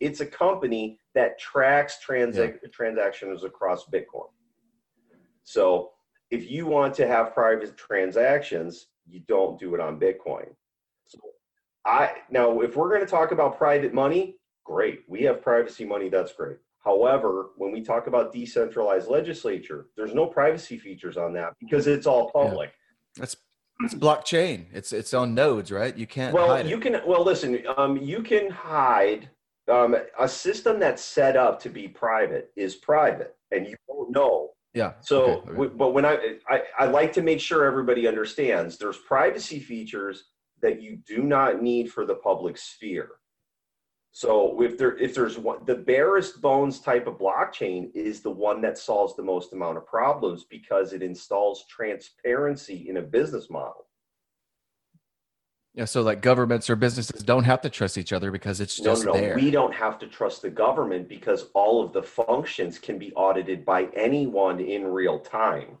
it's 0.00 0.20
a 0.20 0.26
company 0.26 0.98
that 1.14 1.38
tracks 1.38 1.98
transac- 2.06 2.72
transactions 2.72 3.44
across 3.44 3.86
Bitcoin. 3.86 4.28
So 5.44 5.90
if 6.30 6.50
you 6.50 6.66
want 6.66 6.94
to 6.94 7.06
have 7.06 7.34
private 7.34 7.76
transactions, 7.76 8.88
you 9.06 9.20
don't 9.28 9.58
do 9.58 9.74
it 9.74 9.80
on 9.80 10.00
Bitcoin. 10.00 10.48
So 11.06 11.18
I 11.84 12.12
now 12.30 12.60
if 12.60 12.76
we're 12.76 12.88
going 12.88 13.00
to 13.00 13.06
talk 13.06 13.32
about 13.32 13.58
private 13.58 13.92
money, 13.92 14.36
great. 14.64 15.00
We 15.08 15.22
have 15.22 15.42
privacy 15.42 15.84
money, 15.84 16.08
that's 16.08 16.32
great. 16.32 16.58
However, 16.84 17.50
when 17.56 17.70
we 17.70 17.82
talk 17.82 18.08
about 18.08 18.32
decentralized 18.32 19.08
legislature, 19.08 19.86
there's 19.96 20.14
no 20.14 20.26
privacy 20.26 20.78
features 20.78 21.16
on 21.16 21.32
that 21.34 21.54
because 21.60 21.86
it's 21.86 22.06
all 22.06 22.30
public. 22.30 22.72
That's 23.16 23.36
it's 23.80 23.94
blockchain. 23.94 24.66
It's 24.72 24.92
it's 24.92 25.14
on 25.14 25.34
nodes, 25.34 25.70
right? 25.70 25.96
You 25.96 26.06
can't 26.06 26.34
Well, 26.34 26.48
hide 26.48 26.68
you 26.68 26.78
can. 26.78 27.00
Well, 27.06 27.24
listen. 27.24 27.62
Um, 27.76 27.96
you 27.96 28.22
can 28.22 28.50
hide 28.50 29.30
um, 29.68 29.96
a 30.18 30.28
system 30.28 30.80
that's 30.80 31.02
set 31.04 31.36
up 31.36 31.60
to 31.62 31.68
be 31.68 31.88
private 31.88 32.52
is 32.56 32.76
private, 32.76 33.36
and 33.50 33.66
you 33.66 33.76
don't 33.88 34.10
know. 34.10 34.50
Yeah. 34.74 34.94
So, 35.00 35.22
okay, 35.22 35.32
okay. 35.32 35.50
w- 35.52 35.72
but 35.76 35.90
when 35.90 36.04
I, 36.04 36.36
I 36.48 36.62
I 36.80 36.86
like 36.86 37.12
to 37.14 37.22
make 37.22 37.40
sure 37.40 37.64
everybody 37.64 38.08
understands, 38.08 38.76
there's 38.76 38.98
privacy 38.98 39.60
features 39.60 40.24
that 40.62 40.80
you 40.80 40.98
do 41.06 41.22
not 41.22 41.62
need 41.62 41.92
for 41.92 42.06
the 42.06 42.14
public 42.14 42.56
sphere. 42.56 43.10
So 44.12 44.60
if 44.60 44.76
there 44.76 44.96
if 44.98 45.14
there's 45.14 45.38
one 45.38 45.64
the 45.64 45.74
barest 45.74 46.42
bones 46.42 46.80
type 46.80 47.06
of 47.06 47.14
blockchain 47.14 47.90
is 47.94 48.20
the 48.20 48.30
one 48.30 48.60
that 48.60 48.76
solves 48.76 49.16
the 49.16 49.22
most 49.22 49.54
amount 49.54 49.78
of 49.78 49.86
problems 49.86 50.44
because 50.44 50.92
it 50.92 51.02
installs 51.02 51.64
transparency 51.66 52.88
in 52.90 52.98
a 52.98 53.02
business 53.02 53.48
model. 53.48 53.86
yeah. 55.74 55.86
So 55.86 56.02
like 56.02 56.20
governments 56.20 56.68
or 56.68 56.76
businesses 56.76 57.22
don't 57.22 57.44
have 57.44 57.62
to 57.62 57.70
trust 57.70 57.96
each 57.96 58.12
other 58.12 58.30
because 58.30 58.60
it's 58.60 58.76
just 58.76 59.06
no, 59.06 59.12
no. 59.12 59.18
there. 59.18 59.34
We 59.34 59.50
don't 59.50 59.74
have 59.74 59.98
to 60.00 60.06
trust 60.06 60.42
the 60.42 60.50
government 60.50 61.08
because 61.08 61.46
all 61.54 61.82
of 61.82 61.94
the 61.94 62.02
functions 62.02 62.78
can 62.78 62.98
be 62.98 63.14
audited 63.14 63.64
by 63.64 63.84
anyone 63.96 64.60
in 64.60 64.84
real 64.84 65.20
time. 65.20 65.78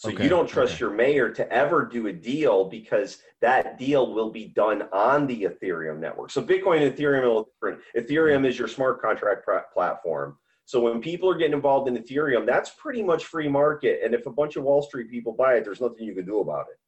So 0.00 0.08
Okay, 0.08 0.22
you 0.22 0.30
don't 0.30 0.48
trust 0.48 0.72
okay. 0.72 0.80
your 0.80 0.90
mayor 0.92 1.28
to 1.28 1.52
ever 1.52 1.84
do 1.84 2.06
a 2.06 2.12
deal 2.12 2.64
because 2.64 3.18
that 3.42 3.76
deal 3.76 4.14
will 4.14 4.30
be 4.30 4.46
done 4.46 4.88
on 4.94 5.26
the 5.26 5.42
Ethereum 5.42 5.98
network. 5.98 6.30
So 6.30 6.42
Bitcoin 6.42 6.80
and 6.80 6.96
Ethereum 6.96 7.18
are 7.18 7.24
a 7.24 7.28
little 7.28 7.50
different. 7.52 7.80
Ethereum 7.94 8.46
is 8.46 8.58
your 8.58 8.66
smart 8.66 9.02
contract 9.02 9.46
platform. 9.74 10.38
So 10.64 10.80
when 10.80 11.02
people 11.02 11.28
are 11.28 11.34
getting 11.34 11.52
involved 11.52 11.86
in 11.86 11.98
Ethereum, 11.98 12.46
that's 12.46 12.70
pretty 12.78 13.02
much 13.02 13.26
free 13.26 13.46
market. 13.46 14.00
And 14.02 14.14
if 14.14 14.24
a 14.24 14.30
bunch 14.30 14.56
of 14.56 14.62
Wall 14.62 14.80
Street 14.80 15.10
people 15.10 15.34
buy 15.34 15.56
it, 15.56 15.64
there's 15.64 15.82
nothing 15.82 16.06
you 16.06 16.14
can 16.14 16.24
do 16.24 16.40
about 16.40 16.68
it. 16.70 16.78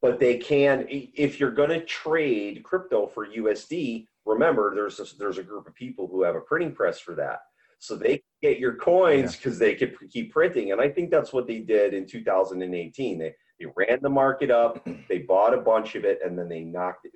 But 0.00 0.18
they 0.18 0.38
can, 0.38 0.86
if 0.88 1.38
you're 1.38 1.50
going 1.50 1.68
to 1.78 1.84
trade 1.84 2.62
crypto 2.62 3.06
for 3.06 3.26
USD, 3.26 4.06
remember 4.24 4.74
there's 4.74 4.98
a, 4.98 5.04
there's 5.18 5.36
a 5.36 5.42
group 5.42 5.68
of 5.68 5.74
people 5.74 6.08
who 6.10 6.22
have 6.22 6.36
a 6.36 6.40
printing 6.40 6.72
press 6.72 6.98
for 6.98 7.14
that. 7.16 7.40
So 7.78 7.96
they 7.96 8.22
get 8.42 8.58
your 8.58 8.74
coins 8.74 9.36
because 9.36 9.58
they 9.58 9.74
could 9.74 9.94
keep 10.10 10.32
printing. 10.32 10.72
And 10.72 10.80
I 10.80 10.88
think 10.88 11.10
that's 11.10 11.32
what 11.32 11.46
they 11.46 11.60
did 11.60 11.94
in 11.94 12.06
2018. 12.06 13.18
They, 13.18 13.34
they 13.60 13.66
ran 13.76 13.98
the 14.02 14.08
market 14.08 14.50
up, 14.50 14.86
they 15.08 15.18
bought 15.18 15.54
a 15.54 15.58
bunch 15.58 15.94
of 15.94 16.04
it, 16.04 16.18
and 16.24 16.38
then 16.38 16.48
they 16.48 16.60
knocked 16.60 17.06
it. 17.06 17.12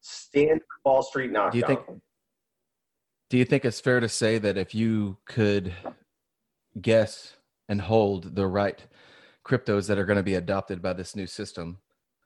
Standard 0.00 0.62
Wall 0.84 1.02
Street 1.02 1.32
knockdown. 1.32 1.52
Do 1.52 1.58
you 1.58 1.66
think? 1.66 2.02
Do 3.30 3.38
you 3.38 3.44
think 3.46 3.64
it's 3.64 3.80
fair 3.80 4.00
to 4.00 4.08
say 4.08 4.36
that 4.38 4.58
if 4.58 4.74
you 4.74 5.16
could 5.24 5.72
guess 6.78 7.36
and 7.66 7.80
hold 7.80 8.36
the 8.36 8.46
right 8.46 8.84
cryptos 9.46 9.86
that 9.88 9.98
are 9.98 10.04
going 10.04 10.18
to 10.18 10.22
be 10.22 10.34
adopted 10.34 10.82
by 10.82 10.92
this 10.92 11.16
new 11.16 11.26
system, 11.26 11.78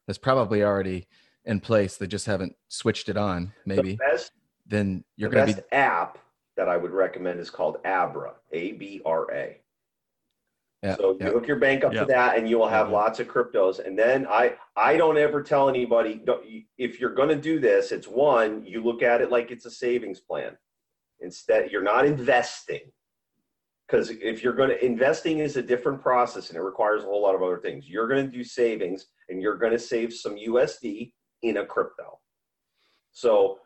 that's 0.06 0.18
probably 0.18 0.64
already 0.64 1.06
in 1.44 1.60
place. 1.60 1.96
They 1.96 2.08
just 2.08 2.26
haven't 2.26 2.56
switched 2.68 3.08
it 3.08 3.16
on, 3.16 3.52
maybe. 3.64 3.92
the 3.92 3.98
best, 4.10 4.32
then 4.66 5.04
you're 5.16 5.30
the 5.30 5.36
going 5.36 5.54
to 5.54 5.62
be. 5.62 5.62
app 5.72 6.18
that 6.56 6.68
I 6.68 6.76
would 6.76 6.90
recommend 6.90 7.38
is 7.40 7.50
called 7.50 7.78
Abra, 7.84 8.34
A 8.52 8.72
B 8.72 9.02
R 9.04 9.30
A. 9.32 9.60
Yeah, 10.82 10.96
so 10.96 11.12
you 11.12 11.18
yeah. 11.20 11.30
hook 11.30 11.46
your 11.46 11.58
bank 11.58 11.84
up 11.84 11.92
Yeah. 11.92 12.00
to 12.00 12.06
that, 12.06 12.36
and 12.38 12.48
you 12.48 12.58
will 12.58 12.68
have 12.68 12.88
Mhm. 12.88 12.92
lots 12.92 13.18
of 13.20 13.28
cryptos. 13.28 13.78
And 13.84 13.98
then 13.98 14.26
I 14.26 14.56
I 14.76 14.96
don't 14.96 15.16
ever 15.18 15.42
tell 15.42 15.68
anybody 15.68 16.14
don't, 16.16 16.44
if 16.76 17.00
you're 17.00 17.14
going 17.14 17.30
to 17.30 17.36
do 17.36 17.58
this. 17.58 17.92
It's 17.92 18.06
one 18.08 18.64
you 18.64 18.82
look 18.82 19.02
at 19.02 19.20
it 19.20 19.30
like 19.30 19.50
it's 19.50 19.64
a 19.66 19.70
savings 19.70 20.20
plan. 20.20 20.56
Instead, 21.20 21.70
you're 21.70 21.82
not 21.82 22.04
investing 22.04 22.92
because 23.86 24.10
if 24.10 24.42
you're 24.42 24.52
going 24.52 24.68
to 24.68 24.84
investing 24.84 25.38
is 25.38 25.56
a 25.56 25.62
different 25.62 26.02
process 26.02 26.50
and 26.50 26.58
it 26.58 26.62
requires 26.62 27.02
a 27.04 27.06
whole 27.06 27.22
lot 27.22 27.34
of 27.34 27.42
other 27.42 27.58
things. 27.58 27.88
You're 27.88 28.08
going 28.08 28.24
to 28.26 28.30
do 28.30 28.44
savings 28.44 29.08
and 29.28 29.40
you're 29.40 29.56
going 29.56 29.72
to 29.72 29.78
save 29.78 30.12
some 30.12 30.36
USD 30.36 31.12
in 31.42 31.56
a 31.58 31.66
crypto. 31.66 32.20
So 33.12 33.60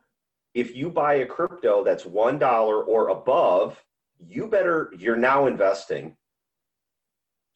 if 0.55 0.75
you 0.75 0.91
buy 0.91 1.15
a 1.15 1.27
crypto 1.27 1.85
that's 1.85 2.05
one 2.05 2.39
dollar 2.39 2.83
or 2.83 3.09
above, 3.09 3.83
you 4.19 4.47
better 4.47 4.93
you're 4.97 5.17
now 5.17 5.47
investing. 5.47 6.17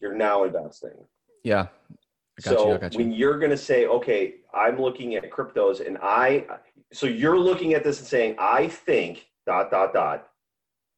You're 0.00 0.14
now 0.14 0.44
investing. 0.44 1.06
Yeah. 1.42 1.68
Got 2.42 2.58
so 2.58 2.72
you. 2.72 2.78
Got 2.78 2.94
when 2.96 3.12
you're 3.12 3.38
going 3.38 3.50
to 3.50 3.56
say, 3.56 3.86
okay, 3.86 4.34
I'm 4.52 4.80
looking 4.80 5.14
at 5.14 5.30
cryptos, 5.30 5.86
and 5.86 5.98
I, 6.02 6.46
so 6.92 7.06
you're 7.06 7.38
looking 7.38 7.74
at 7.74 7.84
this 7.84 8.00
and 8.00 8.08
saying, 8.08 8.36
I 8.38 8.68
think 8.68 9.26
dot 9.46 9.70
dot 9.70 9.92
dot 9.92 10.28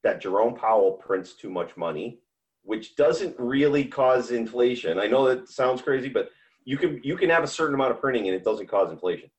that 0.03 0.20
Jerome 0.20 0.55
Powell 0.55 0.92
prints 0.92 1.34
too 1.34 1.51
much 1.51 1.76
money, 1.76 2.20
which 2.62 2.97
doesn't 2.97 3.34
really 3.38 3.84
cause 3.84 4.30
inflation. 4.30 4.99
I 4.99 5.07
know 5.07 5.26
that 5.26 5.49
sounds 5.49 5.82
crazy, 5.82 6.09
but 6.09 6.30
you 6.64 6.78
can 6.78 7.01
you 7.03 7.16
can 7.16 7.28
have 7.30 7.44
a 7.44 7.49
certain 7.49 7.74
amount 7.74 7.92
of 7.92 8.01
printing 8.01 8.26
and 8.26 8.34
it 8.34 8.44
doesn't 8.44 8.68
cause 8.68 8.90
inflation. 8.90 9.30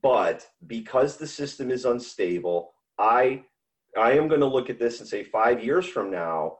But 0.00 0.46
because 0.66 1.16
the 1.16 1.26
system 1.26 1.70
is 1.70 1.84
unstable, 1.84 2.72
I 2.98 3.44
I 3.96 4.12
am 4.12 4.28
going 4.28 4.40
to 4.40 4.46
look 4.46 4.70
at 4.70 4.78
this 4.78 5.00
and 5.00 5.08
say 5.08 5.22
five 5.22 5.62
years 5.62 5.86
from 5.86 6.10
now, 6.10 6.58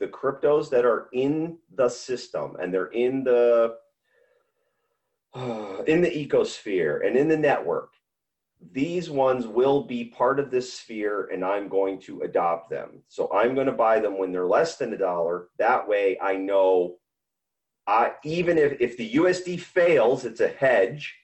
the 0.00 0.08
cryptos 0.08 0.70
that 0.70 0.84
are 0.84 1.08
in 1.12 1.58
the 1.74 1.88
system 1.88 2.56
and 2.60 2.72
they're 2.72 2.86
in 2.86 3.22
the 3.24 3.76
in 5.86 6.00
the 6.00 6.10
ecosphere 6.10 7.06
and 7.06 7.16
in 7.16 7.28
the 7.28 7.36
network 7.36 7.92
these 8.70 9.10
ones 9.10 9.46
will 9.46 9.82
be 9.82 10.04
part 10.04 10.38
of 10.38 10.50
this 10.50 10.72
sphere 10.72 11.28
and 11.32 11.44
i'm 11.44 11.68
going 11.68 12.00
to 12.00 12.22
adopt 12.22 12.70
them. 12.70 13.02
So 13.08 13.32
i'm 13.32 13.54
going 13.54 13.66
to 13.66 13.72
buy 13.72 14.00
them 14.00 14.18
when 14.18 14.32
they're 14.32 14.46
less 14.46 14.76
than 14.76 14.92
a 14.92 14.98
dollar. 14.98 15.48
That 15.58 15.86
way 15.86 16.18
i 16.20 16.36
know 16.36 16.96
i 17.86 18.12
even 18.24 18.58
if, 18.58 18.80
if 18.80 18.96
the 18.96 19.14
usd 19.14 19.60
fails 19.60 20.24
it's 20.24 20.40
a 20.40 20.48
hedge 20.48 21.16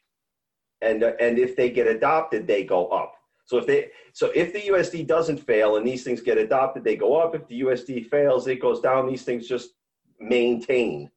and 0.80 1.02
and 1.02 1.38
if 1.38 1.56
they 1.56 1.70
get 1.70 1.86
adopted 1.86 2.46
they 2.46 2.64
go 2.64 2.88
up. 2.88 3.14
So 3.44 3.58
if 3.58 3.66
they 3.66 3.90
so 4.12 4.30
if 4.34 4.52
the 4.52 4.60
usd 4.72 5.06
doesn't 5.06 5.38
fail 5.38 5.76
and 5.76 5.86
these 5.86 6.04
things 6.04 6.20
get 6.20 6.38
adopted 6.38 6.84
they 6.84 6.96
go 6.96 7.16
up. 7.16 7.34
If 7.34 7.46
the 7.48 7.62
usd 7.62 8.08
fails 8.08 8.46
it 8.46 8.60
goes 8.60 8.80
down. 8.80 9.06
These 9.06 9.24
things 9.24 9.48
just 9.48 9.70
maintain. 10.20 11.10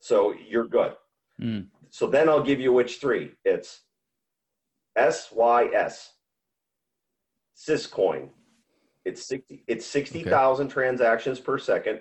So 0.00 0.34
you're 0.48 0.66
good. 0.66 0.94
Hmm. 1.38 1.60
so 1.90 2.06
then 2.06 2.28
i'll 2.28 2.42
give 2.42 2.60
you 2.60 2.72
which 2.72 2.98
three. 2.98 3.32
It's 3.44 3.82
sys 4.98 6.08
syscoin. 7.56 8.30
It's 9.04 9.24
60 9.24 9.64
it's 9.66 9.86
60000 9.86 10.68
transactions 10.68 11.40
per 11.40 11.58
second. 11.58 12.00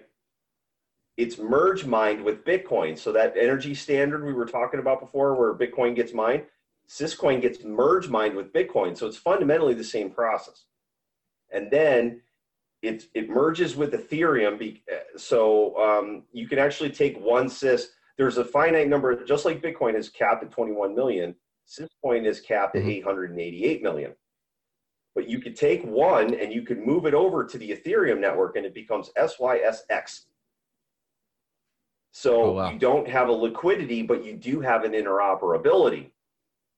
It's 1.18 1.38
merge 1.38 1.86
mined 1.86 2.24
with 2.26 2.44
bitcoin. 2.44 2.98
So 2.98 3.14
that 3.14 3.36
energy 3.38 3.74
standard 3.74 4.26
we 4.26 4.34
were 4.34 4.46
talking 4.46 4.82
about 4.82 5.00
before 5.00 5.36
where 5.36 5.54
bitcoin 5.54 5.96
gets 5.96 6.14
mined 6.14 6.44
syscoin 6.88 7.42
gets 7.42 7.64
merge 7.64 8.08
mined 8.10 8.36
with 8.36 8.54
bitcoin 8.54 8.96
so 8.96 9.08
it's 9.08 9.18
fundamentally 9.18 9.74
the 9.74 9.84
same 9.84 10.10
process. 10.12 10.66
And 11.52 11.72
then 11.72 12.22
it, 12.82 13.06
it 13.14 13.30
merges 13.30 13.76
with 13.76 13.94
ethereum 13.94 14.80
so 15.18 15.76
um, 15.78 16.24
you 16.32 16.48
can 16.48 16.60
actually 16.60 16.90
take 16.92 17.18
one 17.20 17.48
sys. 17.48 17.86
There's 18.18 18.38
a 18.38 18.46
finite 18.46 18.88
number 18.88 19.24
just 19.26 19.46
like 19.46 19.62
bitcoin 19.62 19.96
is 19.96 20.10
capped 20.10 20.44
at 20.44 20.52
21 20.52 20.94
million 20.96 21.36
syscoin 21.68 22.26
is 22.26 22.40
capped 22.42 22.76
at 22.76 22.84
Mhm. 22.84 22.98
888 22.98 23.82
million. 23.82 24.14
But 25.16 25.28
you 25.30 25.40
could 25.40 25.56
take 25.56 25.84
one 25.84 26.36
and 26.36 26.54
you 26.54 26.62
could 26.62 26.80
move 26.86 27.06
it 27.06 27.14
over 27.16 27.44
to 27.46 27.58
the 27.58 27.72
ethereum 27.72 28.20
network 28.20 28.56
and 28.58 28.66
it 28.66 28.74
becomes 28.76 29.10
sysx 29.18 30.26
so 32.12 32.44
Oh, 32.44 32.52
wow. 32.52 32.70
you 32.72 32.80
don't 32.80 33.08
have 33.08 33.28
a 33.30 33.32
liquidity 33.32 34.02
but 34.02 34.24
you 34.24 34.34
do 34.38 34.62
have 34.62 34.84
an 34.84 34.92
interoperability 34.94 36.12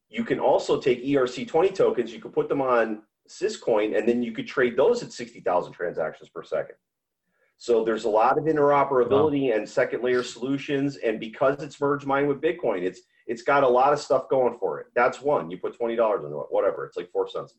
you 0.10 0.24
can 0.24 0.40
also 0.40 0.80
take 0.80 1.04
erc20 1.04 1.74
tokens 1.76 2.14
you 2.14 2.22
could 2.22 2.34
put 2.34 2.50
them 2.50 2.62
on 2.62 3.02
syscoin 3.28 3.98
and 3.98 4.08
then 4.08 4.24
you 4.24 4.32
could 4.32 4.48
trade 4.48 4.78
those 4.78 5.04
at 5.04 5.12
60000 5.12 5.74
transactions 5.74 6.30
per 6.30 6.44
second. 6.44 6.76
So 7.60 7.84
there's 7.84 8.06
a 8.06 8.10
lot 8.10 8.38
of 8.38 8.46
interoperability 8.46 9.56
and 9.56 9.68
second 9.68 10.04
layer 10.04 10.24
solutions 10.24 10.98
and 10.98 11.20
because 11.20 11.62
it's 11.62 11.82
merge 11.82 12.06
mine 12.06 12.28
with 12.28 12.42
bitcoin 12.42 12.84
it's 12.84 13.02
it's 13.26 13.42
got 13.42 13.64
a 13.64 13.68
lot 13.68 13.92
of 13.92 14.00
stuff 14.00 14.30
going 14.30 14.58
for 14.58 14.80
it. 14.80 14.88
That's 14.96 15.22
one. 15.22 15.52
You 15.52 15.58
put 15.58 15.78
$20 15.78 15.92
into 15.92 16.40
it 16.40 16.48
whatever. 16.50 16.86
It's 16.86 16.96
like 16.96 17.12
four 17.12 17.28
cents. 17.28 17.56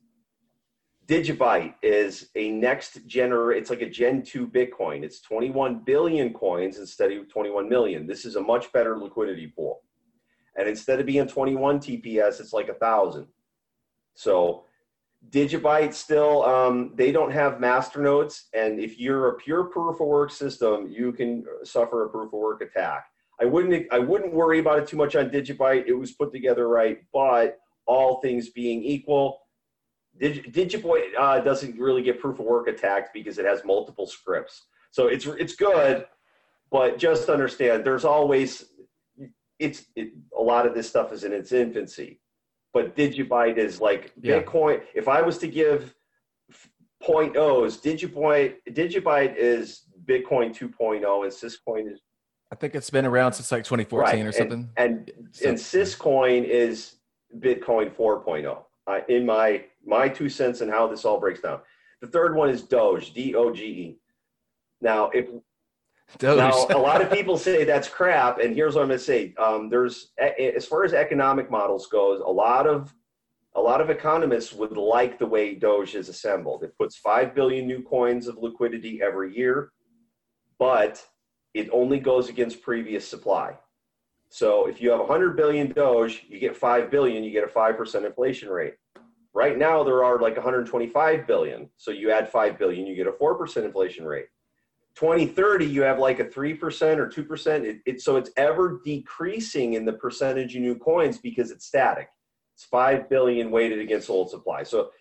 Digibyte 1.05 1.73
is 1.83 2.29
a 2.35 2.51
next 2.51 3.07
gener 3.07 3.55
it's 3.55 3.69
like 3.69 3.81
a 3.81 3.89
gen 3.89 4.23
2 4.23 4.47
bitcoin. 4.47 5.03
It's 5.03 5.21
21 5.21 5.83
billion 5.83 6.33
coins 6.33 6.79
instead 6.79 7.11
of 7.11 7.29
21 7.29 7.69
million. 7.69 8.07
This 8.07 8.25
is 8.25 8.35
a 8.35 8.41
much 8.41 8.71
better 8.71 8.97
liquidity 8.97 9.47
pool 9.47 9.81
and 10.59 10.67
instead 10.67 10.99
of 10.99 11.05
being 11.05 11.27
21 11.27 11.79
tps 11.79 12.39
it's 12.39 12.53
like 12.53 12.67
a 12.67 12.73
thousand. 12.75 13.25
So 14.13 14.65
digibyte 15.31 15.93
still 15.93 16.43
um, 16.43 16.91
they 16.95 17.11
don't 17.11 17.31
have 17.31 17.59
master 17.59 18.01
nodes. 18.01 18.49
And 18.53 18.79
if 18.79 18.99
you're 18.99 19.29
a 19.29 19.37
pure 19.37 19.63
proof 19.63 19.99
of 19.99 20.07
work 20.07 20.31
system 20.31 20.87
you 20.87 21.11
can 21.13 21.45
suffer 21.63 22.05
a 22.05 22.09
proof 22.09 22.27
of 22.27 22.39
work 22.39 22.61
attack. 22.61 23.05
I 23.41 23.45
wouldn't 23.45 23.87
i 23.91 23.97
wouldn't 23.97 24.33
worry 24.33 24.59
about 24.59 24.79
it 24.79 24.87
too 24.87 24.97
much 24.97 25.15
on 25.15 25.29
digibyte. 25.29 25.87
It 25.87 25.93
was 25.93 26.11
put 26.11 26.31
together 26.31 26.67
right 26.67 26.99
but 27.11 27.57
all 27.87 28.19
things 28.21 28.49
being 28.49 28.83
equal 28.83 29.39
Dig, 30.19 30.51
digibyte 30.51 31.11
uh, 31.17 31.39
doesn't 31.39 31.79
really 31.79 32.01
get 32.01 32.19
proof 32.19 32.39
of 32.39 32.45
work 32.45 32.67
attacked 32.67 33.13
because 33.13 33.37
it 33.37 33.45
has 33.45 33.63
multiple 33.63 34.05
scripts. 34.05 34.65
So 34.91 35.07
it's 35.07 35.25
it's 35.25 35.55
good 35.55 36.05
but 36.71 36.97
just 36.97 37.29
understand 37.29 37.83
there's 37.83 38.05
always 38.05 38.65
it's 39.59 39.85
it, 39.95 40.13
a 40.37 40.41
lot 40.41 40.65
of 40.65 40.73
this 40.73 40.87
stuff 40.89 41.11
is 41.11 41.23
in 41.23 41.33
its 41.33 41.51
infancy 41.51 42.19
but 42.73 42.95
digibyte 42.95 43.57
is 43.57 43.81
like 43.81 44.13
Yeah. 44.21 44.41
bitcoin. 44.41 44.81
If 44.95 45.07
i 45.07 45.21
was 45.21 45.37
to 45.39 45.47
give 45.47 45.95
point 47.03 47.35
ohs 47.37 47.77
digibyte 47.81 48.55
digibyte 48.71 49.35
is 49.35 49.83
bitcoin 50.05 50.55
2.0 50.55 51.23
and 51.23 51.31
syscoin 51.31 51.91
is 51.91 52.01
I 52.51 52.55
think 52.55 52.73
it's 52.73 52.89
been 52.89 53.05
around 53.05 53.33
since 53.33 53.51
like 53.51 53.63
2014 53.63 54.01
right. 54.11 54.23
or 54.23 54.25
and- 54.27 54.35
something. 54.35 54.69
and 54.77 55.11
So- 55.31 55.49
and 55.49 55.57
syscoin 55.57 56.43
is 56.45 56.95
bitcoin 57.37 57.93
4.0 57.95 58.63
uh, 58.87 58.99
in 59.07 59.25
my 59.25 59.65
my 59.85 60.09
two 60.09 60.29
cents 60.29 60.61
and 60.61 60.71
how 60.71 60.87
this 60.87 61.05
all 61.05 61.19
breaks 61.19 61.41
down. 61.41 61.61
The 62.01 62.07
third 62.07 62.35
one 62.35 62.49
is 62.49 62.63
doge 62.63 63.13
d-o-g-e 63.13 63.97
now 64.81 65.09
if 65.11 65.27
Now, 66.21 66.67
a 66.69 66.77
lot 66.77 67.01
of 67.01 67.11
people 67.11 67.37
say 67.37 67.63
that's 67.63 67.87
crap, 67.87 68.39
and 68.39 68.55
here's 68.55 68.75
what 68.75 68.81
I'm 68.81 68.87
going 68.87 68.99
to 68.99 69.05
say: 69.05 69.33
um, 69.37 69.69
there's, 69.69 70.11
as 70.17 70.65
far 70.65 70.83
as 70.83 70.93
economic 70.93 71.51
models 71.51 71.87
goes, 71.87 72.19
a 72.19 72.31
lot 72.31 72.67
of 72.67 72.93
a 73.55 73.61
lot 73.61 73.81
of 73.81 73.89
economists 73.89 74.53
would 74.53 74.77
like 74.77 75.17
the 75.19 75.25
way 75.25 75.55
Doge 75.55 75.95
is 75.95 76.09
assembled. 76.09 76.63
It 76.63 76.77
puts 76.77 76.97
five 76.97 77.33
billion 77.33 77.67
new 77.67 77.81
coins 77.81 78.27
of 78.27 78.37
liquidity 78.37 79.01
every 79.01 79.35
year, 79.35 79.71
but 80.57 81.03
it 81.53 81.69
only 81.71 81.99
goes 81.99 82.29
against 82.29 82.61
previous 82.61 83.07
supply. 83.07 83.57
So 84.29 84.67
if 84.67 84.79
you 84.79 84.91
have 84.91 84.99
100 84.99 85.35
billion 85.35 85.71
Doge, 85.71 86.25
you 86.29 86.39
get 86.39 86.55
5 86.55 86.91
billion, 86.91 87.23
you 87.23 87.31
get 87.31 87.43
a 87.43 87.47
5% 87.47 88.05
inflation 88.05 88.49
rate. 88.49 88.75
Right 89.33 89.57
now, 89.57 89.83
there 89.83 90.03
are 90.03 90.19
like 90.19 90.35
125 90.35 91.25
billion. 91.25 91.69
So 91.77 91.91
you 91.91 92.11
add 92.11 92.29
5 92.29 92.59
billion, 92.59 92.85
you 92.85 92.95
get 92.95 93.07
a 93.07 93.11
4% 93.11 93.65
inflation 93.65 94.05
rate. 94.05 94.27
2030, 94.95 95.65
you 95.65 95.81
have 95.81 95.99
like 95.99 96.19
a 96.19 96.25
3% 96.25 96.97
or 96.97 97.07
2%. 97.07 97.63
It, 97.63 97.79
it, 97.85 98.01
so 98.01 98.17
it's 98.17 98.31
ever 98.37 98.81
decreasing 98.83 99.73
in 99.73 99.85
the 99.85 99.93
percentage 99.93 100.55
of 100.55 100.61
new 100.61 100.75
coins 100.75 101.17
because 101.17 101.51
it's 101.51 101.65
static. 101.65 102.09
It's 102.55 102.65
5 102.65 103.09
billion 103.09 103.51
weighted 103.51 103.79
against 103.79 104.09
old 104.09 104.29
supply. 104.29 104.63
So, 104.63 104.91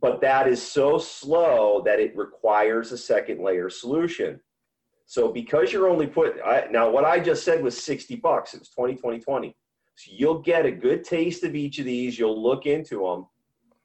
but 0.00 0.20
that 0.22 0.48
is 0.48 0.62
so 0.62 0.98
slow 0.98 1.82
that 1.84 2.00
it 2.00 2.16
requires 2.16 2.92
a 2.92 2.98
second 2.98 3.42
layer 3.42 3.68
solution. 3.68 4.40
So 5.06 5.30
because 5.30 5.72
you're 5.72 5.88
only 5.88 6.06
put 6.06 6.36
I, 6.44 6.66
now, 6.70 6.90
what 6.90 7.04
I 7.04 7.20
just 7.20 7.44
said 7.44 7.62
was 7.62 7.82
60 7.82 8.16
bucks. 8.16 8.54
It 8.54 8.60
was 8.60 8.70
20, 8.70 8.96
20, 8.96 9.20
20. 9.20 9.56
So 9.96 10.10
you'll 10.14 10.40
get 10.40 10.66
a 10.66 10.72
good 10.72 11.04
taste 11.04 11.44
of 11.44 11.54
each 11.54 11.78
of 11.78 11.84
these. 11.84 12.18
You'll 12.18 12.42
look 12.42 12.66
into 12.66 13.00
them. 13.00 13.26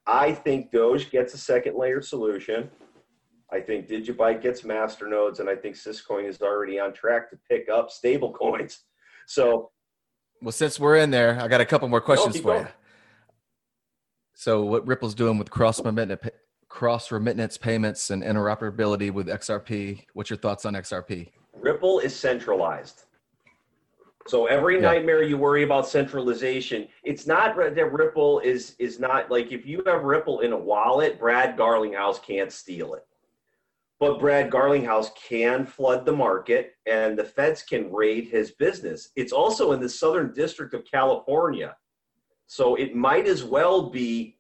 I 0.08 0.32
think 0.32 0.72
Doge 0.72 1.12
gets 1.12 1.34
a 1.34 1.38
second 1.38 1.78
layer 1.78 2.02
solution. 2.02 2.70
I 3.52 3.60
think 3.60 3.88
Digibyte 3.88 4.42
gets 4.42 4.62
masternodes, 4.62 5.40
and 5.40 5.50
I 5.50 5.56
think 5.56 5.76
Syscoin 5.76 6.28
is 6.28 6.42
already 6.42 6.80
on 6.80 6.94
track 6.94 7.30
to 7.32 7.38
pick 7.50 7.68
up 7.70 7.90
stable 7.90 8.32
coins. 8.32 8.82
So, 9.26 9.72
well, 10.42 10.52
since 10.52 10.80
we're 10.80 10.98
in 10.98 11.10
there, 11.10 11.40
I 11.40 11.48
got 11.48 11.62
a 11.62 11.66
couple 11.66 11.88
more 11.88 12.02
questions 12.02 12.38
for 12.38 12.44
going. 12.44 12.62
you. 12.64 12.72
So, 14.36 14.64
what 14.64 14.86
Ripple's 14.86 15.16
doing 15.16 15.38
with 15.38 15.50
cross 15.50 15.84
remittance, 15.84 16.30
cross 16.68 17.12
remittance 17.12 17.58
payments 17.58 18.12
and 18.12 18.24
interoperability 18.24 19.12
with 19.12 19.28
XRP? 19.28 20.06
What's 20.14 20.30
your 20.30 20.38
thoughts 20.38 20.66
on 20.66 20.76
XRP? 20.76 21.30
Ripple 21.54 22.00
is 22.00 22.16
centralized. 22.16 23.04
So 24.28 24.46
every 24.46 24.76
yeah. 24.76 24.82
nightmare 24.82 25.24
you 25.24 25.38
worry 25.38 25.64
about 25.64 25.88
centralization, 25.88 26.88
it's 27.04 27.26
not 27.26 27.56
that 27.56 27.92
Ripple 27.92 28.40
is 28.42 28.76
is 28.78 29.00
not 29.00 29.32
like 29.32 29.52
if 29.52 29.66
you 29.66 29.82
have 29.88 30.04
Ripple 30.04 30.42
in 30.42 30.54
a 30.54 30.58
wallet, 30.58 31.20
Brad 31.20 31.58
Garlinghouse 31.58 32.22
can't 32.22 32.52
steal 32.52 32.94
it. 32.94 33.08
But 34.00 34.20
Brad 34.20 34.50
Garlinghouse 34.50 35.10
can 35.16 35.66
flood 35.66 36.06
the 36.06 36.14
market 36.14 36.76
and 36.86 37.18
the 37.18 37.24
feds 37.24 37.62
can 37.62 37.92
raid 37.92 38.28
his 38.28 38.52
business. 38.52 39.10
It's 39.18 39.34
also 39.34 39.74
in 39.74 39.82
the 39.82 39.90
Southern 39.90 40.34
District 40.34 40.74
of 40.74 40.86
California. 40.90 41.76
So 42.48 42.76
it 42.76 42.96
might 42.96 43.28
as 43.28 43.44
well 43.44 43.90
be, 43.90 44.38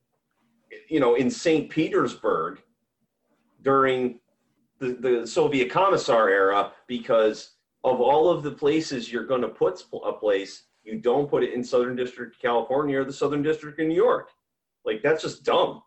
you 0.87 1.01
know, 1.01 1.15
in 1.15 1.29
St. 1.29 1.69
Petersburg 1.69 2.61
during 3.61 4.19
the, 4.79 4.93
the 4.93 5.27
Soviet 5.27 5.69
Commissar 5.69 6.29
era 6.29 6.71
because 6.87 7.51
of 7.83 7.99
all 7.99 8.29
of 8.29 8.43
the 8.43 8.51
places 8.51 9.11
you're 9.11 9.25
going 9.25 9.41
to 9.41 9.49
put 9.49 9.83
a 10.05 10.13
place, 10.13 10.63
you 10.83 10.99
don't 10.99 11.29
put 11.29 11.43
it 11.43 11.53
in 11.53 11.63
Southern 11.63 11.95
District 11.95 12.33
of 12.33 12.41
California 12.41 12.99
or 12.99 13.03
the 13.03 13.13
Southern 13.13 13.43
District 13.43 13.79
of 13.79 13.87
New 13.87 13.95
York. 13.95 14.29
Like 14.85 15.01
that's 15.03 15.21
just 15.21 15.43
dumb. 15.43 15.83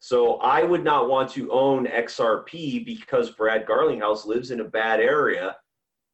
So 0.00 0.36
I 0.36 0.62
would 0.62 0.82
not 0.82 1.10
want 1.10 1.30
to 1.32 1.52
own 1.52 1.86
XRP 1.86 2.86
because 2.86 3.30
Brad 3.32 3.66
Garlinghouse 3.66 4.24
lives 4.24 4.50
in 4.50 4.60
a 4.60 4.64
bad 4.64 4.98
area 4.98 5.56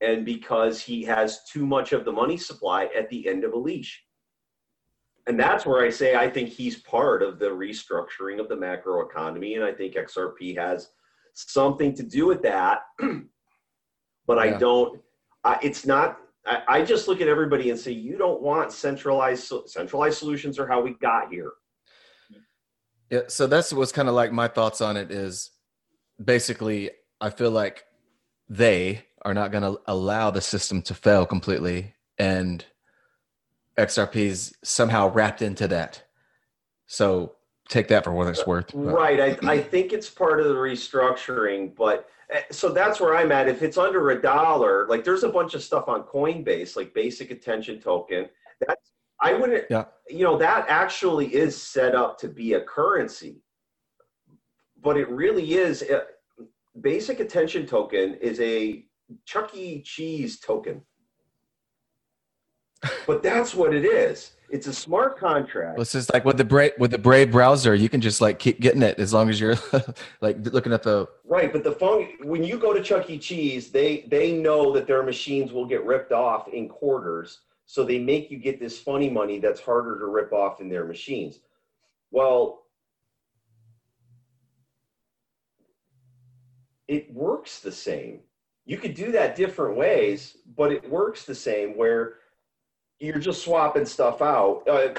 and 0.01 0.25
because 0.25 0.81
he 0.81 1.05
has 1.05 1.45
too 1.45 1.65
much 1.65 1.93
of 1.93 2.05
the 2.05 2.13
money 2.13 2.37
supply 2.37 2.89
at 2.97 3.09
the 3.11 3.27
end 3.29 3.45
of 3.45 3.53
a 3.53 3.59
leash. 3.59 4.03
And 5.29 5.39
that's 5.39 5.65
where 5.65 5.85
I 5.85 5.91
say 5.91 6.17
I 6.17 6.29
think 6.29 6.49
he's 6.49 6.81
part 6.81 7.23
of 7.23 7.39
the 7.39 7.47
restructuring 7.47 8.41
of 8.41 8.49
the 8.49 8.57
macro 8.57 9.07
economy. 9.07 9.55
And 9.55 9.65
I 9.65 9.73
think 9.73 9.95
XRP 9.95 10.59
has 10.59 10.91
something 11.35 11.95
to 11.95 12.03
do 12.03 12.27
with 12.27 12.43
that. 12.43 12.81
but 12.99 14.37
yeah. 14.37 14.43
I 14.43 14.59
don't, 14.59 15.01
I, 15.45 15.59
it's 15.63 15.87
not, 15.87 16.19
I, 16.45 16.63
I 16.69 16.85
just 16.85 17.07
look 17.07 17.21
at 17.21 17.29
everybody 17.29 17.71
and 17.71 17.79
say, 17.79 17.93
you 17.93 18.19
don't 18.19 18.43
want 18.43 18.73
centralized, 18.73 19.53
centralized 19.67 20.19
solutions 20.19 20.59
are 20.59 20.67
how 20.67 20.81
we 20.81 20.95
got 20.95 21.31
here. 21.33 21.53
Yeah, 23.11 23.21
so 23.29 23.47
that's 23.47 23.73
what's 23.73 23.93
kind 23.93 24.09
of 24.09 24.15
like 24.15 24.33
my 24.33 24.49
thoughts 24.49 24.81
on 24.81 24.97
it 24.97 25.11
is 25.11 25.51
basically 26.23 26.91
I 27.21 27.31
feel 27.31 27.51
like 27.51 27.85
they 28.49 29.05
are 29.23 29.35
not 29.35 29.51
going 29.51 29.63
to 29.63 29.81
allow 29.87 30.31
the 30.31 30.41
system 30.41 30.83
to 30.83 30.95
fail 30.95 31.27
completely 31.27 31.95
and 32.19 32.65
XRP's 33.77 34.55
somehow 34.63 35.11
wrapped 35.11 35.43
into 35.43 35.69
that. 35.69 36.03
So 36.87 37.33
take 37.69 37.89
that 37.89 38.05
for 38.05 38.13
what 38.13 38.29
it's 38.29 38.47
worth. 38.47 38.73
Right. 38.75 39.21
I, 39.21 39.51
I 39.51 39.61
think 39.61 39.93
it's 39.93 40.09
part 40.09 40.41
of 40.41 40.47
the 40.47 40.55
restructuring, 40.55 41.75
but 41.75 42.09
eh, 42.31 42.43
so 42.51 42.71
that's 42.71 43.01
where 43.01 43.17
I'm 43.17 43.33
at. 43.33 43.49
If 43.49 43.63
it's 43.63 43.77
under 43.77 44.11
a 44.11 44.23
dollar, 44.23 44.87
like 44.89 45.05
there's 45.05 45.25
a 45.25 45.29
bunch 45.29 45.55
of 45.55 45.63
stuff 45.63 45.89
on 45.89 46.05
Coinbase, 46.05 46.77
like 46.77 46.95
basic 46.95 47.31
attention 47.31 47.81
token. 47.81 48.29
That's 48.67 48.93
I 49.21 49.33
wouldn't, 49.33 49.65
yeah. 49.71 49.85
you 50.09 50.25
know, 50.25 50.37
that 50.39 50.67
actually 50.69 51.35
is 51.35 51.61
set 51.61 51.95
up 51.95 52.19
to 52.19 52.29
be 52.29 52.55
a 52.55 52.61
currency, 52.61 53.43
but 54.83 54.97
it 54.97 55.09
really 55.09 55.55
is. 55.55 55.83
A, 55.83 56.03
basic 56.81 57.21
attention 57.21 57.67
token 57.67 58.15
is 58.15 58.39
a 58.41 58.85
Chuck 59.25 59.55
E. 59.55 59.83
Cheese 59.83 60.41
token. 60.41 60.83
but 63.07 63.23
that's 63.23 63.55
what 63.55 63.75
it 63.75 63.85
is. 63.85 64.33
It's 64.49 64.67
a 64.69 64.73
smart 64.73 65.19
contract. 65.19 65.77
Well, 65.77 65.83
it's 65.83 65.93
just 65.93 66.13
like 66.13 66.25
with 66.25 66.37
the 66.37 66.45
Brave 66.45 66.73
with 66.79 66.93
the 66.93 66.99
Brave 66.99 67.33
browser, 67.33 67.75
you 67.75 67.89
can 67.89 68.01
just 68.01 68.21
like 68.21 68.39
keep 68.39 68.61
getting 68.61 68.83
it 68.83 68.99
as 68.99 69.13
long 69.13 69.29
as 69.29 69.41
you're 69.41 69.57
like 70.21 70.37
looking 70.53 70.73
at 70.73 70.85
the 70.85 71.09
right. 71.25 71.53
But 71.53 71.65
the 71.65 71.73
phone 71.73 72.09
when 72.23 72.45
you 72.45 72.57
go 72.57 72.73
to 72.73 72.81
Chuck 72.83 73.11
E. 73.11 73.19
Cheese, 73.19 73.71
they 73.71 74.07
they 74.09 74.33
know 74.33 74.73
that 74.73 74.87
their 74.87 75.03
machines 75.03 75.53
will 75.53 75.67
get 75.67 75.85
ripped 75.85 76.13
off 76.13 76.47
in 76.49 76.69
quarters, 76.69 77.41
so 77.67 77.85
they 77.85 77.99
make 77.99 78.31
you 78.31 78.39
get 78.39 78.61
this 78.61 78.79
funny 78.79 79.11
money 79.11 79.41
that's 79.41 79.61
harder 79.61 79.99
to 79.99 80.07
rip 80.07 80.33
off 80.33 80.61
in 80.61 80.69
their 80.69 80.85
machines. 80.85 81.41
Well, 82.13 82.63
it 86.87 87.13
works 87.13 87.59
the 87.59 87.73
same. 87.73 88.21
You 88.65 88.79
could 88.79 88.95
do 88.95 89.13
that 89.13 89.37
different 89.37 89.77
ways, 89.77 90.37
but 90.57 90.73
it 90.73 90.89
works 90.89 91.25
the 91.25 91.35
same 91.35 91.77
where 91.77 92.15
you're 93.01 93.19
just 93.19 93.43
swapping 93.43 93.85
stuff 93.85 94.23
out. 94.23 94.63
Uh, 94.69 94.95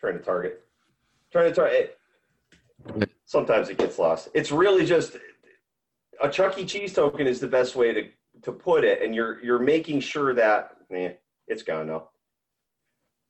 trying 0.00 0.18
to 0.18 0.24
target. 0.24 0.64
Trying 1.30 1.50
to 1.50 1.54
target. 1.54 1.98
Sometimes 3.26 3.68
it 3.68 3.78
gets 3.78 3.98
lost. 3.98 4.28
It's 4.34 4.50
really 4.50 4.84
just 4.86 5.16
a 6.22 6.28
Chuck 6.28 6.58
E. 6.58 6.64
Cheese 6.64 6.94
token 6.94 7.26
is 7.26 7.40
the 7.40 7.46
best 7.46 7.76
way 7.76 7.92
to 7.92 8.08
to 8.44 8.52
put 8.52 8.84
it, 8.84 9.02
and 9.02 9.14
you're 9.14 9.42
you're 9.42 9.58
making 9.58 10.00
sure 10.00 10.34
that 10.34 10.76
eh, 10.90 11.12
it's 11.48 11.62
gone 11.62 11.88
now. 11.88 12.08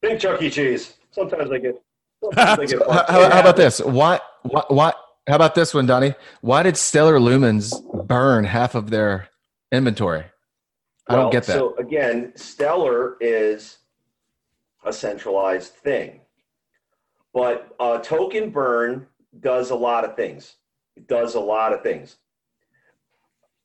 Think 0.03 0.21
Chuck 0.21 0.43
E. 0.43 0.51
Cheese. 0.51 0.95
Sometimes 1.11 1.51
I 1.51 1.59
get. 1.59 1.83
Sometimes 2.23 2.59
I 2.61 2.67
get 2.67 2.87
how, 2.91 3.31
how, 3.31 3.41
about 3.41 3.57
this? 3.57 3.81
Why, 3.81 4.21
why? 4.43 4.63
Why? 4.69 4.93
How 5.27 5.37
about 5.37 5.55
this 5.55 5.73
one, 5.73 5.87
Donnie? 5.87 6.15
Why 6.43 6.63
did 6.63 6.77
Stellar 6.77 7.19
Lumens 7.19 7.73
burn 8.07 8.45
half 8.45 8.75
of 8.75 8.91
their 8.91 9.29
inventory? 9.73 10.25
I 11.09 11.15
well, 11.15 11.23
don't 11.23 11.33
get 11.33 11.45
that. 11.45 11.55
So 11.55 11.75
again, 11.77 12.33
Stellar 12.37 13.17
is 13.21 13.79
a 14.85 14.93
centralized 14.93 15.73
thing, 15.73 16.21
but 17.33 17.75
uh, 17.81 17.99
token 17.99 18.51
burn 18.51 19.07
does 19.41 19.71
a 19.71 19.75
lot 19.75 20.05
of 20.05 20.15
things. 20.15 20.57
It 20.97 21.09
does 21.09 21.35
a 21.35 21.41
lot 21.41 21.73
of 21.73 21.83
things 21.83 22.17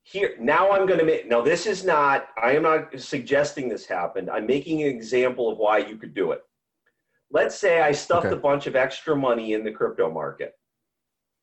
here 0.09 0.35
now 0.39 0.71
i'm 0.71 0.87
going 0.87 0.99
to 0.99 1.05
make 1.05 1.27
now 1.27 1.41
this 1.41 1.67
is 1.67 1.85
not 1.85 2.29
i 2.41 2.51
am 2.51 2.63
not 2.63 2.99
suggesting 2.99 3.69
this 3.69 3.85
happened. 3.85 4.29
I'm 4.29 4.47
making 4.47 4.81
an 4.81 4.89
example 4.89 5.51
of 5.51 5.57
why 5.57 5.79
you 5.79 5.97
could 5.97 6.13
do 6.13 6.31
it. 6.31 6.41
Let's 7.31 7.55
say 7.55 7.81
i 7.81 7.91
stuffed 7.91 8.25
okay. 8.25 8.35
a 8.35 8.39
bunch 8.39 8.65
of 8.65 8.75
extra 8.75 9.15
money 9.15 9.53
in 9.53 9.63
the 9.63 9.71
crypto 9.71 10.11
market 10.11 10.53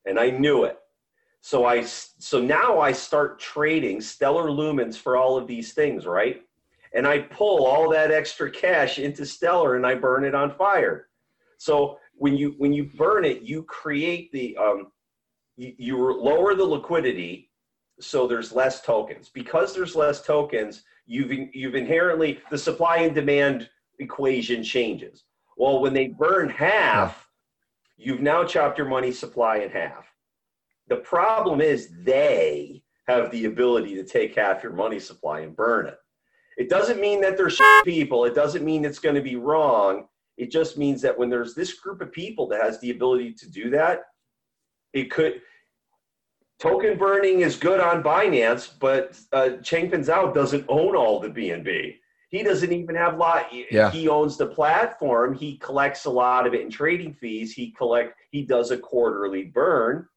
and 0.05 0.19
i 0.19 0.29
knew 0.29 0.65
it. 0.65 0.77
So 1.41 1.65
i 1.65 1.83
so 1.83 2.41
now 2.41 2.79
i 2.79 2.91
start 2.91 3.39
trading 3.39 4.01
stellar 4.01 4.49
lumens 4.49 4.97
for 4.97 5.15
all 5.15 5.37
of 5.37 5.47
these 5.47 5.73
things 5.73 6.05
right? 6.05 6.41
And 6.93 7.07
i 7.07 7.19
pull 7.19 7.65
all 7.65 7.89
that 7.91 8.11
extra 8.11 8.51
cash 8.51 8.99
into 8.99 9.25
stellar 9.25 9.77
and 9.77 9.85
i 9.85 9.95
burn 9.95 10.25
it 10.25 10.35
on 10.35 10.51
fire. 10.51 11.07
So 11.57 11.99
when 12.15 12.35
you 12.35 12.55
when 12.57 12.73
you 12.73 12.83
burn 12.83 13.23
it 13.23 13.43
you 13.43 13.63
create 13.63 14.29
the 14.33 14.57
um 14.57 14.87
you, 15.55 15.73
you 15.77 16.21
lower 16.21 16.53
the 16.53 16.65
liquidity 16.65 17.46
so 17.99 18.27
there's 18.27 18.51
less 18.51 18.81
tokens. 18.81 19.29
Because 19.29 19.73
there's 19.73 19.95
less 19.95 20.21
tokens, 20.21 20.83
you've 21.05 21.31
you've 21.53 21.75
inherently 21.75 22.39
the 22.49 22.57
supply 22.57 22.97
and 22.97 23.15
demand 23.15 23.69
equation 23.99 24.63
changes. 24.63 25.23
Well, 25.57 25.81
when 25.81 25.93
they 25.93 26.07
burn 26.07 26.49
half, 26.49 27.27
you've 27.97 28.21
now 28.21 28.43
chopped 28.43 28.77
your 28.77 28.87
money 28.87 29.11
supply 29.11 29.57
in 29.57 29.69
half. 29.69 30.13
The 30.87 30.97
problem 30.97 31.61
is 31.61 31.89
they 32.03 32.83
have 33.07 33.31
the 33.31 33.45
ability 33.45 33.95
to 33.95 34.03
take 34.03 34.35
half 34.35 34.63
your 34.63 34.73
money 34.73 34.99
supply 34.99 35.41
and 35.41 35.55
burn 35.55 35.87
it. 35.87 35.97
It 36.57 36.69
doesn't 36.69 36.99
mean 36.99 37.21
that 37.21 37.37
they're 37.37 37.51
people. 37.83 38.25
It 38.25 38.35
doesn't 38.35 38.65
mean 38.65 38.83
it's 38.83 38.99
going 38.99 39.15
to 39.15 39.21
be 39.21 39.35
wrong. 39.35 40.07
It 40.37 40.51
just 40.51 40.77
means 40.77 41.01
that 41.01 41.17
when 41.17 41.29
there's 41.29 41.55
this 41.55 41.73
group 41.73 42.01
of 42.01 42.11
people 42.11 42.47
that 42.49 42.61
has 42.61 42.79
the 42.79 42.91
ability 42.91 43.33
to 43.33 43.49
do 43.49 43.69
that, 43.71 44.01
it 44.93 45.11
could 45.11 45.41
token 46.59 46.97
burning 46.97 47.41
is 47.41 47.55
good 47.55 47.79
on 47.79 48.03
Binance, 48.03 48.71
but 48.79 49.19
uh, 49.31 49.57
Changpeng 49.61 50.05
Zhao 50.05 50.33
doesn't 50.33 50.65
own 50.67 50.95
all 50.95 51.19
the 51.19 51.29
BNB. 51.29 51.95
He 52.29 52.43
doesn't 52.43 52.71
even 52.71 52.95
have 52.95 53.17
lot. 53.17 53.47
Yeah. 53.71 53.89
He 53.89 54.09
owns 54.09 54.37
the 54.37 54.47
platform. 54.47 55.33
He 55.33 55.57
collects 55.59 56.05
a 56.05 56.09
lot 56.09 56.45
of 56.45 56.53
it 56.53 56.61
in 56.61 56.69
trading 56.69 57.13
fees. 57.13 57.53
He 57.53 57.71
collect. 57.71 58.15
He 58.31 58.43
does 58.43 58.71
a 58.71 58.77
quarterly 58.77 59.45
burn. 59.45 60.07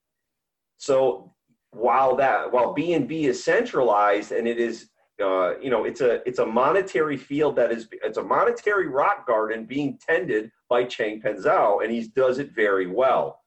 So 0.79 1.33
while 1.73 2.17
that 2.17 2.51
while 2.51 2.75
BNB 2.75 3.25
is 3.25 3.45
centralized 3.45 4.33
and 4.33 4.49
it 4.49 4.59
is 4.59 4.89
uh, 5.23 5.59
you 5.59 5.71
know 5.71 5.85
it's 5.85 6.01
a 6.01 6.27
it's 6.27 6.39
a 6.39 6.47
monetary 6.47 7.17
field 7.17 7.55
that 7.57 7.71
is 7.71 7.87
it's 8.03 8.19
a 8.19 8.23
monetary 8.23 8.89
rock 8.89 9.27
garden 9.27 9.67
being 9.67 9.99
tended 9.99 10.51
by 10.69 10.85
Changpeng 10.85 11.45
Zhao 11.45 11.85
and 11.85 11.93
he 11.93 12.09
does 12.09 12.39
it 12.39 12.53
very 12.53 12.87
well. 12.87 13.40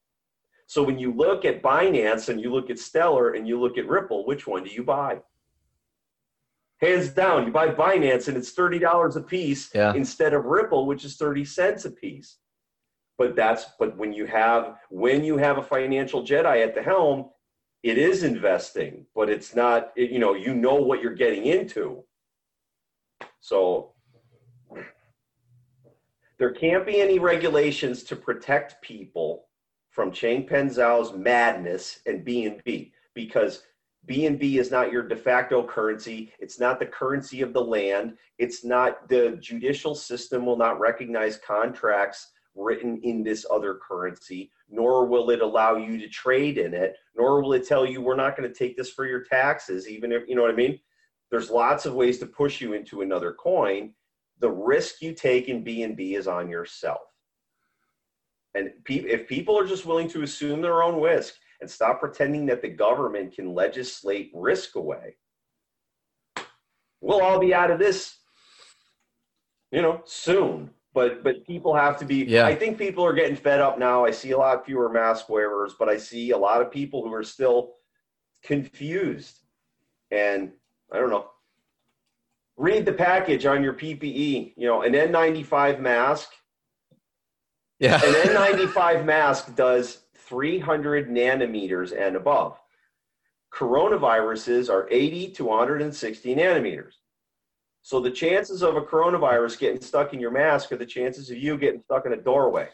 So 0.73 0.81
when 0.81 0.97
you 0.97 1.13
look 1.13 1.45
at 1.45 1.61
Binance 1.61 2.29
and 2.29 2.41
you 2.41 2.51
look 2.51 2.71
at 2.71 2.79
Stellar 2.79 3.33
and 3.33 3.47
you 3.47 3.59
look 3.61 3.77
at 3.77 3.87
Ripple, 3.87 4.25
which 4.25 4.47
one 4.47 4.63
do 4.63 4.71
you 4.71 4.83
buy? 4.83 5.19
Hands 6.81 7.07
down, 7.09 7.45
you 7.45 7.51
buy 7.51 7.67
Binance 7.67 8.27
and 8.27 8.35
it's 8.35 8.53
thirty 8.53 8.79
dollars 8.79 9.15
a 9.15 9.21
piece 9.21 9.69
Yeah. 9.75 9.93
instead 9.93 10.33
of 10.33 10.45
Ripple, 10.45 10.87
which 10.87 11.05
is 11.05 11.15
thirty 11.15 11.45
cents 11.45 11.85
a 11.85 11.91
piece. 11.91 12.39
But 13.19 13.35
that's 13.35 13.65
but 13.77 13.95
when 13.97 14.13
you 14.13 14.25
have 14.25 14.79
when 14.89 15.23
you 15.23 15.37
have 15.37 15.59
a 15.59 15.61
financial 15.61 16.25
Jedi 16.25 16.65
at 16.65 16.73
the 16.73 16.81
helm, 16.81 17.29
it 17.83 17.99
is 17.99 18.23
investing, 18.23 19.05
but 19.13 19.29
it's 19.29 19.53
not. 19.55 19.91
It, 19.95 20.09
you 20.09 20.17
know, 20.17 20.33
you 20.33 20.55
know 20.55 20.77
what 20.77 21.03
you're 21.03 21.13
getting 21.13 21.45
into. 21.45 22.03
So 23.41 23.93
there 26.39 26.51
can't 26.51 26.83
be 26.83 26.99
any 26.99 27.19
regulations 27.19 28.01
to 28.05 28.15
protect 28.15 28.81
people 28.81 29.45
from 29.93 30.11
Changpeng 30.11 30.75
Zhao's 30.75 31.13
madness 31.13 31.99
and 32.07 32.25
BNB 32.25 32.91
because 33.13 33.63
BNB 34.09 34.55
is 34.55 34.71
not 34.71 34.91
your 34.91 35.07
de 35.07 35.15
facto 35.15 35.65
currency. 35.65 36.33
It's 36.39 36.59
not 36.59 36.79
the 36.79 36.85
currency 36.87 37.41
of 37.41 37.53
the 37.53 37.63
land. 37.63 38.17
It's 38.39 38.65
not 38.65 39.07
the 39.07 39.37
judicial 39.39 39.93
system 39.93 40.45
will 40.45 40.57
not 40.57 40.79
recognize 40.79 41.37
contracts 41.37 42.31
written 42.55 42.99
in 43.03 43.23
this 43.23 43.45
other 43.51 43.79
currency, 43.87 44.51
nor 44.67 45.05
will 45.05 45.29
it 45.29 45.41
allow 45.41 45.77
you 45.77 45.97
to 45.99 46.09
trade 46.09 46.57
in 46.57 46.73
it, 46.73 46.95
nor 47.15 47.41
will 47.41 47.53
it 47.53 47.67
tell 47.67 47.85
you 47.85 48.01
we're 48.01 48.15
not 48.15 48.35
going 48.35 48.51
to 48.51 48.55
take 48.55 48.75
this 48.75 48.91
for 48.91 49.05
your 49.05 49.23
taxes, 49.23 49.87
even 49.87 50.11
if 50.11 50.23
you 50.27 50.35
know 50.35 50.41
what 50.41 50.51
I 50.51 50.55
mean. 50.55 50.79
There's 51.29 51.49
lots 51.49 51.85
of 51.85 51.93
ways 51.93 52.17
to 52.19 52.25
push 52.25 52.61
you 52.61 52.73
into 52.73 53.01
another 53.01 53.31
coin. 53.31 53.93
The 54.39 54.49
risk 54.49 55.01
you 55.01 55.13
take 55.13 55.49
in 55.49 55.63
BNB 55.63 56.17
is 56.17 56.27
on 56.27 56.49
yourself. 56.49 57.12
And 58.55 58.71
pe- 58.85 58.95
if 58.95 59.27
people 59.27 59.57
are 59.57 59.65
just 59.65 59.85
willing 59.85 60.07
to 60.09 60.23
assume 60.23 60.61
their 60.61 60.83
own 60.83 61.01
risk 61.01 61.35
and 61.61 61.69
stop 61.69 61.99
pretending 61.99 62.45
that 62.47 62.61
the 62.61 62.69
government 62.69 63.35
can 63.35 63.53
legislate 63.53 64.31
risk 64.33 64.75
away, 64.75 65.15
we'll 67.01 67.21
all 67.21 67.39
be 67.39 67.53
out 67.53 67.71
of 67.71 67.79
this, 67.79 68.17
you 69.71 69.81
know, 69.81 70.01
soon. 70.05 70.69
But 70.93 71.23
but 71.23 71.45
people 71.47 71.73
have 71.75 71.97
to 71.99 72.05
be. 72.05 72.23
Yeah. 72.25 72.45
I 72.45 72.53
think 72.53 72.77
people 72.77 73.03
are 73.03 73.13
getting 73.13 73.35
fed 73.35 73.59
up 73.59 73.79
now. 73.79 74.05
I 74.05 74.11
see 74.11 74.31
a 74.31 74.37
lot 74.37 74.63
fewer 74.65 74.89
mask 74.89 75.27
wearers, 75.27 75.73
but 75.77 75.89
I 75.89 75.97
see 75.97 76.31
a 76.31 76.37
lot 76.37 76.61
of 76.61 76.71
people 76.71 77.03
who 77.03 77.11
are 77.13 77.23
still 77.23 77.73
confused. 78.43 79.39
And 80.11 80.51
I 80.91 80.99
don't 80.99 81.09
know. 81.09 81.29
Read 82.57 82.85
the 82.85 82.93
package 82.93 83.47
on 83.47 83.63
your 83.63 83.73
PPE. 83.73 84.53
You 84.55 84.67
know, 84.67 84.83
an 84.83 84.93
N95 84.93 85.79
mask 85.79 86.29
Yeah. 87.83 87.95
an 87.95 88.13
N95 88.29 89.03
mask 89.03 89.53
does 89.55 90.03
300 90.15 91.09
nanometers 91.09 91.91
and 91.91 92.15
above. 92.15 92.57
Coronaviruses 93.53 94.69
are 94.69 94.87
80 94.89 95.31
to 95.31 95.43
160 95.43 96.35
nanometers. 96.35 96.93
So 97.81 97.99
the 97.99 98.09
chances 98.09 98.63
of 98.63 98.77
a 98.77 98.81
coronavirus 98.81 99.59
getting 99.59 99.81
stuck 99.81 100.13
in 100.13 100.21
your 100.21 100.31
mask 100.31 100.71
are 100.71 100.77
the 100.77 100.85
chances 100.85 101.29
of 101.29 101.37
you 101.37 101.57
getting 101.57 101.81
stuck 101.81 102.05
in 102.05 102.13
a 102.13 102.17
doorway. 102.17 102.69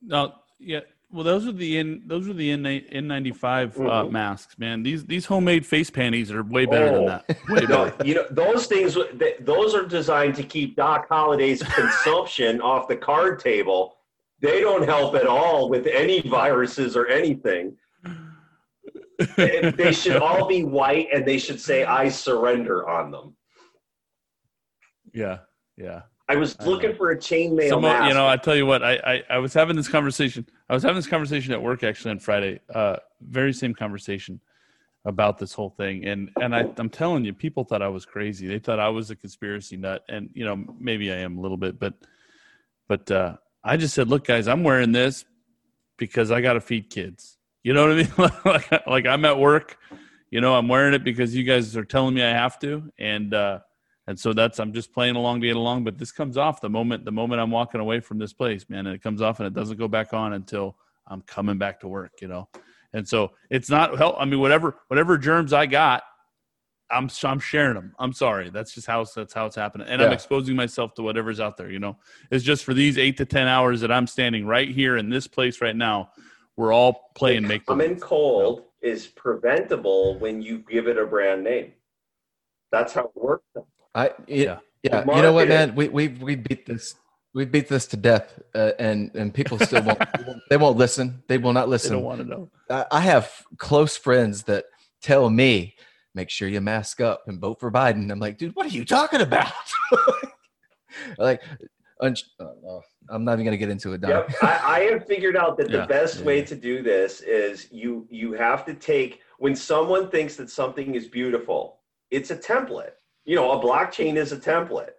No, 0.00 0.34
yeah. 0.60 0.82
Well, 1.10 1.24
those 1.24 1.46
are 1.46 1.52
the 1.52 1.78
N. 1.78 2.02
Those 2.06 2.28
are 2.28 2.34
the 2.34 2.50
N 2.50 2.66
N 2.66 3.06
ninety 3.08 3.32
five 3.32 3.74
uh, 3.78 4.04
Mhm. 4.04 4.10
masks, 4.10 4.58
man. 4.58 4.82
These 4.82 5.06
these 5.06 5.24
homemade 5.24 5.64
face 5.64 5.88
panties 5.90 6.30
are 6.30 6.42
way 6.42 6.66
better 6.66 6.86
than 6.92 7.04
Oh. 7.04 7.06
that. 7.06 7.26
Way 7.48 7.60
No, 7.66 7.84
better. 7.86 8.04
you 8.06 8.14
know 8.14 8.26
those 8.30 8.66
things. 8.66 8.96
Those 9.40 9.74
are 9.74 9.86
designed 9.86 10.34
to 10.36 10.42
keep 10.42 10.76
Doc 10.76 11.08
Holliday's 11.08 11.62
consumption 11.74 12.60
off 12.60 12.88
the 12.88 12.96
card 12.96 13.38
table. 13.38 13.96
They 14.40 14.60
don't 14.60 14.84
help 14.84 15.14
at 15.14 15.26
all 15.26 15.70
with 15.70 15.86
any 15.86 16.20
viruses 16.20 16.94
or 16.94 17.06
anything. 17.06 17.74
They 19.36 19.92
should 19.92 20.16
all 20.22 20.46
be 20.46 20.62
white, 20.62 21.08
and 21.12 21.26
they 21.26 21.38
should 21.38 21.58
say 21.60 21.84
"I 21.84 22.08
surrender" 22.10 22.86
on 22.88 23.10
them. 23.10 23.34
yeah, 25.14 25.38
yeah. 25.78 26.02
I 26.28 26.36
was 26.36 26.56
I 26.60 26.64
looking 26.64 26.94
for 26.94 27.10
a 27.10 27.16
chainmail 27.16 27.70
Some, 27.70 27.82
mask. 27.82 28.08
you 28.08 28.14
know, 28.14 28.28
I 28.28 28.36
tell 28.36 28.54
you 28.54 28.66
what, 28.66 28.82
I, 28.82 28.94
I 28.96 29.22
I 29.30 29.38
was 29.38 29.54
having 29.54 29.76
this 29.76 29.88
conversation. 29.88 30.46
I 30.68 30.74
was 30.74 30.82
having 30.82 30.96
this 30.96 31.06
conversation 31.06 31.52
at 31.52 31.62
work 31.62 31.82
actually 31.82 32.10
on 32.10 32.18
Friday. 32.18 32.60
Uh, 32.72 32.96
very 33.20 33.52
same 33.52 33.74
conversation 33.74 34.40
about 35.04 35.38
this 35.38 35.54
whole 35.54 35.70
thing, 35.70 36.04
and 36.04 36.30
and 36.40 36.54
I, 36.54 36.66
I'm 36.76 36.90
telling 36.90 37.24
you, 37.24 37.32
people 37.32 37.64
thought 37.64 37.80
I 37.80 37.88
was 37.88 38.04
crazy. 38.04 38.46
They 38.46 38.58
thought 38.58 38.78
I 38.78 38.90
was 38.90 39.10
a 39.10 39.16
conspiracy 39.16 39.78
nut, 39.78 40.04
and 40.08 40.28
you 40.34 40.44
know, 40.44 40.62
maybe 40.78 41.10
I 41.10 41.16
am 41.16 41.38
a 41.38 41.40
little 41.40 41.56
bit, 41.56 41.78
but 41.78 41.94
but 42.88 43.10
uh, 43.10 43.36
I 43.64 43.76
just 43.76 43.94
said, 43.94 44.08
look, 44.08 44.26
guys, 44.26 44.48
I'm 44.48 44.62
wearing 44.62 44.92
this 44.92 45.24
because 45.96 46.30
I 46.30 46.40
got 46.40 46.54
to 46.54 46.60
feed 46.60 46.90
kids. 46.90 47.38
You 47.62 47.72
know 47.74 47.86
what 47.86 47.92
I 47.92 47.96
mean? 47.96 48.32
like, 48.44 48.86
like 48.86 49.06
I'm 49.06 49.24
at 49.24 49.38
work, 49.38 49.78
you 50.30 50.40
know, 50.40 50.54
I'm 50.54 50.68
wearing 50.68 50.94
it 50.94 51.04
because 51.04 51.34
you 51.34 51.44
guys 51.44 51.76
are 51.76 51.84
telling 51.84 52.14
me 52.14 52.22
I 52.22 52.30
have 52.30 52.58
to, 52.60 52.90
and 52.98 53.32
uh, 53.32 53.60
and 54.08 54.18
so 54.18 54.32
that's 54.32 54.58
I'm 54.58 54.72
just 54.72 54.90
playing 54.90 55.16
along 55.16 55.42
to 55.42 55.46
get 55.46 55.56
along. 55.56 55.84
But 55.84 55.98
this 55.98 56.10
comes 56.10 56.38
off 56.38 56.62
the 56.62 56.70
moment 56.70 57.04
the 57.04 57.12
moment 57.12 57.42
I'm 57.42 57.50
walking 57.50 57.78
away 57.78 58.00
from 58.00 58.18
this 58.18 58.32
place, 58.32 58.68
man, 58.70 58.86
and 58.86 58.96
it 58.96 59.02
comes 59.02 59.20
off 59.20 59.38
and 59.38 59.46
it 59.46 59.52
doesn't 59.52 59.76
go 59.76 59.86
back 59.86 60.14
on 60.14 60.32
until 60.32 60.76
I'm 61.06 61.20
coming 61.20 61.58
back 61.58 61.80
to 61.80 61.88
work, 61.88 62.12
you 62.22 62.26
know. 62.26 62.48
And 62.94 63.06
so 63.06 63.32
it's 63.50 63.68
not 63.68 63.98
help. 63.98 64.16
I 64.18 64.24
mean, 64.24 64.40
whatever 64.40 64.78
whatever 64.88 65.18
germs 65.18 65.52
I 65.52 65.66
got, 65.66 66.04
I'm 66.90 67.10
I'm 67.22 67.38
sharing 67.38 67.74
them. 67.74 67.94
I'm 67.98 68.14
sorry. 68.14 68.48
That's 68.48 68.72
just 68.72 68.86
how 68.86 69.04
that's 69.04 69.34
how 69.34 69.44
it's 69.44 69.56
happening, 69.56 69.86
and 69.88 70.00
I'm 70.00 70.12
exposing 70.12 70.56
myself 70.56 70.94
to 70.94 71.02
whatever's 71.02 71.38
out 71.38 71.58
there. 71.58 71.70
You 71.70 71.78
know, 71.78 71.98
it's 72.30 72.44
just 72.44 72.64
for 72.64 72.72
these 72.72 72.96
eight 72.96 73.18
to 73.18 73.26
ten 73.26 73.46
hours 73.46 73.82
that 73.82 73.92
I'm 73.92 74.06
standing 74.06 74.46
right 74.46 74.70
here 74.70 74.96
in 74.96 75.10
this 75.10 75.26
place 75.26 75.60
right 75.60 75.76
now. 75.76 76.12
We're 76.56 76.72
all 76.72 77.10
playing 77.14 77.46
make 77.46 77.66
common 77.66 78.00
cold 78.00 78.64
is 78.80 79.06
preventable 79.06 80.18
when 80.18 80.40
you 80.40 80.64
give 80.70 80.88
it 80.88 80.96
a 80.96 81.04
brand 81.04 81.44
name. 81.44 81.72
That's 82.72 82.94
how 82.94 83.04
it 83.04 83.10
works. 83.14 83.44
I 83.94 84.12
Yeah. 84.26 84.58
yeah. 84.82 85.02
The 85.04 85.14
You 85.16 85.22
know 85.22 85.32
what, 85.32 85.48
man? 85.48 85.74
We 85.74 85.88
we 85.88 86.08
we 86.08 86.36
beat 86.36 86.66
this. 86.66 86.94
We 87.34 87.44
beat 87.44 87.68
this 87.68 87.86
to 87.88 87.96
death, 87.96 88.38
uh, 88.54 88.72
and 88.78 89.10
and 89.14 89.32
people 89.32 89.58
still 89.58 89.82
won't. 89.82 90.02
they 90.50 90.56
won't 90.56 90.76
listen. 90.78 91.22
They 91.28 91.38
will 91.38 91.52
not 91.52 91.66
They 91.66 91.70
listen. 91.72 91.92
don't 91.92 92.02
want 92.04 92.20
to 92.20 92.24
know. 92.26 92.50
I 92.70 92.86
I 92.90 93.00
have 93.00 93.30
close 93.58 93.96
friends 93.96 94.44
that 94.44 94.64
tell 95.02 95.30
me, 95.30 95.74
make 96.14 96.30
sure 96.30 96.48
you 96.48 96.60
mask 96.60 97.00
up 97.00 97.22
and 97.26 97.40
vote 97.40 97.60
for 97.60 97.70
Biden. 97.70 98.10
I'm 98.10 98.18
like, 98.18 98.38
dude, 98.38 98.56
what 98.56 98.66
are 98.66 98.70
you 98.70 98.84
talking 98.84 99.20
about? 99.20 99.52
like, 101.18 101.42
un- 102.00 102.16
uh, 102.40 102.46
I'm 103.10 103.24
not 103.24 103.34
even 103.34 103.44
gonna 103.44 103.56
get 103.56 103.68
into 103.70 103.92
it. 103.92 104.00
Don. 104.00 104.10
Yep. 104.10 104.30
I, 104.42 104.60
I 104.64 104.80
have 104.90 105.06
figured 105.06 105.36
out 105.36 105.56
that 105.58 105.70
the 105.70 105.78
Yeah, 105.78 105.86
best 105.86 106.20
yeah. 106.20 106.24
way 106.24 106.42
to 106.42 106.54
do 106.56 106.82
this 106.82 107.20
is 107.20 107.68
you 107.70 108.06
you 108.10 108.32
have 108.32 108.64
to 108.66 108.74
take 108.74 109.20
when 109.38 109.54
someone 109.54 110.10
thinks 110.10 110.34
that 110.36 110.50
something 110.50 110.94
is 110.94 111.06
beautiful, 111.08 111.80
it's 112.10 112.30
a 112.30 112.36
template. 112.36 112.92
You 113.28 113.36
know, 113.36 113.52
a 113.52 113.62
blockchain 113.62 114.16
is 114.16 114.32
a 114.32 114.38
template. 114.38 114.92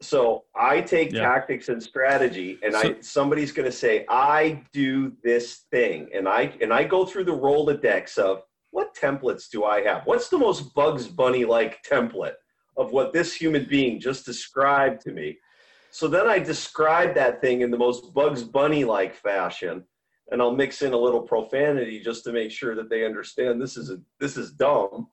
So 0.00 0.44
I 0.54 0.80
take 0.80 1.12
Yeah. 1.12 1.22
tactics 1.22 1.68
and 1.68 1.82
strategy, 1.82 2.56
and 2.62 2.76
I 2.76 3.00
somebody's 3.00 3.50
going 3.50 3.66
to 3.68 3.76
say, 3.76 4.06
"I 4.08 4.64
do 4.72 5.12
this 5.24 5.66
thing," 5.72 6.08
and 6.14 6.28
I 6.28 6.56
and 6.60 6.72
I 6.72 6.84
go 6.84 7.04
through 7.04 7.24
the 7.24 7.36
Rolodex 7.36 8.16
of 8.16 8.44
what 8.70 8.94
templates 8.94 9.50
do 9.50 9.64
I 9.64 9.82
have? 9.82 10.06
What's 10.06 10.28
the 10.28 10.38
most 10.38 10.72
Bugs 10.72 11.08
Bunny 11.08 11.44
like 11.44 11.82
template 11.82 12.36
of 12.76 12.92
what 12.92 13.12
this 13.12 13.34
human 13.34 13.64
being 13.64 13.98
just 13.98 14.24
described 14.24 15.00
to 15.00 15.10
me? 15.10 15.36
So 15.90 16.06
then 16.06 16.28
I 16.28 16.38
describe 16.38 17.16
that 17.16 17.40
thing 17.40 17.62
in 17.62 17.72
the 17.72 17.76
most 17.76 18.14
Bugs 18.14 18.44
Bunny 18.44 18.84
like 18.84 19.16
fashion, 19.16 19.84
and 20.30 20.40
I'll 20.40 20.54
mix 20.54 20.82
in 20.82 20.92
a 20.92 20.96
little 21.06 21.22
profanity 21.22 21.98
just 21.98 22.22
to 22.24 22.32
make 22.32 22.52
sure 22.52 22.76
that 22.76 22.88
they 22.88 23.04
understand 23.04 23.60
this 23.60 23.76
is 23.76 23.90
a, 23.90 24.00
this 24.20 24.36
is 24.36 24.52
dumb. 24.52 25.08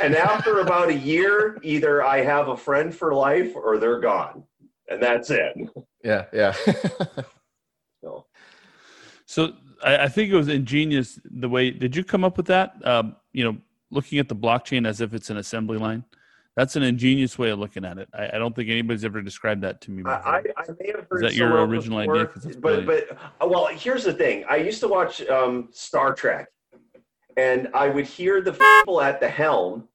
And- 0.00 0.14
And 0.14 0.16
after 0.16 0.60
about 0.60 0.88
a 0.88 0.94
year, 0.94 1.58
either 1.62 2.04
I 2.04 2.22
have 2.22 2.48
a 2.48 2.56
friend 2.56 2.94
for 2.94 3.14
life 3.14 3.54
or 3.54 3.78
they're 3.78 4.00
gone, 4.00 4.44
and 4.88 5.02
that's 5.02 5.30
it. 5.30 5.54
Yeah, 6.04 6.24
yeah. 6.32 6.52
So 8.02 8.26
So 9.26 9.52
I, 9.84 9.98
I 10.04 10.08
think 10.08 10.30
it 10.32 10.36
was 10.36 10.48
ingenious 10.48 11.18
the 11.24 11.48
way. 11.48 11.70
Did 11.70 11.94
you 11.96 12.04
come 12.04 12.24
up 12.24 12.36
with 12.36 12.46
that? 12.46 12.74
Um, 12.86 13.16
you 13.32 13.44
know, 13.44 13.56
looking 13.90 14.18
at 14.18 14.28
the 14.28 14.36
blockchain 14.36 14.86
as 14.86 15.00
if 15.00 15.14
it's 15.14 15.30
an 15.30 15.36
assembly 15.36 15.78
line. 15.78 16.04
That's 16.56 16.76
an 16.76 16.82
ingenious 16.82 17.38
way 17.38 17.48
of 17.48 17.58
looking 17.58 17.82
at 17.84 17.96
it. 17.96 18.08
I, 18.12 18.30
I 18.34 18.38
don't 18.38 18.54
think 18.54 18.68
anybody's 18.68 19.06
ever 19.06 19.22
described 19.22 19.62
that 19.62 19.80
to 19.82 19.90
me 19.90 20.02
before. 20.02 20.12
I, 20.26 20.38
I, 20.38 20.42
I 20.58 20.64
may 20.78 20.88
have 20.94 21.06
heard 21.10 21.22
that 21.22 21.34
your 21.34 21.64
original 21.64 22.00
before, 22.00 22.14
idea? 22.16 22.26
'Cause 22.26 22.44
it's 22.46 22.56
But 22.56 22.84
but 22.84 23.10
uh, 23.40 23.46
well, 23.46 23.66
here's 23.68 24.04
the 24.04 24.12
thing. 24.12 24.44
I 24.48 24.56
used 24.56 24.80
to 24.80 24.88
watch 24.88 25.22
um, 25.28 25.68
Star 25.72 26.14
Trek, 26.14 26.48
and 27.36 27.68
I 27.74 27.88
would 27.88 28.06
hear 28.06 28.40
the 28.40 28.52
people 28.52 29.00
at 29.00 29.20
the 29.20 29.28
helm 29.28 29.88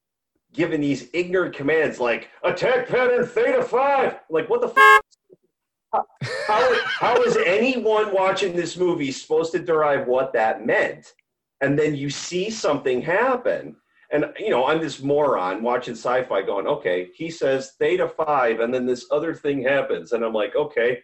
giving 0.52 0.80
these 0.80 1.08
ignorant 1.12 1.54
commands 1.54 2.00
like 2.00 2.28
"attack 2.42 2.88
pattern 2.88 3.26
theta 3.26 3.62
5. 3.62 4.20
Like 4.30 4.48
what 4.48 4.60
the 4.60 5.00
how, 6.46 6.74
how 6.84 7.22
is 7.22 7.36
anyone 7.46 8.12
watching 8.12 8.54
this 8.54 8.76
movie 8.76 9.10
supposed 9.10 9.52
to 9.52 9.58
derive 9.58 10.06
what 10.06 10.32
that 10.34 10.66
meant? 10.66 11.14
And 11.60 11.78
then 11.78 11.94
you 11.94 12.10
see 12.10 12.50
something 12.50 13.00
happen. 13.00 13.76
And 14.10 14.26
you 14.38 14.50
know, 14.50 14.66
I'm 14.66 14.80
this 14.80 15.02
moron 15.02 15.62
watching 15.62 15.94
sci-fi 15.94 16.42
going, 16.42 16.66
okay, 16.66 17.08
he 17.14 17.30
says 17.30 17.72
theta 17.78 18.08
five, 18.08 18.60
and 18.60 18.72
then 18.72 18.86
this 18.86 19.06
other 19.10 19.34
thing 19.34 19.62
happens. 19.62 20.12
And 20.12 20.24
I'm 20.24 20.32
like, 20.32 20.56
okay, 20.56 21.00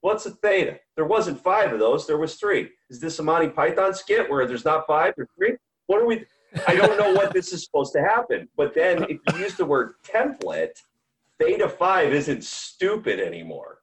what's 0.00 0.26
a 0.26 0.30
theta? 0.30 0.78
There 0.94 1.04
wasn't 1.04 1.42
five 1.42 1.72
of 1.72 1.78
those, 1.78 2.06
there 2.06 2.18
was 2.18 2.36
three. 2.36 2.70
Is 2.88 3.00
this 3.00 3.18
a 3.18 3.22
Monty 3.22 3.48
Python 3.48 3.92
skit 3.94 4.30
where 4.30 4.46
there's 4.46 4.64
not 4.64 4.86
five 4.86 5.14
or 5.18 5.28
three? 5.36 5.56
What 5.86 6.02
are 6.02 6.06
we 6.06 6.26
I 6.66 6.74
don't 6.74 6.98
know 6.98 7.12
what 7.12 7.32
this 7.32 7.52
is 7.52 7.64
supposed 7.64 7.92
to 7.94 8.00
happen. 8.00 8.48
But 8.56 8.74
then 8.74 9.04
if 9.04 9.18
you 9.28 9.38
use 9.38 9.56
the 9.56 9.64
word 9.64 9.94
template, 10.02 10.82
theta 11.38 11.68
5 11.68 12.14
isn't 12.14 12.44
stupid 12.44 13.20
anymore. 13.20 13.78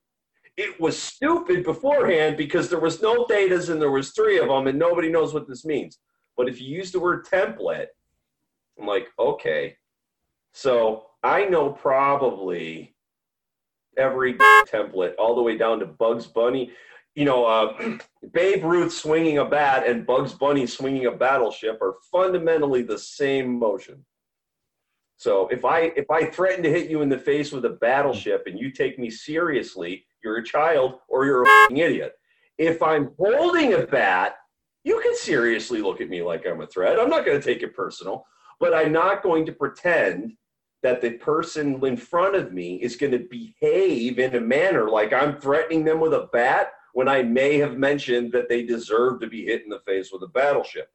It 0.55 0.79
was 0.79 0.99
stupid 1.01 1.63
beforehand 1.63 2.37
because 2.37 2.69
there 2.69 2.79
was 2.79 3.01
no 3.01 3.25
thetas 3.25 3.69
and 3.69 3.81
there 3.81 3.91
was 3.91 4.11
three 4.11 4.39
of 4.39 4.47
them 4.47 4.67
and 4.67 4.77
nobody 4.77 5.09
knows 5.09 5.33
what 5.33 5.47
this 5.47 5.65
means. 5.65 5.99
But 6.37 6.47
if 6.47 6.61
you 6.61 6.67
use 6.67 6.91
the 6.91 6.99
word 6.99 7.25
template, 7.25 7.87
I'm 8.79 8.87
like, 8.87 9.07
okay. 9.17 9.77
So 10.51 11.05
I 11.23 11.45
know 11.45 11.71
probably 11.71 12.95
every 13.97 14.35
template 14.35 15.13
all 15.17 15.35
the 15.35 15.41
way 15.41 15.57
down 15.57 15.79
to 15.79 15.85
Bugs 15.85 16.27
Bunny. 16.27 16.71
You 17.15 17.25
know, 17.25 17.45
uh, 17.45 17.97
Babe 18.33 18.63
Ruth 18.63 18.91
swinging 18.91 19.37
a 19.37 19.45
bat 19.45 19.87
and 19.87 20.05
Bugs 20.05 20.33
Bunny 20.33 20.65
swinging 20.65 21.05
a 21.05 21.11
battleship 21.11 21.79
are 21.81 21.95
fundamentally 22.11 22.81
the 22.81 22.97
same 22.97 23.59
motion. 23.59 24.03
So 25.17 25.47
if 25.49 25.63
I 25.63 25.93
if 25.95 26.09
I 26.09 26.25
threaten 26.25 26.63
to 26.63 26.69
hit 26.69 26.89
you 26.89 27.01
in 27.01 27.09
the 27.09 27.17
face 27.17 27.51
with 27.51 27.65
a 27.65 27.77
battleship 27.81 28.43
and 28.47 28.59
you 28.59 28.71
take 28.71 28.97
me 28.97 29.09
seriously, 29.09 30.05
you're 30.23 30.37
a 30.37 30.43
child 30.43 30.95
or 31.07 31.25
you're 31.25 31.43
a 31.43 31.67
idiot. 31.71 32.13
If 32.57 32.81
I'm 32.81 33.11
holding 33.17 33.73
a 33.73 33.85
bat, 33.85 34.35
you 34.83 34.99
can 35.01 35.15
seriously 35.15 35.81
look 35.81 36.01
at 36.01 36.09
me 36.09 36.21
like 36.21 36.45
I'm 36.47 36.61
a 36.61 36.67
threat. 36.67 36.99
I'm 36.99 37.09
not 37.09 37.25
going 37.25 37.39
to 37.39 37.45
take 37.45 37.63
it 37.63 37.75
personal, 37.75 38.25
but 38.59 38.73
I'm 38.73 38.91
not 38.91 39.23
going 39.23 39.45
to 39.45 39.53
pretend 39.53 40.33
that 40.81 40.99
the 40.99 41.11
person 41.11 41.83
in 41.85 41.95
front 41.95 42.35
of 42.35 42.51
me 42.51 42.75
is 42.75 42.97
going 42.97 43.13
to 43.13 43.27
behave 43.29 44.19
in 44.19 44.35
a 44.35 44.41
manner 44.41 44.89
like 44.89 45.13
I'm 45.13 45.39
threatening 45.39 45.85
them 45.85 45.99
with 45.99 46.13
a 46.13 46.27
bat 46.33 46.71
when 46.93 47.07
I 47.07 47.21
may 47.23 47.57
have 47.57 47.77
mentioned 47.77 48.31
that 48.31 48.47
they 48.49 48.63
deserve 48.63 49.19
to 49.19 49.27
be 49.27 49.45
hit 49.45 49.63
in 49.63 49.69
the 49.69 49.79
face 49.81 50.11
with 50.11 50.23
a 50.23 50.27
battleship. 50.27 50.89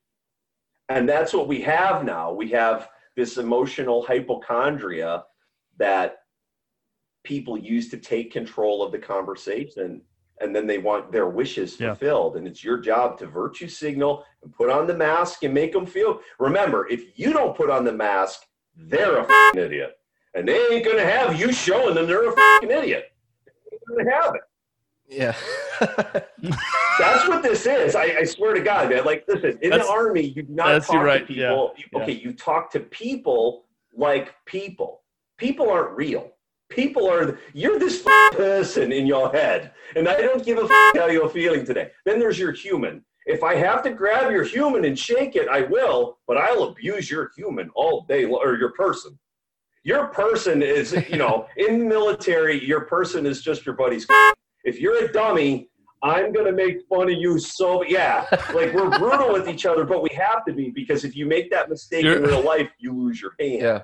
And 0.89 1.09
that's 1.09 1.35
what 1.35 1.49
we 1.49 1.61
have 1.63 2.05
now. 2.05 2.33
We 2.33 2.49
have 2.51 2.89
this 3.15 3.37
emotional 3.37 4.03
hypochondria 4.03 5.25
that 5.79 6.19
people 7.25 7.59
use 7.59 7.89
to 7.91 7.99
take 7.99 8.33
control 8.33 8.83
of 8.83 8.93
the 8.93 8.99
conversation 8.99 10.01
and 10.41 10.55
then 10.55 10.69
they 10.69 10.79
want 10.79 11.11
their 11.11 11.27
wishes 11.29 11.79
Yeah. 11.81 11.89
fulfilled 11.89 12.37
and 12.37 12.47
it's 12.47 12.63
your 12.63 12.79
job 12.79 13.19
to 13.19 13.27
virtue 13.27 13.69
signal 13.69 14.25
and 14.43 14.53
put 14.55 14.71
on 14.71 14.87
the 14.87 14.95
mask 14.97 15.43
and 15.43 15.53
make 15.53 15.73
them 15.73 15.85
feel 15.85 16.21
remember 16.39 16.89
if 16.89 17.19
you 17.19 17.33
don't 17.33 17.57
put 17.57 17.71
on 17.71 17.85
the 17.85 17.93
mask 17.93 18.43
they're 18.77 19.19
a 19.19 19.25
fing 19.27 19.63
idiot 19.65 19.99
and 20.35 20.47
they 20.49 20.59
ain't 20.69 20.85
gonna 20.87 21.05
have 21.05 21.39
you 21.39 21.53
showing 21.53 21.97
them 21.97 22.07
they're 22.07 22.31
a 22.31 22.61
fing 22.61 22.71
idiot 22.71 23.07
they 23.71 23.77
ain't 23.77 23.99
gonna 24.07 24.11
have 24.11 24.35
it 24.37 24.43
Yeah. 25.09 25.35
that's 26.99 27.29
what 27.29 27.43
this 27.43 27.67
is. 27.67 27.95
I, 27.95 28.03
I 28.19 28.25
swear 28.25 28.55
to 28.55 28.61
God, 28.61 28.91
man. 28.91 29.05
Like, 29.05 29.25
listen, 29.29 29.59
in 29.63 29.71
That's- 29.71 29.87
the 29.87 29.93
army, 29.93 30.23
you 30.23 30.43
do 30.43 30.53
not 30.53 30.83
talk 30.85 31.03
right, 31.03 31.21
to 31.21 31.27
people. 31.27 31.75
yeah, 31.79 32.01
Okay, 32.03 32.13
you 32.13 32.33
talk 32.33 32.71
to 32.73 32.81
people 32.81 33.65
like 33.97 34.35
people. 34.45 35.03
People 35.39 35.71
aren't 35.71 35.97
real. 35.97 36.33
People 36.69 37.09
are. 37.11 37.39
You're 37.55 37.79
this 37.79 38.03
person 38.33 38.93
in 38.93 39.07
your 39.07 39.31
head, 39.33 39.73
and 39.97 40.07
I 40.09 40.21
don't 40.21 40.45
give 40.45 40.59
a 40.59 40.65
f- 40.65 40.97
how 40.97 41.07
you're 41.07 41.31
feeling 41.31 41.65
today. 41.65 41.91
Then 42.05 42.19
there's 42.19 42.39
your 42.39 42.53
human. 42.53 43.03
If 43.25 43.43
I 43.43 43.55
have 43.55 43.83
to 43.85 43.91
grab 43.91 44.31
your 44.31 44.45
human 44.45 44.85
and 44.85 44.99
shake 44.99 45.35
it, 45.37 45.49
I 45.49 45.63
will. 45.63 46.19
But 46.27 46.37
I'll 46.37 46.65
abuse 46.65 47.11
your 47.11 47.31
human 47.37 47.71
all 47.75 48.05
day, 48.07 48.25
or 48.25 48.57
your 48.57 48.73
person. 48.73 49.19
Your 49.85 50.09
person 50.09 50.61
is, 50.63 50.93
you 51.09 51.17
know, 51.17 51.47
in 51.57 51.79
the 51.79 51.85
military, 51.87 52.63
your 52.63 52.83
person 52.83 53.25
is 53.25 53.41
just 53.41 53.65
your 53.65 53.75
buddy's. 53.77 54.07
If 54.69 54.81
you're 54.81 55.05
a 55.05 55.13
dummy, 55.13 55.69
I'm 56.03 56.33
gonna 56.33 56.53
make 56.53 56.87
fun 56.89 57.11
of 57.11 57.17
you 57.19 57.39
so 57.39 57.83
yeah. 57.85 58.27
Like 58.55 58.73
we're 58.75 58.91
brutal 58.99 59.33
with 59.33 59.49
each 59.49 59.67
other, 59.67 59.85
but 59.85 60.03
we 60.03 60.11
have 60.15 60.45
to 60.47 60.53
be 60.53 60.71
because 60.71 61.05
if 61.05 61.17
you 61.17 61.27
make 61.27 61.51
that 61.51 61.69
mistake 61.69 62.05
in 62.05 62.13
You're- 62.13 62.27
real 62.29 62.43
life, 62.43 62.71
you 62.79 62.93
lose 62.93 63.21
your 63.21 63.33
hand. 63.41 63.63
yeah. 63.63 63.83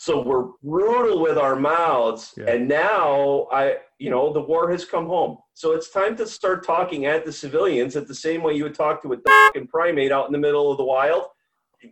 So 0.00 0.22
we're 0.22 0.44
brutal 0.62 1.20
with 1.20 1.38
our 1.38 1.56
mouths, 1.56 2.32
Yeah. 2.36 2.50
and 2.52 2.68
now 2.68 3.48
I, 3.50 3.78
you 3.98 4.10
know, 4.10 4.32
the 4.32 4.40
war 4.40 4.70
has 4.70 4.84
come 4.84 5.06
home. 5.06 5.38
So 5.54 5.72
it's 5.72 5.90
time 5.90 6.14
to 6.18 6.26
start 6.26 6.64
talking 6.64 7.06
at 7.06 7.24
the 7.24 7.32
civilians 7.32 7.96
at 7.96 8.06
the 8.06 8.14
same 8.14 8.42
way 8.44 8.54
you 8.54 8.62
would 8.64 8.76
talk 8.76 9.02
to 9.02 9.12
a 9.12 9.16
fucking 9.26 9.66
primate 9.68 10.12
out 10.12 10.26
in 10.26 10.32
the 10.32 10.38
middle 10.38 10.70
of 10.70 10.76
the 10.78 10.84
wild. 10.84 11.24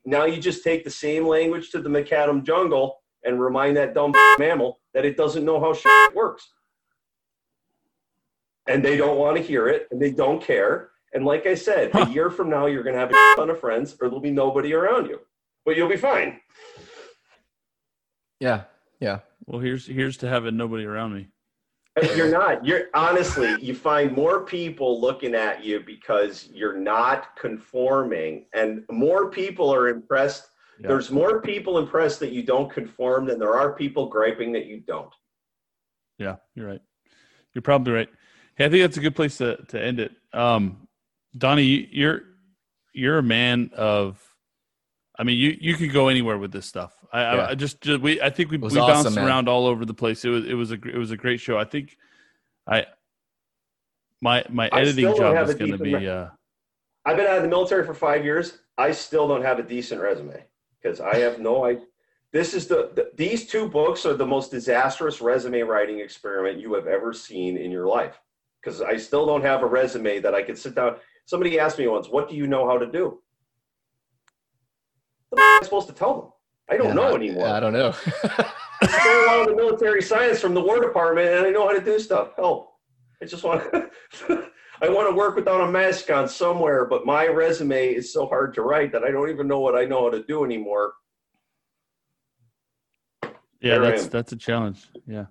Now 0.04 0.24
you 0.24 0.40
just 0.40 0.62
take 0.62 0.84
the 0.84 0.90
same 0.90 1.26
language 1.26 1.70
to 1.70 1.80
the 1.80 1.88
macadam 1.88 2.44
jungle 2.44 2.98
and 3.24 3.40
remind 3.40 3.76
that 3.76 3.92
dumb 3.94 4.12
mammal 4.38 4.78
that 4.94 5.04
it 5.04 5.16
doesn't 5.16 5.44
know 5.44 5.58
how 5.58 5.72
shit 5.74 6.14
works. 6.14 6.48
And 8.68 8.84
they 8.84 8.96
don't 8.96 9.18
want 9.18 9.36
to 9.36 9.42
hear 9.42 9.68
it, 9.68 9.88
and 9.90 10.00
they 10.00 10.10
don't 10.10 10.42
care. 10.42 10.90
And 11.12 11.24
like 11.24 11.46
I 11.46 11.54
said, 11.54 11.90
Huh. 11.92 12.06
a 12.08 12.10
year 12.12 12.30
from 12.30 12.50
now, 12.50 12.66
you're 12.66 12.82
going 12.82 12.94
to 12.94 13.00
have 13.00 13.10
a 13.10 13.34
ton 13.36 13.50
of 13.50 13.60
friends, 13.60 13.96
or 14.00 14.08
there'll 14.08 14.20
be 14.20 14.30
nobody 14.30 14.74
around 14.74 15.06
you, 15.06 15.20
but 15.64 15.76
you'll 15.76 15.88
be 15.88 15.96
fine. 15.96 16.40
Yeah. 18.40 18.64
Yeah. 19.00 19.20
Well, 19.46 19.60
here's 19.60 19.86
here's 19.86 20.16
to 20.18 20.28
having 20.28 20.56
nobody 20.56 20.84
around 20.84 21.14
me. 21.14 21.28
You're 22.14 22.30
not. 22.30 22.66
You're 22.66 22.88
honestly, 22.92 23.56
you 23.60 23.74
find 23.74 24.12
more 24.12 24.44
people 24.44 25.00
looking 25.00 25.34
at 25.34 25.64
you 25.64 25.80
because 25.80 26.48
you're 26.52 26.76
not 26.76 27.34
conforming, 27.36 28.46
and 28.52 28.84
more 28.90 29.30
people 29.30 29.72
are 29.72 29.88
impressed. 29.88 30.48
Yeah. 30.78 30.88
There's 30.88 31.10
more 31.10 31.40
people 31.40 31.78
impressed 31.78 32.20
that 32.20 32.32
you 32.32 32.42
don't 32.42 32.70
conform 32.70 33.24
than 33.24 33.38
there 33.38 33.56
are 33.56 33.72
people 33.72 34.08
griping 34.08 34.52
that 34.52 34.66
you 34.66 34.80
don't. 34.80 35.14
Yeah, 36.18 36.36
you're 36.54 36.66
right. 36.66 36.82
You're 37.54 37.62
probably 37.62 37.94
right. 37.94 38.08
Hey, 38.56 38.64
I 38.64 38.68
think 38.70 38.82
that's 38.82 38.96
a 38.96 39.00
good 39.00 39.14
place 39.14 39.38
to, 39.38 39.56
to 39.68 39.82
end 39.82 40.00
it. 40.00 40.12
Um, 40.32 40.88
Donnie, 41.36 41.62
you- 41.64 41.88
you're 41.90 42.20
you're 42.94 43.18
a 43.18 43.22
man 43.22 43.70
of. 43.76 44.22
I 45.18 45.22
mean, 45.22 45.38
you 45.38 45.56
you 45.60 45.74
could 45.74 45.92
go 45.92 46.08
anywhere 46.08 46.38
with 46.38 46.52
this 46.52 46.66
stuff. 46.66 46.92
I, 47.12 47.20
Yeah. 47.20 47.28
I, 47.42 47.50
I 47.50 47.54
just, 47.54 47.80
just 47.80 48.00
we 48.00 48.20
I 48.20 48.30
think 48.30 48.50
we, 48.50 48.56
we 48.56 48.64
was 48.64 48.74
bounced 48.74 49.00
awesome, 49.08 49.14
man. 49.14 49.26
around 49.26 49.48
all 49.48 49.66
over 49.66 49.84
the 49.84 49.94
place. 49.94 50.24
It 50.24 50.30
was 50.30 50.46
it 50.46 50.54
was 50.54 50.72
a 50.72 50.74
it 50.74 50.96
was 50.96 51.10
a 51.10 51.16
great 51.16 51.40
show. 51.40 51.58
I 51.58 51.64
think 51.64 51.96
I 52.66 52.86
my 54.20 54.44
my 54.48 54.68
editing 54.72 55.14
job 55.16 55.48
is 55.48 55.54
going 55.54 55.72
to 55.72 55.78
decent 55.78 56.00
be. 56.00 56.08
Uh, 56.08 56.28
I've 57.04 57.16
been 57.16 57.26
out 57.26 57.36
of 57.36 57.42
the 57.42 57.48
military 57.48 57.84
for 57.86 57.94
five 57.94 58.24
years. 58.24 58.58
I 58.78 58.90
still 58.92 59.28
don't 59.28 59.42
have 59.42 59.58
a 59.58 59.62
decent 59.62 60.00
resume 60.00 60.42
because 60.82 61.00
I 61.00 61.16
have 61.16 61.38
no 61.38 61.64
I. 61.66 61.78
This 62.32 62.52
is 62.54 62.66
the, 62.66 62.90
the 62.94 63.10
these 63.16 63.46
two 63.46 63.68
books 63.68 64.04
are 64.04 64.14
the 64.14 64.26
most 64.26 64.50
disastrous 64.50 65.20
resume 65.20 65.60
writing 65.62 66.00
experiment 66.00 66.58
you 66.60 66.74
have 66.74 66.86
ever 66.86 67.12
seen 67.12 67.56
in 67.56 67.70
your 67.70 67.86
life. 67.86 68.18
Because 68.66 68.82
I 68.82 68.96
still 68.96 69.26
don't 69.26 69.42
have 69.42 69.62
a 69.62 69.66
resume 69.66 70.18
that 70.18 70.34
I 70.34 70.42
could 70.42 70.58
sit 70.58 70.74
down. 70.74 70.96
Somebody 71.24 71.60
asked 71.60 71.78
me 71.78 71.86
once, 71.86 72.08
"What 72.08 72.28
do 72.28 72.34
you 72.34 72.48
know 72.48 72.66
how 72.68 72.76
to 72.78 72.86
do?" 72.86 73.22
What 75.28 75.40
am 75.40 75.60
I 75.62 75.64
supposed 75.64 75.86
to 75.86 75.92
tell 75.94 76.20
them? 76.20 76.32
I 76.68 76.76
don't 76.76 76.88
Yeah, 76.88 76.94
know 76.94 77.12
I- 77.12 77.14
anymore. 77.14 77.46
I 77.46 77.60
don't 77.60 77.72
know. 77.72 77.94
I 78.82 78.86
stole 78.88 79.28
all 79.30 79.46
the 79.46 79.54
military 79.54 80.02
science 80.02 80.40
from 80.40 80.52
the 80.52 80.60
War 80.60 80.80
Department, 80.80 81.28
and 81.28 81.46
I 81.46 81.50
know 81.50 81.68
how 81.68 81.74
to 81.74 81.80
do 81.80 81.96
stuff. 82.00 82.34
Help! 82.34 82.72
I 83.22 83.26
just 83.26 83.44
want. 83.44 83.62
I 84.82 84.90
want 84.90 85.08
to 85.08 85.14
work 85.16 85.36
without 85.36 85.60
a 85.66 85.70
mask 85.70 86.10
on 86.10 86.28
somewhere, 86.28 86.84
but 86.86 87.06
my 87.06 87.28
resume 87.28 87.94
is 87.94 88.12
so 88.12 88.26
hard 88.26 88.52
to 88.54 88.62
write 88.62 88.90
that 88.92 89.04
I 89.04 89.10
don't 89.12 89.30
even 89.30 89.46
know 89.48 89.60
what 89.60 89.76
I 89.76 89.84
know 89.86 90.02
how 90.02 90.10
to 90.10 90.22
do 90.24 90.44
anymore. 90.44 90.92
yeah, 93.22 93.78
There 93.78 93.80
that's 93.82 94.08
that's 94.08 94.32
a 94.32 94.36
challenge. 94.36 94.88
Yeah. 95.06 95.26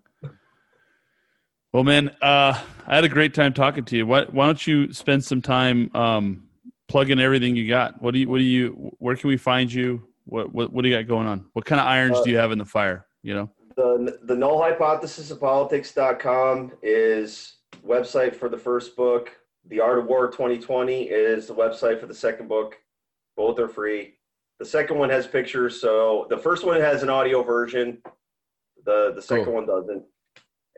Well, 1.75 1.83
man, 1.83 2.07
uh, 2.21 2.57
I 2.87 2.95
had 2.95 3.03
a 3.03 3.09
great 3.09 3.33
time 3.33 3.51
talking 3.51 3.83
to 3.83 3.97
you. 3.97 4.07
Why, 4.07 4.23
why 4.23 4.45
don't 4.45 4.65
you 4.65 4.93
spend 4.93 5.25
some 5.25 5.41
time 5.41 5.93
um, 5.93 6.47
plugging 6.87 7.19
everything 7.19 7.57
you 7.57 7.67
got? 7.67 8.01
What 8.01 8.13
do 8.13 8.21
you? 8.21 8.29
What 8.29 8.37
do 8.37 8.45
you? 8.45 8.95
Where 8.99 9.17
can 9.17 9.27
we 9.27 9.35
find 9.35 9.69
you? 9.69 10.07
What 10.23 10.53
What, 10.53 10.71
what 10.71 10.83
do 10.83 10.87
you 10.89 10.95
got 10.95 11.05
going 11.05 11.27
on? 11.27 11.47
What 11.51 11.65
kind 11.65 11.81
of 11.81 11.87
irons 11.87 12.19
Uh, 12.19 12.23
do 12.23 12.31
you 12.31 12.37
have 12.37 12.53
in 12.53 12.59
the 12.59 12.65
fire? 12.65 13.07
You 13.23 13.33
know. 13.33 13.51
The 13.75 14.17
the 14.23 14.37
null 14.37 14.61
hypothesis 14.61 15.31
of 15.31 15.41
politics.com 15.41 16.71
is 16.81 17.57
website 17.85 18.37
for 18.37 18.47
the 18.47 18.57
first 18.57 18.95
book. 18.95 19.35
The 19.67 19.81
Art 19.81 19.99
of 19.99 20.05
War 20.05 20.31
2020 20.31 21.09
is 21.09 21.45
the 21.45 21.55
website 21.55 21.99
for 21.99 22.05
the 22.05 22.15
second 22.15 22.47
book. 22.47 22.77
Both 23.35 23.59
are 23.59 23.67
free. 23.67 24.13
The 24.59 24.65
second 24.65 24.97
one 24.97 25.09
has 25.09 25.27
pictures, 25.27 25.81
so 25.81 26.25
the 26.29 26.37
first 26.37 26.65
one 26.65 26.79
has 26.79 27.03
an 27.03 27.09
audio 27.09 27.43
version. 27.43 28.01
The 28.85 29.11
the 29.13 29.21
second 29.21 29.43
Cool. 29.43 29.55
one 29.55 29.65
doesn't. 29.65 30.05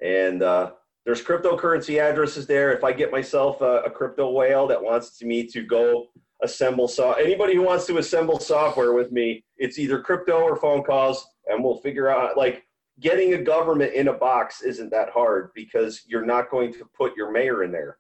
And 0.02 0.42
uh, 0.42 0.72
there's 1.08 1.24
cryptocurrency 1.24 2.02
addresses 2.02 2.46
there. 2.48 2.74
If 2.74 2.84
I 2.84 2.92
get 2.92 3.14
myself 3.14 3.62
a, 3.62 3.84
a 3.84 3.90
crypto 3.90 4.30
whale 4.30 4.68
that 4.68 4.84
wants 4.84 5.22
me 5.24 5.48
to 5.48 5.62
go 5.62 6.08
assemble 6.44 6.90
so 6.90 7.14
anybody 7.14 7.56
who 7.56 7.62
wants 7.62 7.86
to 7.86 7.98
assemble 7.98 8.40
software 8.40 8.92
with 8.92 9.14
me, 9.14 9.42
it's 9.56 9.80
either 9.80 10.02
crypto 10.02 10.42
or 10.42 10.58
phone 10.58 10.84
calls, 10.84 11.26
and 11.46 11.64
we'll 11.64 11.78
figure 11.78 12.10
out 12.10 12.36
like 12.36 12.66
getting 13.00 13.36
a 13.36 13.38
government 13.42 13.94
in 13.94 14.10
a 14.10 14.14
box 14.14 14.62
isn't 14.62 14.90
that 14.90 15.10
hard 15.10 15.52
because 15.56 16.04
you're 16.08 16.26
not 16.26 16.52
going 16.52 16.74
to 16.74 16.84
put 16.94 17.16
your 17.16 17.32
mayor 17.32 17.64
in 17.64 17.72
there. 17.72 18.00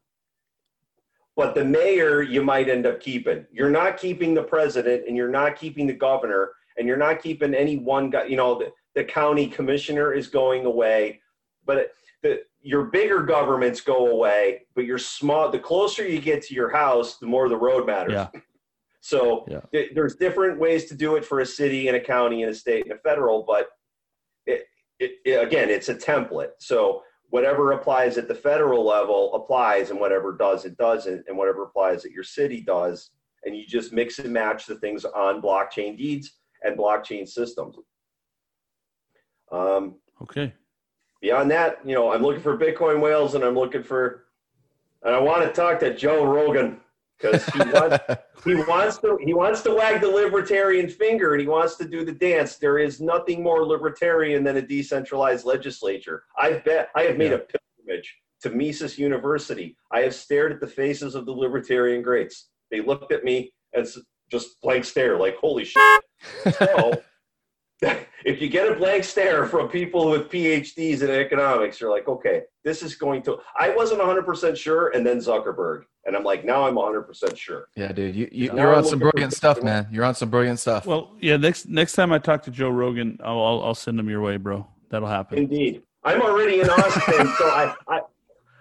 But 1.37 1.55
the 1.55 1.63
mayor 1.63 2.21
you 2.21 2.43
might 2.43 2.67
end 2.67 2.85
up 2.85 2.99
keeping. 2.99 3.45
You're 3.53 3.69
not 3.69 3.95
keeping 3.95 4.33
the 4.33 4.43
president 4.43 5.07
and 5.07 5.15
you're 5.15 5.29
not 5.29 5.55
keeping 5.55 5.87
the 5.87 5.93
governor 5.93 6.51
and 6.77 6.85
you're 6.85 6.97
not 6.97 7.21
keeping 7.21 7.53
any 7.53 7.77
one 7.77 8.09
guy, 8.09 8.25
you 8.25 8.35
know, 8.35 8.59
the, 8.59 8.73
the 8.95 9.05
county 9.05 9.47
commissioner 9.47 10.11
is 10.11 10.27
going 10.27 10.65
away. 10.65 11.21
But 11.65 11.93
the, 12.21 12.41
your 12.61 12.85
bigger 12.85 13.21
governments 13.23 13.81
go 13.81 14.07
away, 14.07 14.65
but 14.75 14.85
your 14.85 14.97
small, 14.97 15.49
the 15.49 15.59
closer 15.59 16.05
you 16.07 16.19
get 16.19 16.41
to 16.43 16.53
your 16.53 16.69
house, 16.69 17.17
the 17.17 17.25
more 17.27 17.47
the 17.49 17.57
road 17.57 17.85
matters. 17.85 18.13
Yeah. 18.13 18.29
So 18.99 19.45
Yeah. 19.47 19.61
th- 19.71 19.91
there's 19.95 20.15
different 20.17 20.59
ways 20.59 20.85
to 20.85 20.95
do 20.95 21.15
it 21.15 21.23
for 21.23 21.39
a 21.39 21.45
city 21.45 21.87
and 21.87 21.95
a 21.95 21.99
county 21.99 22.43
and 22.43 22.51
a 22.51 22.55
state 22.55 22.83
and 22.83 22.91
a 22.91 22.97
federal, 22.97 23.43
but 23.43 23.69
it, 24.45 24.65
it, 24.99 25.11
it- 25.23 25.41
again, 25.47 25.69
it's 25.69 25.87
a 25.87 25.95
template. 25.95 26.49
So 26.59 27.03
whatever 27.29 27.71
applies 27.71 28.17
at 28.17 28.27
the 28.27 28.35
federal 28.35 28.85
level 28.85 29.33
applies, 29.35 29.91
and 29.91 29.99
whatever 29.99 30.35
does 30.35 30.65
it 30.65 30.75
doesn't, 30.77 31.23
and 31.29 31.37
whatever 31.37 31.63
applies 31.63 32.03
at 32.03 32.11
your 32.11 32.23
city 32.25 32.59
does, 32.59 33.11
and 33.45 33.55
you 33.55 33.65
just 33.65 33.93
mix 33.93 34.19
and 34.19 34.33
match 34.33 34.65
the 34.65 34.75
things 34.75 35.05
on 35.05 35.41
blockchain 35.41 35.95
deeds 35.97 36.39
and 36.63 36.77
blockchain 36.77 37.25
systems. 37.25 37.77
Um, 39.53 39.99
Okay. 40.21 40.53
Beyond 41.21 41.51
that, 41.51 41.79
you 41.85 41.93
know, 41.93 42.11
I'm 42.11 42.21
looking 42.21 42.41
for 42.41 42.57
Bitcoin 42.57 43.01
whales, 43.01 43.35
and 43.35 43.43
I'm 43.43 43.55
looking 43.55 43.83
for, 43.83 44.25
and 45.03 45.15
I 45.15 45.19
want 45.19 45.43
to 45.43 45.51
talk 45.51 45.79
to 45.79 45.93
Joe 45.93 46.25
Rogan 46.25 46.79
because 47.19 47.45
he 47.47 47.59
wants 47.71 47.97
he 48.43 48.55
wants 48.55 48.97
to 48.99 49.17
he 49.23 49.33
wants 49.33 49.61
to 49.61 49.73
wag 49.73 50.01
the 50.01 50.07
libertarian 50.07 50.89
finger 50.89 51.33
and 51.33 51.41
he 51.41 51.47
wants 51.47 51.75
to 51.77 51.87
do 51.87 52.05
the 52.05 52.11
dance. 52.11 52.57
There 52.57 52.77
is 52.77 53.01
nothing 53.01 53.43
more 53.43 53.65
libertarian 53.65 54.43
than 54.43 54.57
a 54.57 54.61
decentralized 54.61 55.45
legislature. 55.45 56.23
I 56.37 56.53
bet 56.53 56.89
I 56.95 57.03
have 57.03 57.17
made 57.17 57.33
a 57.33 57.39
pilgrimage 57.39 58.17
to 58.41 58.49
Mises 58.51 58.97
University. 58.97 59.75
I 59.91 60.01
have 60.01 60.13
stared 60.13 60.51
at 60.51 60.59
the 60.59 60.67
faces 60.67 61.15
of 61.15 61.25
the 61.25 61.31
libertarian 61.31 62.01
greats. 62.01 62.49
They 62.69 62.81
looked 62.81 63.11
at 63.11 63.23
me 63.23 63.51
as 63.73 63.97
just 64.29 64.61
blank 64.61 64.85
stare, 64.85 65.17
like 65.17 65.37
holy 65.37 65.65
shit. 65.65 66.03
So 66.57 66.99
if 67.81 68.41
you 68.41 68.49
get 68.49 68.71
a 68.71 68.75
blank 68.75 69.03
stare 69.03 69.45
from 69.45 69.67
people 69.67 70.09
with 70.09 70.29
PhDs 70.29 71.01
in 71.03 71.11
economics, 71.11 71.79
you're 71.79 71.91
like, 71.91 72.07
okay, 72.07 72.41
this 72.63 72.81
is 72.81 72.95
going 72.95 73.21
to. 73.23 73.37
I 73.57 73.69
wasn't 73.69 74.01
100% 74.01 74.57
sure, 74.57 74.89
and 74.89 75.05
then 75.05 75.17
Zuckerberg, 75.17 75.83
and 76.05 76.15
I'm 76.15 76.23
like, 76.23 76.43
now 76.43 76.67
I'm 76.67 76.75
100% 76.75 77.37
sure. 77.37 77.67
yeah, 77.75 77.91
dude, 77.91 78.15
you, 78.15 78.29
you, 78.31 78.51
you're 78.55 78.75
on 78.75 78.83
some 78.83 78.99
brilliant 78.99 79.33
stuff, 79.33 79.61
man. 79.61 79.87
You're 79.91 80.05
on 80.05 80.15
some 80.15 80.29
brilliant 80.29 80.59
stuff. 80.59 80.85
Well, 80.85 81.15
yeah. 81.19 81.37
Next 81.37 81.67
next 81.67 81.93
time 81.93 82.11
I 82.11 82.17
talk 82.17 82.43
to 82.43 82.51
Joe 82.51 82.69
Rogan, 82.69 83.19
I'll 83.23 83.39
I'll, 83.39 83.63
I'll 83.63 83.75
send 83.75 83.99
him 83.99 84.09
your 84.09 84.21
way, 84.21 84.37
bro. 84.37 84.67
That'll 84.89 85.07
happen. 85.07 85.37
Indeed. 85.37 85.83
I'm 86.03 86.21
already 86.21 86.61
in 86.61 86.69
Austin, 86.69 87.27
so 87.37 87.45
I, 87.49 87.75
I 87.87 87.99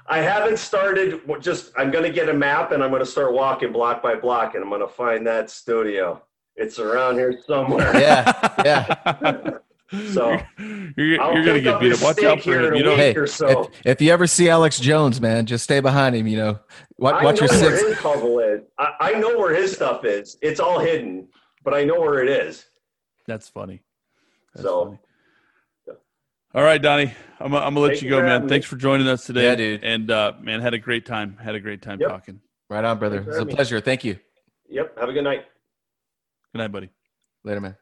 I 0.09 0.19
haven't 0.19 0.59
started 0.59 1.21
just 1.41 1.73
I'm 1.77 1.91
gonna 1.91 2.11
get 2.11 2.29
a 2.29 2.35
map 2.35 2.73
and 2.73 2.83
I'm 2.83 2.91
gonna 2.91 3.07
start 3.07 3.33
walking 3.33 3.73
block 3.73 4.03
by 4.03 4.15
block 4.15 4.55
and 4.55 4.63
I'm 4.63 4.71
gonna 4.71 4.87
find 4.87 5.27
that 5.27 5.51
studio. 5.51 6.23
It's 6.57 6.79
around 6.79 7.15
here 7.17 7.41
somewhere. 7.47 7.93
yeah, 7.99 8.33
yeah. 8.65 9.51
So, 10.13 10.37
you're, 10.59 10.89
you're, 10.97 11.33
you're 11.33 11.45
gonna 11.45 11.61
get 11.61 11.79
beat 11.79 11.93
up. 11.93 12.03
Watch 12.03 12.21
out 12.25 12.43
for 12.43 12.59
him. 12.59 12.75
You 12.75 12.83
know, 12.83 12.91
week. 12.91 12.99
Hey, 12.99 13.15
or 13.15 13.29
so. 13.29 13.47
if, 13.63 13.87
if 13.87 14.03
you 14.03 14.13
ever 14.13 14.27
see 14.27 14.49
Alex 14.51 14.81
Jones, 14.81 15.21
man, 15.21 15.47
just 15.47 15.63
stay 15.63 15.79
behind 15.79 16.17
him. 16.17 16.27
You 16.27 16.39
know, 16.39 16.59
watch, 16.99 17.15
I 17.15 17.25
watch 17.25 17.41
know 17.41 17.47
your 17.47 17.61
where 17.63 17.77
six. 17.79 17.89
his 17.91 17.99
hovel 17.99 18.41
is. 18.41 18.63
I, 18.81 18.93
I 18.99 19.13
know 19.13 19.39
where 19.39 19.55
his 19.55 19.73
stuff 19.73 20.05
is. 20.05 20.39
It's 20.43 20.59
all 20.59 20.81
hidden, 20.81 21.29
but 21.63 21.73
I 21.73 21.85
know 21.85 22.01
where 22.01 22.21
it 22.21 22.29
is. 22.29 22.67
that's 23.29 23.49
funny. 23.49 23.81
That's 24.55 24.65
So- 24.67 24.85
funny. 24.87 24.99
All 26.53 26.63
right, 26.65 26.83
Donnie. 26.83 27.13
I'm, 27.39 27.55
I'm 27.55 27.75
gonna 27.75 27.79
let 27.81 27.89
Thank 27.91 28.03
you 28.03 28.09
you 28.09 28.17
go, 28.17 28.23
man. 28.23 28.49
Thanks 28.49 28.67
for 28.67 28.75
joining 28.77 29.07
us 29.07 29.25
today. 29.25 29.45
Yeah, 29.45 29.55
dude. 29.55 29.85
And 29.85 30.11
uh, 30.11 30.33
man, 30.41 30.61
had 30.63 30.75
a 30.75 30.79
great 30.79 31.07
time. 31.07 31.37
Had 31.41 31.55
a 31.55 31.61
great 31.61 31.81
time 31.83 32.01
Yep. 32.01 32.09
talking. 32.11 32.41
Right 32.69 32.83
on, 32.85 32.99
brother. 32.99 33.19
It's 33.19 33.29
a 33.29 33.33
having 33.35 33.47
me. 33.49 33.55
pleasure. 33.55 33.81
Thank 33.81 34.03
you. 34.05 34.19
Yep. 34.69 34.99
Have 34.99 35.09
a 35.11 35.13
good 35.13 35.23
night. 35.25 35.45
Good 36.57 36.63
night, 36.63 36.73
buddy. 36.73 36.89
Later, 37.45 37.61
man. 37.61 37.77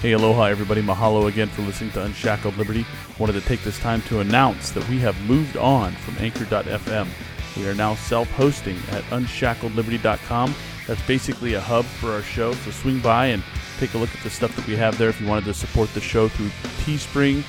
Hey, 0.00 0.12
aloha, 0.12 0.44
everybody. 0.44 0.80
Mahalo 0.80 1.28
again 1.28 1.48
for 1.48 1.60
listening 1.60 1.90
to 1.90 2.04
Unshackled 2.04 2.56
Liberty. 2.56 2.86
Wanted 3.18 3.34
to 3.34 3.42
take 3.42 3.62
this 3.64 3.78
time 3.80 4.00
to 4.02 4.20
announce 4.20 4.70
that 4.70 4.88
we 4.88 4.98
have 5.00 5.20
moved 5.28 5.58
on 5.58 5.92
from 5.92 6.16
Anchor.fm. 6.24 7.08
We 7.54 7.68
are 7.68 7.74
now 7.74 7.96
self 7.96 8.30
hosting 8.30 8.78
at 8.92 9.02
unshackledliberty.com. 9.10 10.54
That's 10.86 11.06
basically 11.06 11.52
a 11.52 11.60
hub 11.60 11.84
for 11.84 12.12
our 12.12 12.22
show. 12.22 12.54
So 12.54 12.70
swing 12.70 13.00
by 13.00 13.26
and 13.26 13.42
take 13.78 13.92
a 13.92 13.98
look 13.98 14.14
at 14.14 14.22
the 14.22 14.30
stuff 14.30 14.56
that 14.56 14.66
we 14.66 14.74
have 14.76 14.96
there 14.96 15.10
if 15.10 15.20
you 15.20 15.26
wanted 15.26 15.44
to 15.44 15.52
support 15.52 15.92
the 15.92 16.00
show 16.00 16.28
through 16.28 16.48
Teespring 16.86 17.40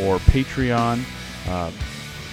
or 0.00 0.16
Patreon. 0.20 1.04
Uh, 1.46 1.70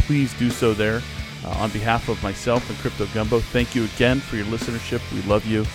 please 0.05 0.33
do 0.35 0.49
so 0.49 0.73
there. 0.73 1.01
Uh, 1.43 1.49
on 1.59 1.69
behalf 1.71 2.07
of 2.09 2.21
myself 2.23 2.69
and 2.69 2.77
Crypto 2.79 3.05
Gumbo, 3.13 3.39
thank 3.39 3.75
you 3.75 3.83
again 3.85 4.19
for 4.19 4.37
your 4.37 4.45
listenership. 4.45 5.01
We 5.13 5.21
love 5.23 5.45
you. 5.45 5.65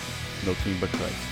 No 0.45 0.53
team 0.63 0.77
but 0.79 0.89
Christ. 0.89 1.28